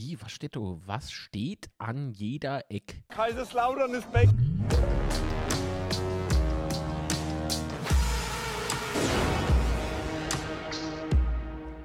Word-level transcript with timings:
Wie, 0.00 0.16
was 0.22 0.30
steht 0.30 0.54
da? 0.54 0.60
Was 0.86 1.10
steht 1.10 1.70
an 1.76 2.12
jeder 2.12 2.70
Eck? 2.70 3.02
Kaiserslautern 3.08 3.94
ist. 3.94 4.06
Betzeschwätzchen. 4.12 4.38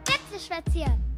Das 0.05 0.75
ich. 0.75 1.12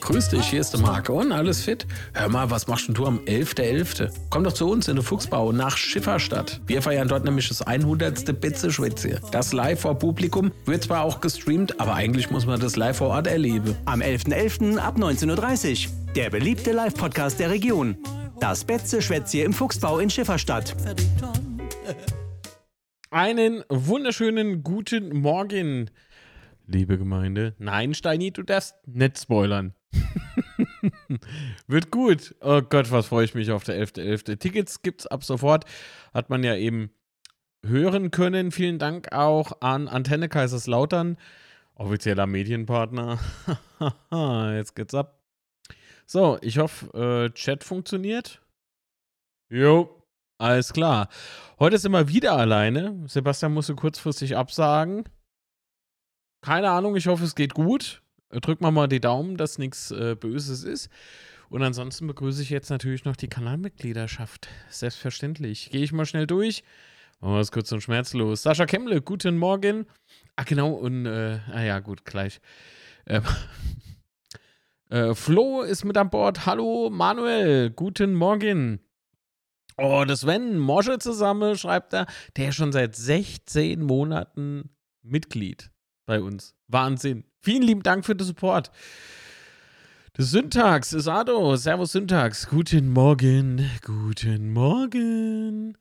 Grüß 0.00 0.30
dich, 0.30 0.46
hier 0.46 0.60
ist 0.60 0.72
der 0.72 0.80
Marco 0.80 1.20
und 1.20 1.30
alles 1.30 1.62
fit? 1.62 1.86
Hör 2.14 2.28
mal, 2.28 2.50
was 2.50 2.66
machst 2.66 2.88
denn 2.88 2.94
du 2.94 3.06
am 3.06 3.18
11.11.? 3.20 4.08
.11.? 4.08 4.10
Komm 4.28 4.44
doch 4.44 4.52
zu 4.52 4.68
uns 4.68 4.88
in 4.88 4.96
den 4.96 5.04
Fuchsbau 5.04 5.52
nach 5.52 5.76
Schifferstadt. 5.76 6.60
Wir 6.66 6.82
feiern 6.82 7.06
dort 7.06 7.24
nämlich 7.24 7.48
das 7.48 7.62
100. 7.62 8.40
Betze-Schwätze. 8.40 9.20
Das 9.30 9.52
live 9.52 9.80
vor 9.80 9.98
Publikum 9.98 10.52
wird 10.64 10.84
zwar 10.84 11.04
auch 11.04 11.20
gestreamt, 11.20 11.80
aber 11.80 11.94
eigentlich 11.94 12.30
muss 12.30 12.44
man 12.44 12.58
das 12.58 12.76
live 12.76 12.96
vor 12.96 13.08
Ort 13.08 13.26
erleben. 13.26 13.76
Am 13.84 14.00
11.11. 14.00 14.78
ab 14.78 14.96
19.30 14.96 15.86
Uhr. 15.86 15.92
Der 16.14 16.30
beliebte 16.30 16.72
Live-Podcast 16.72 17.38
der 17.38 17.50
Region. 17.50 17.96
Das 18.40 18.64
Betze-Schwätzchen 18.64 19.44
im 19.44 19.52
Fuchsbau 19.52 20.00
in 20.00 20.10
Schifferstadt. 20.10 20.74
Einen 23.10 23.64
wunderschönen 23.68 24.62
guten 24.62 25.16
Morgen, 25.20 25.90
liebe 26.70 26.98
Gemeinde. 26.98 27.54
Nein, 27.58 27.94
Steini, 27.94 28.32
du 28.32 28.42
darfst 28.42 28.76
nicht 28.86 29.18
spoilern. 29.18 29.74
Wird 31.66 31.90
gut. 31.90 32.34
Oh 32.40 32.62
Gott, 32.62 32.90
was 32.90 33.06
freue 33.06 33.24
ich 33.24 33.34
mich 33.34 33.50
auf 33.50 33.64
der 33.64 33.76
11.11. 33.76 34.28
.11. 34.28 34.38
Tickets 34.38 34.82
gibt's 34.82 35.06
ab 35.06 35.24
sofort. 35.24 35.64
Hat 36.14 36.30
man 36.30 36.44
ja 36.44 36.54
eben 36.54 36.90
hören 37.64 38.10
können. 38.10 38.52
Vielen 38.52 38.78
Dank 38.78 39.12
auch 39.12 39.60
an 39.60 39.88
Antenne 39.88 40.28
Kaiserslautern, 40.28 41.16
offizieller 41.74 42.26
Medienpartner. 42.26 43.18
Jetzt 44.54 44.74
geht's 44.76 44.94
ab. 44.94 45.20
So, 46.06 46.38
ich 46.40 46.58
hoffe, 46.58 47.28
äh, 47.28 47.34
Chat 47.34 47.62
funktioniert. 47.64 48.40
Jo, 49.48 50.04
alles 50.38 50.72
klar. 50.72 51.08
Heute 51.58 51.78
sind 51.78 51.92
wir 51.92 52.08
wieder 52.08 52.32
alleine. 52.32 53.04
Sebastian 53.06 53.52
musste 53.52 53.74
kurzfristig 53.74 54.36
absagen. 54.36 55.04
Keine 56.42 56.70
Ahnung, 56.70 56.96
ich 56.96 57.06
hoffe, 57.06 57.24
es 57.24 57.34
geht 57.34 57.52
gut. 57.52 58.02
Drück 58.30 58.60
mal 58.60 58.70
mal 58.70 58.86
die 58.86 59.00
Daumen, 59.00 59.36
dass 59.36 59.58
nichts 59.58 59.90
äh, 59.90 60.14
Böses 60.14 60.64
ist. 60.64 60.88
Und 61.50 61.62
ansonsten 61.62 62.06
begrüße 62.06 62.40
ich 62.42 62.48
jetzt 62.48 62.70
natürlich 62.70 63.04
noch 63.04 63.16
die 63.16 63.28
Kanalmitgliedschaft. 63.28 64.48
Selbstverständlich. 64.70 65.70
Gehe 65.70 65.82
ich 65.82 65.92
mal 65.92 66.06
schnell 66.06 66.26
durch. 66.26 66.62
Machen 67.20 67.34
wir 67.34 67.38
das 67.38 67.52
kurz 67.52 67.70
und 67.72 67.82
schmerzlos. 67.82 68.42
Sascha 68.42 68.64
Kemmle, 68.64 69.02
guten 69.02 69.36
Morgen. 69.36 69.86
Ah, 70.36 70.44
genau, 70.44 70.72
und, 70.72 71.04
äh, 71.04 71.40
ah 71.52 71.62
ja, 71.62 71.80
gut, 71.80 72.06
gleich. 72.06 72.40
Ähm, 73.06 73.24
äh, 74.88 75.14
Flo 75.14 75.60
ist 75.62 75.84
mit 75.84 75.98
an 75.98 76.08
Bord. 76.08 76.46
Hallo, 76.46 76.88
Manuel, 76.90 77.70
guten 77.70 78.14
Morgen. 78.14 78.80
Oh, 79.76 80.04
das 80.06 80.20
Sven 80.20 80.58
Mosche 80.58 80.98
zusammen, 80.98 81.58
schreibt 81.58 81.92
er, 81.92 82.06
der 82.36 82.50
ist 82.50 82.54
schon 82.54 82.72
seit 82.72 82.96
16 82.96 83.82
Monaten 83.82 84.70
Mitglied 85.02 85.70
bei 86.10 86.20
uns. 86.20 86.56
Wahnsinn. 86.66 87.22
Vielen 87.40 87.62
lieben 87.62 87.84
Dank 87.84 88.04
für 88.04 88.16
den 88.16 88.26
Support. 88.26 88.72
Das 90.14 90.32
Syntax 90.32 90.92
ist 90.92 91.06
Ado. 91.06 91.54
Servus 91.54 91.92
Syntax. 91.92 92.48
Guten 92.48 92.92
Morgen. 92.92 93.70
Guten 93.86 94.52
Morgen. 94.52 95.78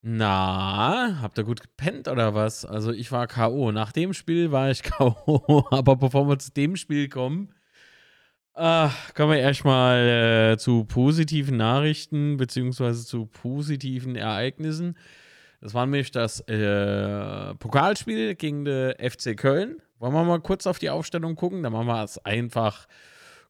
Na, 0.00 1.20
habt 1.22 1.38
ihr 1.38 1.44
gut 1.44 1.60
gepennt 1.60 2.08
oder 2.08 2.34
was? 2.34 2.64
Also 2.64 2.90
ich 2.90 3.12
war 3.12 3.28
K.O. 3.28 3.70
Nach 3.70 3.92
dem 3.92 4.12
Spiel 4.12 4.50
war 4.50 4.72
ich 4.72 4.82
K.O. 4.82 5.66
Aber 5.70 5.94
bevor 5.94 6.28
wir 6.28 6.40
zu 6.40 6.50
dem 6.50 6.74
Spiel 6.74 7.08
kommen, 7.08 7.54
äh, 8.56 8.88
kommen 9.14 9.34
wir 9.34 9.38
erstmal 9.38 10.54
äh, 10.54 10.58
zu 10.58 10.82
positiven 10.82 11.58
Nachrichten 11.58 12.38
beziehungsweise 12.38 13.06
zu 13.06 13.26
positiven 13.26 14.16
Ereignissen. 14.16 14.96
Das 15.62 15.74
war 15.74 15.86
nämlich 15.86 16.10
das 16.10 16.40
äh, 16.48 17.54
Pokalspiel 17.54 18.34
gegen 18.34 18.64
den 18.64 18.94
FC 18.98 19.36
Köln. 19.36 19.80
Wollen 20.00 20.12
wir 20.12 20.24
mal 20.24 20.40
kurz 20.40 20.66
auf 20.66 20.80
die 20.80 20.90
Aufstellung 20.90 21.36
gucken? 21.36 21.62
Dann 21.62 21.72
machen 21.72 21.86
wir 21.86 22.02
es 22.02 22.18
einfach 22.18 22.88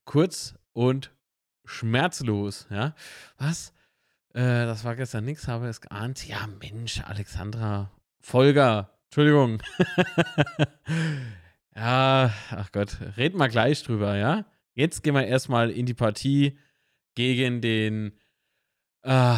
kurz 0.05 0.55
und 0.75 1.11
schmerzlos. 1.65 2.67
Ja, 2.71 2.95
was? 3.39 3.73
Äh, 4.35 4.67
das 4.67 4.85
war 4.85 4.95
gestern 4.95 5.25
nichts, 5.25 5.49
habe 5.49 5.69
es 5.69 5.81
geahnt. 5.81 6.29
Ja, 6.29 6.47
Mensch, 6.61 7.01
Alexandra 7.01 7.91
Folger. 8.21 8.91
Entschuldigung. 9.07 9.63
ja, 11.75 12.31
ach 12.51 12.73
Gott, 12.73 12.99
reden 13.17 13.39
wir 13.39 13.49
gleich 13.49 13.83
drüber, 13.83 14.17
ja? 14.17 14.45
Jetzt 14.75 15.03
gehen 15.03 15.15
wir 15.15 15.27
erstmal 15.27 15.71
in 15.71 15.87
die 15.87 15.95
Partie 15.95 16.59
gegen 17.15 17.63
den. 17.63 18.19
Äh, 19.01 19.37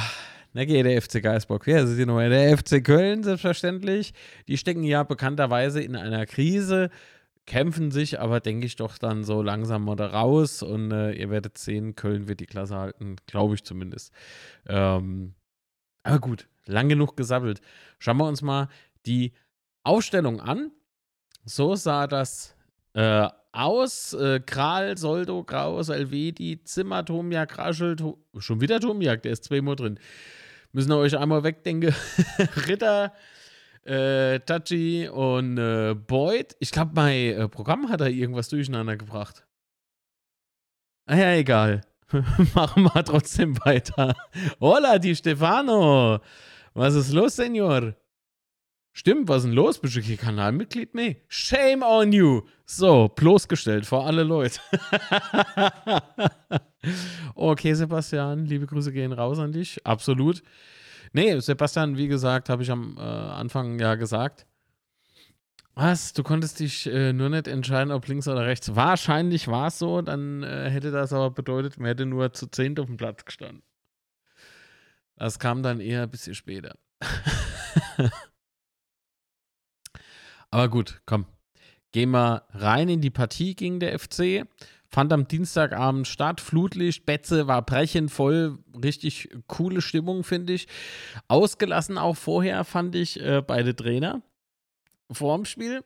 na, 0.54 0.64
geht 0.64 0.86
der 0.86 1.02
FC 1.02 1.20
Geisbock. 1.20 1.66
Ja, 1.66 1.80
das 1.80 1.90
ist 1.90 1.96
hier 1.96 2.06
nochmal 2.06 2.30
der 2.30 2.56
FC 2.56 2.82
Köln, 2.82 3.24
selbstverständlich. 3.24 4.14
Die 4.46 4.56
stecken 4.56 4.84
ja 4.84 5.02
bekannterweise 5.02 5.80
in 5.80 5.96
einer 5.96 6.26
Krise, 6.26 6.90
kämpfen 7.44 7.90
sich 7.90 8.20
aber, 8.20 8.38
denke 8.38 8.64
ich, 8.64 8.76
doch 8.76 8.96
dann 8.96 9.24
so 9.24 9.42
langsam 9.42 9.84
mal 9.84 9.96
da 9.96 10.06
raus. 10.06 10.62
Und 10.62 10.92
äh, 10.92 11.12
ihr 11.12 11.28
werdet 11.28 11.58
sehen, 11.58 11.96
Köln 11.96 12.28
wird 12.28 12.38
die 12.38 12.46
Klasse 12.46 12.76
halten, 12.76 13.16
glaube 13.26 13.56
ich 13.56 13.64
zumindest. 13.64 14.12
Ähm, 14.68 15.34
aber 16.04 16.20
gut, 16.20 16.46
lang 16.66 16.88
genug 16.88 17.16
gesabbelt. 17.16 17.60
Schauen 17.98 18.18
wir 18.18 18.28
uns 18.28 18.40
mal 18.40 18.68
die 19.06 19.32
Aufstellung 19.82 20.40
an. 20.40 20.70
So 21.44 21.74
sah 21.74 22.06
das 22.06 22.54
äh, 22.92 23.28
aus. 23.50 24.12
Äh, 24.12 24.38
Kral, 24.38 24.96
Soldo, 24.98 25.42
Kraus, 25.42 25.88
Elvedi, 25.88 26.62
Zimmer, 26.62 27.04
Tomiak, 27.04 27.58
Raschel, 27.58 27.96
to 27.96 28.18
schon 28.38 28.60
wieder 28.60 28.78
Tomiak, 28.78 29.22
der 29.22 29.32
ist 29.32 29.42
zweimal 29.42 29.74
drin. 29.74 29.98
Müssen 30.74 30.90
ihr 30.90 30.98
euch 30.98 31.16
einmal 31.16 31.44
wegdenken. 31.44 31.94
Ritter, 32.66 33.12
äh, 33.84 34.40
Tachi 34.40 35.08
und 35.08 35.56
äh, 35.56 35.94
Boyd. 35.94 36.56
Ich 36.58 36.72
glaube, 36.72 36.90
mein 36.96 37.14
äh, 37.14 37.48
Programm 37.48 37.88
hat 37.90 38.00
da 38.00 38.06
irgendwas 38.06 38.48
durcheinander 38.48 38.96
gebracht. 38.96 39.46
Ah 41.06 41.16
ja, 41.16 41.32
egal. 41.34 41.82
Machen 42.54 42.82
wir 42.82 43.04
trotzdem 43.04 43.56
weiter. 43.64 44.16
Hola, 44.60 44.98
die 44.98 45.14
Stefano. 45.14 46.18
Was 46.72 46.96
ist 46.96 47.12
los, 47.12 47.36
Senor? 47.36 47.94
Stimmt, 48.96 49.28
was 49.28 49.38
ist 49.38 49.46
denn 49.46 49.54
los? 49.54 49.80
Bist 49.80 49.96
du 49.96 50.02
kein 50.02 50.16
Kanalmitglied 50.16 50.94
mehr? 50.94 51.16
Shame 51.26 51.82
on 51.82 52.12
you. 52.12 52.42
So, 52.64 53.08
bloßgestellt 53.08 53.84
vor 53.86 54.06
alle 54.06 54.22
Leute. 54.22 54.60
okay, 57.34 57.74
Sebastian, 57.74 58.46
liebe 58.46 58.66
Grüße 58.66 58.92
gehen 58.92 59.12
raus 59.12 59.40
an 59.40 59.50
dich. 59.50 59.84
Absolut. 59.84 60.44
Nee, 61.12 61.40
Sebastian, 61.40 61.96
wie 61.96 62.06
gesagt, 62.06 62.48
habe 62.48 62.62
ich 62.62 62.70
am 62.70 62.96
äh, 62.96 63.00
Anfang 63.00 63.80
ja 63.80 63.96
gesagt. 63.96 64.46
Was? 65.74 66.12
Du 66.12 66.22
konntest 66.22 66.60
dich 66.60 66.86
äh, 66.86 67.12
nur 67.12 67.30
nicht 67.30 67.48
entscheiden, 67.48 67.92
ob 67.92 68.06
links 68.06 68.28
oder 68.28 68.46
rechts. 68.46 68.76
Wahrscheinlich 68.76 69.48
war 69.48 69.66
es 69.66 69.78
so, 69.80 70.02
dann 70.02 70.44
äh, 70.44 70.70
hätte 70.70 70.92
das 70.92 71.12
aber 71.12 71.32
bedeutet, 71.32 71.78
man 71.78 71.88
hätte 71.88 72.06
nur 72.06 72.32
zu 72.32 72.46
zehnt 72.46 72.78
auf 72.78 72.86
dem 72.86 72.96
Platz 72.96 73.24
gestanden. 73.24 73.64
Das 75.16 75.40
kam 75.40 75.64
dann 75.64 75.80
eher 75.80 76.04
ein 76.04 76.10
bisschen 76.10 76.36
später. 76.36 76.78
aber 80.54 80.68
gut, 80.68 81.00
komm. 81.04 81.26
Gehen 81.90 82.12
wir 82.12 82.44
rein 82.52 82.88
in 82.88 83.00
die 83.00 83.10
Partie 83.10 83.56
gegen 83.56 83.80
der 83.80 83.98
FC. 83.98 84.46
Fand 84.88 85.12
am 85.12 85.26
Dienstagabend 85.26 86.06
statt, 86.06 86.40
Flutlicht, 86.40 87.04
Betze 87.04 87.48
war 87.48 87.62
brechend 87.62 88.12
voll, 88.12 88.60
richtig 88.80 89.30
coole 89.48 89.82
Stimmung, 89.82 90.22
finde 90.22 90.52
ich. 90.52 90.68
Ausgelassen 91.26 91.98
auch 91.98 92.16
vorher, 92.16 92.62
fand 92.62 92.94
ich, 92.94 93.20
äh, 93.20 93.42
beide 93.44 93.74
Trainer 93.74 94.22
vor 95.10 95.36
dem 95.36 95.44
Spiel. 95.44 95.82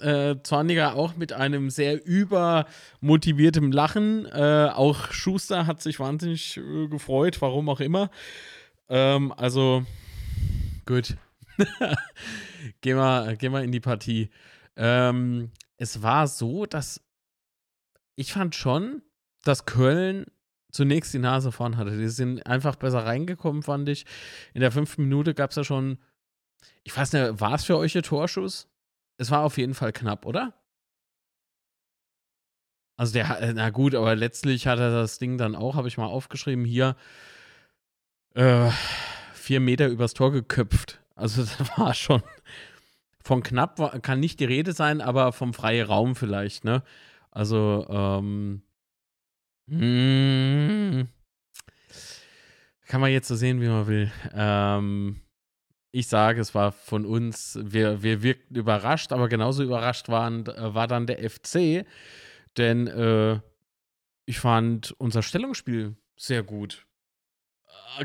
Äh, 0.00 0.34
Zorniger 0.42 0.96
auch 0.96 1.14
mit 1.14 1.32
einem 1.32 1.70
sehr 1.70 2.04
übermotiviertem 2.04 3.70
Lachen. 3.70 4.26
Äh, 4.26 4.70
auch 4.74 5.12
Schuster 5.12 5.68
hat 5.68 5.80
sich 5.80 6.00
wahnsinnig 6.00 6.56
äh, 6.56 6.88
gefreut, 6.88 7.40
warum 7.40 7.68
auch 7.68 7.78
immer. 7.78 8.10
Ähm, 8.88 9.32
also, 9.36 9.84
gut. 10.86 11.16
Gehen, 12.80 12.96
wir, 12.96 13.36
gehen 13.36 13.52
wir 13.52 13.62
in 13.62 13.72
die 13.72 13.80
Partie. 13.80 14.30
Ähm, 14.76 15.50
es 15.76 16.02
war 16.02 16.26
so, 16.26 16.66
dass 16.66 17.00
ich 18.16 18.32
fand 18.32 18.54
schon, 18.54 19.02
dass 19.44 19.66
Köln 19.66 20.26
zunächst 20.70 21.14
die 21.14 21.18
Nase 21.18 21.52
vorn 21.52 21.76
hatte. 21.76 21.96
Die 21.96 22.08
sind 22.08 22.46
einfach 22.46 22.76
besser 22.76 23.04
reingekommen, 23.04 23.62
fand 23.62 23.88
ich. 23.88 24.06
In 24.54 24.60
der 24.60 24.72
fünften 24.72 25.04
Minute 25.04 25.34
gab 25.34 25.50
es 25.50 25.56
ja 25.56 25.64
schon, 25.64 25.98
ich 26.82 26.96
weiß 26.96 27.12
nicht, 27.12 27.40
war 27.40 27.54
es 27.54 27.64
für 27.64 27.76
euch 27.76 27.96
ein 27.96 28.02
Torschuss? 28.02 28.68
Es 29.16 29.30
war 29.30 29.42
auf 29.42 29.56
jeden 29.58 29.74
Fall 29.74 29.92
knapp, 29.92 30.26
oder? 30.26 30.54
Also 32.96 33.12
der, 33.12 33.40
äh, 33.40 33.52
na 33.52 33.70
gut, 33.70 33.94
aber 33.94 34.16
letztlich 34.16 34.66
hat 34.66 34.80
er 34.80 34.90
das 34.90 35.18
Ding 35.18 35.38
dann 35.38 35.54
auch, 35.54 35.76
habe 35.76 35.86
ich 35.86 35.98
mal 35.98 36.06
aufgeschrieben, 36.06 36.64
hier 36.64 36.96
äh, 38.34 38.70
vier 39.32 39.60
Meter 39.60 39.86
übers 39.86 40.14
Tor 40.14 40.32
geköpft. 40.32 41.00
Also 41.18 41.42
das 41.58 41.78
war 41.78 41.94
schon, 41.94 42.22
von 43.22 43.42
knapp 43.42 44.02
kann 44.02 44.20
nicht 44.20 44.40
die 44.40 44.44
Rede 44.46 44.72
sein, 44.72 45.00
aber 45.00 45.32
vom 45.32 45.54
freien 45.54 45.86
Raum 45.86 46.16
vielleicht, 46.16 46.64
ne? 46.64 46.82
Also, 47.30 47.86
ähm, 47.90 48.62
Mm. 49.68 51.02
Kann 52.86 53.00
man 53.02 53.12
jetzt 53.12 53.28
so 53.28 53.36
sehen, 53.36 53.60
wie 53.60 53.68
man 53.68 53.86
will. 53.86 54.10
Ähm, 54.32 55.20
ich 55.92 56.08
sage, 56.08 56.40
es 56.40 56.54
war 56.54 56.72
von 56.72 57.04
uns, 57.04 57.58
wir, 57.62 58.02
wir 58.02 58.22
wirkten 58.22 58.56
überrascht, 58.56 59.12
aber 59.12 59.28
genauso 59.28 59.62
überrascht 59.62 60.08
waren, 60.08 60.46
äh, 60.46 60.74
war 60.74 60.86
dann 60.86 61.06
der 61.06 61.18
FC, 61.28 61.84
denn 62.56 62.86
äh, 62.86 63.40
ich 64.24 64.38
fand 64.38 64.92
unser 64.98 65.22
Stellungsspiel 65.22 65.96
sehr 66.16 66.42
gut. 66.42 66.86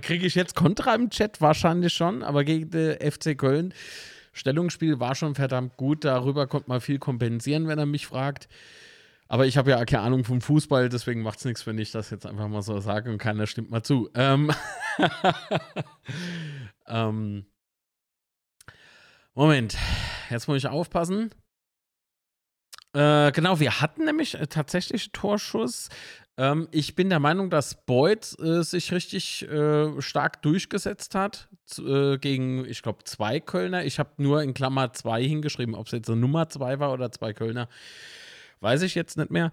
Kriege 0.01 0.25
ich 0.25 0.35
jetzt 0.35 0.56
Kontra 0.56 0.95
im 0.95 1.09
Chat? 1.09 1.41
Wahrscheinlich 1.41 1.94
schon, 1.94 2.24
aber 2.24 2.44
gegen 2.44 2.69
den 2.69 3.12
FC 3.12 3.38
Köln, 3.38 3.74
Stellungsspiel 4.31 5.00
war 5.00 5.15
schon 5.15 5.35
verdammt 5.35 5.77
gut. 5.77 6.03
Darüber 6.03 6.47
konnte 6.47 6.69
man 6.69 6.81
viel 6.81 7.00
kompensieren, 7.00 7.68
wenn 7.68 7.80
er 7.80 7.85
mich 7.85 8.07
fragt. 8.07 8.47
Aber 9.27 9.45
ich 9.45 9.57
habe 9.57 9.71
ja 9.71 9.85
keine 9.85 10.03
Ahnung 10.03 10.24
vom 10.25 10.41
Fußball, 10.41 10.89
deswegen 10.89 11.21
macht 11.21 11.39
es 11.39 11.45
nichts, 11.45 11.65
wenn 11.65 11.77
ich 11.77 11.91
das 11.91 12.09
jetzt 12.09 12.25
einfach 12.25 12.47
mal 12.47 12.62
so 12.62 12.80
sage 12.80 13.09
und 13.09 13.18
keiner 13.18 13.47
stimmt 13.47 13.71
mal 13.71 13.83
zu. 13.83 14.09
Ähm, 14.13 14.51
ähm, 16.88 17.45
Moment, 19.33 19.77
jetzt 20.30 20.47
muss 20.47 20.57
ich 20.57 20.68
aufpassen. 20.68 21.31
Äh, 22.94 23.31
genau, 23.31 23.59
wir 23.59 23.81
hatten 23.81 24.06
nämlich 24.06 24.35
äh, 24.35 24.45
tatsächlich 24.45 25.12
Torschuss. 25.12 25.89
Ähm, 26.38 26.68
ich 26.71 26.95
bin 26.95 27.09
der 27.09 27.19
Meinung, 27.19 27.50
dass 27.50 27.85
Boyd 27.85 28.35
äh, 28.39 28.63
sich 28.63 28.91
richtig 28.91 29.47
äh, 29.47 30.01
stark 30.01 30.41
durchgesetzt 30.41 31.13
hat 31.13 31.50
äh, 31.77 32.18
gegen, 32.18 32.65
ich 32.65 32.81
glaube, 32.81 33.03
zwei 33.03 33.39
Kölner. 33.39 33.85
Ich 33.85 34.00
habe 34.00 34.12
nur 34.18 34.41
in 34.41 34.53
Klammer 34.53 34.94
zwei 34.94 35.24
hingeschrieben, 35.24 35.75
ob 35.75 35.85
es 35.85 35.91
jetzt 35.91 36.09
eine 36.09 36.19
Nummer 36.19 36.50
zwei 36.50 36.80
war 36.80 36.91
oder 36.91 37.12
zwei 37.12 37.33
Kölner. 37.33 37.69
Weiß 38.62 38.81
ich 38.81 38.95
jetzt 38.95 39.18
nicht 39.18 39.30
mehr. 39.30 39.51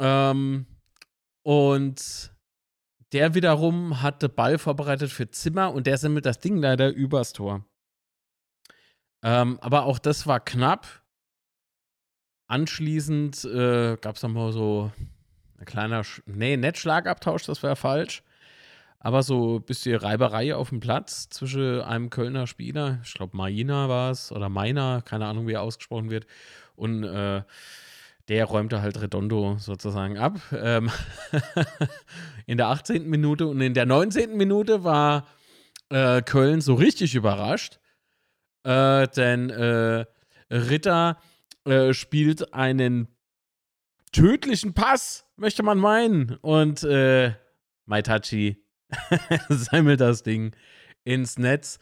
Ähm, 0.00 0.66
und 1.42 2.32
der 3.12 3.34
wiederum 3.34 4.02
hatte 4.02 4.28
Ball 4.28 4.58
vorbereitet 4.58 5.10
für 5.10 5.30
Zimmer 5.30 5.72
und 5.72 5.86
der 5.86 5.98
simmelt 5.98 6.26
das 6.26 6.40
Ding 6.40 6.58
leider 6.58 6.90
übers 6.90 7.32
Tor. 7.32 7.64
Ähm, 9.22 9.58
aber 9.60 9.84
auch 9.84 9.98
das 9.98 10.26
war 10.26 10.40
knapp. 10.40 11.02
Anschließend 12.48 13.44
äh, 13.44 13.96
gab 13.96 14.16
es 14.16 14.22
nochmal 14.22 14.52
so 14.52 14.90
ein 15.60 15.66
kleiner, 15.66 16.02
Sch 16.04 16.22
nee, 16.26 16.56
nicht 16.56 16.78
Schlagabtausch, 16.78 17.44
das 17.46 17.62
wäre 17.62 17.76
falsch. 17.76 18.22
Aber 18.98 19.22
so 19.22 19.56
ein 19.56 19.62
bisschen 19.62 19.96
Reiberei 19.96 20.54
auf 20.54 20.70
dem 20.70 20.80
Platz 20.80 21.28
zwischen 21.30 21.80
einem 21.82 22.10
Kölner 22.10 22.46
Spieler, 22.46 23.00
ich 23.04 23.14
glaube 23.14 23.36
Maina 23.36 23.88
war 23.88 24.10
es, 24.10 24.30
oder 24.32 24.48
Meiner, 24.48 25.02
keine 25.02 25.26
Ahnung, 25.26 25.46
wie 25.46 25.52
er 25.52 25.62
ausgesprochen 25.62 26.10
wird, 26.10 26.26
und 26.76 27.04
äh, 27.04 27.42
der 28.28 28.44
räumte 28.44 28.82
halt 28.82 29.00
Redondo 29.00 29.56
sozusagen 29.58 30.18
ab. 30.18 30.38
Ähm 30.52 30.90
in 32.46 32.58
der 32.58 32.68
18. 32.68 33.08
Minute 33.08 33.46
und 33.46 33.60
in 33.60 33.74
der 33.74 33.86
19. 33.86 34.36
Minute 34.36 34.84
war 34.84 35.26
äh, 35.88 36.22
Köln 36.22 36.60
so 36.60 36.74
richtig 36.74 37.14
überrascht 37.14 37.80
äh, 38.64 39.08
denn 39.08 39.50
äh, 39.50 40.04
Ritter 40.50 41.18
äh, 41.64 41.92
spielt 41.92 42.52
einen 42.54 43.08
tödlichen 44.12 44.74
Pass, 44.74 45.26
möchte 45.36 45.62
man 45.62 45.78
meinen. 45.78 46.36
Und 46.36 46.82
äh, 46.82 47.32
Maitachi 47.86 48.64
sammelt 49.48 50.00
das 50.00 50.22
Ding 50.22 50.54
ins 51.04 51.38
Netz. 51.38 51.78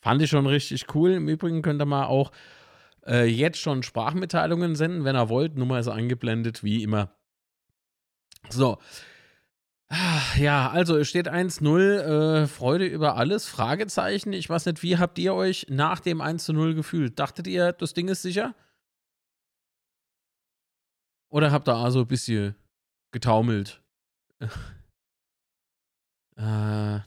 Fand 0.00 0.22
ich 0.22 0.30
schon 0.30 0.46
richtig 0.46 0.94
cool. 0.94 1.12
Im 1.12 1.28
Übrigen 1.28 1.62
könnt 1.62 1.80
ihr 1.80 1.86
mal 1.86 2.06
auch 2.06 2.32
äh, 3.06 3.24
jetzt 3.24 3.58
schon 3.58 3.82
Sprachmitteilungen 3.82 4.76
senden, 4.76 5.04
wenn 5.04 5.16
ihr 5.16 5.28
wollt. 5.28 5.56
Nummer 5.56 5.78
ist 5.78 5.88
eingeblendet, 5.88 6.62
wie 6.62 6.82
immer. 6.82 7.14
So, 8.50 8.78
Ah, 9.96 10.22
ja, 10.38 10.70
also 10.70 10.96
es 10.96 11.08
steht 11.08 11.28
1-0, 11.28 11.98
äh, 11.98 12.46
Freude 12.48 12.86
über 12.86 13.16
alles, 13.16 13.46
Fragezeichen. 13.46 14.32
Ich 14.32 14.48
weiß 14.48 14.66
nicht, 14.66 14.82
wie 14.82 14.96
habt 14.98 15.18
ihr 15.18 15.34
euch 15.34 15.66
nach 15.68 16.00
dem 16.00 16.20
1-0 16.20 16.74
gefühlt? 16.74 17.18
Dachtet 17.18 17.46
ihr, 17.46 17.72
das 17.72 17.92
Ding 17.94 18.08
ist 18.08 18.22
sicher? 18.22 18.54
Oder 21.34 21.50
habt 21.50 21.68
ihr 21.68 21.74
also 21.74 22.02
ein 22.02 22.06
bisschen 22.06 22.54
getaumelt? 23.10 23.82
äh, 24.40 24.46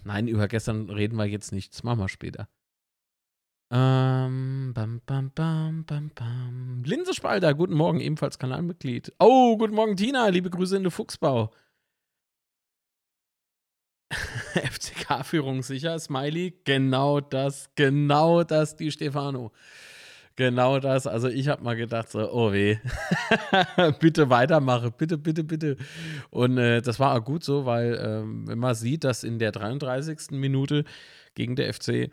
nein, 0.04 0.28
über 0.28 0.50
gestern 0.50 0.90
reden 0.90 1.16
wir 1.16 1.24
jetzt 1.24 1.54
nicht, 1.54 1.74
das 1.74 1.84
machen 1.84 2.00
wir 2.00 2.10
später. 2.10 2.50
Ähm, 3.72 4.74
bam, 4.74 5.02
bam, 5.06 5.32
bam, 5.32 5.86
bam, 5.86 6.12
bam. 6.14 6.84
Linsespalter, 6.84 7.54
guten 7.54 7.76
Morgen, 7.76 8.02
ebenfalls 8.02 8.38
Kanalmitglied. 8.38 9.14
Oh, 9.18 9.58
guten 9.58 9.76
Morgen, 9.76 9.96
Tina, 9.96 10.28
liebe 10.28 10.50
Grüße 10.50 10.76
in 10.76 10.84
den 10.84 10.92
Fuchsbau. 10.92 11.54
FCK-Führung 14.12 15.64
sicher, 15.64 15.98
Smiley. 16.00 16.60
Genau 16.66 17.22
das, 17.22 17.70
genau 17.76 18.44
das, 18.44 18.76
die 18.76 18.92
Stefano. 18.92 19.54
Genau 20.38 20.80
das. 20.80 21.08
Also 21.08 21.30
ich 21.30 21.48
habe 21.48 21.64
mal 21.64 21.76
gedacht, 21.76 22.10
so, 22.12 22.32
oh 22.32 22.54
weh, 22.54 22.78
bitte 24.00 24.30
weitermache, 24.30 24.92
bitte, 24.92 25.18
bitte, 25.18 25.44
bitte. 25.44 25.78
Und 26.30 26.60
äh, 26.60 26.82
das 26.82 27.00
war 27.00 27.16
auch 27.20 27.26
gut 27.26 27.44
so, 27.44 27.66
weil 27.66 28.00
ähm, 28.00 28.48
wenn 28.48 28.60
man 28.60 28.76
sieht, 28.76 29.04
dass 29.04 29.24
in 29.24 29.40
der 29.40 29.52
33. 29.52 30.32
Minute 30.32 30.86
gegen 31.34 31.56
der 31.56 31.74
FC 31.74 32.12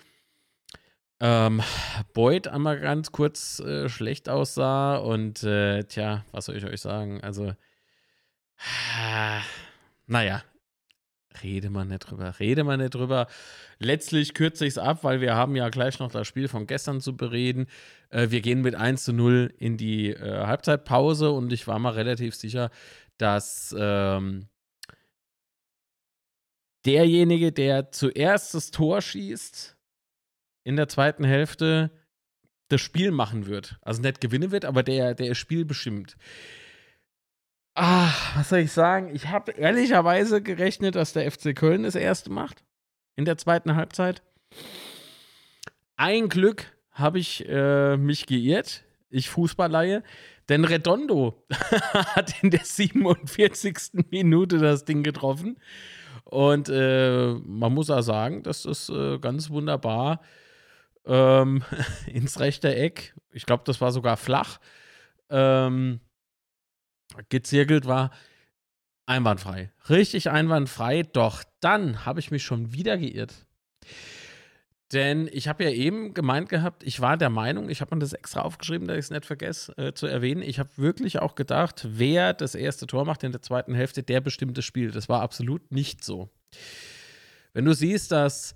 ähm, 1.21 1.63
Boyd 2.15 2.49
einmal 2.49 2.81
ganz 2.81 3.13
kurz 3.13 3.61
äh, 3.61 3.91
schlecht 3.91 4.31
aussah 4.31 4.97
und 4.97 5.43
äh, 5.43 5.85
tja, 5.85 6.25
was 6.33 6.47
soll 6.47 6.57
ich 6.57 6.65
euch 6.65 6.81
sagen? 6.81 7.21
Also, 7.23 7.53
naja, 10.07 10.43
Rede 11.43 11.69
mal 11.71 11.85
nicht 11.85 12.11
drüber, 12.11 12.39
rede 12.39 12.63
mal 12.63 12.77
nicht 12.77 12.95
drüber. 12.95 13.27
Letztlich 13.79 14.35
kürze 14.35 14.67
ich 14.67 14.75
es 14.75 14.79
ab, 14.79 15.03
weil 15.03 15.21
wir 15.21 15.35
haben 15.35 15.57
ja 15.57 15.69
gleich 15.69 15.99
noch 15.99 16.11
das 16.13 16.29
Spiel 16.29 16.47
von 16.49 16.67
gestern 16.67 17.01
zu 17.01 17.17
bereden. 17.17 17.67
Äh, 18.15 18.31
wir 18.31 18.41
gehen 18.41 18.63
mit 18.63 18.77
1 18.77 19.05
zu 19.05 19.13
0 19.13 19.53
in 19.59 19.77
die 19.77 20.11
äh, 20.11 20.47
Halbzeitpause 20.47 21.33
und 21.33 21.53
ich 21.53 21.67
war 21.67 21.79
mal 21.79 21.91
relativ 21.91 22.35
sicher, 22.35 22.71
dass 23.19 23.75
ähm, 23.77 24.49
derjenige, 26.87 27.53
der 27.53 27.91
zuerst 27.91 28.55
das 28.55 28.71
Tor 28.71 29.03
schießt, 29.03 29.77
in 30.65 30.77
der 30.77 30.89
zweiten 30.89 31.25
Hälfte 31.25 31.91
das 32.69 32.81
Spiel 32.81 33.11
machen 33.11 33.47
wird. 33.47 33.79
Also 33.83 34.01
nicht 34.01 34.21
gewinnen 34.21 34.51
wird, 34.51 34.65
aber 34.65 34.83
der, 34.83 35.15
der 35.15 35.35
Spiel 35.35 35.65
bestimmt. 35.65 36.17
Ah, 37.75 38.13
was 38.37 38.51
soll 38.51 38.61
ich 38.61 38.73
sagen? 38.73 39.13
Ich 39.15 39.29
habe 39.29 39.53
ehrlicherweise 39.53 40.41
gerechnet, 40.41 40.95
dass 40.95 41.13
der 41.13 41.31
FC 41.31 41.55
Köln 41.57 41.83
das 41.83 41.97
erste 41.97 42.31
macht. 42.31 42.65
In 43.17 43.25
der 43.25 43.37
zweiten 43.37 43.75
Halbzeit. 43.75 44.23
Ein 45.97 46.29
Glück 46.29 46.74
habe 46.95 47.19
ich 47.19 47.47
äh, 47.49 47.97
mich 47.97 48.27
geirrt. 48.27 48.85
Ich 49.11 49.29
Fußballleihe. 49.29 50.03
Denn 50.49 50.65
Redondo 50.65 51.45
hat 51.51 52.43
in 52.43 52.51
der 52.51 52.65
47. 52.65 54.07
Minute 54.11 54.59
das 54.59 54.85
Ding 54.85 55.03
getroffen. 55.03 55.59
Und 56.25 56.69
äh, 56.69 57.35
man 57.45 57.73
muss 57.73 57.91
auch 57.91 58.03
sagen, 58.03 58.43
dass 58.43 58.63
das 58.63 58.89
äh, 58.89 59.19
ganz 59.19 59.51
wunderbar 59.51 60.21
ähm, 61.07 61.63
ins 62.07 62.41
rechte 62.41 62.75
Eck, 62.75 63.15
ich 63.31 63.47
glaube, 63.47 63.63
das 63.67 63.81
war 63.81 63.93
sogar 63.93 64.17
flach, 64.17 64.59
ähm, 65.31 66.01
gezirkelt 67.29 67.87
war, 67.87 68.11
einwandfrei. 69.07 69.71
Richtig 69.89 70.31
einwandfrei. 70.31 71.03
Doch 71.03 71.45
dann 71.61 72.07
habe 72.07 72.21
ich 72.21 72.31
mich 72.31 72.43
schon 72.43 72.73
wieder 72.73 72.97
geirrt. 72.97 73.35
Denn 74.93 75.29
ich 75.33 75.49
habe 75.49 75.65
ja 75.65 75.71
eben 75.71 76.15
gemeint 76.15 76.49
gehabt, 76.49 76.83
ich 76.85 77.01
war 77.01 77.17
der 77.17 77.31
Meinung, 77.31 77.69
ich 77.69 77.81
habe 77.81 77.95
mir 77.95 78.01
das 78.01 78.13
extra 78.13 78.43
aufgeschrieben, 78.43 78.87
dass 78.87 78.97
ich 78.97 79.05
es 79.07 79.11
nicht 79.11 79.25
vergesse 79.25 79.77
äh, 79.79 79.95
zu 79.95 80.07
erwähnen. 80.07 80.43
Ich 80.43 80.59
habe 80.59 80.71
wirklich 80.77 81.19
auch 81.21 81.35
gedacht, 81.35 81.87
wer 81.89 82.35
das 82.35 82.55
erste 82.55 82.87
Tor 82.87 83.05
macht 83.05 83.25
in 83.25 83.33
der 83.33 83.43
zweiten 83.43 83.75
Hälfte, 83.75 84.03
der 84.03 84.21
bestimmt 84.21 84.59
das 84.59 84.65
Spiel. 84.65 84.91
Das 84.91 85.09
war 85.09 85.23
absolut 85.23 85.73
nicht 85.73 86.05
so. 86.05 86.31
Wenn 87.55 87.65
du 87.65 87.73
siehst, 87.73 88.13
dass 88.13 88.55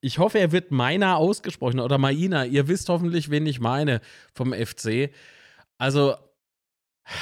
ich 0.00 0.18
hoffe, 0.18 0.38
er 0.38 0.52
wird 0.52 0.70
meiner 0.70 1.16
ausgesprochen 1.16 1.80
oder 1.80 1.98
Maina. 1.98 2.44
Ihr 2.44 2.68
wisst 2.68 2.88
hoffentlich, 2.88 3.30
wen 3.30 3.46
ich 3.46 3.58
meine 3.58 4.00
vom 4.34 4.52
FC. 4.52 5.10
Also 5.78 6.14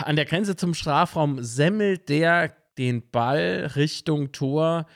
an 0.00 0.16
der 0.16 0.26
Grenze 0.26 0.56
zum 0.56 0.74
Strafraum 0.74 1.42
semmelt 1.42 2.08
der 2.08 2.54
den 2.76 3.08
Ball 3.10 3.72
Richtung 3.76 4.32
Tor. 4.32 4.86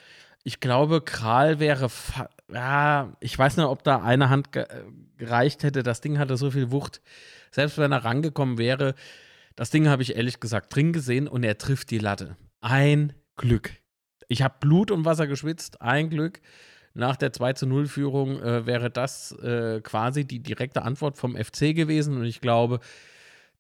Ich 0.49 0.61
glaube, 0.61 1.03
Kral 1.03 1.61
wäre. 1.61 1.91
Ja, 2.51 3.15
ich 3.21 3.39
weiß 3.39 3.59
nicht, 3.59 3.67
ob 3.67 3.83
da 3.83 4.01
eine 4.01 4.31
Hand 4.31 4.49
gereicht 5.19 5.63
hätte. 5.63 5.83
Das 5.83 6.01
Ding 6.01 6.19
hatte 6.19 6.39
so 6.39 6.51
viel 6.51 6.71
Wucht. 6.71 7.03
Selbst 7.51 7.77
wenn 7.77 7.93
er 7.93 8.03
rangekommen 8.03 8.57
wäre, 8.57 8.95
das 9.57 9.69
Ding 9.69 9.89
habe 9.89 10.01
ich 10.01 10.17
ehrlich 10.17 10.41
gesagt 10.41 10.75
drin 10.75 10.95
gesehen 10.95 11.29
und 11.29 11.45
er 11.45 11.59
trifft 11.59 11.91
die 11.91 11.99
Latte. 11.99 12.39
Ein 12.63 13.13
Glück. 13.37 13.73
Ich 14.27 14.41
habe 14.41 14.55
Blut 14.59 14.91
und 14.91 15.05
Wasser 15.05 15.27
geschwitzt. 15.27 15.83
Ein 15.83 16.09
Glück. 16.09 16.41
Nach 16.95 17.17
der 17.17 17.35
2 17.35 17.53
zu 17.53 17.67
0 17.67 17.87
Führung 17.87 18.41
äh, 18.41 18.65
wäre 18.65 18.89
das 18.91 19.33
äh, 19.33 19.83
quasi 19.83 20.25
die 20.25 20.43
direkte 20.43 20.81
Antwort 20.81 21.19
vom 21.19 21.37
FC 21.37 21.77
gewesen. 21.77 22.17
Und 22.17 22.25
ich 22.25 22.41
glaube, 22.41 22.81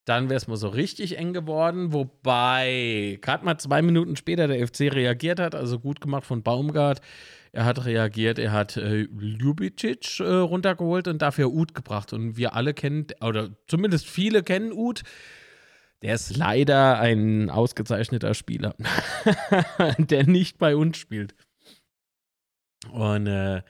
Dann 0.09 0.31
wäre 0.31 0.39
es 0.39 0.49
mal 0.49 0.57
so 0.57 0.69
richtig 0.69 1.19
eng 1.19 1.35
geworden, 1.35 1.93
wobei 1.93 3.19
gerade 3.21 3.45
mal 3.45 3.59
zwei 3.59 3.83
Minuten 3.83 4.17
später 4.17 4.49
der 4.49 4.67
FC 4.67 4.91
reagiert 4.91 5.39
hat, 5.39 5.55
also 5.55 5.79
gut 5.79 6.01
gemacht 6.01 6.25
von 6.25 6.43
Baumgart. 6.43 7.03
Er 7.53 7.67
hat 7.67 7.85
reagiert, 7.85 8.39
er 8.39 8.53
hat 8.53 8.79
äh, 8.79 9.03
Ljubicic 9.03 10.21
äh, 10.21 10.25
runtergeholt 10.25 11.09
und 11.09 11.21
dafür 11.21 11.51
Uth 11.51 11.75
gebracht. 11.75 12.15
Und 12.15 12.39
wir 12.39 12.55
alle 12.55 12.73
kennen, 12.73 13.09
oder 13.21 13.51
zumindest 13.67 14.09
viele 14.09 14.43
kennen 14.43 14.73
Uth. 14.73 15.03
Der 16.01 16.15
ist 16.15 16.35
leider 16.35 16.99
ein 17.01 17.51
ausgezeichneter 17.51 18.33
Spieler, 18.33 18.77
der 19.99 20.27
nicht 20.27 20.57
bei 20.57 20.75
uns 20.75 20.97
spielt. 20.97 21.35
Und 22.93 23.27
äh, 23.27 23.61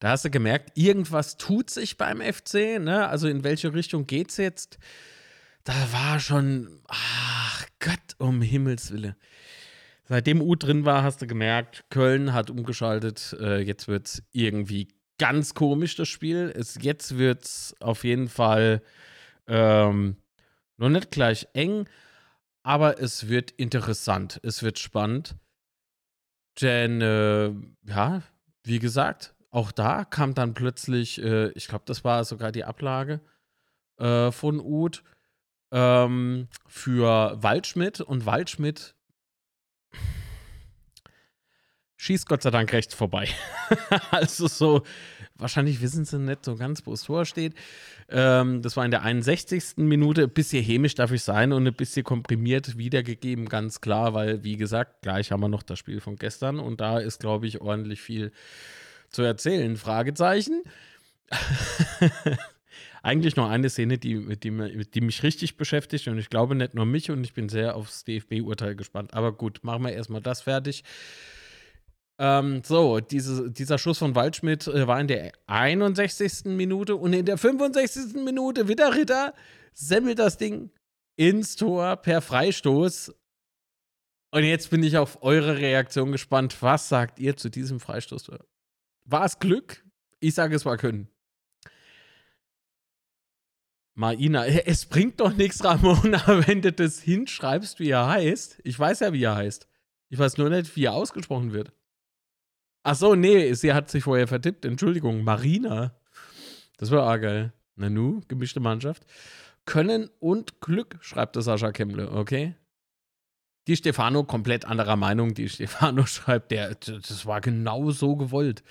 da 0.00 0.10
hast 0.10 0.24
du 0.24 0.30
gemerkt, 0.30 0.76
irgendwas 0.76 1.36
tut 1.36 1.70
sich 1.70 1.96
beim 1.96 2.20
FC. 2.20 2.80
Ne? 2.80 3.06
Also 3.06 3.28
in 3.28 3.44
welche 3.44 3.72
Richtung 3.74 4.08
geht 4.08 4.30
es 4.30 4.38
jetzt? 4.38 4.80
Da 5.68 5.92
war 5.92 6.18
schon, 6.18 6.80
ach 6.88 7.66
Gott, 7.78 8.16
um 8.16 8.40
Himmels 8.40 8.90
Willen. 8.90 9.14
Seitdem 10.04 10.40
U 10.40 10.54
drin 10.54 10.86
war, 10.86 11.02
hast 11.02 11.20
du 11.20 11.26
gemerkt, 11.26 11.84
Köln 11.90 12.32
hat 12.32 12.48
umgeschaltet. 12.48 13.36
Äh, 13.38 13.60
jetzt 13.60 13.86
wird 13.86 14.06
es 14.06 14.22
irgendwie 14.32 14.88
ganz 15.18 15.52
komisch, 15.52 15.94
das 15.94 16.08
Spiel. 16.08 16.50
Es, 16.56 16.78
jetzt 16.80 17.18
wird 17.18 17.44
es 17.44 17.76
auf 17.80 18.04
jeden 18.04 18.28
Fall 18.30 18.80
ähm, 19.46 20.16
noch 20.78 20.88
nicht 20.88 21.10
gleich 21.10 21.48
eng, 21.52 21.86
aber 22.62 22.98
es 22.98 23.28
wird 23.28 23.50
interessant. 23.50 24.40
Es 24.42 24.62
wird 24.62 24.78
spannend. 24.78 25.36
Denn, 26.62 27.02
äh, 27.02 27.52
ja, 27.86 28.22
wie 28.64 28.78
gesagt, 28.78 29.34
auch 29.50 29.70
da 29.70 30.06
kam 30.06 30.32
dann 30.32 30.54
plötzlich, 30.54 31.22
äh, 31.22 31.50
ich 31.50 31.68
glaube, 31.68 31.84
das 31.84 32.04
war 32.04 32.24
sogar 32.24 32.52
die 32.52 32.64
Ablage 32.64 33.20
äh, 33.98 34.32
von 34.32 34.60
Uth 34.60 35.04
ähm, 35.70 36.48
für 36.66 37.36
Waldschmidt 37.42 38.00
und 38.00 38.26
Waldschmidt 38.26 38.94
schießt 41.96 42.28
Gott 42.28 42.42
sei 42.42 42.50
Dank 42.50 42.72
rechts 42.72 42.94
vorbei. 42.94 43.28
also 44.10 44.46
so, 44.46 44.82
wahrscheinlich 45.34 45.82
wissen 45.82 46.04
sie 46.04 46.18
nicht 46.18 46.44
so 46.44 46.56
ganz, 46.56 46.86
wo 46.86 46.92
es 46.92 47.04
vorsteht. 47.04 47.54
Ähm, 48.08 48.62
das 48.62 48.76
war 48.76 48.84
in 48.84 48.90
der 48.90 49.02
61. 49.02 49.76
Minute, 49.78 50.22
ein 50.22 50.30
bisschen 50.30 50.64
hämisch 50.64 50.94
darf 50.94 51.12
ich 51.12 51.22
sein 51.22 51.52
und 51.52 51.66
ein 51.66 51.74
bisschen 51.74 52.04
komprimiert 52.04 52.78
wiedergegeben, 52.78 53.48
ganz 53.48 53.80
klar, 53.80 54.14
weil, 54.14 54.44
wie 54.44 54.56
gesagt, 54.56 55.02
gleich 55.02 55.32
haben 55.32 55.40
wir 55.40 55.48
noch 55.48 55.62
das 55.62 55.78
Spiel 55.78 56.00
von 56.00 56.16
gestern 56.16 56.60
und 56.60 56.80
da 56.80 56.98
ist, 56.98 57.20
glaube 57.20 57.46
ich, 57.46 57.60
ordentlich 57.60 58.00
viel 58.00 58.32
zu 59.10 59.22
erzählen. 59.22 59.76
Fragezeichen. 59.76 60.62
Eigentlich 63.02 63.36
noch 63.36 63.48
eine 63.48 63.70
Szene, 63.70 63.98
die, 63.98 64.36
die, 64.36 64.90
die 64.90 65.00
mich 65.00 65.22
richtig 65.22 65.56
beschäftigt 65.56 66.08
und 66.08 66.18
ich 66.18 66.30
glaube 66.30 66.54
nicht 66.54 66.74
nur 66.74 66.86
mich 66.86 67.10
und 67.10 67.24
ich 67.24 67.34
bin 67.34 67.48
sehr 67.48 67.76
aufs 67.76 68.04
DFB-Urteil 68.04 68.74
gespannt. 68.76 69.14
Aber 69.14 69.32
gut, 69.32 69.60
machen 69.62 69.84
wir 69.84 69.92
erstmal 69.92 70.20
das 70.20 70.42
fertig. 70.42 70.84
Ähm, 72.20 72.62
so, 72.64 72.98
diese, 72.98 73.50
dieser 73.50 73.78
Schuss 73.78 73.98
von 73.98 74.16
Waldschmidt 74.16 74.66
äh, 74.66 74.86
war 74.88 75.00
in 75.00 75.06
der 75.06 75.32
61. 75.46 76.46
Minute 76.46 76.96
und 76.96 77.12
in 77.12 77.24
der 77.24 77.38
65. 77.38 78.14
Minute 78.24 78.66
wieder 78.66 78.94
Ritter 78.94 79.34
semmelt 79.72 80.18
das 80.18 80.36
Ding 80.36 80.72
ins 81.16 81.54
Tor 81.54 81.96
per 81.96 82.20
Freistoß. 82.20 83.14
Und 84.30 84.44
jetzt 84.44 84.70
bin 84.70 84.82
ich 84.82 84.98
auf 84.98 85.22
eure 85.22 85.58
Reaktion 85.58 86.10
gespannt. 86.10 86.60
Was 86.60 86.88
sagt 86.88 87.20
ihr 87.20 87.36
zu 87.36 87.50
diesem 87.50 87.78
Freistoß? 87.78 88.30
War 89.04 89.24
es 89.24 89.38
Glück? 89.38 89.84
Ich 90.20 90.34
sage, 90.34 90.56
es 90.56 90.66
war 90.66 90.76
Können. 90.76 91.08
Marina, 93.98 94.46
es 94.66 94.86
bringt 94.86 95.18
doch 95.18 95.32
nichts, 95.32 95.64
Ramona, 95.64 96.22
wenn 96.46 96.62
du 96.62 96.72
das 96.72 97.00
hinschreibst, 97.00 97.80
wie 97.80 97.90
er 97.90 98.06
heißt. 98.06 98.60
Ich 98.62 98.78
weiß 98.78 99.00
ja, 99.00 99.12
wie 99.12 99.24
er 99.24 99.34
heißt. 99.34 99.68
Ich 100.08 100.18
weiß 100.18 100.38
nur 100.38 100.50
nicht, 100.50 100.76
wie 100.76 100.84
er 100.84 100.94
ausgesprochen 100.94 101.52
wird. 101.52 101.72
Ach 102.84 102.94
so, 102.94 103.16
nee, 103.16 103.52
sie 103.54 103.74
hat 103.74 103.90
sich 103.90 104.04
vorher 104.04 104.28
vertippt. 104.28 104.64
Entschuldigung, 104.64 105.24
Marina. 105.24 105.98
Das 106.76 106.92
war 106.92 107.12
auch 107.12 107.20
geil. 107.20 107.52
Nanu, 107.74 108.20
gemischte 108.28 108.60
Mannschaft. 108.60 109.04
Können 109.64 110.08
und 110.20 110.60
Glück, 110.60 110.96
schreibt 111.00 111.34
der 111.34 111.42
Sascha 111.42 111.72
Kemble, 111.72 112.08
okay? 112.12 112.54
Die 113.66 113.76
Stefano 113.76 114.22
komplett 114.22 114.64
anderer 114.64 114.96
Meinung. 114.96 115.34
Die 115.34 115.48
Stefano 115.48 116.06
schreibt, 116.06 116.52
der, 116.52 116.76
das 116.76 117.26
war 117.26 117.40
genau 117.40 117.90
so 117.90 118.14
gewollt. 118.14 118.62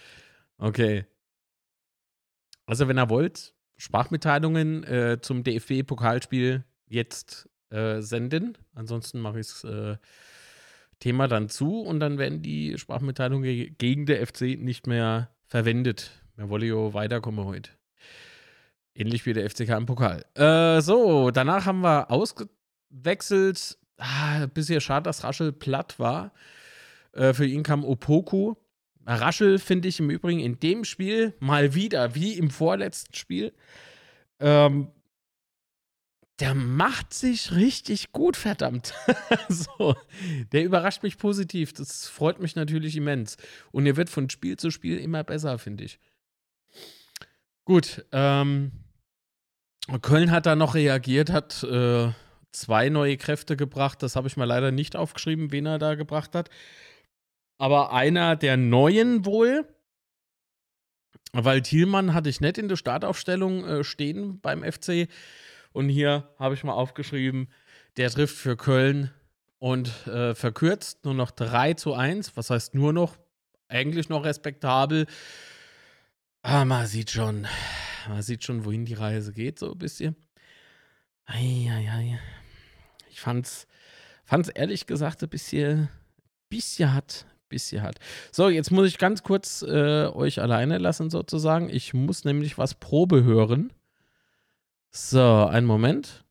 Okay. 0.58 1.06
Also, 2.66 2.88
wenn 2.88 2.98
ihr 2.98 3.10
wollt, 3.10 3.57
Sprachmitteilungen 3.78 4.84
äh, 4.84 5.20
zum 5.22 5.44
DFB-Pokalspiel 5.44 6.64
jetzt 6.88 7.50
äh, 7.70 8.02
senden. 8.02 8.58
Ansonsten 8.74 9.20
mache 9.20 9.40
ich 9.40 9.48
es 9.48 9.64
äh, 9.64 9.98
Thema 11.00 11.28
dann 11.28 11.50
zu 11.50 11.82
und 11.82 12.00
dann 12.00 12.18
werden 12.18 12.42
die 12.42 12.78
Sprachmitteilungen 12.78 13.76
gegen 13.78 14.06
der 14.06 14.26
FC 14.26 14.58
nicht 14.58 14.88
mehr 14.88 15.30
verwendet. 15.46 16.12
Wir 16.36 16.50
wollen 16.50 16.68
ja 16.68 16.94
weiterkommen 16.94 17.46
heute. 17.46 17.72
Ähnlich 18.96 19.26
wie 19.26 19.34
der 19.34 19.48
FCK 19.48 19.70
im 19.78 19.86
Pokal. 19.86 20.26
Äh, 20.34 20.82
so, 20.82 21.30
danach 21.30 21.66
haben 21.66 21.82
wir 21.82 22.10
ausgewechselt. 22.10 23.78
Ah, 23.98 24.48
bisher 24.48 24.82
schade, 24.82 25.04
dass 25.04 25.24
Raschel 25.24 25.52
platt 25.52 26.00
war. 26.00 26.32
Äh, 27.12 27.34
für 27.34 27.46
ihn 27.46 27.64
kam 27.64 27.84
Opoku. 27.84 28.56
Raschel 29.08 29.58
finde 29.58 29.88
ich 29.88 30.00
im 30.00 30.10
Übrigen 30.10 30.42
in 30.42 30.60
dem 30.60 30.84
Spiel 30.84 31.34
mal 31.40 31.74
wieder, 31.74 32.14
wie 32.14 32.34
im 32.34 32.50
vorletzten 32.50 33.16
Spiel, 33.16 33.54
ähm, 34.40 34.90
der 36.40 36.54
macht 36.54 37.14
sich 37.14 37.54
richtig 37.54 38.12
gut, 38.12 38.38
verdammt. 38.38 38.94
so, 39.50 39.96
der 40.52 40.64
überrascht 40.64 41.02
mich 41.02 41.18
positiv. 41.18 41.74
Das 41.74 42.08
freut 42.08 42.40
mich 42.40 42.56
natürlich 42.56 42.96
immens. 42.96 43.38
Und 43.72 43.88
er 43.88 43.96
wird 43.96 44.10
von 44.10 44.30
Spiel 44.30 44.58
zu 44.58 44.70
Spiel 44.70 44.98
immer 45.00 45.24
besser, 45.24 45.58
finde 45.58 45.86
ich. 45.86 46.00
Gut, 47.66 48.06
ähm, 48.12 48.72
Köln 50.02 50.32
hat 50.32 50.46
da 50.46 50.56
noch 50.56 50.76
reagiert, 50.76 51.32
hat 51.32 51.64
äh, 51.64 52.12
zwei 52.52 52.90
neue 52.90 53.18
Kräfte 53.18 53.58
gebracht. 53.58 54.04
Das 54.04 54.16
habe 54.16 54.28
ich 54.28 54.38
mal 54.38 54.46
leider 54.46 54.72
nicht 54.72 54.96
aufgeschrieben, 54.96 55.52
wen 55.52 55.66
er 55.66 55.80
da 55.80 55.96
gebracht 55.96 56.36
hat. 56.36 56.50
Aber 57.58 57.92
einer 57.92 58.36
der 58.36 58.58
neuen 58.58 59.26
wohl, 59.26 59.68
weil 61.34 61.62
Thielmann 61.62 62.14
hatte 62.14 62.30
ich 62.30 62.42
nicht 62.42 62.58
in 62.58 62.68
der 62.68 62.76
Startaufstellung 62.76 63.66
äh, 63.66 63.84
stehen 63.84 64.40
beim 64.40 64.64
FC. 64.64 65.08
Und 65.72 65.90
hier 65.90 66.30
habe 66.40 66.56
ich 66.56 66.64
mal 66.64 66.74
aufgeschrieben, 66.74 67.50
der 67.98 68.10
trifft 68.10 68.36
für 68.36 68.56
Köln 68.56 69.12
und 69.60 70.08
äh, 70.08 70.36
verkürzt 70.36 71.04
nur 71.06 71.14
noch 71.14 71.32
3 71.32 71.74
zu 71.74 71.94
1. 71.94 72.38
Was 72.38 72.50
heißt 72.50 72.76
nur 72.76 72.94
noch? 72.94 73.18
Eigentlich 73.68 74.10
noch 74.10 74.24
respektabel. 74.24 75.08
Aber 76.42 76.66
man 76.66 76.88
sieht 76.88 77.12
schon, 77.12 77.48
man 78.08 78.22
sieht 78.22 78.44
schon, 78.44 78.64
wohin 78.66 78.86
die 78.86 78.94
Reise 78.94 79.34
geht, 79.34 79.60
so 79.60 79.72
ein 79.72 79.78
bisschen. 79.78 80.16
Eieiei. 81.26 82.20
Ich 83.10 83.20
fand's, 83.20 83.68
fand's 84.24 84.48
ehrlich 84.50 84.86
gesagt 84.86 85.24
ein 85.24 85.30
bisschen, 85.30 85.90
bisschen 86.50 86.94
hart, 87.48 87.50
bisschen 87.50 87.82
hart. 87.82 88.00
So, 88.32 88.50
jetzt 88.50 88.72
muss 88.72 88.88
ich 88.88 88.98
ganz 88.98 89.24
kurz 89.24 89.62
äh, 89.62 90.08
euch 90.08 90.42
alleine 90.42 90.78
lassen, 90.78 91.10
sozusagen. 91.10 91.70
Ich 91.70 91.94
muss 91.94 92.26
nämlich 92.26 92.58
was 92.58 92.76
Probe 92.76 93.24
hören. 93.24 93.72
So, 94.92 95.22
einen 95.22 95.68
Moment. 95.68 96.24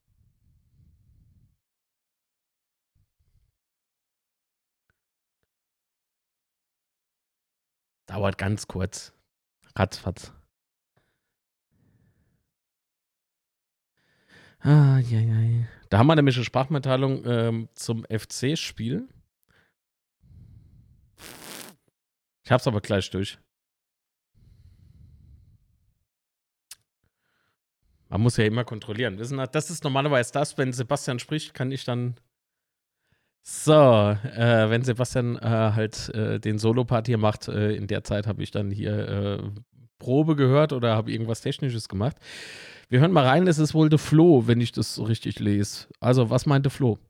Dauert 8.07 8.39
ganz 8.39 8.69
kurz. 8.69 9.13
Ratzfatz. 9.75 10.33
Ah, 14.61 14.99
ja, 14.99 15.21
ja. 15.21 15.67
Da 15.91 15.99
haben 15.99 16.07
wir 16.07 16.17
nämlich 16.17 16.37
eine 16.37 16.45
Sprachmitteilung 16.45 17.25
ähm, 17.27 17.69
zum 17.75 18.05
FC-Spiel. 18.05 19.07
Ich 22.47 22.53
hab's 22.53 22.69
aber 22.69 22.81
gleich 22.81 23.11
durch. 23.11 23.39
Man 28.09 28.21
muss 28.21 28.37
ja 28.37 28.45
immer 28.45 28.63
kontrollieren. 28.63 29.17
Das 29.17 29.69
ist 29.69 29.83
normalerweise 29.83 30.33
das, 30.33 30.57
wenn 30.57 30.73
Sebastian 30.73 31.19
spricht, 31.19 31.55
kann 31.55 31.73
ich 31.73 31.85
dann. 31.85 32.15
So, 33.43 33.73
äh, 33.73 34.71
wenn 34.71 34.85
Sebastian 34.85 35.37
äh, 35.37 35.41
halt 35.41 36.09
äh, 36.15 36.39
den 36.39 36.59
Solo-Part 36.59 37.09
hier 37.09 37.19
macht, 37.19 37.49
äh, 37.49 37.75
in 37.75 37.89
der 37.89 38.05
Zeit 38.05 38.29
habe 38.29 38.45
ich 38.45 38.53
dann 38.53 38.71
hier 38.71 39.09
äh, 39.09 39.43
Probe 39.99 40.37
gehört 40.37 40.73
oder 40.73 40.95
habe 40.95 41.11
irgendwas 41.11 41.41
Technisches 41.41 41.89
gemacht. 41.89 42.17
Wir 42.89 43.01
hören 43.01 43.13
mal 43.13 43.27
rein, 43.27 43.49
es 43.49 43.59
ist 43.59 43.75
wohl 43.75 43.89
der 43.89 43.99
Flo, 43.99 44.47
wenn 44.47 44.61
ich 44.61 44.71
das 44.71 44.95
so 44.95 45.03
richtig 45.03 45.41
lese. 45.41 45.89
Also, 45.99 46.31
was 46.31 46.47
meinte 46.47 46.71
Flo? 46.71 47.01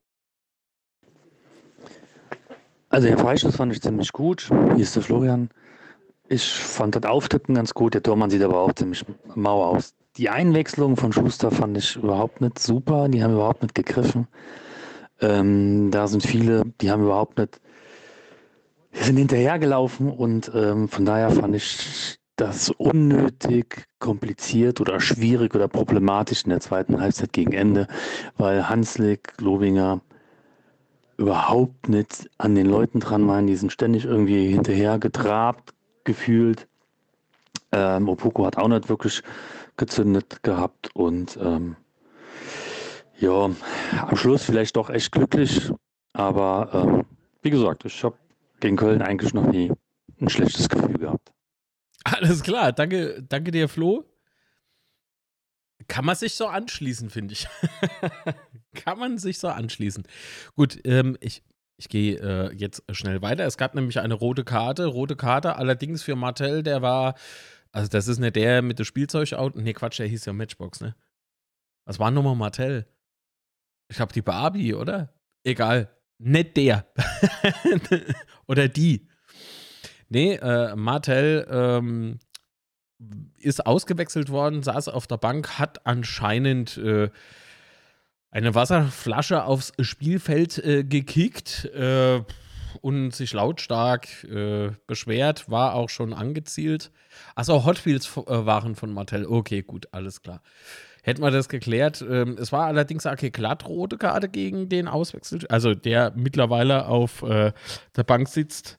Also, 2.89 3.09
der 3.09 3.19
Freischuss 3.19 3.57
fand 3.57 3.73
ich 3.73 3.83
ziemlich 3.83 4.13
gut. 4.13 4.49
Hier 4.49 4.83
ist 4.83 4.97
der 4.97 5.03
Florian. 5.03 5.51
Ich 6.29 6.53
fand 6.53 6.97
das 6.97 7.05
Auftippen 7.05 7.55
ganz 7.55 7.75
gut. 7.75 7.95
Der 7.95 8.03
Tormann 8.03 8.31
sieht 8.31 8.43
aber 8.43 8.61
auch 8.61 8.73
ziemlich 8.73 9.05
mau 9.35 9.65
aus 9.65 9.95
die 10.17 10.31
Einwechslung 10.31 10.97
von 10.97 11.13
Schuster 11.13 11.51
fand 11.51 11.77
ich 11.77 11.97
überhaupt 11.97 12.41
nicht 12.41 12.59
super. 12.59 13.09
Die 13.09 13.23
haben 13.23 13.35
überhaupt 13.35 13.63
nicht 13.63 13.75
gegriffen. 13.75 14.27
Ähm, 15.21 15.91
da 15.91 16.07
sind 16.07 16.23
viele, 16.23 16.63
die 16.81 16.91
haben 16.91 17.03
überhaupt 17.03 17.39
nicht, 17.39 17.61
die 18.95 19.03
sind 19.03 19.17
hinterhergelaufen 19.17 20.11
und 20.11 20.51
ähm, 20.55 20.89
von 20.89 21.05
daher 21.05 21.31
fand 21.31 21.55
ich 21.55 22.19
das 22.37 22.71
unnötig 22.71 23.87
kompliziert 23.99 24.81
oder 24.81 25.01
schwierig 25.01 25.55
oder 25.55 25.69
problematisch 25.69 26.45
in 26.45 26.51
der 26.51 26.61
zweiten 26.61 27.01
Halbzeit 27.01 27.33
gegen 27.33 27.53
Ende, 27.53 27.87
weil 28.37 28.69
Hanslik, 28.69 29.33
Lobinger 29.41 30.03
überhaupt 31.17 31.89
nicht 31.89 32.31
an 32.39 32.55
den 32.55 32.67
Leuten 32.67 33.01
dran 33.01 33.27
waren. 33.27 33.47
Die 33.47 33.57
sind 33.57 33.73
ständig 33.73 34.05
irgendwie 34.05 34.49
hinterher 34.49 34.99
getrabt, 34.99 35.75
gefühlt. 36.05 36.69
Ähm, 37.73 38.09
Opoko 38.09 38.47
hat 38.47 38.59
auch 38.59 38.69
nicht 38.69 38.89
wirklich 38.89 39.23
gezündet 39.77 40.43
gehabt 40.43 40.95
und 40.95 41.39
ähm, 41.43 41.77
ja, 43.19 43.51
am 44.07 44.17
Schluss 44.17 44.43
vielleicht 44.43 44.77
doch 44.77 44.91
echt 44.91 45.13
glücklich, 45.13 45.71
aber 46.13 46.71
ähm, 46.73 47.05
wie 47.43 47.51
gesagt, 47.51 47.85
ich 47.85 48.05
habe 48.05 48.17
gegen 48.61 48.77
Köln 48.77 49.03
eigentlich 49.03 49.35
noch 49.35 49.47
nie 49.47 49.73
ein 50.21 50.29
schlechtes 50.29 50.69
Gefühl 50.69 50.99
gehabt. 50.99 51.33
Alles 52.05 52.43
klar, 52.43 52.73
danke, 52.73 53.23
danke 53.29 53.51
dir, 53.51 53.69
Flo. 53.69 54.05
Kann 55.89 56.05
man 56.05 56.17
sich 56.17 56.35
so 56.35 56.47
anschließen, 56.47 57.11
finde 57.11 57.35
ich. 57.35 57.49
Kann 58.75 58.99
man 58.99 59.19
sich 59.19 59.39
so 59.39 59.49
anschließen. 59.49 60.05
Gut, 60.55 60.79
ähm, 60.85 61.17
ich, 61.21 61.43
ich 61.77 61.89
gehe 61.89 62.19
äh, 62.19 62.55
jetzt 62.55 62.83
schnell 62.91 63.23
weiter. 63.23 63.45
Es 63.45 63.57
gab 63.57 63.75
nämlich 63.75 64.01
eine 64.01 64.15
rote 64.15 64.45
Karte. 64.45 64.87
Rote 64.87 65.17
Karte 65.17 65.57
allerdings 65.57 66.03
für 66.03 66.17
Martell, 66.17 66.63
der 66.63 66.83
war, 66.83 67.15
also 67.73 67.89
das 67.89 68.09
ist 68.09 68.19
nicht 68.19 68.37
der 68.37 68.63
mit 68.63 68.79
dem 68.79 68.85
Spielzeugauto. 68.85 69.61
Nee, 69.61 69.73
Quatsch, 69.73 69.99
der 69.99 70.07
hieß 70.07 70.25
ja 70.25 70.33
Matchbox, 70.33 70.81
ne? 70.81 70.95
Was 71.85 71.99
war 71.99 72.11
nochmal 72.11 72.35
Martell? 72.35 72.87
Ich 73.89 73.97
glaube, 73.97 74.13
die 74.13 74.23
Barbie, 74.23 74.75
oder? 74.75 75.15
Egal. 75.45 75.89
Nicht 76.19 76.57
der. 76.57 76.87
oder 78.47 78.69
die. 78.69 79.09
Nee, 80.09 80.35
äh, 80.35 80.75
Martell 80.75 81.47
ähm, 81.51 82.19
ist 83.39 83.67
ausgewechselt 83.67 84.31
worden, 84.31 84.63
saß 84.63 84.89
auf 84.89 85.07
der 85.07 85.19
Bank, 85.19 85.59
hat 85.59 85.87
anscheinend 85.87 86.79
äh, 86.79 87.11
eine 88.31 88.55
Wasserflasche 88.55 89.45
aufs 89.45 89.73
Spielfeld 89.81 90.59
äh, 90.59 90.85
gekickt 90.85 91.67
äh, 91.67 92.23
und 92.81 93.15
sich 93.15 93.33
lautstark 93.33 94.25
äh, 94.25 94.71
beschwert, 94.87 95.51
war 95.51 95.75
auch 95.75 95.89
schon 95.89 96.13
angezielt. 96.13 96.91
Achso, 97.35 97.65
Hot 97.65 97.87
Wheels 97.87 98.17
äh, 98.17 98.21
waren 98.27 98.75
von 98.75 98.93
Martell. 98.93 99.27
Okay, 99.27 99.63
gut, 99.63 99.89
alles 99.93 100.23
klar. 100.23 100.43
Hätten 101.03 101.23
wir 101.23 101.31
das 101.31 101.49
geklärt. 101.49 102.05
Ähm, 102.09 102.37
es 102.39 102.51
war 102.51 102.67
allerdings 102.67 103.07
eine 103.07 103.31
glatt 103.31 103.67
rote 103.69 103.97
Karte 103.97 104.29
gegen 104.29 104.69
den 104.69 104.89
Auswechsel, 104.89 105.47
also 105.49 105.75
der 105.75 106.13
mittlerweile 106.17 106.87
auf 106.87 107.23
äh, 107.23 107.53
der 107.95 108.05
Bank 108.05 108.29
sitzt, 108.29 108.79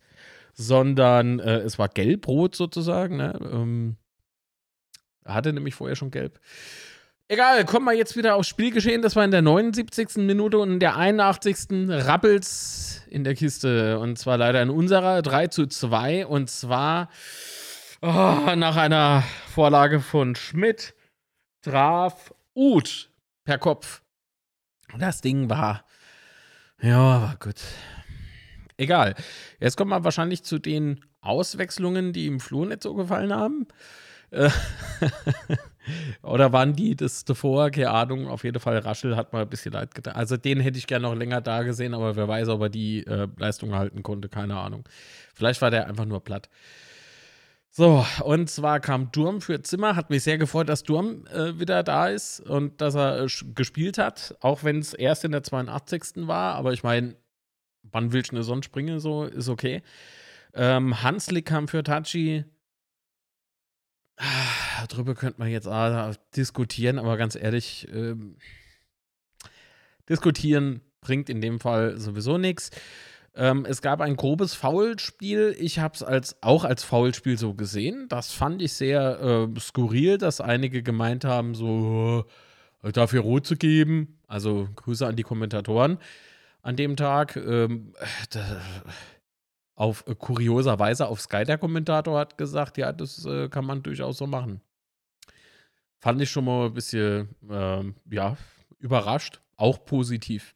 sondern 0.53 1.39
äh, 1.39 1.59
es 1.59 1.79
war 1.79 1.87
gelb-rot 1.87 2.55
sozusagen. 2.55 3.17
Ne? 3.17 3.39
Ähm, 3.41 3.95
hatte 5.27 5.53
nämlich 5.53 5.75
vorher 5.75 5.95
schon 5.95 6.11
gelb. 6.11 6.39
Egal, 7.29 7.65
kommen 7.65 7.85
wir 7.85 7.93
jetzt 7.93 8.15
wieder 8.15 8.35
aufs 8.35 8.47
Spielgeschehen. 8.47 9.01
Das 9.01 9.17
war 9.17 9.25
in 9.25 9.31
der 9.31 9.41
79. 9.41 10.17
Minute 10.17 10.59
und 10.59 10.71
in 10.71 10.79
der 10.79 10.95
81. 10.95 11.89
Rappels 11.89 13.01
in 13.09 13.25
der 13.25 13.35
Kiste. 13.35 13.99
Und 13.99 14.17
zwar 14.17 14.37
leider 14.37 14.61
in 14.61 14.69
unserer 14.69 15.21
3 15.21 15.47
zu 15.47 15.67
2. 15.67 16.25
Und 16.25 16.49
zwar 16.49 17.09
oh, 18.01 18.07
nach 18.55 18.77
einer 18.77 19.23
Vorlage 19.53 19.99
von 19.99 20.35
Schmidt 20.35 20.93
traf 21.61 22.33
Uth 22.55 23.09
per 23.43 23.57
Kopf. 23.57 24.01
Das 24.97 25.19
Ding 25.19 25.49
war. 25.49 25.83
Ja, 26.81 27.21
war 27.21 27.35
gut. 27.39 27.61
Egal. 28.77 29.15
Jetzt 29.59 29.75
kommen 29.75 29.91
wir 29.91 30.05
wahrscheinlich 30.05 30.43
zu 30.43 30.59
den 30.59 31.03
Auswechslungen, 31.19 32.13
die 32.13 32.27
im 32.27 32.39
Flur 32.39 32.65
nicht 32.67 32.83
so 32.83 32.93
gefallen 32.93 33.33
haben. 33.33 33.67
Äh, 34.31 34.49
oder 36.21 36.51
waren 36.53 36.73
die 36.73 36.95
das 36.95 37.25
davor? 37.25 37.71
Keine 37.71 37.91
Ahnung. 37.91 38.27
Auf 38.27 38.43
jeden 38.43 38.59
Fall, 38.59 38.77
Raschel 38.79 39.15
hat 39.15 39.33
mal 39.33 39.43
ein 39.43 39.49
bisschen 39.49 39.73
leid 39.73 39.95
getan. 39.95 40.15
Also 40.15 40.37
den 40.37 40.59
hätte 40.59 40.77
ich 40.77 40.87
gerne 40.87 41.07
noch 41.07 41.15
länger 41.15 41.41
da 41.41 41.63
gesehen, 41.63 41.93
aber 41.93 42.15
wer 42.15 42.27
weiß, 42.27 42.49
ob 42.49 42.61
er 42.61 42.69
die 42.69 43.05
äh, 43.05 43.27
Leistung 43.37 43.73
halten 43.73 44.03
konnte. 44.03 44.29
Keine 44.29 44.57
Ahnung. 44.57 44.83
Vielleicht 45.33 45.61
war 45.61 45.71
der 45.71 45.87
einfach 45.87 46.05
nur 46.05 46.23
platt. 46.23 46.49
So, 47.69 48.03
und 48.23 48.49
zwar 48.49 48.79
kam 48.79 49.11
Durm 49.11 49.39
für 49.39 49.61
Zimmer. 49.61 49.95
Hat 49.95 50.09
mich 50.09 50.23
sehr 50.23 50.39
gefreut, 50.39 50.67
dass 50.67 50.81
Durm 50.83 51.27
äh, 51.27 51.59
wieder 51.59 51.83
da 51.83 52.07
ist 52.07 52.39
und 52.39 52.81
dass 52.81 52.95
er 52.95 53.23
äh, 53.23 53.27
gespielt 53.53 53.99
hat, 53.99 54.35
auch 54.41 54.63
wenn 54.63 54.79
es 54.79 54.95
erst 54.95 55.25
in 55.25 55.31
der 55.31 55.43
82. 55.43 56.27
war. 56.27 56.55
Aber 56.55 56.73
ich 56.73 56.81
meine, 56.81 57.15
wann 57.83 58.13
willst 58.13 58.31
du 58.31 58.35
eine 58.35 58.43
Sonne 58.43 58.63
springen? 58.63 58.99
So 58.99 59.25
ist 59.25 59.47
okay. 59.47 59.83
Ähm, 60.55 61.03
Hanslik 61.03 61.45
kam 61.45 61.67
für 61.67 61.83
Tachi. 61.83 62.45
Ah, 64.17 64.85
darüber 64.89 65.13
könnte 65.15 65.39
man 65.39 65.49
jetzt 65.49 65.67
ah, 65.67 66.11
diskutieren, 66.35 66.97
aber 66.97 67.17
ganz 67.17 67.35
ehrlich, 67.35 67.87
ähm, 67.93 68.37
diskutieren 70.09 70.81
bringt 71.01 71.29
in 71.29 71.39
dem 71.41 71.59
Fall 71.59 71.97
sowieso 71.97 72.37
nichts. 72.37 72.71
Ähm, 73.35 73.65
es 73.69 73.83
gab 73.83 74.01
ein 74.01 74.15
grobes 74.15 74.55
Foulspiel. 74.55 75.55
Ich 75.59 75.77
habe 75.77 75.93
es 75.93 76.01
als, 76.01 76.41
auch 76.41 76.63
als 76.63 76.83
Foulspiel 76.83 77.37
so 77.37 77.53
gesehen. 77.53 78.07
Das 78.09 78.31
fand 78.31 78.61
ich 78.63 78.73
sehr 78.73 79.19
äh, 79.55 79.59
skurril, 79.59 80.17
dass 80.17 80.41
einige 80.41 80.81
gemeint 80.81 81.23
haben, 81.23 81.53
so 81.53 82.25
äh, 82.81 82.91
dafür 82.91 83.21
rot 83.21 83.45
zu 83.45 83.55
geben. 83.55 84.19
Also 84.27 84.67
Grüße 84.75 85.05
an 85.05 85.15
die 85.15 85.23
Kommentatoren 85.23 85.99
an 86.63 86.75
dem 86.75 86.95
Tag. 86.95 87.35
Ähm, 87.35 87.93
da, 88.31 88.61
auf 89.77 90.03
äh, 90.07 90.15
kurioser 90.15 90.79
Weise 90.79 91.07
auf 91.07 91.21
Sky 91.21 91.43
der 91.45 91.57
Kommentator 91.57 92.19
hat 92.19 92.37
gesagt, 92.37 92.77
ja, 92.77 92.91
das 92.91 93.25
äh, 93.25 93.47
kann 93.47 93.65
man 93.65 93.83
durchaus 93.83 94.17
so 94.17 94.27
machen. 94.27 94.59
Fand 95.99 96.21
ich 96.21 96.29
schon 96.29 96.45
mal 96.45 96.65
ein 96.65 96.73
bisschen, 96.73 97.29
äh, 97.49 97.83
ja, 98.11 98.37
überrascht. 98.79 99.39
Auch 99.55 99.85
positiv. 99.85 100.55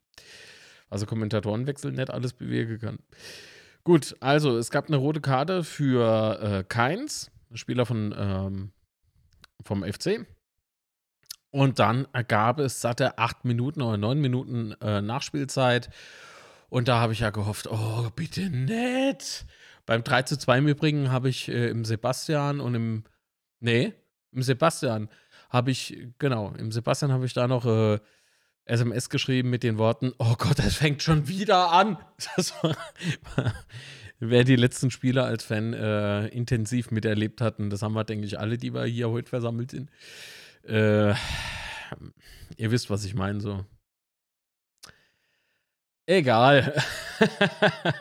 Also 0.89 1.05
Kommentatorenwechsel 1.05 1.91
nicht 1.91 2.11
alles 2.11 2.33
bewegen 2.33 2.79
kann. 2.79 2.99
Gut, 3.83 4.15
also 4.19 4.57
es 4.57 4.69
gab 4.69 4.87
eine 4.87 4.97
rote 4.97 5.21
Karte 5.21 5.63
für 5.63 6.39
äh, 6.41 6.63
Keins, 6.63 7.31
Spieler 7.53 7.85
von, 7.85 8.13
ähm, 8.17 8.71
vom 9.63 9.83
FC. 9.83 10.25
Und 11.51 11.79
dann 11.79 12.07
gab 12.27 12.59
es 12.59 12.81
satte 12.81 13.17
acht 13.17 13.45
Minuten 13.45 13.81
oder 13.81 13.97
neun 13.97 14.19
Minuten 14.19 14.73
äh, 14.81 15.01
Nachspielzeit. 15.01 15.89
Und 16.71 16.87
da 16.87 17.01
habe 17.01 17.11
ich 17.11 17.19
ja 17.19 17.31
gehofft, 17.31 17.67
oh, 17.69 18.09
bitte 18.15 18.49
nett. 18.49 19.45
Beim 19.85 20.05
3 20.05 20.21
zu 20.21 20.39
2 20.39 20.59
im 20.59 20.67
Übrigen 20.69 21.11
habe 21.11 21.27
ich 21.27 21.49
äh, 21.49 21.67
im 21.67 21.83
Sebastian 21.83 22.61
und 22.61 22.75
im, 22.75 23.03
nee, 23.59 23.91
im 24.31 24.41
Sebastian 24.41 25.09
habe 25.49 25.69
ich, 25.69 26.01
genau, 26.17 26.53
im 26.57 26.71
Sebastian 26.71 27.11
habe 27.11 27.25
ich 27.25 27.33
da 27.33 27.49
noch 27.49 27.65
äh, 27.65 27.99
SMS 28.63 29.09
geschrieben 29.09 29.49
mit 29.49 29.63
den 29.63 29.77
Worten, 29.77 30.13
oh 30.17 30.35
Gott, 30.37 30.59
das 30.59 30.75
fängt 30.75 31.03
schon 31.03 31.27
wieder 31.27 31.73
an. 31.73 31.97
War, 33.35 33.53
wer 34.19 34.45
die 34.45 34.55
letzten 34.55 34.91
Spiele 34.91 35.23
als 35.23 35.43
Fan 35.43 35.73
äh, 35.73 36.27
intensiv 36.27 36.89
miterlebt 36.89 37.41
hatten, 37.41 37.69
das 37.69 37.81
haben 37.81 37.95
wir, 37.95 38.05
denke 38.05 38.25
ich, 38.25 38.39
alle, 38.39 38.57
die 38.57 38.73
wir 38.73 38.85
hier 38.85 39.09
heute 39.09 39.27
versammelt 39.27 39.71
sind. 39.71 39.91
Äh, 40.63 41.09
ihr 42.55 42.71
wisst, 42.71 42.89
was 42.89 43.03
ich 43.03 43.13
meine, 43.13 43.41
so. 43.41 43.65
Egal. 46.11 46.73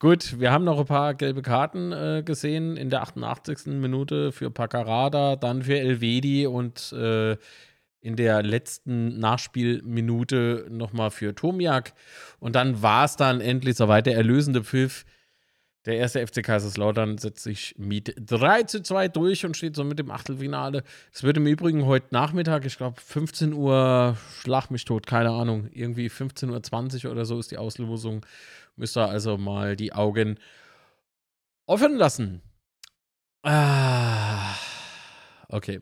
Gut, 0.00 0.40
wir 0.40 0.50
haben 0.50 0.64
noch 0.64 0.80
ein 0.80 0.86
paar 0.86 1.14
gelbe 1.14 1.40
Karten 1.40 1.92
äh, 1.92 2.24
gesehen 2.24 2.76
in 2.76 2.90
der 2.90 3.02
88. 3.02 3.66
Minute 3.66 4.32
für 4.32 4.50
Paccarada, 4.50 5.36
dann 5.36 5.62
für 5.62 5.78
Elvedi 5.78 6.48
und 6.48 6.92
äh, 6.92 7.36
in 8.00 8.16
der 8.16 8.42
letzten 8.42 9.20
Nachspielminute 9.20 10.66
nochmal 10.68 11.12
für 11.12 11.32
Tomiak. 11.32 11.92
Und 12.40 12.56
dann 12.56 12.82
war 12.82 13.04
es 13.04 13.14
dann 13.14 13.40
endlich 13.40 13.76
soweit 13.76 14.06
der 14.06 14.16
erlösende 14.16 14.64
Pfiff. 14.64 15.04
Der 15.88 15.96
erste 15.96 16.26
FC 16.26 16.42
Kaiserslautern 16.44 17.16
setzt 17.16 17.42
sich 17.42 17.74
mit 17.78 18.14
3 18.18 18.64
zu 18.64 18.82
2 18.82 19.08
durch 19.08 19.46
und 19.46 19.56
steht 19.56 19.74
somit 19.74 19.98
im 19.98 20.10
Achtelfinale. 20.10 20.84
Es 21.14 21.22
wird 21.22 21.38
im 21.38 21.46
Übrigen 21.46 21.86
heute 21.86 22.08
Nachmittag, 22.10 22.66
ich 22.66 22.76
glaube 22.76 23.00
15 23.00 23.54
Uhr, 23.54 24.18
schlag 24.42 24.70
mich 24.70 24.84
tot, 24.84 25.06
keine 25.06 25.30
Ahnung, 25.30 25.66
irgendwie 25.72 26.10
15.20 26.10 27.06
Uhr 27.06 27.12
oder 27.12 27.24
so 27.24 27.38
ist 27.38 27.52
die 27.52 27.56
Auslosung. 27.56 28.26
Müsst 28.76 28.98
ihr 28.98 29.08
also 29.08 29.38
mal 29.38 29.76
die 29.76 29.94
Augen 29.94 30.38
offen 31.64 31.96
lassen. 31.96 32.42
Ah, 33.42 34.56
okay. 35.48 35.80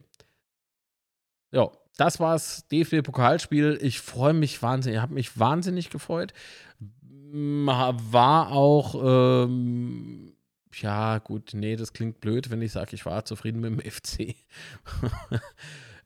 Ja, 1.51 1.69
das 1.97 2.21
war's, 2.21 2.69
DFB-Pokalspiel. 2.69 3.79
Ich 3.83 4.01
freue 4.01 4.35
mich 4.35 4.63
wahnsinnig, 4.63 4.99
ich 4.99 5.03
habe 5.03 5.15
mich 5.15 5.37
wahnsinnig 5.37 5.91
gefreut. 5.91 6.33
War 7.33 8.53
auch, 8.53 9.45
ähm, 9.47 10.33
ja, 10.75 11.19
gut, 11.19 11.51
nee, 11.55 11.77
das 11.77 11.93
klingt 11.93 12.21
blöd, 12.21 12.51
wenn 12.51 12.63
ich 12.63 12.73
sage, 12.73 12.95
ich 12.95 13.07
war 13.07 13.25
zufrieden 13.25 13.61
mit 13.61 13.71
dem 13.71 13.81
FC. 13.91 14.37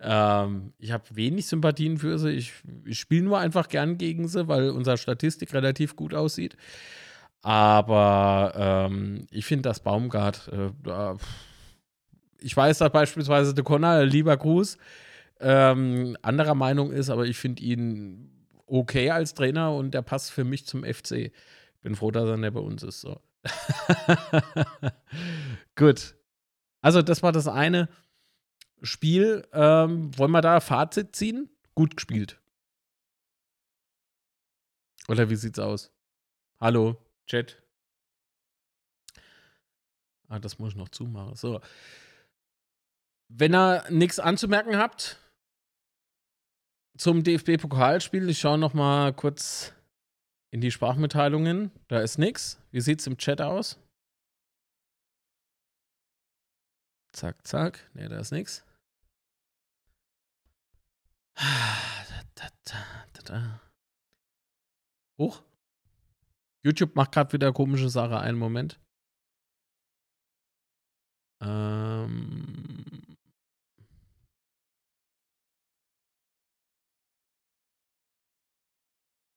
Ähm, 0.02 0.72
ich 0.78 0.92
habe 0.92 1.04
wenig 1.10 1.46
Sympathien 1.46 1.98
für 1.98 2.18
sie. 2.18 2.30
Ich, 2.30 2.52
ich 2.86 2.98
spiele 2.98 3.22
nur 3.22 3.38
einfach 3.38 3.68
gern 3.68 3.98
gegen 3.98 4.28
sie, 4.28 4.48
weil 4.48 4.70
unsere 4.70 4.96
Statistik 4.96 5.52
relativ 5.52 5.94
gut 5.94 6.14
aussieht. 6.14 6.56
Aber 7.42 8.52
ähm, 8.56 9.26
ich 9.30 9.44
finde, 9.44 9.68
dass 9.68 9.80
Baumgart, 9.80 10.50
äh, 10.52 11.14
ich 12.40 12.56
weiß, 12.56 12.78
dass 12.78 12.92
beispielsweise 12.92 13.54
der 13.54 13.64
Connor, 13.64 14.04
lieber 14.04 14.36
Gruß, 14.36 14.78
ähm, 15.40 16.16
anderer 16.22 16.54
Meinung 16.54 16.92
ist, 16.92 17.10
aber 17.10 17.26
ich 17.26 17.36
finde 17.36 17.62
ihn 17.62 18.39
okay 18.70 19.10
als 19.10 19.34
Trainer 19.34 19.74
und 19.74 19.92
der 19.92 20.02
passt 20.02 20.30
für 20.30 20.44
mich 20.44 20.66
zum 20.66 20.84
FC. 20.84 21.32
Bin 21.82 21.94
froh, 21.94 22.10
dass 22.10 22.28
er 22.28 22.36
nicht 22.36 22.54
bei 22.54 22.60
uns 22.60 22.82
ist. 22.82 23.00
So. 23.00 23.20
Gut. 25.76 26.14
Also, 26.82 27.02
das 27.02 27.22
war 27.22 27.32
das 27.32 27.48
eine 27.48 27.88
Spiel. 28.82 29.46
Ähm, 29.52 30.16
wollen 30.16 30.30
wir 30.30 30.40
da 30.40 30.60
Fazit 30.60 31.14
ziehen? 31.16 31.50
Gut 31.74 31.96
gespielt. 31.96 32.38
Oder 35.08 35.28
wie 35.30 35.36
sieht's 35.36 35.58
aus? 35.58 35.90
Hallo, 36.60 36.96
Chat. 37.26 37.62
Ah, 40.28 40.38
das 40.38 40.58
muss 40.58 40.70
ich 40.70 40.76
noch 40.76 40.90
zumachen. 40.90 41.34
So. 41.34 41.60
Wenn 43.28 43.54
ihr 43.54 43.84
nichts 43.90 44.20
anzumerken 44.20 44.76
habt 44.76 45.18
zum 47.00 47.24
DFB-Pokalspiel, 47.24 48.28
ich 48.28 48.38
schaue 48.38 48.58
noch 48.58 48.74
mal 48.74 49.14
kurz 49.14 49.72
in 50.50 50.60
die 50.60 50.70
Sprachmitteilungen. 50.70 51.70
Da 51.88 52.00
ist 52.00 52.18
nichts. 52.18 52.60
Wie 52.72 52.82
sieht 52.82 53.00
es 53.00 53.06
im 53.06 53.16
Chat 53.16 53.40
aus? 53.40 53.78
Zack, 57.12 57.46
zack. 57.46 57.90
Ne, 57.94 58.08
da 58.10 58.18
ist 58.18 58.32
nichts. 58.32 58.66
Hoch. 65.18 65.42
YouTube 66.62 66.96
macht 66.96 67.12
gerade 67.12 67.32
wieder 67.32 67.52
komische 67.54 67.88
Sache. 67.88 68.18
Einen 68.20 68.38
Moment. 68.38 68.78
Ähm. 71.40 72.39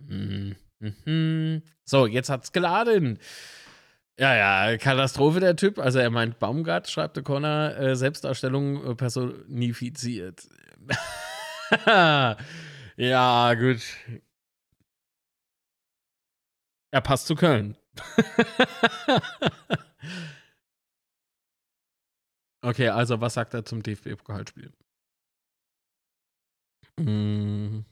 Mhm. 0.07 0.55
Mhm. 0.79 1.61
So, 1.85 2.07
jetzt 2.07 2.29
hat's 2.29 2.51
geladen. 2.51 3.19
Ja, 4.19 4.35
ja, 4.67 4.77
Katastrophe 4.77 5.39
der 5.39 5.55
Typ. 5.55 5.79
Also 5.79 5.99
er 5.99 6.09
meint 6.11 6.37
Baumgart, 6.39 6.89
schreibt 6.89 7.15
der 7.15 7.23
Connor, 7.23 7.75
äh, 7.77 7.95
Selbstdarstellung 7.95 8.91
äh, 8.91 8.95
personifiziert. 8.95 10.47
ja, 12.97 13.53
gut. 13.55 13.81
Er 16.91 17.01
passt 17.01 17.27
zu 17.27 17.35
Köln. 17.35 17.75
okay, 22.61 22.89
also 22.89 23.19
was 23.19 23.33
sagt 23.33 23.53
er 23.55 23.65
zum 23.65 23.81
DFB-Pokalspiel? 23.81 24.71
Hm. 26.99 27.85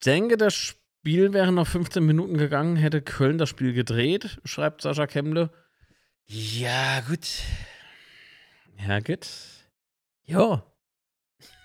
Denke, 0.00 0.36
das 0.36 0.54
Spiel 0.54 1.32
wäre 1.32 1.52
noch 1.52 1.66
15 1.66 2.04
Minuten 2.04 2.36
gegangen, 2.36 2.76
hätte 2.76 3.02
Köln 3.02 3.38
das 3.38 3.48
Spiel 3.48 3.72
gedreht, 3.72 4.40
schreibt 4.44 4.82
Sascha 4.82 5.06
Kemble. 5.06 5.50
Ja, 6.26 7.00
gut. 7.00 7.42
Ja, 8.86 9.00
gut. 9.00 9.28
Ja. 10.24 10.64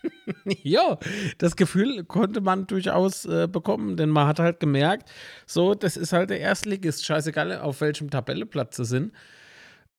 ja, 0.45 0.97
das 1.37 1.55
Gefühl 1.55 2.03
konnte 2.03 2.41
man 2.41 2.67
durchaus 2.67 3.25
äh, 3.25 3.47
bekommen, 3.47 3.97
denn 3.97 4.09
man 4.09 4.27
hat 4.27 4.39
halt 4.39 4.59
gemerkt, 4.59 5.11
so, 5.45 5.73
das 5.73 5.97
ist 5.97 6.13
halt 6.13 6.29
der 6.29 6.39
Erstligist, 6.39 7.05
scheißegal, 7.05 7.59
auf 7.59 7.81
welchem 7.81 8.09
Tabelleplatz 8.09 8.77
sie 8.77 8.85
sind. 8.85 9.13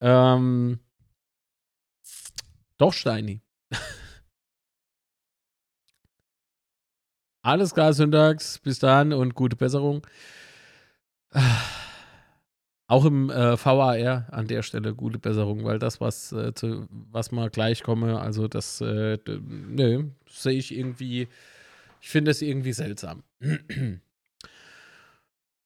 Ähm, 0.00 0.80
doch, 2.78 2.92
Steini. 2.92 3.40
Alles 7.46 7.74
klar, 7.74 7.92
Syntax. 7.92 8.58
Bis 8.58 8.80
dann 8.80 9.12
und 9.12 9.36
gute 9.36 9.54
Besserung. 9.54 10.04
Auch 12.88 13.04
im 13.04 13.30
äh, 13.30 13.56
VAR 13.64 14.26
an 14.32 14.48
der 14.48 14.62
Stelle 14.62 14.96
gute 14.96 15.20
Besserung, 15.20 15.62
weil 15.62 15.78
das, 15.78 16.00
was, 16.00 16.32
äh, 16.32 16.54
zu 16.54 16.88
was 16.90 17.30
mal 17.30 17.48
gleich 17.48 17.84
komme, 17.84 18.18
also 18.18 18.48
das, 18.48 18.80
äh, 18.80 19.18
ne, 19.28 20.10
sehe 20.28 20.58
ich 20.58 20.74
irgendwie, 20.76 21.28
ich 22.00 22.08
finde 22.08 22.32
es 22.32 22.42
irgendwie 22.42 22.72
seltsam. 22.72 23.22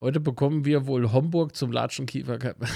Heute 0.03 0.21
bekommen 0.21 0.67
wir 0.67 0.87
wohl 0.87 1.13
Homburg 1.13 1.57
zum 1.57 1.73
Latschenkiefer 1.73 2.37
Cup. 2.37 2.61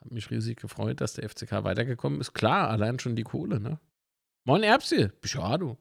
Hat 0.00 0.10
mich 0.10 0.30
riesig 0.30 0.58
gefreut, 0.58 1.02
dass 1.02 1.12
der 1.12 1.28
FCK 1.28 1.64
weitergekommen 1.64 2.22
ist. 2.22 2.32
Klar, 2.32 2.70
allein 2.70 2.98
schon 2.98 3.16
die 3.16 3.24
Kohle, 3.24 3.60
ne? 3.60 3.78
Moin 4.44 4.62
Erbse, 4.62 5.12
ja 5.26 5.58
du. 5.58 5.76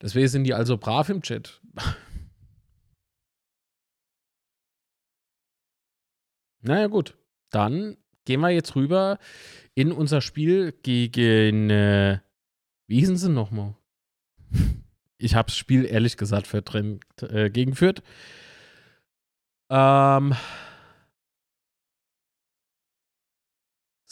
Deswegen 0.00 0.28
sind 0.28 0.44
die 0.44 0.54
also 0.54 0.76
brav 0.76 1.08
im 1.08 1.22
Chat. 1.22 1.60
naja, 6.62 6.86
gut. 6.88 7.16
Dann 7.50 7.96
gehen 8.24 8.40
wir 8.40 8.50
jetzt 8.50 8.76
rüber 8.76 9.18
in 9.74 9.92
unser 9.92 10.20
Spiel 10.20 10.72
gegen. 10.82 11.70
Äh, 11.70 12.20
wie 12.86 13.00
hießen 13.00 13.16
sie 13.16 13.30
nochmal? 13.30 13.74
Ich 15.18 15.34
habe 15.34 15.46
das 15.46 15.56
Spiel 15.56 15.86
ehrlich 15.86 16.18
gesagt 16.18 16.46
verdrängt 16.46 17.02
äh, 17.22 17.48
gegen. 17.48 17.74
Ähm, 19.70 20.34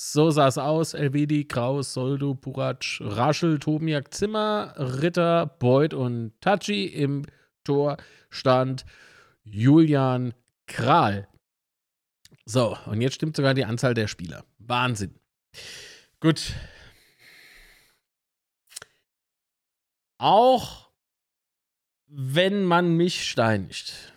So 0.06 0.30
sah 0.30 0.48
es 0.48 0.58
aus. 0.58 0.92
Elvedi, 0.92 1.46
Kraus, 1.46 1.94
Soldo, 1.94 2.34
Purac, 2.34 2.98
Raschel, 3.00 3.58
Tomiak, 3.58 4.12
Zimmer, 4.12 4.74
Ritter, 4.76 5.46
Beuth 5.46 5.94
und 5.94 6.38
Tachi. 6.42 6.84
Im 6.84 7.24
Tor 7.64 7.96
stand 8.28 8.84
Julian 9.44 10.34
Kral. 10.66 11.26
So, 12.44 12.76
und 12.84 13.00
jetzt 13.00 13.14
stimmt 13.14 13.34
sogar 13.34 13.54
die 13.54 13.64
Anzahl 13.64 13.94
der 13.94 14.06
Spieler. 14.06 14.44
Wahnsinn. 14.58 15.18
Gut. 16.20 16.52
Auch 20.18 20.90
wenn 22.06 22.62
man 22.64 22.94
mich 22.94 23.26
steinigt. 23.26 24.12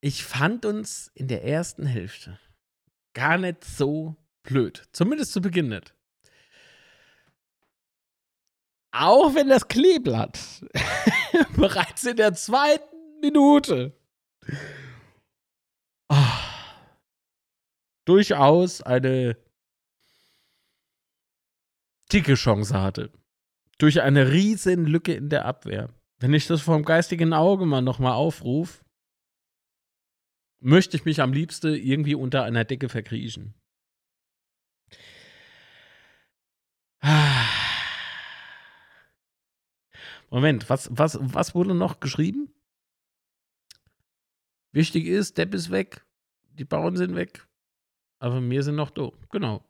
Ich 0.00 0.24
fand 0.24 0.64
uns 0.64 1.12
in 1.14 1.28
der 1.28 1.44
ersten 1.44 1.86
Hälfte 1.86 2.36
gar 3.18 3.36
nicht 3.36 3.64
so 3.64 4.14
blöd. 4.44 4.86
Zumindest 4.92 5.32
zu 5.32 5.40
Beginn 5.40 5.68
nicht. 5.68 5.92
Auch 8.92 9.34
wenn 9.34 9.48
das 9.48 9.66
Kleeblatt 9.66 10.38
bereits 11.56 12.04
in 12.04 12.16
der 12.16 12.32
zweiten 12.34 13.20
Minute 13.20 13.92
oh, 16.08 16.14
durchaus 18.04 18.82
eine 18.82 19.36
dicke 22.12 22.34
Chance 22.34 22.80
hatte. 22.80 23.12
Durch 23.78 24.00
eine 24.00 24.30
riesen 24.30 24.86
Lücke 24.86 25.14
in 25.14 25.28
der 25.28 25.44
Abwehr. 25.44 25.92
Wenn 26.20 26.34
ich 26.34 26.46
das 26.46 26.62
vom 26.62 26.84
geistigen 26.84 27.32
Auge 27.32 27.66
mal 27.66 27.82
nochmal 27.82 28.12
aufrufe, 28.12 28.84
möchte 30.60 30.96
ich 30.96 31.04
mich 31.04 31.20
am 31.20 31.32
liebsten 31.32 31.74
irgendwie 31.74 32.14
unter 32.14 32.44
einer 32.44 32.64
Decke 32.64 32.88
verkriechen. 32.88 33.54
Moment, 40.30 40.68
was, 40.68 40.88
was, 40.92 41.18
was 41.20 41.54
wurde 41.54 41.74
noch 41.74 42.00
geschrieben? 42.00 42.52
Wichtig 44.72 45.06
ist, 45.06 45.38
Depp 45.38 45.54
ist 45.54 45.70
weg, 45.70 46.04
die 46.50 46.64
Bauern 46.64 46.96
sind 46.96 47.14
weg, 47.14 47.46
aber 48.18 48.42
wir 48.42 48.62
sind 48.62 48.74
noch 48.76 48.90
da. 48.90 49.10
Genau. 49.30 49.64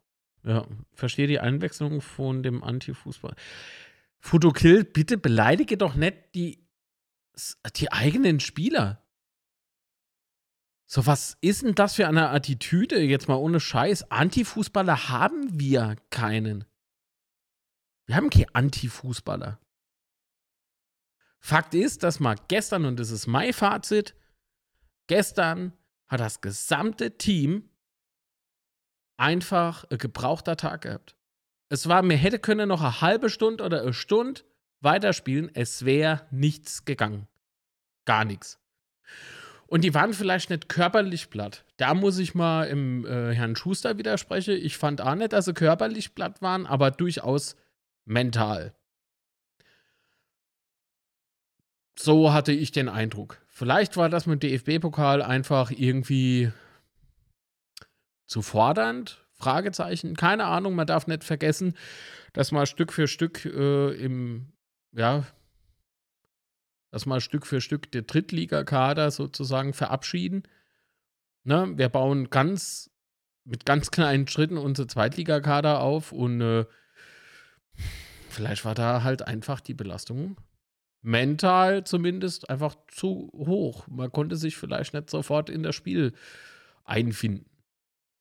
Ja, 0.44 0.66
verstehe 0.92 1.26
die 1.26 1.40
Einwechslung 1.40 2.00
von 2.00 2.42
dem 2.42 2.64
Anti-Fußball. 2.64 3.34
Fotokill, 4.20 4.84
bitte 4.84 5.18
beleidige 5.18 5.76
doch 5.76 5.94
nicht 5.94 6.34
die, 6.34 6.66
die 7.76 7.92
eigenen 7.92 8.40
Spieler. 8.40 9.04
So, 10.90 11.04
was 11.04 11.36
ist 11.42 11.62
denn 11.62 11.74
das 11.74 11.96
für 11.96 12.08
eine 12.08 12.30
Attitüde? 12.30 12.98
Jetzt 12.98 13.28
mal 13.28 13.34
ohne 13.34 13.60
Scheiß. 13.60 14.10
Anti-Fußballer 14.10 15.10
haben 15.10 15.60
wir 15.60 15.96
keinen. 16.08 16.64
Wir 18.06 18.16
haben 18.16 18.30
keine 18.30 18.46
Anti-Fußballer. 18.54 19.60
Fakt 21.40 21.74
ist, 21.74 22.02
dass 22.02 22.20
mal 22.20 22.36
gestern, 22.48 22.86
und 22.86 22.98
das 22.98 23.10
ist 23.10 23.26
mein 23.26 23.52
Fazit, 23.52 24.14
gestern 25.08 25.74
hat 26.08 26.20
das 26.20 26.40
gesamte 26.40 27.18
Team 27.18 27.68
einfach 29.18 29.84
ein 29.90 29.98
gebrauchter 29.98 30.56
Tag 30.56 30.82
gehabt. 30.82 31.16
Es 31.68 31.86
war, 31.86 32.02
mir 32.02 32.16
hätte 32.16 32.38
können 32.38 32.70
noch 32.70 32.80
eine 32.80 33.02
halbe 33.02 33.28
Stunde 33.28 33.62
oder 33.62 33.82
eine 33.82 33.92
Stunde 33.92 34.40
weiterspielen, 34.80 35.50
es 35.54 35.84
wäre 35.84 36.26
nichts 36.30 36.86
gegangen. 36.86 37.28
Gar 38.06 38.24
nichts. 38.24 38.58
Und 39.68 39.84
die 39.84 39.92
waren 39.92 40.14
vielleicht 40.14 40.48
nicht 40.48 40.70
körperlich 40.70 41.28
platt. 41.28 41.64
Da 41.76 41.92
muss 41.92 42.18
ich 42.18 42.34
mal 42.34 42.64
im 42.64 43.04
äh, 43.04 43.34
Herrn 43.34 43.54
Schuster 43.54 43.98
widersprechen. 43.98 44.56
Ich 44.56 44.78
fand 44.78 45.02
auch 45.02 45.14
nicht, 45.14 45.34
dass 45.34 45.44
sie 45.44 45.52
körperlich 45.52 46.14
platt 46.14 46.40
waren, 46.40 46.66
aber 46.66 46.90
durchaus 46.90 47.54
mental. 48.06 48.74
So 51.98 52.32
hatte 52.32 52.52
ich 52.52 52.72
den 52.72 52.88
Eindruck. 52.88 53.42
Vielleicht 53.46 53.98
war 53.98 54.08
das 54.08 54.24
mit 54.24 54.42
DFB-Pokal 54.42 55.20
einfach 55.20 55.70
irgendwie 55.70 56.50
zu 58.26 58.40
fordernd. 58.40 59.22
Fragezeichen. 59.34 60.16
Keine 60.16 60.46
Ahnung, 60.46 60.74
man 60.74 60.86
darf 60.86 61.06
nicht 61.06 61.24
vergessen, 61.24 61.74
dass 62.32 62.52
mal 62.52 62.66
Stück 62.66 62.92
für 62.92 63.06
Stück 63.06 63.44
äh, 63.44 63.90
im, 63.92 64.52
ja, 64.92 65.24
dass 66.90 67.06
mal 67.06 67.20
Stück 67.20 67.46
für 67.46 67.60
Stück 67.60 67.90
der 67.92 68.02
Drittligakader 68.02 69.10
sozusagen 69.10 69.72
verabschieden. 69.72 70.42
Ne? 71.44 71.72
Wir 71.76 71.88
bauen 71.88 72.30
ganz 72.30 72.90
mit 73.44 73.64
ganz 73.64 73.90
kleinen 73.90 74.28
Schritten 74.28 74.58
unsere 74.58 74.88
Zweitligakader 74.88 75.80
auf 75.80 76.12
und 76.12 76.40
äh, 76.40 76.66
vielleicht 78.28 78.64
war 78.64 78.74
da 78.74 79.02
halt 79.02 79.22
einfach 79.22 79.60
die 79.60 79.74
Belastung 79.74 80.36
mental 81.02 81.84
zumindest 81.84 82.50
einfach 82.50 82.76
zu 82.88 83.30
hoch. 83.34 83.86
Man 83.88 84.12
konnte 84.12 84.36
sich 84.36 84.56
vielleicht 84.56 84.94
nicht 84.94 85.10
sofort 85.10 85.48
in 85.48 85.62
das 85.62 85.74
Spiel 85.74 86.12
einfinden. 86.84 87.48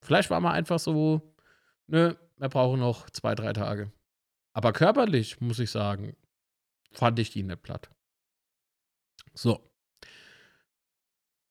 Vielleicht 0.02 0.30
war 0.30 0.40
man 0.40 0.52
einfach 0.52 0.78
so, 0.78 1.34
ne, 1.86 2.16
wir 2.36 2.48
brauchen 2.48 2.80
noch 2.80 3.10
zwei, 3.10 3.34
drei 3.34 3.52
Tage. 3.52 3.92
Aber 4.52 4.72
körperlich, 4.72 5.40
muss 5.40 5.58
ich 5.58 5.70
sagen, 5.70 6.16
fand 6.92 7.18
ich 7.18 7.30
die 7.30 7.42
nicht 7.42 7.62
platt. 7.62 7.90
So. 9.38 9.70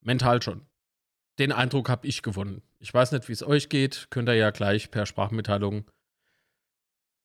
Mental 0.02 0.42
schon. 0.42 0.66
Den 1.40 1.54
Eindruck 1.54 1.88
habe 1.88 2.06
ich 2.06 2.22
gewonnen. 2.22 2.62
Ich 2.80 2.94
weiß 2.94 3.14
nicht, 3.14 3.30
wie 3.30 3.34
es 3.34 3.44
euch 3.44 3.70
geht. 3.70 4.08
Könnt 4.10 4.28
ihr 4.28 4.36
ja 4.36 4.50
gleich 4.52 4.92
per 4.92 5.06
Sprachmitteilung 5.06 5.86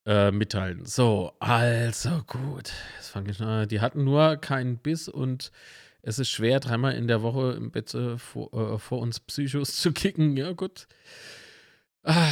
äh, 0.06 0.30
mitteilen. 0.30 0.84
So, 0.84 1.32
also 1.40 2.22
gut. 2.28 2.72
Jetzt 2.96 3.08
fange 3.08 3.32
ich 3.32 3.40
an. 3.40 3.68
Die 3.68 3.80
hatten 3.80 4.04
nur 4.04 4.36
keinen 4.36 4.78
Biss 4.78 5.08
und 5.08 5.50
es 6.00 6.20
ist 6.20 6.30
schwer, 6.30 6.60
dreimal 6.60 6.94
in 6.94 7.08
der 7.08 7.22
Woche 7.22 7.54
im 7.56 7.72
Bett 7.72 7.92
äh, 7.94 8.16
vor, 8.18 8.52
äh, 8.54 8.78
vor, 8.78 9.00
uns 9.00 9.18
Psychos 9.18 9.74
zu 9.74 9.92
kicken. 9.92 10.36
Ja, 10.36 10.52
gut. 10.52 10.86
Ah, 12.04 12.28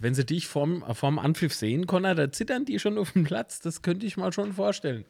wenn 0.00 0.14
sie 0.14 0.26
dich 0.26 0.46
vorm, 0.46 0.84
vorm 0.94 1.18
Anpfiff 1.18 1.54
sehen, 1.54 1.88
Connor, 1.88 2.14
da 2.14 2.30
zittern 2.30 2.64
die 2.64 2.78
schon 2.78 2.98
auf 2.98 3.12
dem 3.12 3.24
Platz. 3.24 3.58
Das 3.58 3.82
könnte 3.82 4.06
ich 4.06 4.16
mal 4.16 4.32
schon 4.32 4.52
vorstellen. 4.52 5.04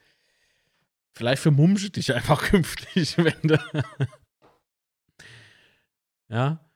Vielleicht 1.12 1.42
vermummst 1.42 1.85
du 1.85 1.90
dich 1.90 2.12
einfach 2.14 2.42
künftig, 2.51 3.16
wenn 3.18 3.40
du. 3.42 3.59
ja. 6.29 6.68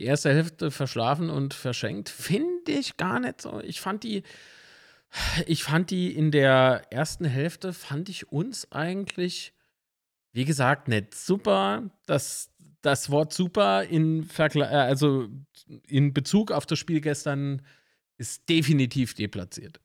Die 0.00 0.04
erste 0.04 0.30
Hälfte 0.32 0.72
verschlafen 0.72 1.30
und 1.30 1.54
verschenkt, 1.54 2.08
finde 2.08 2.72
ich 2.72 2.96
gar 2.96 3.20
nicht 3.20 3.40
so. 3.40 3.60
Ich 3.60 3.80
fand 3.80 4.02
die, 4.02 4.24
ich 5.46 5.62
fand 5.62 5.90
die 5.90 6.12
in 6.12 6.32
der 6.32 6.82
ersten 6.90 7.24
Hälfte, 7.24 7.72
fand 7.72 8.08
ich 8.08 8.32
uns 8.32 8.72
eigentlich 8.72 9.54
wie 10.34 10.44
gesagt, 10.44 10.88
nicht 10.88 11.14
super. 11.14 11.90
Das, 12.06 12.50
das 12.82 13.08
Wort 13.08 13.32
super 13.32 13.84
in, 13.84 14.28
äh, 14.36 14.62
also 14.62 15.28
in 15.86 16.12
Bezug 16.12 16.50
auf 16.50 16.66
das 16.66 16.78
Spiel 16.78 17.00
gestern 17.00 17.62
ist 18.18 18.48
definitiv 18.48 19.14
deplatziert. 19.14 19.80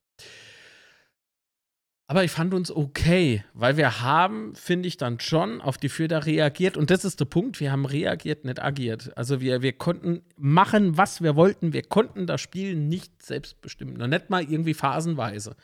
Aber 2.09 2.23
ich 2.23 2.31
fand 2.31 2.55
uns 2.55 2.71
okay, 2.71 3.43
weil 3.53 3.77
wir 3.77 4.01
haben, 4.01 4.55
finde 4.55 4.87
ich, 4.87 4.97
dann 4.97 5.19
schon 5.19 5.61
auf 5.61 5.77
die 5.77 5.89
Fürder 5.89 6.25
reagiert. 6.25 6.75
Und 6.75 6.89
das 6.89 7.05
ist 7.05 7.19
der 7.19 7.25
Punkt, 7.25 7.59
wir 7.59 7.71
haben 7.71 7.85
reagiert, 7.85 8.45
nicht 8.45 8.59
agiert. 8.59 9.15
Also 9.15 9.41
wir, 9.41 9.61
wir 9.61 9.73
konnten 9.73 10.23
machen, 10.35 10.97
was 10.97 11.21
wir 11.21 11.35
wollten. 11.35 11.71
Wir 11.71 11.83
konnten 11.83 12.25
das 12.25 12.41
Spiel 12.41 12.75
nicht 12.75 13.21
selbst 13.21 13.61
bestimmen. 13.61 14.01
Und 14.01 14.09
nicht 14.09 14.31
mal 14.31 14.41
irgendwie 14.41 14.73
phasenweise. 14.73 15.55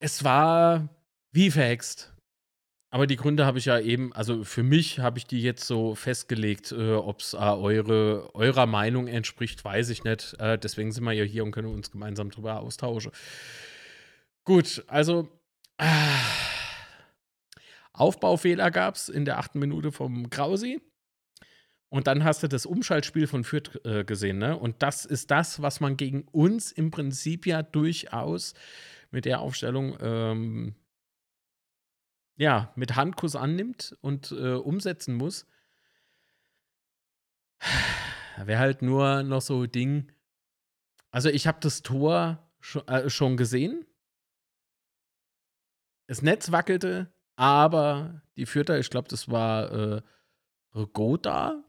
Es 0.00 0.24
war 0.24 0.88
wie 1.32 1.50
verhext. 1.50 2.14
Aber 2.88 3.06
die 3.06 3.16
Gründe 3.16 3.44
habe 3.44 3.58
ich 3.58 3.66
ja 3.66 3.78
eben, 3.78 4.14
also 4.14 4.44
für 4.44 4.62
mich 4.62 4.98
habe 4.98 5.18
ich 5.18 5.26
die 5.26 5.42
jetzt 5.42 5.66
so 5.66 5.94
festgelegt, 5.94 6.72
äh, 6.72 6.94
ob 6.94 7.20
es 7.20 7.34
äh, 7.34 7.36
eure, 7.36 8.34
eurer 8.34 8.64
Meinung 8.64 9.08
entspricht, 9.08 9.62
weiß 9.62 9.90
ich 9.90 10.04
nicht. 10.04 10.36
Äh, 10.38 10.56
deswegen 10.56 10.90
sind 10.90 11.04
wir 11.04 11.12
ja 11.12 11.24
hier 11.24 11.44
und 11.44 11.50
können 11.50 11.68
uns 11.68 11.90
gemeinsam 11.90 12.30
darüber 12.30 12.60
austauschen. 12.60 13.12
Gut, 14.48 14.82
also 14.86 15.28
äh, 15.76 15.84
Aufbaufehler 17.92 18.70
gab 18.70 18.94
es 18.94 19.10
in 19.10 19.26
der 19.26 19.36
achten 19.36 19.58
Minute 19.58 19.92
vom 19.92 20.30
Krausi. 20.30 20.80
Und 21.90 22.06
dann 22.06 22.24
hast 22.24 22.42
du 22.42 22.48
das 22.48 22.64
Umschaltspiel 22.64 23.26
von 23.26 23.44
Fürth 23.44 23.78
äh, 23.84 24.04
gesehen, 24.04 24.38
ne? 24.38 24.56
Und 24.56 24.82
das 24.82 25.04
ist 25.04 25.30
das, 25.30 25.60
was 25.60 25.80
man 25.80 25.98
gegen 25.98 26.22
uns 26.32 26.72
im 26.72 26.90
Prinzip 26.90 27.44
ja 27.44 27.62
durchaus 27.62 28.54
mit 29.10 29.26
der 29.26 29.42
Aufstellung 29.42 29.98
ähm, 30.00 30.74
ja, 32.36 32.72
mit 32.74 32.96
Handkuss 32.96 33.36
annimmt 33.36 33.98
und 34.00 34.32
äh, 34.32 34.54
umsetzen 34.54 35.14
muss, 35.14 35.46
wäre 38.42 38.60
halt 38.60 38.80
nur 38.80 39.24
noch 39.24 39.42
so 39.42 39.66
Ding. 39.66 40.10
Also 41.10 41.28
ich 41.28 41.46
habe 41.46 41.58
das 41.60 41.82
Tor 41.82 42.50
schon, 42.60 42.88
äh, 42.88 43.10
schon 43.10 43.36
gesehen. 43.36 43.84
Das 46.08 46.22
Netz 46.22 46.50
wackelte, 46.50 47.12
aber 47.36 48.22
die 48.36 48.46
Vierter, 48.46 48.78
ich 48.78 48.88
glaube, 48.88 49.08
das 49.08 49.30
war 49.30 49.72
äh, 49.72 50.02
Gotha. 50.94 51.62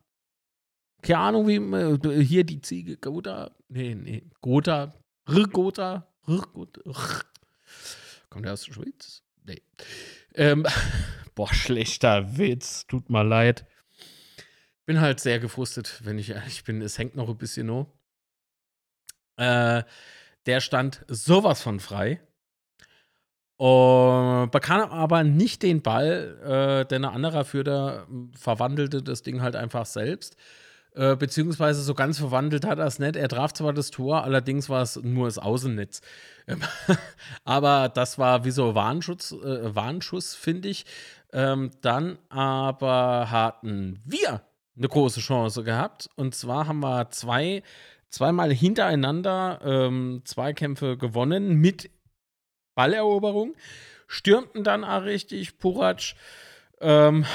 Keine 1.02 1.20
Ahnung, 1.20 1.48
wie 1.48 1.58
äh, 1.58 2.24
hier 2.24 2.46
die 2.46 2.62
Ziege 2.62 2.96
Gotha. 2.98 3.52
Nee, 3.68 3.96
nee, 3.96 4.24
Gotha. 4.42 4.94
Rgotha. 5.28 6.08
Kommt 8.30 8.46
der 8.46 8.54
aus 8.54 8.64
der 8.64 8.74
Schweiz? 8.74 9.24
Nee. 9.44 9.62
Ähm, 10.36 10.66
boah, 11.36 11.54
schlechter 11.54 12.38
Witz. 12.38 12.88
Tut 12.88 13.10
mir 13.10 13.24
leid. 13.24 13.66
Bin 14.86 15.02
halt 15.02 15.20
sehr 15.20 15.40
gefrustet, 15.40 16.00
wenn 16.06 16.18
ich 16.18 16.30
ehrlich 16.30 16.64
bin. 16.64 16.82
Es 16.82 16.98
hängt 16.98 17.16
noch 17.16 17.28
ein 17.28 17.38
bisschen 17.38 17.68
nur. 17.68 17.92
Äh, 19.36 19.84
der 20.46 20.62
stand 20.62 21.04
sowas 21.10 21.62
von 21.62 21.82
frei. 21.82 22.22
Und 23.60 24.52
bekam 24.52 24.90
aber 24.90 25.26
nicht 25.26 25.64
den 25.64 25.82
Ball, 25.82 26.38
äh, 26.46 26.86
denn 26.86 27.04
ein 27.04 27.14
anderer 27.14 27.44
Führer 27.44 28.08
verwandelte 28.34 29.04
das 29.04 29.22
Ding 29.22 29.42
halt 29.42 29.58
einfach 29.58 29.86
selbst. 29.86 30.38
Äh, 30.96 31.18
beziehungsweise 31.18 31.82
so 31.82 31.94
ganz 31.94 32.20
verwandelt 32.20 32.66
hat 32.66 32.80
er 32.80 32.86
es 32.86 33.00
nicht. 33.00 33.18
Er 33.18 33.28
traf 33.28 33.52
zwar 33.52 33.74
das 33.74 33.92
Tor, 33.92 34.24
allerdings 34.24 34.70
war 34.70 34.82
es 34.82 34.96
nur 34.96 35.28
das 35.28 35.38
Außennetz. 35.40 36.00
Ähm, 36.48 36.62
aber 37.44 37.90
das 37.90 38.18
war 38.18 38.46
wie 38.46 38.52
so 38.52 38.76
Warnschutz, 38.76 39.34
äh, 39.34 39.76
Warnschuss, 39.76 40.36
finde 40.36 40.70
ich. 40.70 40.86
Ähm, 41.34 41.72
dann 41.82 42.18
aber 42.30 43.30
hatten 43.30 44.00
wir 44.06 44.42
eine 44.78 44.88
große 44.88 45.20
Chance 45.20 45.66
gehabt. 45.66 46.10
Und 46.16 46.34
zwar 46.34 46.66
haben 46.66 46.80
wir 46.80 47.10
zwei, 47.12 47.62
zweimal 48.10 48.54
hintereinander 48.54 49.60
ähm, 49.66 50.22
Zweikämpfe 50.24 50.96
gewonnen 50.96 51.56
mit 51.56 51.90
Balleroberung. 52.80 53.58
Stürmten 54.08 54.64
dann 54.64 54.86
auch 54.86 55.04
richtig. 55.04 55.58
Puratsch, 55.58 56.16
ähm, 56.80 57.26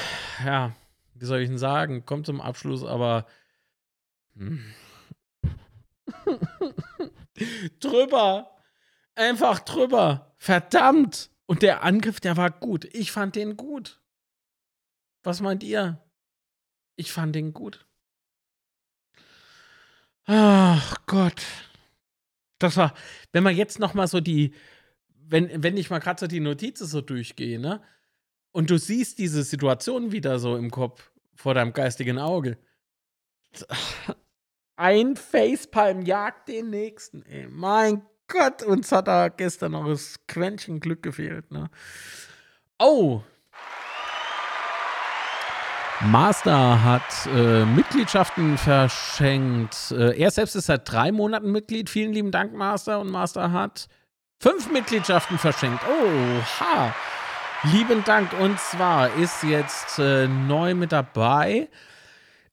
ja, 0.42 0.74
wie 1.12 1.26
soll 1.26 1.40
ich 1.40 1.48
denn 1.48 1.58
sagen, 1.58 2.06
kommt 2.06 2.24
zum 2.24 2.40
Abschluss, 2.40 2.82
aber 2.82 3.26
hm. 4.36 4.64
drüber. 7.78 8.56
Einfach 9.16 9.60
drüber. 9.60 10.34
Verdammt. 10.38 11.28
Und 11.44 11.60
der 11.60 11.82
Angriff, 11.82 12.20
der 12.20 12.38
war 12.38 12.50
gut. 12.50 12.86
Ich 12.94 13.12
fand 13.12 13.36
den 13.36 13.58
gut. 13.58 14.00
Was 15.24 15.42
meint 15.42 15.62
ihr? 15.62 16.02
Ich 16.96 17.12
fand 17.12 17.34
den 17.34 17.52
gut. 17.52 17.84
Ach 20.24 21.04
Gott. 21.04 21.42
Das 22.58 22.78
war, 22.78 22.94
wenn 23.32 23.42
man 23.42 23.54
jetzt 23.54 23.78
noch 23.78 23.92
mal 23.92 24.06
so 24.06 24.20
die, 24.20 24.54
wenn, 25.26 25.62
wenn 25.62 25.76
ich 25.76 25.90
mal 25.90 26.00
gerade 26.00 26.20
so 26.20 26.26
die 26.26 26.40
Notizen 26.40 26.86
so 26.86 27.00
durchgehe, 27.00 27.58
ne? 27.58 27.82
Und 28.52 28.70
du 28.70 28.78
siehst 28.78 29.18
diese 29.18 29.42
Situation 29.42 30.12
wieder 30.12 30.38
so 30.38 30.56
im 30.56 30.70
Kopf 30.70 31.10
vor 31.34 31.54
deinem 31.54 31.72
geistigen 31.72 32.18
Auge 32.18 32.56
ein 34.76 35.16
Facepalm 35.16 36.02
jagt 36.02 36.48
den 36.48 36.70
nächsten. 36.70 37.22
Ey. 37.26 37.46
Mein 37.48 38.02
Gott, 38.28 38.62
uns 38.62 38.90
hat 38.92 39.08
da 39.08 39.28
gestern 39.28 39.72
noch 39.72 39.86
das 39.86 40.16
Quäntchen 40.26 40.80
Glück 40.80 41.02
gefehlt. 41.02 41.50
Ne? 41.50 41.70
Oh! 42.78 43.22
Master 46.00 46.82
hat 46.82 47.26
äh, 47.32 47.64
Mitgliedschaften 47.64 48.58
verschenkt. 48.58 49.92
Äh, 49.92 50.18
er 50.18 50.30
selbst 50.30 50.56
ist 50.56 50.66
seit 50.66 50.90
drei 50.90 51.12
Monaten 51.12 51.52
Mitglied. 51.52 51.88
Vielen 51.88 52.12
lieben 52.12 52.30
Dank, 52.30 52.52
Master. 52.52 53.00
Und 53.00 53.10
Master 53.10 53.52
hat 53.52 53.88
fünf 54.44 54.70
Mitgliedschaften 54.70 55.38
verschenkt. 55.38 55.82
Oha. 55.88 56.94
Lieben 57.72 58.04
Dank. 58.04 58.38
Und 58.38 58.60
zwar 58.60 59.16
ist 59.16 59.42
jetzt 59.42 59.98
äh, 59.98 60.28
neu 60.28 60.74
mit 60.74 60.92
dabei 60.92 61.70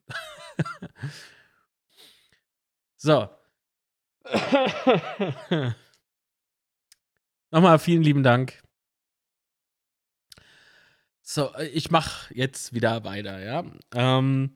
so. 2.98 3.30
Nochmal 7.50 7.80
vielen 7.80 8.04
lieben 8.04 8.24
Dank. 8.24 8.62
So, 11.34 11.54
äh, 11.54 11.67
ich 11.67 11.91
mache 11.91 12.34
jetzt 12.34 12.74
wieder 12.74 13.06
weiter, 13.06 13.39
ja. 13.41 13.63
Ähm, 13.96 14.52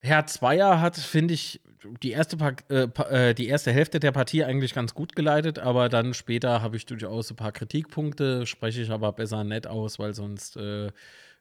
Herr 0.00 0.26
Zweier 0.26 0.80
hat, 0.80 0.96
finde 0.96 1.34
ich, 1.34 1.60
die 2.02 2.10
erste, 2.10 2.36
äh, 2.68 2.88
pa 2.88 3.04
äh, 3.04 3.32
die 3.32 3.46
erste 3.46 3.70
Hälfte 3.70 4.00
der 4.00 4.10
Partie 4.10 4.42
eigentlich 4.42 4.74
ganz 4.74 4.92
gut 4.92 5.14
geleitet, 5.14 5.60
aber 5.60 5.88
dann 5.88 6.14
später 6.14 6.62
habe 6.62 6.76
ich 6.76 6.84
durchaus 6.84 7.30
ein 7.30 7.36
paar 7.36 7.52
Kritikpunkte, 7.52 8.44
spreche 8.44 8.82
ich 8.82 8.90
aber 8.90 9.12
besser 9.12 9.44
nett 9.44 9.68
aus, 9.68 10.00
weil 10.00 10.14
sonst 10.14 10.56
äh, 10.56 10.90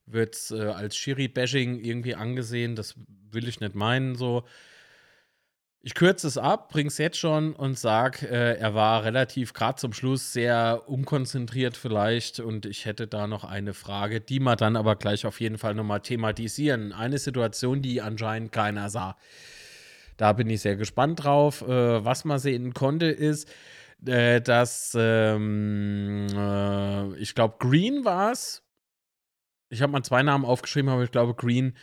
wird 0.05 0.35
es 0.35 0.51
äh, 0.51 0.61
als 0.61 0.95
Schiri-Bashing 0.95 1.83
irgendwie 1.83 2.13
angesehen. 2.13 2.75
Das 2.75 2.93
will 3.31 3.47
ich 3.47 3.59
nicht 3.59 3.73
meinen, 3.73 4.13
so. 4.13 4.43
Ich 5.87 5.93
kürze 5.93 6.25
es 6.25 6.39
ab, 6.39 6.69
bring's 6.69 6.97
jetzt 6.97 7.19
schon 7.19 7.53
und 7.53 7.77
sag, 7.77 8.23
äh, 8.23 8.55
er 8.55 8.73
war 8.73 9.03
relativ 9.03 9.53
gerade 9.53 9.75
zum 9.75 9.93
Schluss 9.93 10.33
sehr 10.33 10.81
unkonzentriert 10.87 11.77
vielleicht 11.77 12.39
und 12.39 12.65
ich 12.65 12.85
hätte 12.85 13.05
da 13.05 13.27
noch 13.27 13.43
eine 13.43 13.75
Frage, 13.75 14.19
die 14.19 14.39
wir 14.39 14.55
dann 14.55 14.77
aber 14.77 14.95
gleich 14.95 15.27
auf 15.27 15.39
jeden 15.39 15.59
Fall 15.59 15.75
nochmal 15.75 15.99
thematisieren. 15.99 16.91
Eine 16.91 17.19
Situation, 17.19 17.83
die 17.83 18.01
anscheinend 18.01 18.51
keiner 18.51 18.89
sah. 18.89 19.15
Da 20.17 20.33
bin 20.33 20.49
ich 20.49 20.61
sehr 20.61 20.75
gespannt 20.75 21.23
drauf. 21.23 21.61
Äh, 21.61 22.03
was 22.03 22.25
man 22.25 22.39
sehen 22.39 22.73
konnte, 22.73 23.05
ist, 23.05 23.47
äh, 24.07 24.41
dass 24.41 24.97
ähm, 24.99 26.25
äh, 26.35 27.15
ich 27.17 27.35
glaube, 27.35 27.57
Green 27.59 28.03
war 28.05 28.31
es. 28.31 28.63
Ich 29.69 29.83
habe 29.83 29.91
mal 29.91 30.01
zwei 30.01 30.23
Namen 30.23 30.45
aufgeschrieben, 30.45 30.89
aber 30.89 31.03
ich 31.03 31.11
glaube, 31.11 31.35
Green 31.35 31.75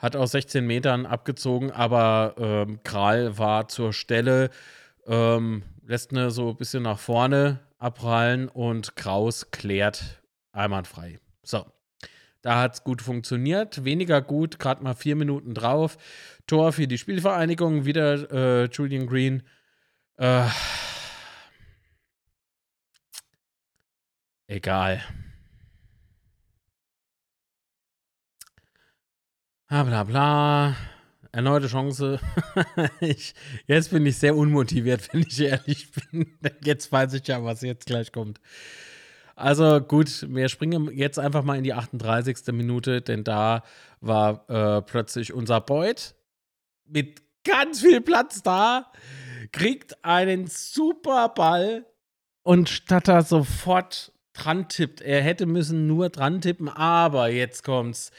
hat 0.00 0.16
aus 0.16 0.32
16 0.32 0.66
Metern 0.66 1.06
abgezogen, 1.06 1.70
aber 1.70 2.34
ähm, 2.38 2.80
Kral 2.82 3.38
war 3.38 3.68
zur 3.68 3.92
Stelle, 3.92 4.50
ähm, 5.06 5.62
lässt 5.86 6.12
ne 6.12 6.30
so 6.30 6.50
ein 6.50 6.56
bisschen 6.56 6.82
nach 6.82 6.98
vorne 6.98 7.60
abprallen 7.78 8.48
und 8.48 8.96
Kraus 8.96 9.50
klärt 9.50 10.22
einwandfrei. 10.52 11.20
So. 11.42 11.66
Da 12.42 12.58
hat 12.58 12.72
es 12.72 12.84
gut 12.84 13.02
funktioniert, 13.02 13.84
weniger 13.84 14.22
gut, 14.22 14.58
gerade 14.58 14.82
mal 14.82 14.94
vier 14.94 15.14
Minuten 15.14 15.52
drauf. 15.52 15.98
Tor 16.46 16.72
für 16.72 16.88
die 16.88 16.96
Spielvereinigung, 16.96 17.84
wieder 17.84 18.62
äh, 18.62 18.68
Julian 18.72 19.06
Green. 19.06 19.42
Äh, 20.16 20.46
egal. 24.46 25.02
Bla 29.70 29.84
bla 29.84 30.02
bla. 30.02 30.76
Erneute 31.30 31.68
Chance. 31.68 32.18
ich, 33.00 33.34
jetzt 33.68 33.92
bin 33.92 34.04
ich 34.04 34.18
sehr 34.18 34.34
unmotiviert, 34.34 35.08
wenn 35.12 35.22
ich 35.22 35.40
ehrlich 35.40 35.92
bin. 35.92 36.26
Jetzt 36.64 36.90
weiß 36.90 37.12
ich 37.12 37.28
ja, 37.28 37.44
was 37.44 37.62
jetzt 37.62 37.86
gleich 37.86 38.10
kommt. 38.10 38.40
Also 39.36 39.80
gut, 39.80 40.26
wir 40.28 40.48
springen 40.48 40.90
jetzt 40.92 41.20
einfach 41.20 41.44
mal 41.44 41.56
in 41.56 41.62
die 41.62 41.72
38. 41.72 42.52
Minute, 42.52 43.00
denn 43.00 43.22
da 43.22 43.62
war 44.00 44.44
äh, 44.50 44.82
plötzlich 44.82 45.32
unser 45.32 45.60
Beut 45.60 46.16
mit 46.84 47.22
ganz 47.44 47.82
viel 47.82 48.00
Platz 48.00 48.42
da, 48.42 48.90
kriegt 49.52 50.04
einen 50.04 50.48
super 50.48 51.28
Ball 51.28 51.86
und 52.42 52.68
statt 52.68 53.06
er 53.06 53.22
sofort 53.22 54.10
dran 54.32 54.68
tippt, 54.68 55.00
er 55.00 55.22
hätte 55.22 55.46
müssen 55.46 55.86
nur 55.86 56.08
dran 56.08 56.40
tippen, 56.40 56.68
aber 56.68 57.28
jetzt 57.28 57.62
kommt's 57.62 58.10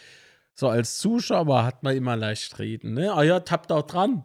so 0.61 0.69
als 0.69 0.99
Zuschauer 0.99 1.63
hat 1.63 1.81
man 1.81 1.97
immer 1.97 2.15
leicht 2.15 2.59
reden, 2.59 2.93
ne? 2.93 3.11
Ah 3.11 3.23
ja, 3.23 3.39
tappt 3.39 3.71
auch 3.71 3.81
dran. 3.81 4.23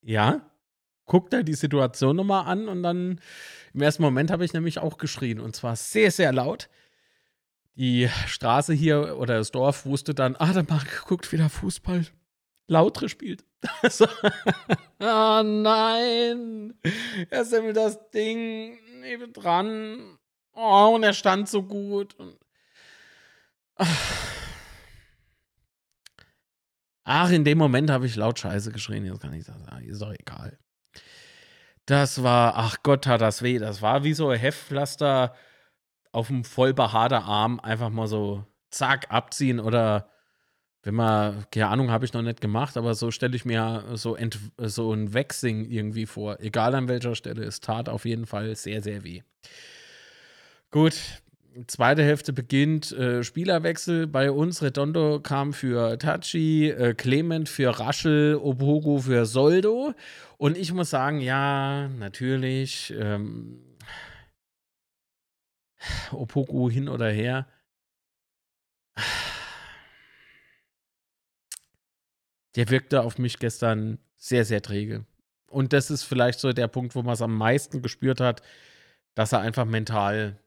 Ja. 0.00 0.50
Guckt 1.04 1.32
er 1.32 1.44
die 1.44 1.54
Situation 1.54 2.16
nochmal 2.16 2.46
an 2.46 2.66
und 2.66 2.82
dann 2.82 3.20
im 3.72 3.82
ersten 3.82 4.02
Moment 4.02 4.32
habe 4.32 4.44
ich 4.44 4.52
nämlich 4.52 4.80
auch 4.80 4.98
geschrien 4.98 5.38
und 5.38 5.54
zwar 5.54 5.76
sehr, 5.76 6.10
sehr 6.10 6.32
laut. 6.32 6.68
Die 7.76 8.08
Straße 8.26 8.74
hier 8.74 9.16
oder 9.16 9.38
das 9.38 9.52
Dorf 9.52 9.86
wusste 9.86 10.12
dann, 10.12 10.34
ah, 10.34 10.52
der 10.52 10.66
Marc 10.68 11.06
guckt 11.06 11.30
wieder 11.30 11.48
Fußball. 11.48 12.04
Lautre 12.66 13.08
spielt. 13.08 13.44
so. 13.88 14.08
oh 14.98 15.42
nein. 15.44 16.74
Er 17.30 17.44
sammelt 17.44 17.76
das 17.76 18.10
Ding 18.10 18.76
neben 19.02 19.32
dran. 19.32 20.18
Oh, 20.52 20.90
und 20.96 21.04
er 21.04 21.14
stand 21.14 21.48
so 21.48 21.62
gut. 21.62 22.14
Und, 22.18 22.36
ach. 23.76 24.41
Ach, 27.04 27.30
in 27.30 27.44
dem 27.44 27.58
Moment 27.58 27.90
habe 27.90 28.06
ich 28.06 28.16
laut 28.16 28.38
Scheiße 28.38 28.72
geschrien. 28.72 29.04
Jetzt 29.04 29.20
kann 29.20 29.34
ich 29.34 29.44
sagen. 29.44 29.64
Ist 29.84 30.02
doch 30.02 30.12
egal. 30.12 30.58
Das 31.86 32.22
war, 32.22 32.56
ach 32.56 32.76
Gott, 32.82 33.06
hat 33.06 33.20
das 33.20 33.42
weh. 33.42 33.58
Das 33.58 33.82
war 33.82 34.04
wie 34.04 34.14
so 34.14 34.28
ein 34.28 34.38
Heftpflaster 34.38 35.34
auf 36.12 36.28
dem 36.28 36.44
voll 36.44 36.74
behaarter 36.74 37.24
Arm. 37.24 37.58
Einfach 37.60 37.90
mal 37.90 38.06
so 38.06 38.46
zack 38.70 39.06
abziehen 39.10 39.58
oder 39.58 40.08
wenn 40.84 40.94
man, 40.94 41.44
keine 41.50 41.68
Ahnung, 41.68 41.90
habe 41.90 42.04
ich 42.04 42.12
noch 42.12 42.22
nicht 42.22 42.40
gemacht, 42.40 42.76
aber 42.76 42.94
so 42.94 43.12
stelle 43.12 43.36
ich 43.36 43.44
mir 43.44 43.84
so, 43.94 44.16
ent, 44.16 44.38
so 44.58 44.92
ein 44.92 45.14
Waxing 45.14 45.64
irgendwie 45.64 46.06
vor. 46.06 46.40
Egal 46.40 46.74
an 46.74 46.88
welcher 46.88 47.14
Stelle. 47.14 47.44
Es 47.44 47.60
tat 47.60 47.88
auf 47.88 48.04
jeden 48.04 48.26
Fall 48.26 48.56
sehr, 48.56 48.82
sehr 48.82 49.04
weh. 49.04 49.22
Gut, 50.70 51.22
zweite 51.66 52.02
Hälfte 52.02 52.32
beginnt 52.32 52.92
äh, 52.92 53.22
Spielerwechsel 53.22 54.06
bei 54.06 54.30
uns. 54.30 54.62
Redondo 54.62 55.20
kam 55.20 55.52
für 55.52 55.98
Tachi, 55.98 56.70
äh, 56.70 56.94
Clement 56.94 57.48
für 57.48 57.78
Raschel, 57.78 58.36
Opogo 58.36 58.98
für 58.98 59.26
Soldo. 59.26 59.94
Und 60.38 60.56
ich 60.56 60.72
muss 60.72 60.90
sagen, 60.90 61.20
ja, 61.20 61.88
natürlich. 61.88 62.92
Ähm, 62.96 63.60
Opoku 66.12 66.70
hin 66.70 66.88
oder 66.88 67.10
her. 67.10 67.46
Der 72.56 72.68
wirkte 72.70 73.02
auf 73.02 73.18
mich 73.18 73.38
gestern 73.38 73.98
sehr, 74.16 74.44
sehr 74.44 74.62
träge. 74.62 75.06
Und 75.48 75.72
das 75.72 75.90
ist 75.90 76.04
vielleicht 76.04 76.40
so 76.40 76.52
der 76.52 76.68
Punkt, 76.68 76.94
wo 76.94 77.02
man 77.02 77.14
es 77.14 77.22
am 77.22 77.36
meisten 77.36 77.82
gespürt 77.82 78.20
hat, 78.20 78.42
dass 79.14 79.32
er 79.32 79.40
einfach 79.40 79.64
mental 79.64 80.38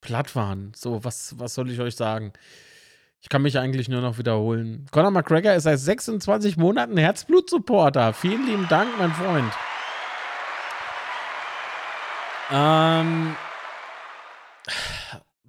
platt 0.00 0.34
waren. 0.36 0.72
So, 0.74 1.04
was, 1.04 1.38
was 1.38 1.54
soll 1.54 1.70
ich 1.70 1.80
euch 1.80 1.96
sagen? 1.96 2.32
Ich 3.20 3.28
kann 3.28 3.42
mich 3.42 3.58
eigentlich 3.58 3.88
nur 3.88 4.00
noch 4.00 4.18
wiederholen. 4.18 4.86
Conor 4.92 5.10
McGregor 5.10 5.54
ist 5.54 5.64
seit 5.64 5.78
26 5.78 6.56
Monaten 6.56 6.96
Herzblut-Supporter. 6.96 8.12
Vielen 8.12 8.46
lieben 8.46 8.68
Dank, 8.68 8.90
mein 8.98 9.12
Freund. 9.12 9.52
Ähm, 12.52 13.34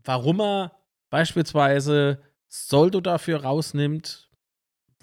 warum 0.04 0.42
er 0.42 0.72
beispielsweise 1.10 2.20
Soldo 2.48 3.02
dafür 3.02 3.44
rausnimmt, 3.44 4.30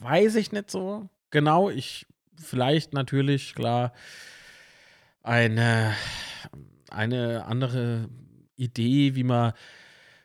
weiß 0.00 0.34
ich 0.34 0.50
nicht 0.50 0.70
so. 0.70 1.08
Genau, 1.30 1.70
ich 1.70 2.06
vielleicht 2.36 2.92
natürlich, 2.92 3.54
klar, 3.54 3.92
eine, 5.22 5.94
eine 6.90 7.44
andere 7.44 8.08
Idee, 8.56 9.14
wie 9.14 9.24
man, 9.24 9.52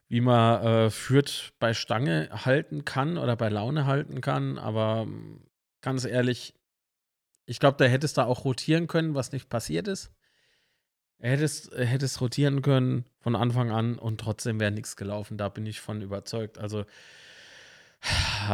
wie 0.07 0.21
man 0.21 0.63
äh, 0.63 0.89
Fürth 0.89 1.53
bei 1.59 1.73
Stange 1.73 2.29
halten 2.31 2.85
kann 2.85 3.17
oder 3.17 3.35
bei 3.35 3.49
Laune 3.49 3.85
halten 3.85 4.21
kann. 4.21 4.57
Aber 4.57 5.01
hm, 5.01 5.41
ganz 5.81 6.05
ehrlich, 6.05 6.53
ich 7.45 7.59
glaube, 7.59 7.77
da 7.77 7.85
hättest 7.85 8.17
du 8.17 8.21
auch 8.21 8.45
rotieren 8.45 8.87
können, 8.87 9.15
was 9.15 9.31
nicht 9.31 9.49
passiert 9.49 9.87
ist. 9.87 10.11
Er 11.17 11.31
hätte 11.31 11.43
es, 11.43 11.69
hätte 11.75 12.05
es 12.05 12.21
rotieren 12.21 12.61
können 12.61 13.05
von 13.19 13.35
Anfang 13.35 13.71
an 13.71 13.99
und 13.99 14.21
trotzdem 14.21 14.59
wäre 14.59 14.71
nichts 14.71 14.95
gelaufen. 14.95 15.37
Da 15.37 15.49
bin 15.49 15.65
ich 15.65 15.81
von 15.81 16.01
überzeugt. 16.01 16.57
Also, 16.57 16.85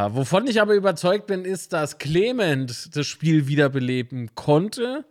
wovon 0.10 0.48
ich 0.48 0.60
aber 0.60 0.74
überzeugt 0.74 1.28
bin, 1.28 1.46
ist, 1.46 1.74
dass 1.74 2.00
Clement 2.00 2.96
das 2.96 3.06
Spiel 3.06 3.48
wiederbeleben 3.48 4.34
konnte 4.34 5.06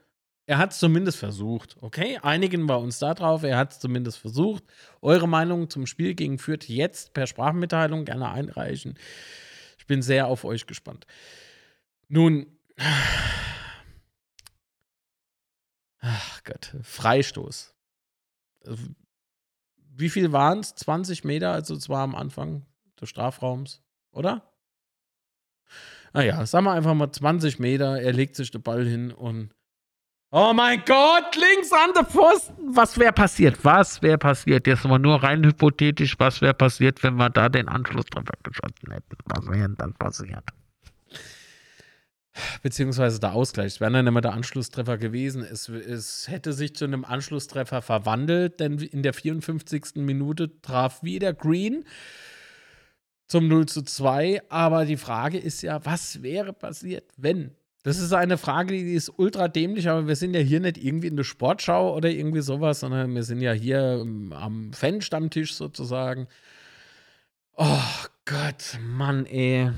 er 0.46 0.58
hat 0.58 0.72
es 0.72 0.78
zumindest 0.78 1.18
versucht, 1.18 1.76
okay? 1.80 2.18
Einigen 2.22 2.66
wir 2.68 2.78
uns 2.78 2.98
da 2.98 3.14
drauf, 3.14 3.42
er 3.44 3.56
hat 3.56 3.72
es 3.72 3.80
zumindest 3.80 4.18
versucht. 4.18 4.62
Eure 5.00 5.26
Meinung 5.26 5.70
zum 5.70 5.86
Spiel 5.86 6.14
gegen 6.14 6.38
Fürth 6.38 6.68
jetzt 6.68 7.14
per 7.14 7.26
Sprachmitteilung 7.26 8.04
gerne 8.04 8.30
einreichen. 8.30 8.98
Ich 9.78 9.86
bin 9.86 10.02
sehr 10.02 10.26
auf 10.26 10.44
euch 10.44 10.66
gespannt. 10.66 11.06
Nun, 12.08 12.46
ach 16.00 16.44
Gott, 16.44 16.76
Freistoß. 16.82 17.74
Wie 19.96 20.10
viel 20.10 20.32
waren 20.32 20.60
es? 20.60 20.74
20 20.74 21.24
Meter, 21.24 21.52
also 21.52 21.76
zwar 21.76 22.02
am 22.02 22.14
Anfang 22.14 22.66
des 23.00 23.08
Strafraums, 23.08 23.82
oder? 24.10 24.52
Naja, 26.12 26.44
sagen 26.44 26.66
wir 26.66 26.72
einfach 26.72 26.94
mal 26.94 27.10
20 27.10 27.58
Meter, 27.58 28.00
er 28.00 28.12
legt 28.12 28.36
sich 28.36 28.50
den 28.50 28.62
Ball 28.62 28.84
hin 28.86 29.10
und 29.10 29.54
Oh 30.30 30.52
mein 30.52 30.82
Gott, 30.84 31.36
links 31.36 31.72
an 31.72 31.92
der 31.94 32.04
Pfosten. 32.04 32.54
Was 32.74 32.98
wäre 32.98 33.12
passiert? 33.12 33.64
Was 33.64 34.02
wäre 34.02 34.18
passiert? 34.18 34.66
Jetzt 34.66 34.84
mal 34.84 34.98
nur 34.98 35.22
rein 35.22 35.44
hypothetisch, 35.44 36.18
was 36.18 36.40
wäre 36.40 36.54
passiert, 36.54 37.02
wenn 37.04 37.14
wir 37.14 37.30
da 37.30 37.48
den 37.48 37.68
Anschlusstreffer 37.68 38.34
geschossen 38.42 38.90
hätten? 38.92 39.16
Was 39.26 39.46
wäre 39.46 39.68
denn 39.68 39.76
dann 39.76 39.94
passiert? 39.94 40.44
Beziehungsweise 42.62 43.20
der 43.20 43.32
Ausgleich. 43.32 43.74
Es 43.74 43.80
wäre 43.80 43.92
dann 43.92 44.06
immer 44.06 44.20
der 44.20 44.32
Anschlusstreffer 44.32 44.98
gewesen. 44.98 45.42
Es, 45.42 45.68
es 45.68 46.26
hätte 46.28 46.52
sich 46.52 46.74
zu 46.74 46.84
einem 46.84 47.04
Anschlusstreffer 47.04 47.80
verwandelt, 47.80 48.58
denn 48.58 48.78
in 48.78 49.02
der 49.02 49.14
54. 49.14 49.96
Minute 49.96 50.60
traf 50.60 51.02
wieder 51.04 51.32
Green 51.32 51.84
zum 53.28 53.46
0 53.46 53.66
zu 53.66 53.82
2. 53.82 54.42
Aber 54.50 54.84
die 54.84 54.96
Frage 54.96 55.38
ist 55.38 55.62
ja, 55.62 55.84
was 55.84 56.22
wäre 56.22 56.52
passiert, 56.52 57.04
wenn? 57.16 57.52
Das 57.84 57.98
ist 57.98 58.14
eine 58.14 58.38
Frage, 58.38 58.72
die 58.72 58.94
ist 58.94 59.12
ultra 59.18 59.46
dämlich, 59.46 59.90
aber 59.90 60.08
wir 60.08 60.16
sind 60.16 60.32
ja 60.32 60.40
hier 60.40 60.58
nicht 60.58 60.78
irgendwie 60.78 61.06
in 61.06 61.16
der 61.16 61.24
Sportschau 61.24 61.94
oder 61.94 62.08
irgendwie 62.08 62.40
sowas, 62.40 62.80
sondern 62.80 63.14
wir 63.14 63.24
sind 63.24 63.42
ja 63.42 63.52
hier 63.52 64.02
am 64.30 64.72
Fan-Stammtisch 64.72 65.52
sozusagen. 65.54 66.26
Oh 67.56 68.06
Gott, 68.24 68.78
Mann, 68.80 69.26
ey. 69.26 69.70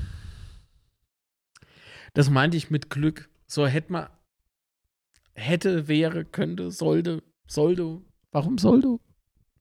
Das 2.15 2.31
meinte 2.31 2.57
ich 2.57 2.71
mit 2.71 2.91
Glück. 2.91 3.29
So 3.49 3.67
hätte 3.67 3.91
man, 3.91 4.09
hätte, 5.35 5.89
wäre, 5.89 6.25
könnte, 6.25 6.71
sollte, 6.71 7.25
sollte. 7.49 8.03
Warum 8.31 8.57
soll 8.57 8.83
du? 8.83 9.01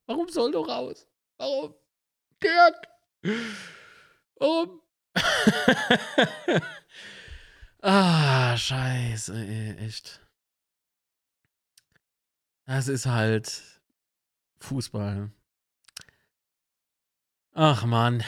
Warum 0.06 0.30
soll 0.30 0.52
du 0.52 0.60
raus? 0.60 1.08
Warum? 1.38 1.74
Dirk! 2.44 2.76
Warum? 4.38 4.82
Ah, 7.88 8.58
scheiße, 8.58 9.78
echt. 9.78 10.20
Das 12.66 12.88
ist 12.88 13.06
halt 13.06 13.62
Fußball. 14.60 15.32
Ach 17.54 17.86
man. 17.86 18.24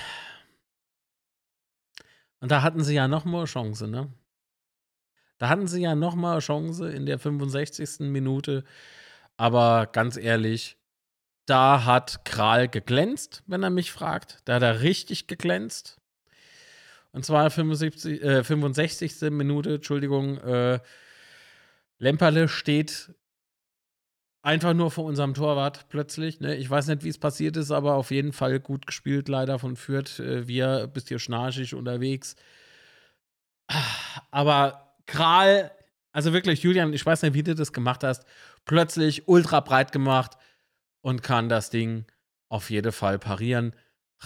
Und 2.39 2.51
da 2.51 2.61
hatten 2.61 2.83
sie 2.83 2.93
ja 2.93 3.07
noch 3.07 3.25
mal 3.25 3.45
Chance, 3.45 3.87
ne? 3.87 4.13
Da 5.39 5.49
hatten 5.49 5.67
sie 5.67 5.81
ja 5.81 5.95
noch 5.95 6.13
mal 6.13 6.39
Chance 6.39 6.91
in 6.91 7.07
der 7.07 7.17
65. 7.17 8.11
Minute. 8.11 8.63
Aber 9.37 9.87
ganz 9.87 10.17
ehrlich, 10.17 10.77
da 11.47 11.85
hat 11.85 12.25
Kral 12.25 12.69
geglänzt, 12.69 13.43
wenn 13.47 13.63
er 13.63 13.71
mich 13.71 13.91
fragt. 13.91 14.41
Da 14.45 14.55
hat 14.55 14.63
er 14.63 14.81
richtig 14.81 15.27
geglänzt. 15.27 15.96
Und 17.17 17.23
zwar 17.23 17.49
75, 17.49 18.21
äh, 18.21 18.43
65. 18.43 19.31
Minute, 19.31 19.73
Entschuldigung. 19.73 20.37
Äh, 20.37 20.79
Lemperle 21.97 22.47
steht 22.47 23.11
einfach 24.43 24.75
nur 24.75 24.91
vor 24.91 25.05
unserem 25.05 25.33
Torwart 25.33 25.89
plötzlich. 25.89 26.41
Ne? 26.41 26.57
Ich 26.57 26.69
weiß 26.69 26.85
nicht, 26.85 27.03
wie 27.03 27.09
es 27.09 27.17
passiert 27.17 27.57
ist, 27.57 27.71
aber 27.71 27.95
auf 27.95 28.11
jeden 28.11 28.33
Fall 28.33 28.59
gut 28.59 28.85
gespielt, 28.85 29.29
leider 29.29 29.57
von 29.57 29.75
Fürth. 29.77 30.19
Äh, 30.19 30.47
wir 30.47 30.85
bist 30.93 31.07
hier 31.07 31.17
schnarchig 31.17 31.73
unterwegs. 31.73 32.35
Aber 34.29 34.95
Kral, 35.07 35.71
also 36.11 36.33
wirklich, 36.33 36.61
Julian, 36.61 36.93
ich 36.93 37.03
weiß 37.03 37.23
nicht, 37.23 37.33
wie 37.33 37.41
du 37.41 37.55
das 37.55 37.73
gemacht 37.73 38.03
hast, 38.03 38.25
plötzlich 38.63 39.27
ultra 39.27 39.61
breit 39.61 39.91
gemacht 39.91 40.37
und 41.01 41.23
kann 41.23 41.49
das 41.49 41.71
Ding 41.71 42.05
auf 42.47 42.69
jeden 42.69 42.91
Fall 42.91 43.17
parieren. 43.17 43.75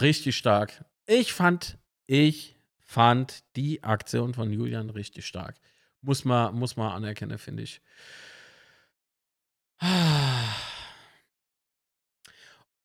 Richtig 0.02 0.36
stark. 0.36 0.84
Ich 1.06 1.32
fand, 1.32 1.78
ich 2.06 2.58
fand 2.92 3.46
die 3.56 3.84
Aktion 3.86 4.34
von 4.34 4.52
Julian 4.52 4.90
richtig 4.90 5.26
stark. 5.26 5.56
Muss 6.02 6.26
man, 6.26 6.54
muss 6.56 6.76
man 6.76 6.92
anerkennen, 6.92 7.38
finde 7.38 7.64
ich. 7.64 7.82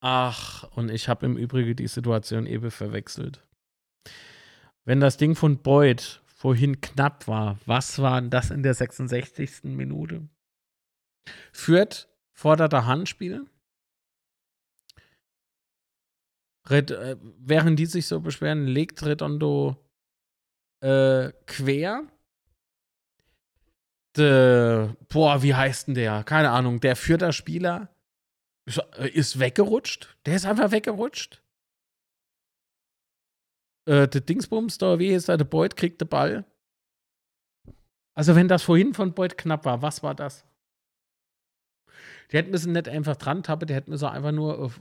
Ach, 0.00 0.62
und 0.76 0.92
ich 0.92 1.08
habe 1.08 1.26
im 1.26 1.36
Übrigen 1.36 1.74
die 1.74 1.88
Situation 1.88 2.46
eben 2.46 2.70
verwechselt. 2.70 3.44
Wenn 4.84 5.00
das 5.00 5.16
Ding 5.16 5.34
von 5.34 5.60
Boyd 5.60 6.22
vorhin 6.24 6.80
knapp 6.80 7.26
war, 7.26 7.58
was 7.66 7.98
war 7.98 8.20
denn 8.20 8.30
das 8.30 8.52
in 8.52 8.62
der 8.62 8.74
66. 8.74 9.64
Minute? 9.64 10.28
Führt 11.50 12.08
fordert 12.32 12.74
Handspiel. 12.74 13.44
Red, 16.70 16.92
äh, 16.92 17.16
während 17.38 17.80
die 17.80 17.86
sich 17.86 18.06
so 18.06 18.20
beschweren, 18.20 18.68
legt 18.68 19.04
Redondo 19.04 19.82
äh, 20.80 21.32
quer. 21.46 22.04
De, 24.16 24.88
boah, 25.08 25.42
wie 25.42 25.54
heißt 25.54 25.88
denn 25.88 25.94
der? 25.94 26.24
Keine 26.24 26.50
Ahnung. 26.50 26.80
Der 26.80 26.96
vierte 26.96 27.32
Spieler 27.32 27.88
ist, 28.64 28.78
äh, 28.98 29.08
ist 29.08 29.38
weggerutscht. 29.38 30.16
Der 30.24 30.36
ist 30.36 30.46
einfach 30.46 30.70
weggerutscht. 30.70 31.42
Äh, 33.86 34.08
der 34.08 34.20
Dingsbums 34.20 34.78
da, 34.78 34.98
wie 34.98 35.08
ist 35.08 35.28
der? 35.28 35.36
Der 35.36 35.44
Boyd 35.44 35.76
kriegt 35.76 36.00
den 36.00 36.08
Ball. 36.08 36.44
Also, 38.14 38.34
wenn 38.34 38.48
das 38.48 38.62
vorhin 38.62 38.94
von 38.94 39.14
Boyd 39.14 39.36
knapp 39.36 39.64
war, 39.66 39.82
was 39.82 40.02
war 40.02 40.14
das? 40.14 40.44
Die 42.30 42.38
hätten 42.38 42.50
müssen 42.50 42.72
nicht 42.72 42.88
einfach 42.88 43.16
dran 43.16 43.42
tappen, 43.42 43.68
die 43.68 43.74
hätten 43.74 43.90
müssen 43.90 44.06
einfach 44.06 44.32
nur 44.32 44.72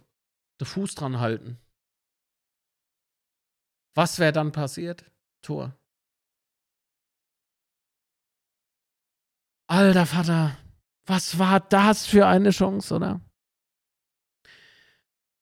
den 0.59 0.65
Fuß 0.65 0.95
dran 0.95 1.19
halten. 1.19 1.59
Was 3.93 4.19
wäre 4.19 4.33
dann 4.33 4.51
passiert? 4.51 5.05
Tor. 5.41 5.77
Alter 9.67 10.05
Vater, 10.05 10.57
was 11.05 11.39
war 11.39 11.59
das 11.59 12.05
für 12.05 12.27
eine 12.27 12.51
Chance, 12.51 12.95
oder? 12.95 13.21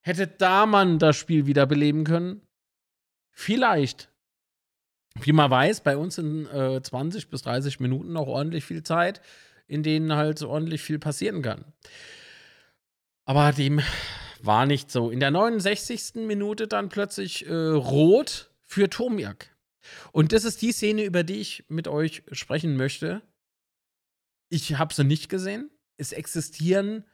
Hätte 0.01 0.27
da 0.27 0.65
man 0.65 0.99
das 0.99 1.15
Spiel 1.15 1.45
wiederbeleben 1.45 2.03
können? 2.03 2.41
Vielleicht. 3.31 4.09
Wie 5.21 5.31
man 5.31 5.51
weiß, 5.51 5.81
bei 5.81 5.95
uns 5.95 6.15
sind 6.15 6.47
äh, 6.47 6.81
20 6.81 7.29
bis 7.29 7.43
30 7.43 7.79
Minuten 7.79 8.13
noch 8.13 8.27
ordentlich 8.27 8.65
viel 8.65 8.83
Zeit, 8.83 9.21
in 9.67 9.83
denen 9.83 10.13
halt 10.13 10.39
so 10.39 10.49
ordentlich 10.49 10.81
viel 10.81 10.99
passieren 10.99 11.41
kann. 11.41 11.65
Aber 13.25 13.51
dem 13.51 13.81
war 14.41 14.65
nicht 14.65 14.91
so. 14.91 15.09
In 15.09 15.19
der 15.19 15.31
69. 15.31 16.15
Minute 16.25 16.67
dann 16.67 16.89
plötzlich 16.89 17.47
äh, 17.47 17.53
rot 17.53 18.51
für 18.63 18.89
Tomiak. 18.89 19.55
Und 20.11 20.31
das 20.33 20.43
ist 20.43 20.61
die 20.61 20.71
Szene, 20.71 21.03
über 21.03 21.23
die 21.23 21.39
ich 21.39 21.65
mit 21.69 21.87
euch 21.87 22.23
sprechen 22.31 22.75
möchte. 22.75 23.21
Ich 24.53 24.77
habe 24.77 24.93
sie 24.93 25.03
nicht 25.03 25.29
gesehen. 25.29 25.71
Es 25.97 26.11
existieren 26.11 27.05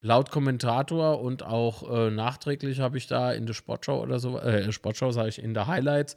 laut 0.00 0.30
Kommentator 0.30 1.20
und 1.20 1.42
auch 1.42 1.90
äh, 1.90 2.10
nachträglich 2.12 2.78
habe 2.78 2.98
ich 2.98 3.08
da 3.08 3.32
in 3.32 3.46
der 3.46 3.54
Sportschau 3.54 4.00
oder 4.00 4.20
so, 4.20 4.38
äh, 4.38 4.70
Sportschau 4.70 5.10
sage 5.10 5.30
ich, 5.30 5.42
in 5.42 5.54
der 5.54 5.66
Highlights 5.66 6.14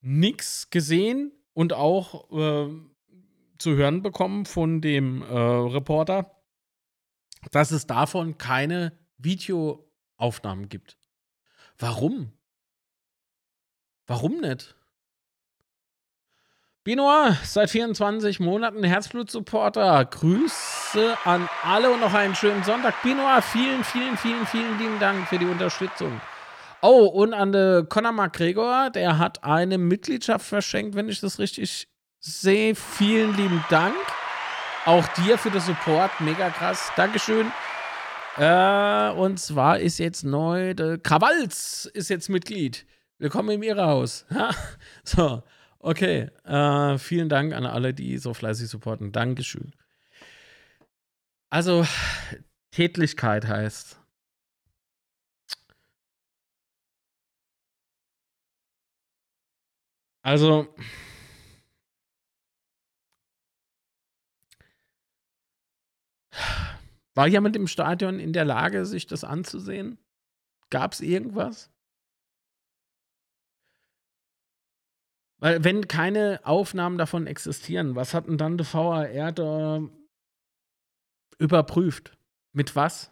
nichts 0.00 0.70
gesehen 0.70 1.32
und 1.52 1.72
auch 1.72 2.30
äh, 2.30 2.68
zu 3.58 3.74
hören 3.74 4.02
bekommen 4.02 4.46
von 4.46 4.80
dem 4.82 5.22
äh, 5.22 5.34
Reporter, 5.34 6.30
dass 7.50 7.72
es 7.72 7.84
davon 7.88 8.38
keine 8.38 8.96
Videoaufnahmen 9.18 10.68
gibt. 10.68 10.96
Warum? 11.76 12.32
Warum 14.06 14.40
nicht? 14.42 14.76
Binoir, 16.84 17.36
seit 17.44 17.70
24 17.70 18.40
Monaten 18.40 18.82
Herzblut-Supporter. 18.82 20.04
Grüße 20.04 21.16
an 21.24 21.48
alle 21.62 21.92
und 21.92 22.00
noch 22.00 22.12
einen 22.12 22.34
schönen 22.34 22.64
Sonntag. 22.64 23.00
Binoir, 23.04 23.40
vielen, 23.40 23.84
vielen, 23.84 24.16
vielen, 24.16 24.44
vielen 24.46 24.76
lieben 24.80 24.98
Dank 24.98 25.28
für 25.28 25.38
die 25.38 25.46
Unterstützung. 25.46 26.20
Oh, 26.80 27.04
und 27.04 27.34
an 27.34 27.52
den 27.52 27.88
Conor 27.88 28.10
McGregor, 28.10 28.90
der 28.90 29.18
hat 29.18 29.44
eine 29.44 29.78
Mitgliedschaft 29.78 30.44
verschenkt, 30.44 30.96
wenn 30.96 31.08
ich 31.08 31.20
das 31.20 31.38
richtig 31.38 31.86
sehe. 32.18 32.74
Vielen 32.74 33.36
lieben 33.36 33.64
Dank. 33.70 33.94
Auch 34.84 35.06
dir 35.24 35.38
für 35.38 35.52
den 35.52 35.60
Support, 35.60 36.10
mega 36.18 36.50
krass. 36.50 36.90
Dankeschön. 36.96 37.52
Äh, 38.38 39.10
und 39.10 39.38
zwar 39.38 39.78
ist 39.78 39.98
jetzt 39.98 40.24
neu, 40.24 40.74
der 40.74 40.98
Krawalz 40.98 41.88
ist 41.94 42.10
jetzt 42.10 42.28
Mitglied. 42.28 42.86
Willkommen 43.18 43.50
im 43.50 43.62
Irrhaus. 43.62 44.26
so. 45.04 45.44
Okay, 45.84 46.30
äh, 46.44 46.96
vielen 46.96 47.28
Dank 47.28 47.52
an 47.54 47.66
alle, 47.66 47.92
die 47.92 48.16
so 48.18 48.34
fleißig 48.34 48.68
supporten. 48.68 49.10
Dankeschön. 49.10 49.72
Also, 51.52 51.84
Tätlichkeit 52.70 53.46
heißt, 53.46 53.98
Also. 60.24 60.68
War 67.14 67.26
jemand 67.26 67.56
im 67.56 67.66
Stadion 67.66 68.18
in 68.20 68.32
der 68.32 68.44
Lage, 68.44 68.86
sich 68.86 69.06
das 69.06 69.24
anzusehen? 69.24 69.98
Gab 70.70 70.94
es 70.94 71.00
irgendwas? 71.02 71.71
Weil, 75.42 75.64
wenn 75.64 75.88
keine 75.88 76.38
Aufnahmen 76.44 76.98
davon 76.98 77.26
existieren, 77.26 77.96
was 77.96 78.14
hat 78.14 78.28
denn 78.28 78.38
dann 78.38 78.58
der 78.58 78.72
VAR 78.72 79.32
da 79.32 79.80
überprüft? 81.36 82.16
Mit 82.52 82.76
was? 82.76 83.10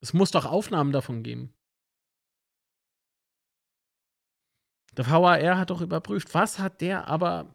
Es 0.00 0.12
muss 0.14 0.32
doch 0.32 0.44
Aufnahmen 0.44 0.90
davon 0.90 1.22
geben. 1.22 1.54
Der 4.96 5.08
VAR 5.08 5.56
hat 5.56 5.70
doch 5.70 5.82
überprüft. 5.82 6.34
Was 6.34 6.58
hat 6.58 6.80
der 6.80 7.06
aber 7.06 7.54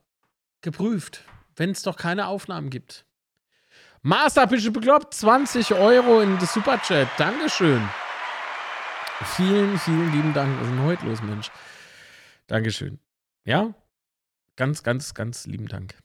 geprüft, 0.62 1.26
wenn 1.58 1.72
es 1.72 1.82
doch 1.82 1.98
keine 1.98 2.28
Aufnahmen 2.28 2.70
gibt? 2.70 3.06
Master, 4.04 4.48
bist 4.48 4.66
du 4.66 4.72
bekloppt? 4.72 5.14
20 5.14 5.74
Euro 5.74 6.22
in 6.22 6.40
das 6.40 6.54
Superchat. 6.54 7.10
Dankeschön. 7.18 7.86
Vielen, 9.36 9.78
vielen 9.80 10.14
lieben 10.14 10.34
Dank. 10.34 10.58
Was 10.62 10.68
ist 10.68 10.74
denn 10.74 10.84
heute 10.86 11.06
los, 11.06 11.22
Mensch? 11.24 11.52
Dankeschön. 12.54 13.00
Ja? 13.46 13.74
Ganz, 14.58 14.84
ganz, 14.84 15.16
ganz 15.16 15.48
lieben 15.48 15.68
Dank. 15.68 15.98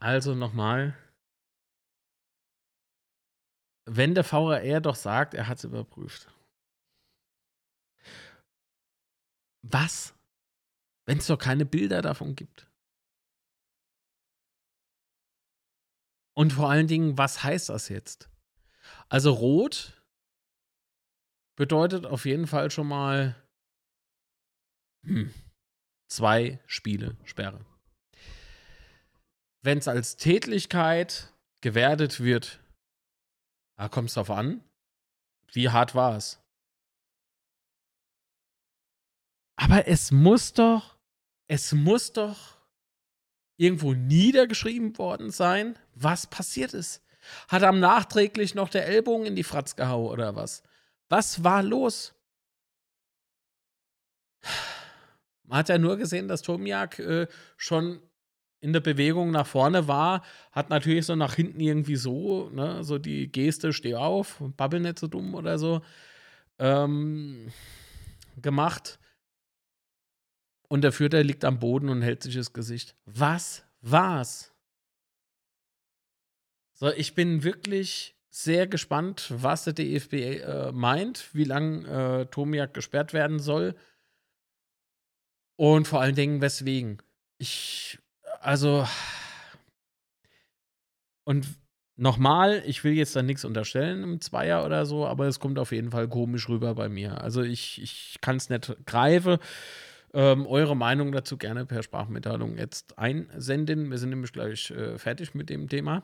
Also 0.00 0.34
nochmal. 0.34 0.98
Wenn 3.84 4.16
der 4.16 4.24
VRR 4.24 4.80
doch 4.80 4.96
sagt, 4.96 5.34
er 5.34 5.46
hat 5.46 5.58
es 5.58 5.64
überprüft. 5.64 6.26
Was? 9.62 10.16
Wenn 11.06 11.18
es 11.18 11.28
doch 11.28 11.38
keine 11.38 11.64
Bilder 11.64 12.02
davon 12.02 12.34
gibt. 12.34 12.68
Und 16.34 16.52
vor 16.52 16.68
allen 16.68 16.88
Dingen, 16.88 17.18
was 17.18 17.44
heißt 17.44 17.68
das 17.68 17.88
jetzt? 17.88 18.28
Also 19.08 19.30
rot 19.32 20.02
bedeutet 21.54 22.04
auf 22.04 22.24
jeden 22.24 22.48
Fall 22.48 22.72
schon 22.72 22.88
mal 22.88 23.36
hm, 25.04 25.32
zwei 26.08 26.60
Spiele 26.66 27.16
Sperre. 27.24 27.64
Wenn 29.62 29.78
es 29.78 29.88
als 29.88 30.16
Tätlichkeit 30.16 31.32
gewertet 31.60 32.20
wird, 32.20 32.60
da 33.76 33.88
kommt 33.88 34.08
es 34.08 34.14
drauf 34.14 34.30
an, 34.30 34.62
wie 35.52 35.70
hart 35.70 35.94
war 35.94 36.16
es. 36.16 36.40
Aber 39.56 39.86
es 39.86 40.10
muss 40.10 40.52
doch, 40.52 40.96
es 41.46 41.72
muss 41.72 42.12
doch 42.12 42.56
irgendwo 43.56 43.94
niedergeschrieben 43.94 44.98
worden 44.98 45.30
sein, 45.30 45.78
was 45.94 46.26
passiert 46.26 46.74
ist. 46.74 47.02
Hat 47.48 47.62
am 47.62 47.78
nachträglich 47.78 48.54
noch 48.54 48.68
der 48.68 48.86
Ellbogen 48.86 49.26
in 49.26 49.36
die 49.36 49.44
Fratz 49.44 49.76
gehauen 49.76 50.10
oder 50.10 50.34
was? 50.34 50.64
Was 51.08 51.44
war 51.44 51.62
los? 51.62 52.14
Man 55.52 55.58
hat 55.58 55.68
ja 55.68 55.76
nur 55.76 55.98
gesehen, 55.98 56.28
dass 56.28 56.40
Tomiak 56.40 56.98
äh, 56.98 57.26
schon 57.58 58.00
in 58.60 58.72
der 58.72 58.80
Bewegung 58.80 59.32
nach 59.32 59.46
vorne 59.46 59.86
war, 59.86 60.24
hat 60.50 60.70
natürlich 60.70 61.04
so 61.04 61.14
nach 61.14 61.34
hinten 61.34 61.60
irgendwie 61.60 61.96
so, 61.96 62.48
ne, 62.48 62.82
so 62.82 62.96
die 62.96 63.30
Geste, 63.30 63.74
steh 63.74 63.94
auf, 63.94 64.42
babbel 64.56 64.80
nicht 64.80 64.98
so 64.98 65.08
dumm 65.08 65.34
oder 65.34 65.58
so, 65.58 65.82
ähm, 66.58 67.52
gemacht. 68.40 68.98
Und 70.68 70.84
der 70.84 70.92
Führer 70.92 71.22
liegt 71.22 71.44
am 71.44 71.58
Boden 71.58 71.90
und 71.90 72.00
hält 72.00 72.22
sich 72.22 72.34
das 72.34 72.54
Gesicht. 72.54 72.96
Was 73.04 73.62
war's? 73.82 74.54
So, 76.72 76.90
ich 76.94 77.14
bin 77.14 77.44
wirklich 77.44 78.16
sehr 78.30 78.66
gespannt, 78.66 79.30
was 79.36 79.64
der 79.64 79.74
DFB 79.74 80.14
äh, 80.14 80.72
meint, 80.72 81.28
wie 81.34 81.44
lange 81.44 82.22
äh, 82.22 82.24
Tomiak 82.24 82.72
gesperrt 82.72 83.12
werden 83.12 83.38
soll. 83.38 83.74
Und 85.56 85.86
vor 85.86 86.00
allen 86.00 86.14
Dingen, 86.14 86.40
weswegen. 86.40 86.98
Ich, 87.38 87.98
also. 88.40 88.86
Und 91.24 91.46
nochmal, 91.96 92.62
ich 92.66 92.82
will 92.84 92.92
jetzt 92.94 93.14
da 93.14 93.22
nichts 93.22 93.44
unterstellen 93.44 94.02
im 94.02 94.20
Zweier 94.20 94.64
oder 94.64 94.86
so, 94.86 95.06
aber 95.06 95.26
es 95.26 95.40
kommt 95.40 95.58
auf 95.58 95.72
jeden 95.72 95.90
Fall 95.90 96.08
komisch 96.08 96.48
rüber 96.48 96.74
bei 96.74 96.88
mir. 96.88 97.20
Also 97.20 97.42
ich, 97.42 97.80
ich 97.80 98.18
kann 98.20 98.36
es 98.36 98.50
nicht 98.50 98.76
greifen. 98.86 99.38
Ähm, 100.14 100.46
eure 100.46 100.76
Meinung 100.76 101.12
dazu 101.12 101.38
gerne 101.38 101.64
per 101.64 101.82
Sprachmitteilung 101.82 102.58
jetzt 102.58 102.98
einsenden. 102.98 103.90
Wir 103.90 103.98
sind 103.98 104.10
nämlich 104.10 104.32
gleich 104.32 104.70
äh, 104.70 104.98
fertig 104.98 105.34
mit 105.34 105.48
dem 105.48 105.68
Thema. 105.68 106.02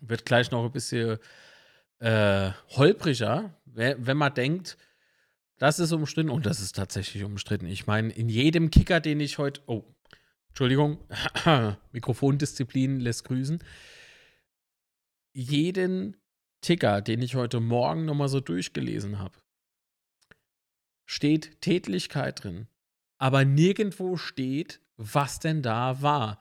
Wird 0.00 0.24
gleich 0.24 0.50
noch 0.50 0.64
ein 0.64 0.72
bisschen 0.72 1.18
äh, 1.98 2.52
holpriger, 2.70 3.52
wenn 3.64 4.16
man 4.16 4.32
denkt, 4.32 4.78
das 5.58 5.78
ist 5.78 5.92
umstritten 5.92 6.30
und 6.30 6.46
das 6.46 6.60
ist 6.60 6.76
tatsächlich 6.76 7.24
umstritten. 7.24 7.66
Ich 7.66 7.86
meine, 7.86 8.12
in 8.12 8.28
jedem 8.28 8.70
Kicker, 8.70 9.00
den 9.00 9.20
ich 9.20 9.38
heute. 9.38 9.60
Oh, 9.66 9.84
Entschuldigung, 10.48 10.98
Mikrofondisziplin 11.92 13.00
lässt 13.00 13.24
grüßen. 13.24 13.62
Jeden 15.32 16.16
Ticker, 16.60 17.00
den 17.00 17.22
ich 17.22 17.34
heute 17.34 17.60
Morgen 17.60 18.04
nochmal 18.04 18.28
so 18.28 18.40
durchgelesen 18.40 19.18
habe, 19.18 19.38
steht 21.06 21.60
Tätlichkeit 21.60 22.42
drin. 22.42 22.68
Aber 23.18 23.44
nirgendwo 23.44 24.16
steht, 24.16 24.80
was 24.96 25.40
denn 25.40 25.62
da 25.62 26.02
war. 26.02 26.40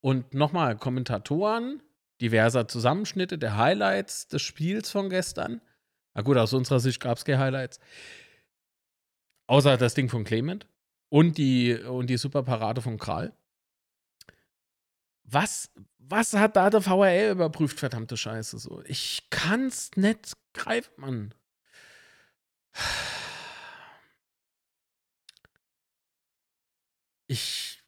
Und 0.00 0.34
nochmal, 0.34 0.76
Kommentatoren, 0.76 1.82
diverser 2.20 2.68
Zusammenschnitte 2.68 3.38
der 3.38 3.56
Highlights 3.56 4.28
des 4.28 4.42
Spiels 4.42 4.90
von 4.90 5.10
gestern. 5.10 5.60
Na 6.14 6.22
gut, 6.22 6.36
aus 6.36 6.52
unserer 6.52 6.80
Sicht 6.80 7.00
gab 7.00 7.18
es 7.18 7.24
keine 7.24 7.38
Highlights. 7.38 7.80
Außer 9.52 9.76
das 9.76 9.92
Ding 9.92 10.08
von 10.08 10.24
Clement 10.24 10.66
und 11.10 11.36
die, 11.36 11.74
und 11.74 12.06
die 12.06 12.16
Superparade 12.16 12.80
von 12.80 12.96
Kral. 12.96 13.36
Was, 15.24 15.70
was 15.98 16.32
hat 16.32 16.56
da 16.56 16.70
der 16.70 16.80
VRL 16.80 17.32
überprüft, 17.32 17.78
verdammte 17.78 18.16
Scheiße? 18.16 18.58
So, 18.58 18.82
ich 18.86 19.28
kann's 19.28 19.90
nicht 19.94 20.32
greifen, 20.54 20.94
Mann. 20.96 21.34
Ich. 27.26 27.82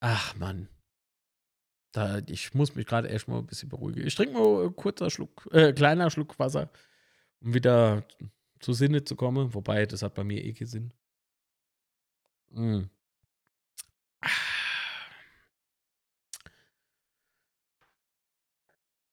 Ach, 0.00 0.34
Mann. 0.34 0.68
Da, 1.92 2.18
ich 2.26 2.52
muss 2.52 2.74
mich 2.74 2.86
gerade 2.86 3.06
erstmal 3.06 3.38
ein 3.38 3.46
bisschen 3.46 3.68
beruhigen. 3.68 4.04
Ich 4.04 4.16
trinke 4.16 4.34
mal 4.34 4.70
kurzer 4.72 5.08
Schluck, 5.08 5.48
äh, 5.52 5.72
kleiner 5.72 6.10
Schluck 6.10 6.36
Wasser, 6.40 6.68
um 7.40 7.54
wieder 7.54 8.04
zu 8.60 8.72
Sinne 8.72 9.04
zu 9.04 9.16
kommen. 9.16 9.54
Wobei, 9.54 9.86
das 9.86 10.02
hat 10.02 10.14
bei 10.14 10.24
mir 10.24 10.44
eh 10.44 10.52
keinen 10.52 10.66
Sinn. 10.68 10.92
Mm. 12.50 12.90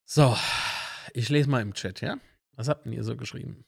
So, 0.05 0.35
ich 1.13 1.29
lese 1.29 1.49
mal 1.49 1.61
im 1.61 1.73
Chat, 1.73 2.01
ja? 2.01 2.17
Was 2.53 2.67
habt 2.69 2.85
ihr 2.87 3.03
so 3.03 3.15
geschrieben? 3.15 3.65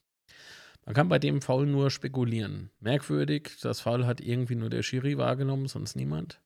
Man 0.86 0.95
kann 0.95 1.10
bei 1.10 1.20
dem 1.20 1.41
Foul 1.41 1.68
nur 1.68 1.91
spekulieren. 1.91 2.72
Merkwürdig, 2.80 3.60
das 3.62 3.82
Foul 3.82 4.07
hat 4.07 4.22
irgendwie 4.22 4.55
nur 4.55 4.72
der 4.72 4.82
Schiri 4.82 5.18
wahrgenommen, 5.18 5.68
sonst 5.68 5.95
niemand. 5.95 6.41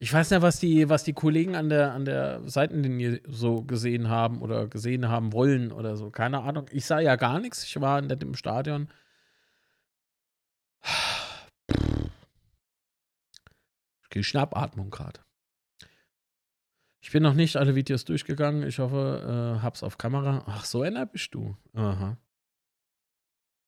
Ich 0.00 0.12
weiß 0.12 0.30
nicht, 0.30 0.42
was 0.42 0.60
die, 0.60 0.88
was 0.88 1.02
die 1.02 1.12
Kollegen 1.12 1.56
an 1.56 1.68
der, 1.68 1.92
an 1.92 2.04
der 2.04 2.48
Seitenlinie 2.48 3.20
so 3.26 3.62
gesehen 3.62 4.08
haben 4.08 4.42
oder 4.42 4.68
gesehen 4.68 5.08
haben 5.08 5.32
wollen 5.32 5.72
oder 5.72 5.96
so. 5.96 6.10
Keine 6.10 6.42
Ahnung. 6.42 6.66
Ich 6.70 6.86
sah 6.86 7.00
ja 7.00 7.16
gar 7.16 7.40
nichts. 7.40 7.64
Ich 7.64 7.80
war 7.80 8.00
nicht 8.00 8.22
im 8.22 8.34
Stadion. 8.34 8.88
Ich 14.02 14.08
gehe 14.10 14.22
Schnappatmung 14.22 14.90
gerade. 14.90 15.20
Ich 17.00 17.10
bin 17.10 17.22
noch 17.22 17.34
nicht 17.34 17.56
alle 17.56 17.74
Videos 17.74 18.04
durchgegangen. 18.04 18.68
Ich 18.68 18.78
hoffe, 18.78 19.56
äh, 19.58 19.62
hab's 19.62 19.82
auf 19.82 19.98
Kamera. 19.98 20.44
Ach, 20.46 20.64
so 20.64 20.82
einer 20.82 21.06
bist 21.06 21.34
du. 21.34 21.56
Aha. 21.74 22.16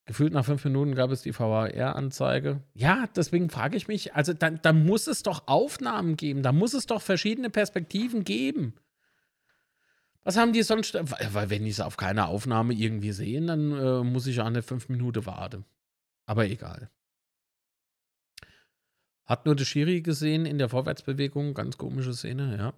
Gefühlt 0.07 0.32
nach 0.32 0.44
fünf 0.44 0.64
Minuten 0.64 0.94
gab 0.94 1.11
es 1.11 1.22
die 1.22 1.38
VAR-Anzeige. 1.38 2.62
Ja, 2.74 3.07
deswegen 3.14 3.48
frage 3.51 3.76
ich 3.76 3.86
mich, 3.86 4.14
also 4.14 4.32
da, 4.32 4.51
da, 4.51 4.72
muss 4.72 5.07
es 5.07 5.22
doch 5.22 5.46
Aufnahmen 5.46 6.16
geben, 6.16 6.42
da 6.42 6.53
muss 6.53 6.74
es 6.74 6.86
doch 6.86 7.03
verschiedene 7.03 7.51
Perspektiven 7.51 8.24
geben. 8.24 8.74
Was 10.24 10.36
haben 10.36 10.53
die 10.53 10.62
sonst? 10.62 10.94
Weil 10.94 11.51
wenn 11.51 11.64
ich 11.64 11.72
es 11.72 11.80
auf 11.80 11.96
keiner 11.96 12.28
Aufnahme 12.28 12.74
irgendwie 12.74 13.12
sehe, 13.12 13.40
dann 13.44 13.72
äh, 13.72 14.03
muss 14.03 14.26
ich 14.26 14.42
eine 14.42 14.62
fünf 14.62 14.88
Minuten 14.88 15.24
warten. 15.26 15.64
Aber 16.26 16.46
egal. 16.46 16.90
Hat 19.24 19.46
nur 19.46 19.55
der 19.55 19.64
Schiri 19.64 20.03
gesehen 20.03 20.44
in 20.44 20.59
der 20.59 20.68
Vorwärtsbewegung, 20.68 21.55
ganz 21.55 21.78
komische 21.78 22.14
Szene, 22.14 22.57
ja. 22.59 22.74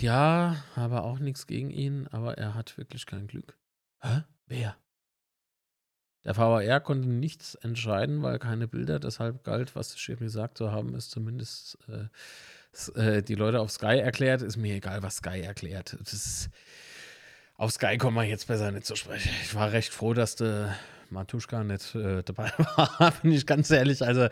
Ja, 0.00 0.64
aber 0.76 1.02
auch 1.04 1.18
nichts 1.18 1.46
gegen 1.46 1.70
ihn, 1.70 2.06
aber 2.08 2.38
er 2.38 2.54
hat 2.54 2.78
wirklich 2.78 3.04
kein 3.04 3.26
Glück. 3.26 3.58
Hä? 4.00 4.22
Wer? 4.46 4.76
Der 6.24 6.36
VAR 6.36 6.80
konnte 6.80 7.08
nichts 7.08 7.54
entscheiden, 7.56 8.22
weil 8.22 8.38
keine 8.38 8.68
Bilder, 8.68 8.98
deshalb 8.98 9.44
galt, 9.44 9.76
was 9.76 9.92
der 9.92 9.98
Schiri 9.98 10.28
sagt 10.28 10.58
zu 10.58 10.72
haben, 10.72 10.94
ist 10.94 11.10
zumindest 11.10 11.78
äh, 11.88 12.08
äh, 13.00 13.22
die 13.22 13.34
Leute 13.34 13.60
auf 13.60 13.70
Sky 13.70 13.98
erklärt. 13.98 14.42
Ist 14.42 14.56
mir 14.56 14.74
egal, 14.74 15.02
was 15.02 15.16
Sky 15.16 15.40
erklärt. 15.40 15.96
Das 16.00 16.12
ist, 16.12 16.50
auf 17.54 17.70
Sky 17.72 17.96
kommen 17.98 18.16
wir 18.16 18.24
jetzt 18.24 18.46
besser 18.46 18.70
nicht 18.70 18.86
zu 18.86 18.96
sprechen. 18.96 19.30
Ich 19.42 19.54
war 19.54 19.72
recht 19.72 19.92
froh, 19.92 20.12
dass 20.12 20.36
der 20.36 20.76
Matuschka 21.10 21.64
nicht 21.64 21.94
äh, 21.94 22.22
dabei 22.22 22.52
war, 22.58 23.14
bin 23.22 23.32
ich 23.32 23.46
ganz 23.46 23.70
ehrlich. 23.70 24.02
Also, 24.02 24.28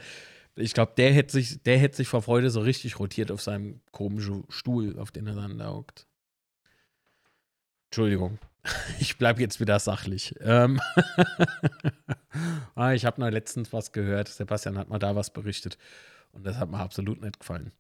ich 0.54 0.72
glaube, 0.72 0.92
der 0.96 1.12
hätte 1.12 1.32
sich, 1.32 1.62
der 1.62 1.78
hätte 1.78 1.96
sich 1.96 2.08
vor 2.08 2.22
Freude 2.22 2.50
so 2.50 2.60
richtig 2.60 2.98
rotiert 2.98 3.30
auf 3.30 3.42
seinem 3.42 3.80
komischen 3.92 4.44
Stuhl, 4.48 4.98
auf 4.98 5.10
den 5.10 5.26
er 5.26 5.34
dann 5.34 5.58
da 5.58 5.70
hockt. 5.70 6.06
Entschuldigung. 7.90 8.38
Ich 9.00 9.18
bleibe 9.18 9.40
jetzt 9.40 9.60
wieder 9.60 9.78
sachlich. 9.78 10.34
Ähm 10.40 10.80
ah, 12.74 12.92
ich 12.92 13.04
habe 13.04 13.20
noch 13.20 13.30
letztens 13.30 13.72
was 13.72 13.92
gehört. 13.92 14.28
Sebastian 14.28 14.78
hat 14.78 14.88
mal 14.88 14.98
da 14.98 15.14
was 15.16 15.32
berichtet. 15.32 15.78
Und 16.32 16.46
das 16.46 16.56
hat 16.56 16.70
mir 16.70 16.78
absolut 16.78 17.20
nicht 17.20 17.40
gefallen. 17.40 17.72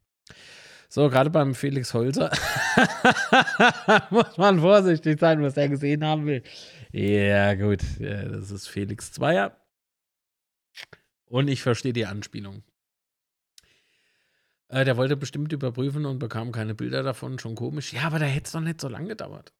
So, 0.88 1.08
gerade 1.10 1.30
beim 1.30 1.54
Felix 1.54 1.92
Holzer 1.94 2.30
muss 4.10 4.36
man 4.36 4.60
vorsichtig 4.60 5.18
sein, 5.18 5.42
was 5.42 5.56
er 5.56 5.68
gesehen 5.68 6.04
haben 6.04 6.26
will. 6.26 6.42
Ja, 6.92 7.54
gut. 7.54 7.82
Ja, 7.98 8.24
das 8.24 8.50
ist 8.50 8.68
Felix 8.68 9.12
Zweier. 9.12 9.56
Und 11.26 11.48
ich 11.48 11.62
verstehe 11.62 11.92
die 11.92 12.06
Anspielung. 12.06 12.62
Äh, 14.68 14.84
der 14.84 14.96
wollte 14.96 15.16
bestimmt 15.16 15.52
überprüfen 15.52 16.06
und 16.06 16.18
bekam 16.18 16.52
keine 16.52 16.74
Bilder 16.74 17.02
davon. 17.02 17.38
Schon 17.38 17.56
komisch. 17.56 17.92
Ja, 17.92 18.02
aber 18.02 18.20
da 18.20 18.26
hätte 18.26 18.46
es 18.46 18.52
doch 18.52 18.60
nicht 18.60 18.80
so 18.80 18.88
lange 18.88 19.08
gedauert. 19.08 19.52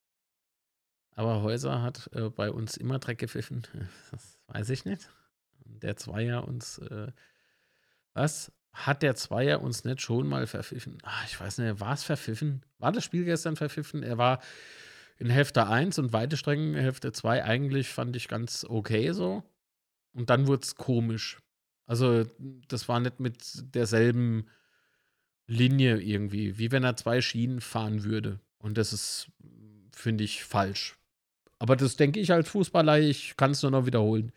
Aber 1.17 1.43
Häuser 1.43 1.83
hat 1.83 2.11
äh, 2.13 2.29
bei 2.29 2.51
uns 2.51 2.77
immer 2.77 2.99
Dreck 2.99 3.19
gepfiffen. 3.19 3.67
Das 4.13 4.39
weiß 4.49 4.71
ich 4.71 4.85
nicht. 4.85 5.09
Der 5.65 5.97
Zweier 5.97 6.47
uns. 6.47 6.79
Äh, 6.79 7.11
was? 8.13 8.53
Hat 8.73 9.03
der 9.03 9.17
Zweier 9.17 9.63
uns 9.63 9.85
nicht 9.85 10.03
schon 10.03 10.29
mal 10.29 10.47
verpfiffen? 10.47 10.99
Ah, 11.03 11.25
ich 11.27 11.41
weiß 11.41 11.59
nicht, 11.59 11.81
war 11.81 11.95
es 11.95 12.05
verpfiffen? 12.05 12.63
War 12.79 12.93
das 12.93 13.05
Spiel 13.05 13.25
gestern 13.25 13.57
verpfiffen? 13.57 14.03
Er 14.03 14.19
war 14.19 14.41
in 15.17 15.31
Hälfte 15.31 15.67
1 15.67 15.99
und 15.99 16.13
weite 16.13 16.37
Strecken 16.37 16.75
in 16.75 16.81
Hälfte 16.81 17.11
2 17.11 17.43
eigentlich 17.43 17.89
fand 17.89 18.15
ich 18.15 18.29
ganz 18.29 18.67
okay 18.69 19.13
so. 19.13 19.43
Und 20.13 20.29
dann 20.29 20.47
wurde 20.47 20.63
es 20.63 20.75
komisch. 20.75 21.39
Also, 21.87 22.25
das 22.69 22.89
war 22.89 23.01
nicht 23.01 23.21
mit 23.21 23.75
derselben 23.75 24.47
Linie 25.47 25.99
irgendwie, 26.01 26.59
wie 26.59 26.71
wenn 26.73 26.85
er 26.85 26.97
zwei 26.97 27.23
Schienen 27.23 27.63
fahren 27.63 28.05
würde. 28.05 28.41
Und 28.59 28.77
das 28.77 28.93
ist, 28.93 29.31
finde 29.93 30.25
ich, 30.25 30.45
falsch. 30.45 30.97
Aber 31.59 31.77
das 31.77 31.97
denke 31.97 32.21
ich 32.21 32.33
als 32.33 32.49
Fußballer, 32.49 32.99
ich 32.99 33.37
kann 33.37 33.53
es 33.53 33.63
nur 33.63 33.71
noch 33.71 33.87
wiederholen. 33.87 34.33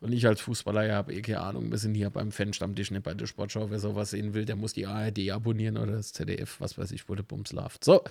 Und 0.00 0.12
ich 0.12 0.26
als 0.26 0.40
Fußballer 0.42 0.94
habe 0.94 1.14
eh 1.14 1.22
keine 1.22 1.40
Ahnung. 1.40 1.70
Wir 1.70 1.78
sind 1.78 1.94
hier 1.94 2.10
beim 2.10 2.30
Fan-Stammtisch, 2.30 2.90
nicht 2.90 3.04
bei 3.04 3.14
der 3.14 3.26
Sportschau. 3.26 3.70
Wer 3.70 3.78
sowas 3.78 4.10
sehen 4.10 4.34
will, 4.34 4.44
der 4.44 4.56
muss 4.56 4.74
die 4.74 4.86
ARD 4.86 5.30
abonnieren 5.30 5.78
oder 5.78 5.92
das 5.92 6.12
ZDF, 6.12 6.60
was 6.60 6.76
weiß 6.76 6.92
ich, 6.92 7.08
wo 7.08 7.14
der 7.14 7.22
Bums 7.22 7.52
läuft. 7.52 7.84
So, 7.84 8.04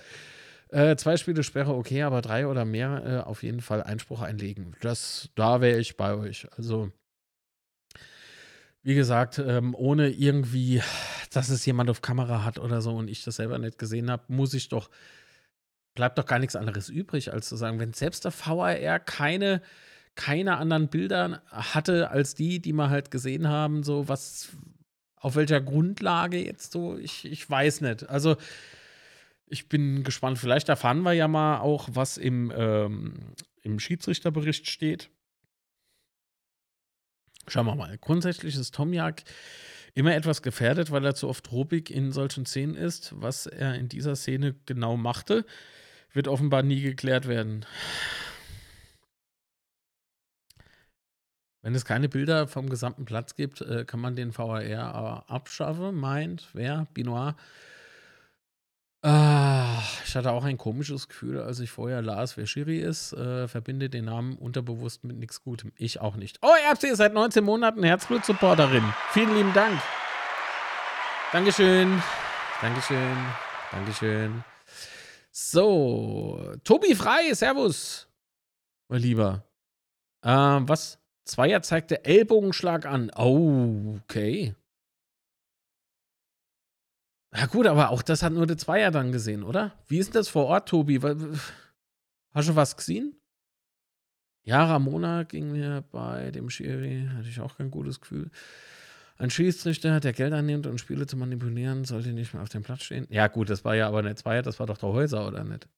äh, 0.70 0.96
zwei 0.96 1.16
Spiele 1.16 1.44
Sperre, 1.44 1.72
okay, 1.72 2.02
aber 2.02 2.20
drei 2.20 2.48
oder 2.48 2.64
mehr 2.64 3.02
äh, 3.06 3.28
auf 3.28 3.44
jeden 3.44 3.60
Fall 3.60 3.82
Einspruch 3.82 4.22
einlegen. 4.22 4.74
Das, 4.80 5.30
da 5.36 5.60
wäre 5.60 5.78
ich 5.78 5.96
bei 5.96 6.14
euch. 6.14 6.48
Also, 6.56 6.90
wie 8.82 8.96
gesagt, 8.96 9.38
ähm, 9.38 9.74
ohne 9.76 10.10
irgendwie, 10.10 10.82
dass 11.30 11.48
es 11.48 11.64
jemand 11.64 11.90
auf 11.90 12.02
Kamera 12.02 12.44
hat 12.44 12.58
oder 12.58 12.82
so 12.82 12.96
und 12.96 13.08
ich 13.08 13.22
das 13.22 13.36
selber 13.36 13.58
nicht 13.58 13.78
gesehen 13.78 14.10
habe, 14.10 14.24
muss 14.28 14.52
ich 14.52 14.68
doch, 14.68 14.90
bleibt 15.94 16.18
doch 16.18 16.26
gar 16.26 16.38
nichts 16.38 16.56
anderes 16.56 16.88
übrig, 16.88 17.32
als 17.32 17.48
zu 17.48 17.56
sagen, 17.56 17.78
wenn 17.78 17.92
selbst 17.92 18.24
der 18.24 18.32
VAR 18.32 18.98
keine, 19.00 19.62
keine 20.14 20.56
anderen 20.56 20.88
Bilder 20.88 21.42
hatte 21.50 22.10
als 22.10 22.34
die, 22.34 22.60
die 22.60 22.72
wir 22.72 22.90
halt 22.90 23.10
gesehen 23.10 23.48
haben, 23.48 23.82
so 23.82 24.08
was, 24.08 24.50
auf 25.16 25.36
welcher 25.36 25.60
Grundlage 25.60 26.44
jetzt 26.44 26.72
so, 26.72 26.98
ich, 26.98 27.24
ich 27.24 27.48
weiß 27.48 27.80
nicht. 27.80 28.08
Also, 28.08 28.36
ich 29.46 29.68
bin 29.68 30.02
gespannt. 30.04 30.38
Vielleicht 30.38 30.68
erfahren 30.68 31.02
wir 31.02 31.12
ja 31.12 31.28
mal 31.28 31.58
auch, 31.58 31.88
was 31.92 32.16
im, 32.16 32.52
ähm, 32.56 33.14
im 33.62 33.78
Schiedsrichterbericht 33.78 34.68
steht. 34.68 35.10
Schauen 37.46 37.66
wir 37.66 37.74
mal. 37.74 37.98
Grundsätzlich 37.98 38.56
ist 38.56 38.74
Tomjak 38.74 39.22
immer 39.94 40.14
etwas 40.14 40.42
gefährdet, 40.42 40.90
weil 40.90 41.04
er 41.04 41.14
zu 41.14 41.28
oft 41.28 41.52
ruppig 41.52 41.90
in 41.90 42.10
solchen 42.10 42.46
Szenen 42.46 42.74
ist. 42.74 43.12
Was 43.16 43.46
er 43.46 43.74
in 43.74 43.88
dieser 43.88 44.16
Szene 44.16 44.54
genau 44.66 44.96
machte, 44.96 45.44
wird 46.14 46.28
offenbar 46.28 46.62
nie 46.62 46.80
geklärt 46.80 47.28
werden. 47.28 47.66
Wenn 51.62 51.74
es 51.74 51.84
keine 51.84 52.10
Bilder 52.10 52.46
vom 52.46 52.68
gesamten 52.68 53.06
Platz 53.06 53.36
gibt, 53.36 53.62
äh, 53.62 53.84
kann 53.86 53.98
man 53.98 54.16
den 54.16 54.36
VAR 54.36 54.62
äh, 54.62 54.74
abschaffen, 54.74 55.94
meint 55.94 56.48
wer? 56.52 56.86
Binoir. 56.92 57.36
Ah, 59.02 59.82
ich 60.06 60.14
hatte 60.14 60.32
auch 60.32 60.44
ein 60.44 60.56
komisches 60.56 61.08
Gefühl, 61.08 61.40
als 61.40 61.60
ich 61.60 61.70
vorher 61.70 62.00
las, 62.00 62.36
wer 62.36 62.46
Schiri 62.46 62.78
ist. 62.78 63.12
Äh, 63.12 63.48
verbinde 63.48 63.90
den 63.90 64.06
Namen 64.06 64.36
unterbewusst 64.36 65.04
mit 65.04 65.18
nichts 65.18 65.42
Gutem. 65.42 65.72
Ich 65.76 66.00
auch 66.00 66.16
nicht. 66.16 66.38
Oh, 66.42 66.52
habt 66.68 66.80
sie 66.80 66.94
seit 66.94 67.12
19 67.12 67.44
Monaten 67.44 67.82
Herzblut-Supporterin. 67.82 68.84
Vielen 69.10 69.34
lieben 69.34 69.52
Dank. 69.52 69.80
Dankeschön. 71.32 72.02
Dankeschön. 72.62 73.16
Dankeschön. 73.72 74.44
So, 75.36 76.54
Tobi 76.62 76.94
Frei, 76.94 77.34
Servus. 77.34 78.08
Mein 78.88 79.00
Lieber. 79.00 79.44
Ähm, 80.22 80.68
was? 80.68 81.00
Zweier 81.24 81.60
zeigte 81.60 82.04
Ellbogenschlag 82.04 82.86
an. 82.86 83.10
Oh, 83.16 83.98
okay. 84.04 84.54
Ja, 87.34 87.46
gut, 87.46 87.66
aber 87.66 87.90
auch 87.90 88.02
das 88.02 88.22
hat 88.22 88.32
nur 88.32 88.46
der 88.46 88.58
Zweier 88.58 88.92
dann 88.92 89.10
gesehen, 89.10 89.42
oder? 89.42 89.72
Wie 89.88 89.98
ist 89.98 90.14
denn 90.14 90.20
das 90.20 90.28
vor 90.28 90.46
Ort, 90.46 90.68
Tobi? 90.68 91.00
Hast 92.32 92.48
du 92.48 92.54
was 92.54 92.76
gesehen? 92.76 93.20
Ja, 94.44 94.64
Ramona 94.66 95.24
ging 95.24 95.50
mir 95.50 95.82
bei 95.90 96.30
dem 96.30 96.48
Schiri, 96.48 97.08
hatte 97.12 97.28
ich 97.28 97.40
auch 97.40 97.56
kein 97.56 97.72
gutes 97.72 98.00
Gefühl. 98.00 98.30
Ein 99.16 99.30
Schiedsrichter, 99.30 100.00
der 100.00 100.12
Geld 100.12 100.32
annimmt 100.32 100.66
und 100.66 100.78
Spiele 100.78 101.06
zu 101.06 101.16
manipulieren, 101.16 101.84
sollte 101.84 102.12
nicht 102.12 102.34
mehr 102.34 102.42
auf 102.42 102.48
dem 102.48 102.62
Platz 102.62 102.82
stehen. 102.82 103.06
Ja, 103.10 103.28
gut, 103.28 103.48
das 103.48 103.64
war 103.64 103.74
ja 103.76 103.86
aber 103.86 104.02
nicht 104.02 104.18
Zweier, 104.18 104.42
das 104.42 104.58
war 104.58 104.66
doch 104.66 104.78
der 104.78 104.88
Häuser, 104.88 105.26
oder 105.26 105.44
nicht? 105.44 105.68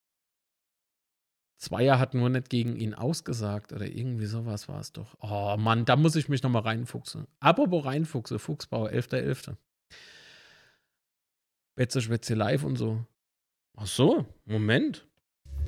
Zweier 1.59 1.99
hat 1.99 2.15
nur 2.15 2.29
nicht 2.29 2.51
gegen 2.51 2.77
ihn 2.77 2.95
ausgesagt 2.95 3.73
oder 3.73 3.87
irgendwie 3.87 4.27
sowas 4.27 4.69
war 4.69 4.81
es 4.81 4.93
doch. 4.93 5.17
Oh 5.21 5.57
Mann, 5.59 5.85
da 5.85 5.97
muss 5.97 6.17
ich 6.17 6.29
mich 6.29 6.43
nochmal 6.43 6.63
reinfuchsen. 6.63 7.27
Apropos 7.41 7.85
reinfuchse, 7.85 8.39
Fuchsbau, 8.39 8.87
11.11. 8.89 9.57
Betze 11.75 12.01
Schwätze 12.01 12.35
live 12.35 12.65
und 12.65 12.77
so. 12.77 13.05
Ach 13.77 13.87
so, 13.87 14.27
Moment. 14.45 15.07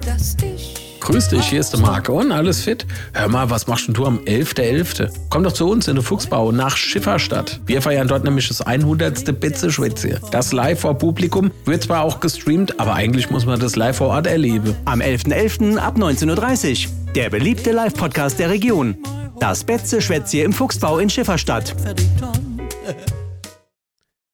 dass 0.00 0.36
ich 0.42 0.87
Grüß 1.08 1.28
dich, 1.28 1.46
hier 1.46 1.60
ist 1.60 1.70
der 1.70 1.80
Marco 1.80 2.20
und 2.20 2.32
alles 2.32 2.60
fit? 2.60 2.86
Hör 3.14 3.28
mal, 3.28 3.48
was 3.48 3.66
machst 3.66 3.88
denn 3.88 3.94
du 3.94 4.04
am 4.04 4.18
11.11.? 4.18 5.10
Komm 5.30 5.42
doch 5.42 5.52
zu 5.52 5.66
uns 5.66 5.88
in 5.88 5.94
den 5.94 6.04
Fuchsbau 6.04 6.52
nach 6.52 6.76
Schifferstadt. 6.76 7.60
Wir 7.64 7.80
feiern 7.80 8.08
dort 8.08 8.24
nämlich 8.24 8.48
das 8.48 8.60
100. 8.60 9.40
Bitze-Schwätze. 9.40 10.20
Das 10.30 10.52
live 10.52 10.80
vor 10.80 10.98
Publikum 10.98 11.50
wird 11.64 11.84
zwar 11.84 12.02
auch 12.02 12.20
gestreamt, 12.20 12.78
aber 12.78 12.92
eigentlich 12.92 13.30
muss 13.30 13.46
man 13.46 13.58
das 13.58 13.74
live 13.74 13.96
vor 13.96 14.08
Ort 14.08 14.26
erleben. 14.26 14.76
Am 14.84 15.00
11.11. 15.00 15.78
ab 15.78 15.96
19.30 15.96 16.88
Uhr. 16.88 16.92
Der 17.14 17.30
beliebte 17.30 17.72
Live-Podcast 17.72 18.38
der 18.38 18.50
Region. 18.50 18.98
Das 19.40 19.64
Betze 19.64 20.02
Schwätzie 20.02 20.42
im 20.42 20.52
Fuchsbau 20.52 20.98
in 20.98 21.08
Schifferstadt. 21.08 21.74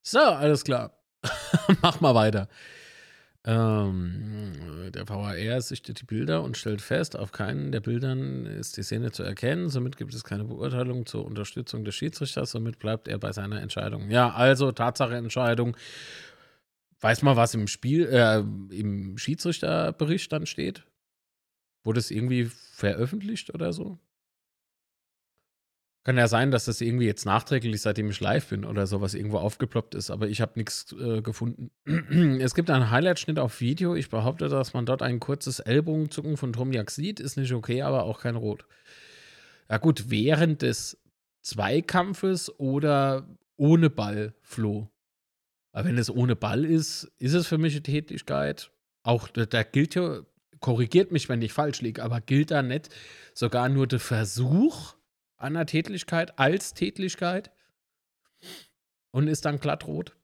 So, 0.02 0.18
alles 0.18 0.64
klar. 0.64 0.90
Mach 1.82 2.00
mal 2.00 2.16
weiter. 2.16 2.48
Ähm, 3.46 4.90
der 4.94 5.06
VAR 5.06 5.60
sichtet 5.60 6.00
die 6.00 6.06
Bilder 6.06 6.42
und 6.42 6.56
stellt 6.56 6.80
fest, 6.80 7.16
auf 7.16 7.30
keinen 7.30 7.72
der 7.72 7.80
Bildern 7.80 8.46
ist 8.46 8.78
die 8.78 8.82
Szene 8.82 9.12
zu 9.12 9.22
erkennen. 9.22 9.68
Somit 9.68 9.98
gibt 9.98 10.14
es 10.14 10.24
keine 10.24 10.44
Beurteilung 10.44 11.04
zur 11.04 11.26
Unterstützung 11.26 11.84
des 11.84 11.94
Schiedsrichters. 11.94 12.52
Somit 12.52 12.78
bleibt 12.78 13.06
er 13.06 13.18
bei 13.18 13.32
seiner 13.32 13.60
Entscheidung. 13.60 14.10
Ja, 14.10 14.32
also 14.32 14.72
Tatsache 14.72 15.16
Entscheidung. 15.16 15.76
Weiß 17.00 17.20
mal, 17.22 17.36
was 17.36 17.52
im 17.52 17.66
Spiel, 17.66 18.06
äh, 18.06 18.38
im 18.74 19.18
Schiedsrichterbericht 19.18 20.32
dann 20.32 20.46
steht? 20.46 20.84
Wurde 21.82 22.00
es 22.00 22.10
irgendwie 22.10 22.46
veröffentlicht 22.46 23.52
oder 23.52 23.74
so? 23.74 23.98
Kann 26.04 26.18
ja 26.18 26.28
sein, 26.28 26.50
dass 26.50 26.66
das 26.66 26.82
irgendwie 26.82 27.06
jetzt 27.06 27.24
nachträglich, 27.24 27.80
seitdem 27.80 28.10
ich 28.10 28.20
live 28.20 28.48
bin 28.48 28.66
oder 28.66 28.86
sowas 28.86 29.14
irgendwo 29.14 29.38
aufgeploppt 29.38 29.94
ist, 29.94 30.10
aber 30.10 30.28
ich 30.28 30.42
habe 30.42 30.52
nichts 30.56 30.92
äh, 30.92 31.22
gefunden. 31.22 31.70
es 32.40 32.54
gibt 32.54 32.68
einen 32.68 32.90
Highlight-Schnitt 32.90 33.38
auf 33.38 33.62
Video. 33.62 33.94
Ich 33.94 34.10
behaupte, 34.10 34.48
dass 34.48 34.74
man 34.74 34.84
dort 34.84 35.00
ein 35.00 35.18
kurzes 35.18 35.60
Ellbogenzucken 35.60 36.36
von 36.36 36.52
Tromjak 36.52 36.90
sieht. 36.90 37.20
Ist 37.20 37.38
nicht 37.38 37.54
okay, 37.54 37.80
aber 37.80 38.04
auch 38.04 38.20
kein 38.20 38.36
Rot. 38.36 38.66
Ja 39.70 39.78
gut, 39.78 40.10
während 40.10 40.60
des 40.60 40.98
Zweikampfes 41.40 42.60
oder 42.60 43.26
ohne 43.56 43.88
Ball, 43.88 44.34
Flo. 44.42 44.90
Aber 45.72 45.88
wenn 45.88 45.96
es 45.96 46.10
ohne 46.10 46.36
Ball 46.36 46.66
ist, 46.66 47.10
ist 47.18 47.32
es 47.32 47.46
für 47.46 47.56
mich 47.56 47.72
eine 47.72 47.82
Tätigkeit. 47.82 48.70
Auch 49.04 49.28
da 49.28 49.62
gilt 49.62 49.94
ja, 49.94 50.20
korrigiert 50.60 51.12
mich, 51.12 51.30
wenn 51.30 51.40
ich 51.40 51.54
falsch 51.54 51.80
liege, 51.80 52.02
aber 52.02 52.20
gilt 52.20 52.50
da 52.50 52.62
nicht 52.62 52.90
sogar 53.32 53.70
nur 53.70 53.86
der 53.86 54.00
Versuch 54.00 54.94
einer 55.36 55.66
Tätigkeit 55.66 56.38
als 56.38 56.74
Tätigkeit 56.74 57.50
und 59.10 59.28
ist 59.28 59.44
dann 59.44 59.58
glattrot? 59.58 60.16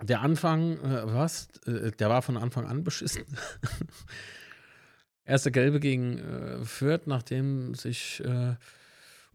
Der 0.00 0.20
Anfang, 0.20 0.78
äh, 0.78 1.14
was? 1.14 1.48
Äh, 1.66 1.92
der 1.92 2.08
war 2.08 2.22
von 2.22 2.36
Anfang 2.36 2.66
an 2.66 2.82
beschissen. 2.82 3.24
Erste 5.24 5.52
Gelbe 5.52 5.78
gegen 5.78 6.18
äh, 6.18 6.64
Fürth, 6.64 7.06
nachdem 7.06 7.74
sich 7.74 8.20
äh, 8.24 8.56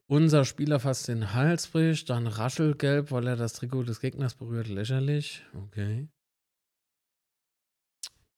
unser 0.07 0.43
Spieler 0.43 0.79
fast 0.79 1.07
den 1.07 1.33
Hals 1.33 1.67
bricht. 1.67 2.09
Dann 2.09 2.27
Raschelgelb, 2.27 3.11
weil 3.11 3.27
er 3.27 3.37
das 3.37 3.53
Trikot 3.53 3.83
des 3.83 4.01
Gegners 4.01 4.35
berührt. 4.35 4.67
Lächerlich. 4.67 5.45
Okay. 5.53 6.09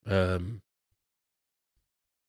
Ähm, 0.05 0.61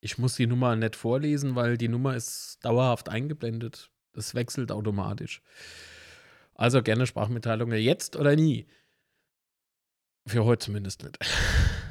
ich 0.01 0.19
muss 0.19 0.35
die 0.35 0.47
Nummer 0.47 0.77
nicht 0.77 0.97
vorlesen, 0.97 1.55
weil 1.55 1.77
die 1.77 1.89
Nummer 1.89 2.17
ist 2.17 2.59
dauerhaft 2.63 3.09
eingeblendet. 3.09 3.91
Das 4.13 4.35
wechselt 4.35 4.73
automatisch. 4.73 5.43
Also 6.55 6.83
gerne 6.83 7.07
Sprachmitteilungen 7.07 7.79
jetzt 7.81 8.17
oder 8.17 8.35
nie. 8.35 8.67
Für 10.27 10.45
heute 10.45 10.67
zumindest 10.67 11.03
nicht. 11.03 11.19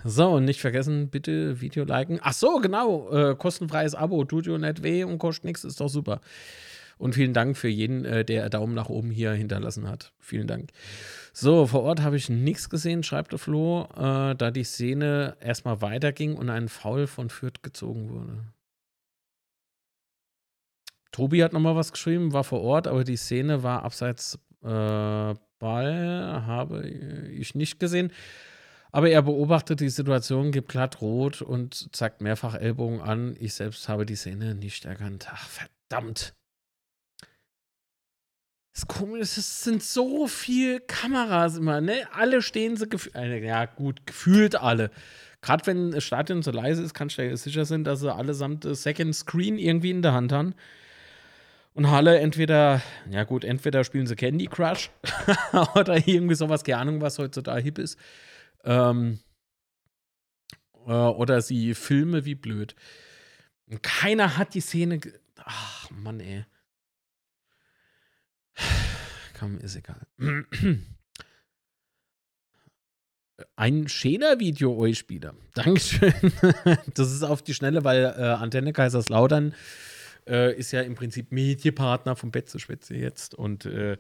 So, 0.05 0.30
und 0.30 0.45
nicht 0.45 0.62
vergessen, 0.62 1.10
bitte 1.10 1.60
Video 1.60 1.84
liken. 1.84 2.20
Ach 2.22 2.32
so, 2.32 2.60
genau. 2.60 3.12
Äh, 3.12 3.36
kostenfreies 3.36 3.95
Abo. 3.95 4.24
Tut 4.24 4.45
dir 4.45 4.57
nicht 4.57 4.82
weh 4.82 5.03
und 5.03 5.20
kostet 5.20 5.43
nichts. 5.43 5.66
Ist 5.66 5.82
doch 5.82 5.89
super. 5.89 6.22
Und 7.00 7.16
vielen 7.16 7.34
Dank 7.34 7.56
für 7.58 7.70
jeden, 7.70 8.04
äh, 8.04 8.26
der 8.26 8.50
Daumen 8.50 8.76
nach 8.76 8.89
oben 8.89 9.10
hier 9.10 9.32
hinterlassen 9.32 9.88
hat. 9.88 10.12
Vielen 10.20 10.47
Dank. 10.47 10.72
So, 11.32 11.66
vor 11.66 11.84
Ort 11.84 12.02
habe 12.02 12.18
ich 12.18 12.30
nichts 12.30 12.70
gesehen, 12.70 13.04
schreibt 13.04 13.32
der 13.32 13.39
Flo, 13.39 13.88
äh, 13.95 14.36
da 14.36 14.52
die 14.52 14.66
Szene 14.66 15.38
erstmal 15.39 15.82
weiterging 15.82 16.36
und 16.36 16.50
ein 16.50 16.68
Foul 16.68 17.08
von 17.08 17.30
Fürth 17.30 17.64
gezogen 17.64 18.10
wurde. 18.10 18.43
Tobi 21.14 21.41
hat 21.41 21.54
nochmal 21.54 21.78
was 21.78 21.93
geschrieben, 21.93 22.34
war 22.34 22.43
vor 22.43 22.62
Ort, 22.62 22.86
aber 22.86 23.06
die 23.06 23.16
Szene 23.16 23.64
war 23.64 23.84
abseits 23.84 24.38
äh, 24.62 25.34
Ball, 25.58 26.43
habe 26.45 26.86
ich 26.86 27.56
nicht 27.56 27.80
gesehen. 27.80 28.12
Aber 28.91 29.10
er 29.10 29.22
beobachtet 29.22 29.80
die 29.80 29.89
Situation, 29.89 30.52
gibt 30.52 30.68
glatt 30.68 31.00
rot 31.00 31.41
und 31.41 31.95
zeigt 31.95 32.20
mehrfach 32.20 32.56
Ellbogen 32.56 33.00
an. 33.00 33.38
Ich 33.39 33.54
selbst 33.54 33.88
habe 33.88 34.06
die 34.06 34.16
Szene 34.16 34.54
nicht 34.54 34.84
erkannt. 34.84 35.28
Ach, 35.32 35.47
verdammt. 35.47 36.34
Das 38.74 39.38
ist, 39.38 39.38
es 39.38 39.64
sind 39.64 39.84
so 39.84 40.28
viele 40.28 40.80
Kameras 40.80 41.58
immer, 41.58 41.82
ne? 41.82 42.08
Alle 42.14 42.42
stehen 42.42 42.78
sie 42.78 42.88
gefühlt, 42.88 43.16
äh, 43.16 43.46
ja 43.46 43.66
gut, 43.66 44.06
gefühlt 44.06 44.56
alle. 44.56 44.92
Gerade 45.42 45.66
wenn 45.68 45.92
das 45.92 46.04
Stadion 46.04 46.44
so 46.44 46.52
leise 46.52 46.84
ist, 46.84 46.94
kannst 46.94 47.18
du 47.18 47.26
ja 47.26 47.36
sicher 47.36 47.66
sein, 47.66 47.84
dass 47.84 48.02
sie 48.02 48.14
allesamt 48.14 48.66
das 48.66 48.84
Second 48.84 49.16
Screen 49.16 49.58
irgendwie 49.58 49.92
in 49.92 50.02
der 50.02 50.14
Hand 50.14 50.32
haben. 50.32 50.54
Und 51.74 51.90
Halle 51.92 52.20
entweder, 52.20 52.82
ja 53.10 53.24
gut, 53.24 53.44
entweder 53.44 53.84
spielen 53.84 54.08
sie 54.08 54.16
Candy 54.16 54.48
Crush 54.48 54.92
oder 55.76 55.96
irgendwie 56.08 56.36
sowas, 56.36 56.64
keine 56.64 56.80
Ahnung, 56.80 57.02
was 57.02 57.20
heutzutage 57.20 57.62
hip 57.62 57.78
ist. 57.78 57.98
Ähm, 58.66 59.20
äh, 60.86 60.92
oder 60.92 61.42
sie 61.42 61.74
filme 61.76 62.26
wie 62.26 62.36
blöd. 62.36 62.76
Und 63.68 63.82
keiner 63.84 64.38
hat 64.38 64.56
die 64.56 64.62
Szene. 64.62 65.00
Ach, 65.38 65.90
Mann, 65.92 66.20
ey. 66.20 66.46
Komm, 69.39 69.57
ist 69.60 69.76
egal. 69.76 70.05
Ein 73.55 73.88
schöner 73.88 74.39
Video 74.39 74.78
euch 74.78 74.99
Spieler. 74.99 75.34
Dankeschön. 75.53 76.14
Das 76.93 77.12
ist 77.12 77.24
auf 77.24 77.41
die 77.41 77.53
Schnelle, 77.53 77.84
weil 77.84 78.03
äh, 78.03 78.24
Antenne 78.24 78.74
Kaiserslautern 78.74 79.53
äh, 80.28 80.53
ist 80.55 80.72
ja 80.72 80.82
im 80.82 80.95
Prinzip 80.95 81.32
Medienpartner 81.32 82.16
vom 82.16 82.32
Betzeschwätze 82.32 82.95
jetzt. 82.95 83.34
Und 83.34 83.66
äh, 83.66 83.97